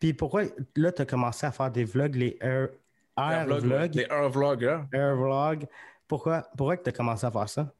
Puis 0.00 0.12
pourquoi, 0.12 0.44
là, 0.76 0.92
tu 0.92 1.02
as 1.02 1.06
commencé 1.06 1.46
à 1.46 1.52
faire 1.52 1.70
des 1.70 1.84
vlogs, 1.84 2.16
les 2.16 2.36
air, 2.40 2.68
vlogs, 3.16 3.94
Les 3.94 4.06
Air 4.10 4.28
Vlog, 4.30 4.64
hein. 4.64 4.88
air 4.92 5.16
vlogs. 5.16 5.66
Pourquoi, 6.08 6.42
pourquoi 6.56 6.76
tu 6.76 6.88
as 6.88 6.92
commencé 6.92 7.24
à 7.24 7.30
faire 7.30 7.48
ça? 7.48 7.72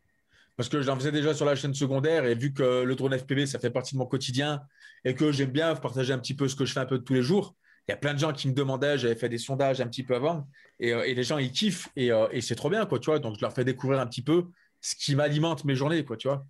Parce 0.63 0.69
que 0.69 0.81
j'en 0.81 0.95
faisais 0.95 1.11
déjà 1.11 1.35
sur 1.35 1.45
la 1.45 1.57
chaîne 1.57 1.75
secondaire 1.75 2.25
et 2.25 2.37
vu 2.37 2.53
que 2.53 2.85
le 2.85 2.95
drone 2.95 3.19
FPV, 3.19 3.47
ça 3.47 3.59
fait 3.59 3.73
partie 3.73 3.97
de 3.97 3.99
mon 3.99 4.07
quotidien 4.07 4.63
et 5.05 5.13
que 5.13 5.33
j'aime 5.33 5.51
bien 5.51 5.75
partager 5.75 6.13
un 6.13 6.21
petit 6.21 6.35
peu 6.35 6.47
ce 6.47 6.55
que 6.55 6.65
je 6.65 6.73
fais 6.73 6.79
un 6.79 6.87
peu 6.87 7.01
tous 7.01 7.15
les 7.15 7.23
jours, 7.23 7.57
il 7.89 7.91
y 7.91 7.95
a 7.95 7.97
plein 7.97 8.15
de 8.15 8.21
gens 8.21 8.33
qui 8.33 8.47
me 8.47 8.53
demandaient, 8.53 8.97
j'avais 8.97 9.17
fait 9.17 9.29
des 9.29 9.39
sondages 9.39 9.81
un 9.81 9.89
petit 9.89 10.05
peu 10.05 10.15
avant 10.15 10.47
et, 10.79 10.93
euh, 10.93 11.03
et 11.03 11.17
les 11.17 11.25
gens, 11.25 11.39
ils 11.39 11.51
kiffent 11.51 11.89
et, 11.97 12.13
euh, 12.13 12.29
et 12.31 12.41
c'est 12.41 12.55
trop 12.55 12.71
bien, 12.71 12.87
quoi, 12.87 13.01
tu 13.01 13.07
vois. 13.07 13.19
Donc, 13.19 13.35
je 13.39 13.41
leur 13.41 13.53
fais 13.53 13.65
découvrir 13.65 13.99
un 13.99 14.07
petit 14.07 14.23
peu 14.23 14.45
ce 14.81 14.95
qui 14.95 15.17
m'alimente 15.17 15.65
mes 15.65 15.75
journées, 15.75 16.05
quoi, 16.05 16.17
tu 16.17 16.29
vois. 16.29 16.47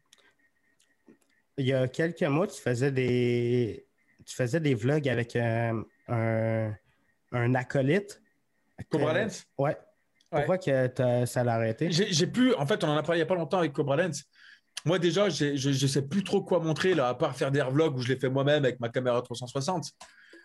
Il 1.57 1.67
y 1.67 1.73
a 1.73 1.89
quelques 1.89 2.21
mois, 2.25 2.47
tu 2.47 2.61
faisais 2.61 2.93
des, 2.93 3.87
tu 4.27 4.37
faisais 4.37 4.61
des 4.61 4.75
vlogs 4.75 5.09
avec 5.09 5.35
euh, 5.37 5.83
un, 6.09 6.75
un 7.33 7.55
acolyte. 7.55 8.21
Cobra 8.91 9.15
Lens 9.15 9.47
Ouais. 9.57 9.75
Pourquoi 10.33 10.59
que 10.59 10.87
t'as- 10.89 11.27
ça 11.27 11.45
l'a 11.45 11.55
arrêté? 11.55 11.91
J'ai 11.91 12.27
plus, 12.27 12.55
en 12.55 12.67
fait, 12.67 12.83
on 12.85 12.89
en 12.89 12.97
a 12.97 13.03
parlé 13.03 13.19
il 13.19 13.21
n'y 13.21 13.25
a 13.25 13.27
pas 13.27 13.35
longtemps 13.35 13.59
avec 13.59 13.73
Cobra 13.73 13.97
Lens. 13.97 14.25
Moi, 14.85 14.99
déjà, 14.99 15.29
je 15.29 15.69
ne 15.69 15.87
sais 15.87 16.03
plus 16.03 16.25
trop 16.25 16.43
quoi 16.43 16.59
montrer, 16.59 16.95
là, 16.95 17.09
à 17.09 17.15
part 17.15 17.37
faire 17.37 17.53
des 17.53 17.61
vlogs 17.63 17.97
où 17.97 18.01
je 18.01 18.09
les 18.09 18.19
fais 18.19 18.31
moi-même 18.31 18.65
avec 18.65 18.81
ma 18.81 18.89
caméra 18.89 19.21
360. 19.23 19.91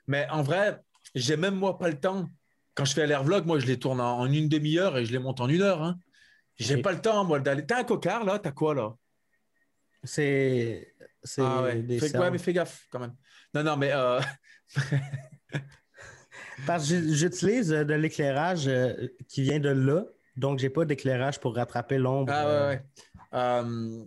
Mais 0.07 0.27
en 0.29 0.43
vrai, 0.43 0.79
j'ai 1.15 1.37
même 1.37 1.55
moi 1.55 1.77
pas 1.77 1.87
le 1.89 1.99
temps. 1.99 2.27
Quand 2.75 2.85
je 2.85 2.93
fais 2.93 3.07
l'air 3.07 3.23
vlog, 3.23 3.45
moi, 3.45 3.59
je 3.59 3.65
les 3.65 3.79
tourne 3.79 3.99
en, 3.99 4.19
en 4.19 4.31
une 4.31 4.49
demi-heure 4.49 4.97
et 4.97 5.05
je 5.05 5.11
les 5.11 5.19
monte 5.19 5.39
en 5.41 5.47
une 5.49 5.61
heure. 5.61 5.81
Hein. 5.81 5.97
J'ai 6.57 6.81
pas 6.81 6.91
le 6.91 7.01
temps, 7.01 7.23
moi, 7.23 7.39
d'aller. 7.39 7.65
T'as 7.65 7.79
un 7.79 7.83
cocard, 7.83 8.23
là? 8.23 8.39
T'as 8.39 8.51
quoi, 8.51 8.75
là? 8.75 8.93
C'est. 10.03 10.93
Ah 11.39 11.63
ouais. 11.63 11.81
des 11.81 11.99
Fais, 11.99 12.17
ouais, 12.17 12.31
mais 12.31 12.37
fais 12.37 12.53
gaffe, 12.53 12.85
quand 12.91 12.99
même. 12.99 13.15
Non, 13.53 13.63
non, 13.63 13.77
mais. 13.77 13.91
euh, 13.93 14.19
Parce 16.65 16.89
que 16.89 17.13
j'utilise 17.13 17.71
euh, 17.73 17.83
de 17.83 17.93
l'éclairage 17.93 18.67
euh, 18.67 19.07
qui 19.27 19.41
vient 19.43 19.59
de 19.59 19.69
là, 19.69 20.05
donc 20.35 20.59
j'ai 20.59 20.69
pas 20.69 20.85
d'éclairage 20.85 21.39
pour 21.39 21.55
rattraper 21.55 21.97
l'ombre. 21.97 22.31
Ah 22.33 22.45
ouais, 22.45 22.51
euh, 22.51 22.69
ouais. 22.69 22.83
Euh, 23.33 24.05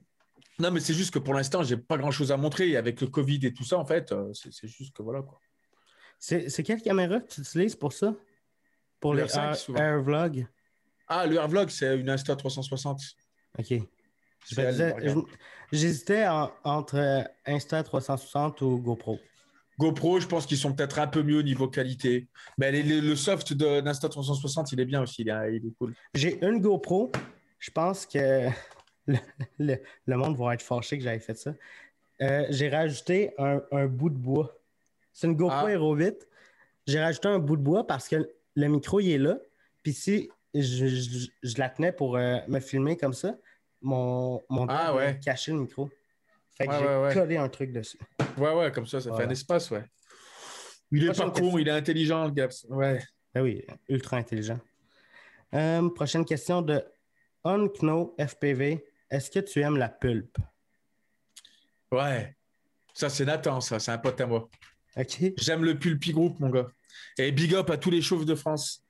Non, 0.59 0.71
mais 0.71 0.81
c'est 0.81 0.95
juste 0.95 1.13
que 1.15 1.19
pour 1.19 1.35
l'instant, 1.35 1.63
j'ai 1.63 1.77
pas 1.77 1.97
grand-chose 1.97 2.31
à 2.33 2.37
montrer. 2.37 2.77
Avec 2.77 3.01
le 3.01 3.07
Covid 3.07 3.41
et 3.47 3.53
tout 3.55 3.65
ça, 3.65 3.79
en 3.79 3.85
fait, 3.85 4.15
c'est 4.35 4.69
juste 4.69 4.95
que 4.97 5.03
voilà, 5.03 5.23
quoi. 5.23 5.39
C'est 6.19 6.63
quelle 6.63 6.83
caméra 6.83 7.21
que 7.21 7.33
tu 7.33 7.41
utilises 7.41 7.75
pour 7.77 7.93
ça? 7.95 8.15
Pour 9.01 9.15
Le 9.15 9.23
les 9.23 9.29
R5 9.29 9.49
air, 9.49 9.57
souvent. 9.57 9.79
air 9.81 10.03
vlog? 10.03 10.47
Ah, 11.09 11.27
le 11.27 11.37
Airvlog, 11.37 11.71
c'est 11.71 11.99
une 11.99 12.09
Insta 12.11 12.37
360. 12.37 13.01
OK. 13.59 13.75
J'hésitais 15.73 16.27
en- 16.27 16.51
entre 16.65 16.97
euh, 16.97 17.23
Insta 17.47 17.83
360 17.83 18.61
ou 18.63 18.79
GoPro. 18.79 19.19
GoPro, 19.81 20.21
je 20.21 20.27
pense 20.27 20.45
qu'ils 20.47 20.59
sont 20.59 20.73
peut-être 20.75 20.99
un 20.99 21.07
peu 21.07 21.23
mieux 21.23 21.39
au 21.39 21.43
niveau 21.43 21.67
qualité. 21.67 22.29
Mais 22.59 22.71
les- 22.71 22.83
les- 22.83 23.01
le 23.01 23.17
soft 23.17 23.53
de- 23.55 23.81
d'Insta 23.81 24.09
360, 24.09 24.71
il 24.73 24.81
est 24.81 24.85
bien 24.85 25.03
aussi. 25.03 25.23
Il 25.23 25.29
est, 25.31 25.57
il 25.57 25.67
est 25.67 25.75
cool. 25.79 25.95
J'ai 26.15 26.39
une 26.45 26.61
GoPro. 26.61 27.11
Je 27.59 27.71
pense 27.71 28.05
que 28.07 28.49
le, 29.07 29.17
le- 29.59 29.79
le 30.07 30.17
monde 30.17 30.37
va 30.37 30.55
être 30.55 30.63
fâché 30.63 30.99
que 30.99 31.05
j'avais 31.05 31.19
fait 31.19 31.35
ça. 31.37 31.55
Euh, 32.21 32.47
j'ai 32.51 32.69
rajouté 32.69 33.33
un, 33.39 33.63
un 33.73 33.87
bout 33.87 34.11
de 34.11 34.17
bois. 34.19 34.55
C'est 35.13 35.27
une 35.27 35.35
GoPro 35.35 35.67
Ah. 35.67 35.73
Hero 35.73 35.95
8. 35.95 36.29
J'ai 36.87 37.01
rajouté 37.01 37.29
un 37.29 37.39
bout 37.39 37.57
de 37.57 37.63
bois 37.63 37.87
parce 37.87 38.07
que 38.09 38.31
le 38.55 38.69
micro, 38.69 39.01
il 39.01 39.11
est 39.13 39.19
là. 39.19 39.39
Puis 39.83 39.95
si 39.95 40.29
je, 40.55 40.87
je- 40.87 41.29
je 41.43 41.59
la 41.59 41.71
tenais 41.71 41.93
pour 41.93 42.17
euh, 42.17 42.37
me 42.49 42.61
filmer 42.61 42.97
comme 42.99 43.15
ça, 43.15 43.37
mon, 43.81 44.43
mon 44.51 44.67
Ah, 44.69 44.95
ouais. 44.95 45.19
cacher 45.25 45.53
le 45.53 45.61
micro. 45.61 45.89
Fait 46.61 46.67
que 46.67 46.73
Ouais, 46.73 46.79
j'ai 46.79 46.87
ouais, 46.87 47.03
ouais. 47.03 47.15
collé 47.15 47.37
un 47.39 47.49
truc 47.49 47.73
dessus. 47.73 47.97
Ouais, 48.37 48.53
ouais, 48.53 48.71
comme 48.71 48.87
ça, 48.87 49.01
ça 49.01 49.17
fait 49.17 49.25
un 49.25 49.31
espace, 49.31 49.71
ouais. 49.71 49.83
Il 50.93 51.05
est 51.05 51.07
Prochaine 51.07 51.33
pas 51.33 51.41
con, 51.41 51.57
il 51.57 51.67
est 51.69 51.71
intelligent, 51.71 52.27
le 52.27 52.33
gars. 52.33 52.49
Ouais. 52.69 53.01
Ah 53.35 53.43
oui, 53.43 53.65
ultra 53.89 54.19
intelligent. 54.19 54.59
Euh, 55.55 55.89
prochaine 55.89 56.27
question 56.27 56.61
de 56.61 56.85
Unkno 57.45 58.15
FPV. 58.19 58.85
Est-ce 59.11 59.31
que 59.31 59.39
tu 59.39 59.61
aimes 59.61 59.79
la 59.79 59.89
pulpe? 59.89 60.37
Ouais. 61.91 62.37
Ça, 62.93 63.09
c'est 63.09 63.25
Nathan, 63.25 63.63
ça. 63.63 63.79
C'est 63.79 63.93
un 63.93 63.99
pote 63.99 64.21
à 64.21 64.27
moi. 64.27 64.51
OK. 64.97 65.33
J'aime 65.39 65.65
le 65.65 65.79
Pulpi 65.79 66.13
Group, 66.13 66.39
mon 66.41 66.51
gars. 66.51 66.69
Et 67.17 67.33
big 67.33 67.55
up 67.55 67.71
à 67.71 67.79
tous 67.79 67.91
les 67.91 68.03
chauves 68.03 68.27
de 68.27 68.35
France. 68.35 68.85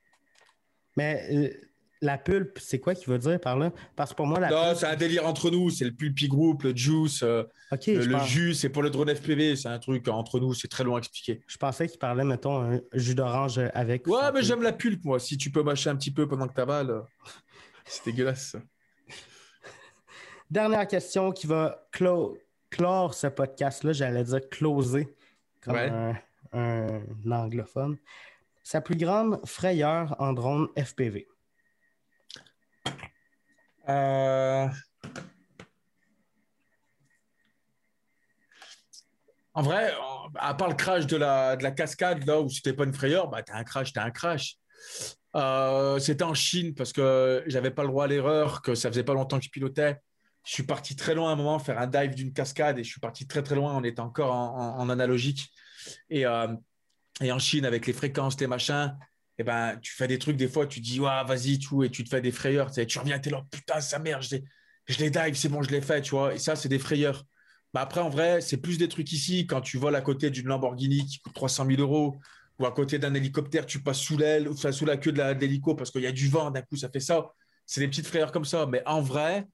Mais 0.97 1.25
euh, 1.31 1.70
la 2.01 2.17
pulpe, 2.17 2.57
c'est 2.59 2.79
quoi 2.79 2.95
qu'il 2.95 3.07
veut 3.09 3.19
dire 3.19 3.39
par 3.39 3.57
là? 3.57 3.71
Parce 3.95 4.09
que 4.11 4.15
pour 4.15 4.25
moi, 4.25 4.39
la 4.39 4.49
Non, 4.49 4.63
pulpe. 4.69 4.77
c'est 4.77 4.87
un 4.87 4.95
délire 4.95 5.27
entre 5.27 5.49
nous. 5.51 5.69
C'est 5.69 5.85
le 5.85 5.91
Pulpi 5.91 6.27
Group, 6.27 6.63
le 6.63 6.75
Juice. 6.75 7.21
euh, 7.23 7.43
le 7.87 8.17
jus, 8.25 8.53
c'est 8.55 8.69
pour 8.69 8.81
le 8.83 8.89
drone 8.89 9.13
FPV. 9.15 9.55
C'est 9.55 9.67
un 9.69 9.77
truc 9.79 10.07
entre 10.07 10.39
nous. 10.39 10.53
C'est 10.53 10.67
très 10.67 10.83
long 10.83 10.95
à 10.95 10.99
expliquer. 10.99 11.41
je 11.47 11.57
pensais 11.57 11.87
qu'il 11.87 11.99
parlait, 11.99 12.23
mettons, 12.23 12.59
un 12.61 12.79
jus 12.93 13.13
d'orange 13.15 13.59
avec. 13.73 14.07
ou 14.07 14.15
Ouais, 14.15 14.31
mais 14.33 14.41
j'aime 14.43 14.61
la 14.63 14.73
pulpe, 14.73 15.05
moi. 15.05 15.19
Si 15.19 15.37
tu 15.37 15.51
peux 15.51 15.61
mâcher 15.63 15.89
un 15.89 15.95
petit 15.95 16.11
peu 16.11 16.27
pendant 16.27 16.47
que 16.47 16.53
t'avales, 16.53 17.01
c'est 17.85 18.05
dégueulasse. 18.05 18.55
Dernière 20.49 20.87
question 20.87 21.31
qui 21.31 21.47
va 21.47 21.87
clo- 21.93 22.37
clore 22.69 23.13
ce 23.13 23.27
podcast-là. 23.27 23.93
J'allais 23.93 24.23
dire 24.23 24.41
closer 24.49 25.07
comme 25.63 25.75
Ouais. 25.75 25.89
un, 25.89 26.15
un 26.53 27.31
anglophone. 27.31 27.97
Sa 28.63 28.81
plus 28.81 28.95
grande 28.97 29.39
frayeur 29.45 30.15
en 30.19 30.33
drone 30.33 30.67
FPV. 30.75 31.27
Euh, 33.91 34.67
En 39.53 39.63
vrai, 39.63 39.93
à 40.35 40.53
part 40.53 40.69
le 40.69 40.75
crash 40.75 41.07
de 41.07 41.17
la, 41.17 41.57
de 41.57 41.63
la 41.63 41.71
cascade, 41.71 42.25
là 42.25 42.39
où 42.39 42.49
c'était 42.49 42.73
pas 42.73 42.85
une 42.85 42.93
frayeur, 42.93 43.27
bah, 43.27 43.43
t'as 43.43 43.55
un 43.55 43.63
crash, 43.63 43.91
t'as 43.91 44.03
un 44.03 44.11
crash. 44.11 44.55
Euh, 45.35 45.99
c'était 45.99 46.23
en 46.23 46.33
Chine 46.33 46.73
parce 46.73 46.93
que 46.93 47.43
j'avais 47.47 47.71
pas 47.71 47.83
le 47.83 47.89
droit 47.89 48.05
à 48.05 48.07
l'erreur, 48.07 48.61
que 48.61 48.75
ça 48.75 48.89
faisait 48.89 49.03
pas 49.03 49.13
longtemps 49.13 49.39
que 49.39 49.45
je 49.45 49.49
pilotais. 49.49 49.97
Je 50.45 50.53
suis 50.53 50.63
parti 50.63 50.95
très 50.95 51.15
loin 51.15 51.29
à 51.29 51.33
un 51.33 51.35
moment 51.35 51.59
faire 51.59 51.79
un 51.79 51.87
dive 51.87 52.15
d'une 52.15 52.33
cascade 52.33 52.79
et 52.79 52.83
je 52.83 52.89
suis 52.89 53.01
parti 53.01 53.27
très 53.27 53.43
très 53.43 53.55
loin. 53.55 53.75
On 53.75 53.83
était 53.83 53.99
encore 53.99 54.33
en, 54.33 54.89
analogique. 54.89 55.49
Et, 56.09 56.25
euh, 56.25 56.47
et 57.19 57.31
en 57.31 57.39
Chine, 57.39 57.65
avec 57.65 57.85
les 57.87 57.93
fréquences, 57.93 58.39
les 58.39 58.47
machins, 58.47 58.97
et 59.41 59.43
ben, 59.43 59.75
tu 59.81 59.91
fais 59.91 60.07
des 60.07 60.19
trucs, 60.19 60.37
des 60.37 60.47
fois, 60.47 60.67
tu 60.67 60.81
dis, 60.81 60.99
ouais, 60.99 61.23
vas-y, 61.25 61.57
tout, 61.57 61.83
et 61.83 61.89
tu 61.89 62.03
te 62.03 62.09
fais 62.09 62.21
des 62.21 62.31
frayeurs. 62.31 62.69
Tu, 62.69 62.99
reviens, 62.99 63.17
t'es 63.17 63.31
là, 63.31 63.43
putain, 63.49 63.81
sa 63.81 63.97
mère, 63.97 64.21
je 64.21 64.35
l'ai, 64.35 64.43
je 64.87 64.99
l'ai 64.99 65.09
dive, 65.09 65.33
c'est 65.33 65.49
bon, 65.49 65.63
je 65.63 65.71
l'ai 65.71 65.81
fait, 65.81 65.99
tu 66.03 66.11
vois. 66.11 66.35
Et 66.35 66.37
ça, 66.37 66.55
c'est 66.55 66.69
des 66.69 66.77
frayeurs. 66.77 67.25
Bah 67.73 67.81
après, 67.81 68.01
en 68.01 68.09
vrai, 68.09 68.39
c'est 68.41 68.57
plus 68.57 68.77
des 68.77 68.87
trucs 68.87 69.11
ici. 69.11 69.47
Quand 69.47 69.61
tu 69.61 69.77
voles 69.77 69.95
à 69.95 70.01
côté 70.01 70.29
d'une 70.29 70.45
Lamborghini 70.45 71.07
qui 71.07 71.19
coûte 71.21 71.33
300 71.33 71.65
000 71.65 71.81
euros, 71.81 72.19
ou 72.59 72.67
à 72.67 72.71
côté 72.71 72.99
d'un 72.99 73.15
hélicoptère, 73.15 73.65
tu 73.65 73.81
passes 73.81 73.99
sous 73.99 74.15
l'aile, 74.15 74.47
ou 74.47 74.55
sous 74.55 74.85
la 74.85 74.97
queue 74.97 75.11
de 75.11 75.23
l'hélico 75.39 75.73
parce 75.73 75.89
qu'il 75.89 76.03
y 76.03 76.07
a 76.07 76.11
du 76.11 76.27
vent, 76.27 76.51
d'un 76.51 76.61
coup, 76.61 76.75
ça 76.75 76.89
fait 76.89 76.99
ça. 76.99 77.31
C'est 77.65 77.81
des 77.81 77.87
petites 77.87 78.05
frayeurs 78.05 78.31
comme 78.31 78.45
ça. 78.45 78.67
Mais 78.67 78.83
en 78.85 79.01
vrai, 79.01 79.47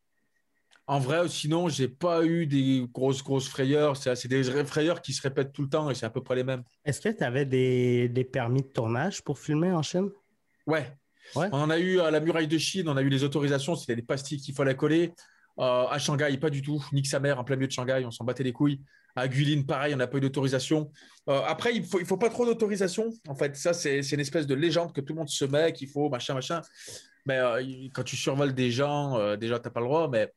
En 0.89 0.99
vrai, 0.99 1.27
sinon, 1.27 1.67
j'ai 1.67 1.89
pas 1.89 2.23
eu 2.23 2.47
des 2.47 2.85
grosses, 2.93 3.21
grosses 3.21 3.49
frayeurs. 3.49 3.97
C'est 3.97 4.27
des 4.29 4.43
frayeurs 4.63 5.01
qui 5.01 5.11
se 5.11 5.21
répètent 5.21 5.51
tout 5.51 5.61
le 5.61 5.69
temps 5.69 5.89
et 5.89 5.95
c'est 5.95 6.05
à 6.05 6.09
peu 6.09 6.23
près 6.23 6.35
les 6.35 6.45
mêmes. 6.45 6.63
Est-ce 6.85 7.01
que 7.01 7.09
tu 7.09 7.23
avais 7.25 7.45
des, 7.45 8.07
des, 8.07 8.23
permis 8.23 8.61
de 8.61 8.67
tournage 8.67 9.21
pour 9.21 9.37
filmer 9.37 9.73
en 9.73 9.81
Chine? 9.81 10.09
Ouais. 10.65 10.89
ouais. 11.35 11.49
On 11.51 11.57
en 11.57 11.69
a 11.69 11.77
eu 11.77 11.99
à 11.99 12.09
la 12.09 12.21
muraille 12.21 12.47
de 12.47 12.57
Chine, 12.57 12.87
on 12.87 12.95
a 12.95 13.01
eu 13.01 13.09
les 13.09 13.25
autorisations, 13.25 13.75
c'était 13.75 13.97
des 13.97 14.01
pastilles 14.01 14.39
qu'il 14.39 14.55
fallait 14.55 14.77
coller. 14.77 15.11
Euh, 15.59 15.87
à 15.87 15.97
Shanghai, 15.97 16.37
pas 16.37 16.49
du 16.49 16.61
tout. 16.61 16.83
Nique 16.93 17.07
sa 17.07 17.19
mère 17.19 17.39
en 17.39 17.43
plein 17.43 17.55
milieu 17.55 17.67
de 17.67 17.71
Shanghai, 17.71 18.03
on 18.05 18.11
s'en 18.11 18.23
battait 18.23 18.43
les 18.43 18.53
couilles. 18.53 18.81
À 19.15 19.27
Guilin, 19.27 19.63
pareil, 19.63 19.93
on 19.93 19.97
n'a 19.97 20.07
pas 20.07 20.19
eu 20.19 20.21
d'autorisation. 20.21 20.91
Euh, 21.27 21.41
après, 21.47 21.75
il 21.75 21.83
faut, 21.83 21.99
il 21.99 22.05
faut 22.05 22.17
pas 22.17 22.29
trop 22.29 22.45
d'autorisation. 22.45 23.09
En 23.27 23.35
fait, 23.35 23.57
ça, 23.57 23.73
c'est 23.73 23.99
une 23.99 24.19
espèce 24.19 24.45
de 24.45 24.53
légende 24.53 24.93
que 24.93 25.01
tout 25.01 25.13
le 25.13 25.17
monde 25.17 25.29
se 25.29 25.43
met, 25.43 25.73
qu'il 25.73 25.89
faut, 25.89 26.09
machin, 26.09 26.35
machin. 26.35 26.61
Mais 27.25 27.39
euh, 27.39 27.89
quand 27.93 28.03
tu 28.03 28.15
survoles 28.15 28.53
des 28.53 28.69
gens, 28.69 29.35
déjà, 29.35 29.59
tu 29.59 29.65
n'as 29.65 29.71
pas 29.71 29.79
le 29.79 29.87
droit. 29.87 30.07
Mais 30.07 30.31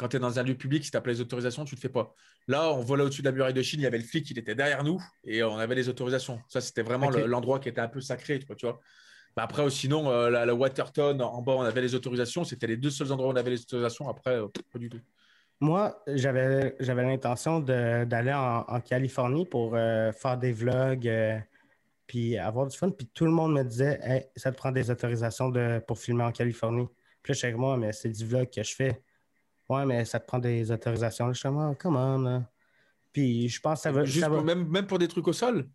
quand 0.00 0.08
tu 0.08 0.16
es 0.16 0.20
dans 0.20 0.38
un 0.38 0.42
lieu 0.42 0.54
public, 0.54 0.82
si 0.82 0.90
tu 0.90 0.96
as 0.96 1.02
pas 1.02 1.10
les 1.10 1.20
autorisations, 1.20 1.66
tu 1.66 1.74
ne 1.74 1.76
le 1.76 1.82
fais 1.82 1.90
pas. 1.90 2.14
Là, 2.48 2.72
on 2.72 2.80
volait 2.80 3.02
au-dessus 3.02 3.20
de 3.20 3.26
la 3.26 3.32
muraille 3.32 3.52
de 3.52 3.60
Chine, 3.60 3.80
il 3.80 3.82
y 3.82 3.86
avait 3.86 3.98
le 3.98 4.04
flic, 4.04 4.30
il 4.30 4.38
était 4.38 4.54
derrière 4.54 4.82
nous 4.82 4.98
et 5.24 5.42
on 5.42 5.58
avait 5.58 5.74
les 5.74 5.90
autorisations. 5.90 6.40
Ça, 6.48 6.62
c'était 6.62 6.80
vraiment 6.80 7.10
l'endroit 7.10 7.60
qui 7.60 7.68
était 7.68 7.82
un 7.82 7.88
peu 7.88 8.00
sacré, 8.00 8.38
tu 8.38 8.46
vois. 8.66 8.80
Bah, 9.36 9.42
après, 9.42 9.62
euh, 9.62 9.68
sinon, 9.68 10.10
euh, 10.10 10.30
la, 10.30 10.54
Waterton, 10.54 11.20
en 11.20 11.42
bas, 11.42 11.52
on 11.52 11.60
avait 11.60 11.82
les 11.82 11.94
autorisations. 11.94 12.44
C'était 12.44 12.66
les 12.66 12.78
deux 12.78 12.88
seuls 12.88 13.12
endroits 13.12 13.28
où 13.28 13.32
on 13.32 13.36
avait 13.36 13.50
les 13.50 13.60
autorisations. 13.60 14.08
Après, 14.08 14.36
euh, 14.36 14.48
pas 14.72 14.78
du 14.78 14.88
tout. 14.88 15.00
Moi, 15.60 16.02
j'avais, 16.06 16.74
l'intention 16.80 17.60
d'aller 17.60 18.32
en, 18.32 18.80
Californie 18.80 19.44
pour 19.44 19.72
faire 19.72 20.38
des 20.38 20.52
vlogs 20.52 21.12
puis 22.06 22.38
avoir 22.38 22.66
du 22.66 22.76
fun. 22.76 22.88
Puis 22.88 23.06
tout 23.12 23.26
le 23.26 23.30
monde 23.30 23.52
me 23.52 23.62
disait 23.62 24.30
ça 24.34 24.50
te 24.50 24.56
prend 24.56 24.72
des 24.72 24.90
autorisations 24.90 25.50
de, 25.50 25.78
pour 25.86 25.98
filmer 25.98 26.24
en 26.24 26.32
Californie. 26.32 26.88
Puis 27.22 27.34
là, 27.34 27.50
je 27.50 27.56
moi, 27.56 27.76
mais 27.76 27.92
c'est 27.92 28.08
du 28.08 28.24
vlog 28.24 28.48
que 28.48 28.62
je 28.62 28.74
fais. 28.74 29.02
Ouais, 29.70 29.86
mais 29.86 30.04
ça 30.04 30.18
te 30.18 30.26
prend 30.26 30.38
des 30.38 30.72
autorisations. 30.72 31.32
Suis 31.32 31.48
comme, 31.48 31.76
comment, 31.78 32.42
Puis 33.12 33.48
je 33.48 33.60
pense 33.60 33.78
que 33.78 33.82
ça 33.84 33.92
va. 33.92 34.04
Juste 34.04 34.28
même, 34.28 34.68
même 34.68 34.86
pour 34.86 34.98
des 34.98 35.08
trucs 35.08 35.28
au 35.28 35.32
sol? 35.32 35.66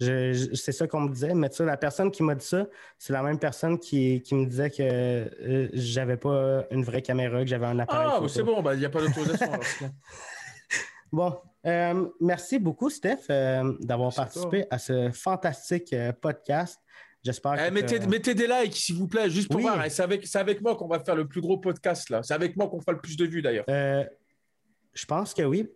c'est 0.00 0.72
ça 0.72 0.86
qu'on 0.86 1.00
me 1.00 1.12
disait. 1.12 1.34
Mais 1.34 1.48
tu 1.48 1.56
sais, 1.56 1.64
la 1.64 1.76
personne 1.76 2.10
qui 2.10 2.22
m'a 2.22 2.34
dit 2.34 2.44
ça, 2.44 2.66
c'est 2.98 3.12
la 3.12 3.22
même 3.22 3.38
personne 3.38 3.78
qui, 3.78 4.22
me 4.32 4.46
disait 4.46 4.70
que 4.70 4.82
euh, 4.82 5.68
j'avais 5.72 6.16
pas 6.16 6.64
une 6.70 6.84
vraie 6.84 7.02
caméra, 7.02 7.40
que 7.40 7.46
j'avais 7.46 7.66
un 7.66 7.78
appareil. 7.78 8.08
Ah, 8.10 8.28
c'est 8.28 8.42
bon, 8.42 8.62
ben, 8.62 8.74
il 8.74 8.80
n'y 8.80 8.86
a 8.86 8.90
pas 8.90 9.00
d'autorisation. 9.00 9.50
bon, 11.12 11.36
euh, 11.66 12.08
merci 12.20 12.58
beaucoup, 12.58 12.88
Steph, 12.88 13.26
euh, 13.28 13.74
d'avoir 13.80 14.14
participé 14.14 14.66
à 14.70 14.78
ce 14.78 15.10
fantastique 15.12 15.94
podcast. 16.20 16.80
J'espère 17.22 17.52
eh, 17.54 17.68
que. 17.68 18.06
mettez, 18.06 18.34
des 18.34 18.46
likes, 18.46 18.76
s'il 18.76 18.96
vous 18.96 19.06
plaît, 19.06 19.28
juste 19.28 19.50
pour 19.50 19.60
voir. 19.60 19.84
C'est 19.90 20.02
avec, 20.02 20.26
avec, 20.34 20.62
moi 20.62 20.76
qu'on 20.76 20.88
va 20.88 21.00
faire 21.00 21.16
le 21.16 21.28
plus 21.28 21.40
gros 21.40 21.58
podcast, 21.58 22.08
là. 22.10 22.22
C'est 22.22 22.34
avec 22.34 22.56
moi 22.56 22.68
qu'on 22.68 22.80
fera 22.80 22.92
le 22.92 23.00
plus 23.00 23.16
de 23.16 23.26
vues, 23.26 23.42
d'ailleurs. 23.42 23.66
je 23.68 25.06
pense 25.06 25.34
que 25.34 25.42
oui. 25.42 25.68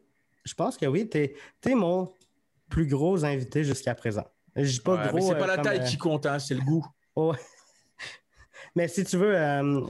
Je 0.44 0.54
pense 0.54 0.76
que 0.76 0.86
oui. 0.86 1.08
Tu 1.08 1.18
es, 1.18 1.74
mon 1.74 2.12
plus 2.68 2.86
gros 2.86 3.24
invités 3.24 3.64
jusqu'à 3.64 3.94
présent. 3.94 4.24
Je 4.56 4.80
pas 4.80 5.08
gros. 5.08 5.20
C'est 5.20 5.38
pas 5.38 5.46
la 5.46 5.58
euh, 5.58 5.62
taille 5.62 5.84
qui 5.84 5.98
compte, 5.98 6.26
hein, 6.26 6.38
c'est 6.38 6.54
le 6.54 6.60
goût. 6.60 6.86
mais 8.74 8.88
si 8.88 9.04
tu 9.04 9.16
veux, 9.16 9.36
euh, 9.36 9.80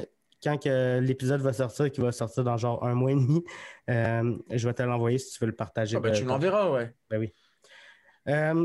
quand 0.42 0.64
l'épisode 0.64 1.40
va 1.40 1.52
sortir, 1.52 1.90
qui 1.90 2.00
va 2.00 2.12
sortir 2.12 2.44
dans 2.44 2.56
genre 2.56 2.84
un 2.84 2.94
mois 2.94 3.12
et 3.12 3.14
demi, 3.14 3.44
euh, 3.90 4.36
je 4.50 4.66
vais 4.66 4.74
te 4.74 4.82
l'envoyer 4.82 5.18
si 5.18 5.32
tu 5.32 5.40
veux 5.40 5.46
le 5.46 5.56
partager. 5.56 5.96
Ah, 5.96 6.00
ben, 6.00 6.12
tu 6.12 6.24
l'enverras, 6.24 6.70
ouais. 6.70 6.94
Ben 7.10 7.18
oui. 7.18 7.32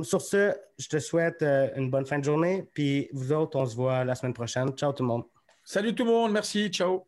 Sur 0.03 0.22
ce, 0.22 0.53
je 0.77 0.88
te 0.88 0.99
souhaite 0.99 1.44
une 1.76 1.90
bonne 1.90 2.06
fin 2.06 2.19
de 2.19 2.23
journée. 2.23 2.69
Puis 2.73 3.10
vous 3.14 3.31
autres, 3.31 3.57
on 3.57 3.65
se 3.65 3.76
voit 3.76 4.03
la 4.03 4.15
semaine 4.15 4.34
prochaine. 4.34 4.69
Ciao 4.72 4.94
tout 4.94 5.03
le 5.03 5.10
monde. 5.10 5.23
Salut 5.64 5.94
tout 5.94 6.06
le 6.06 6.11
monde. 6.11 6.31
Merci. 6.31 6.69
Ciao. 6.69 7.06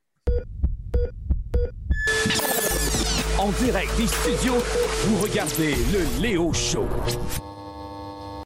En 3.39 3.49
direct 3.63 3.97
des 3.97 4.07
studios, 4.07 4.57
vous 5.05 5.21
regardez 5.21 5.73
le 5.91 6.21
Léo 6.21 6.53
Show. 6.53 6.87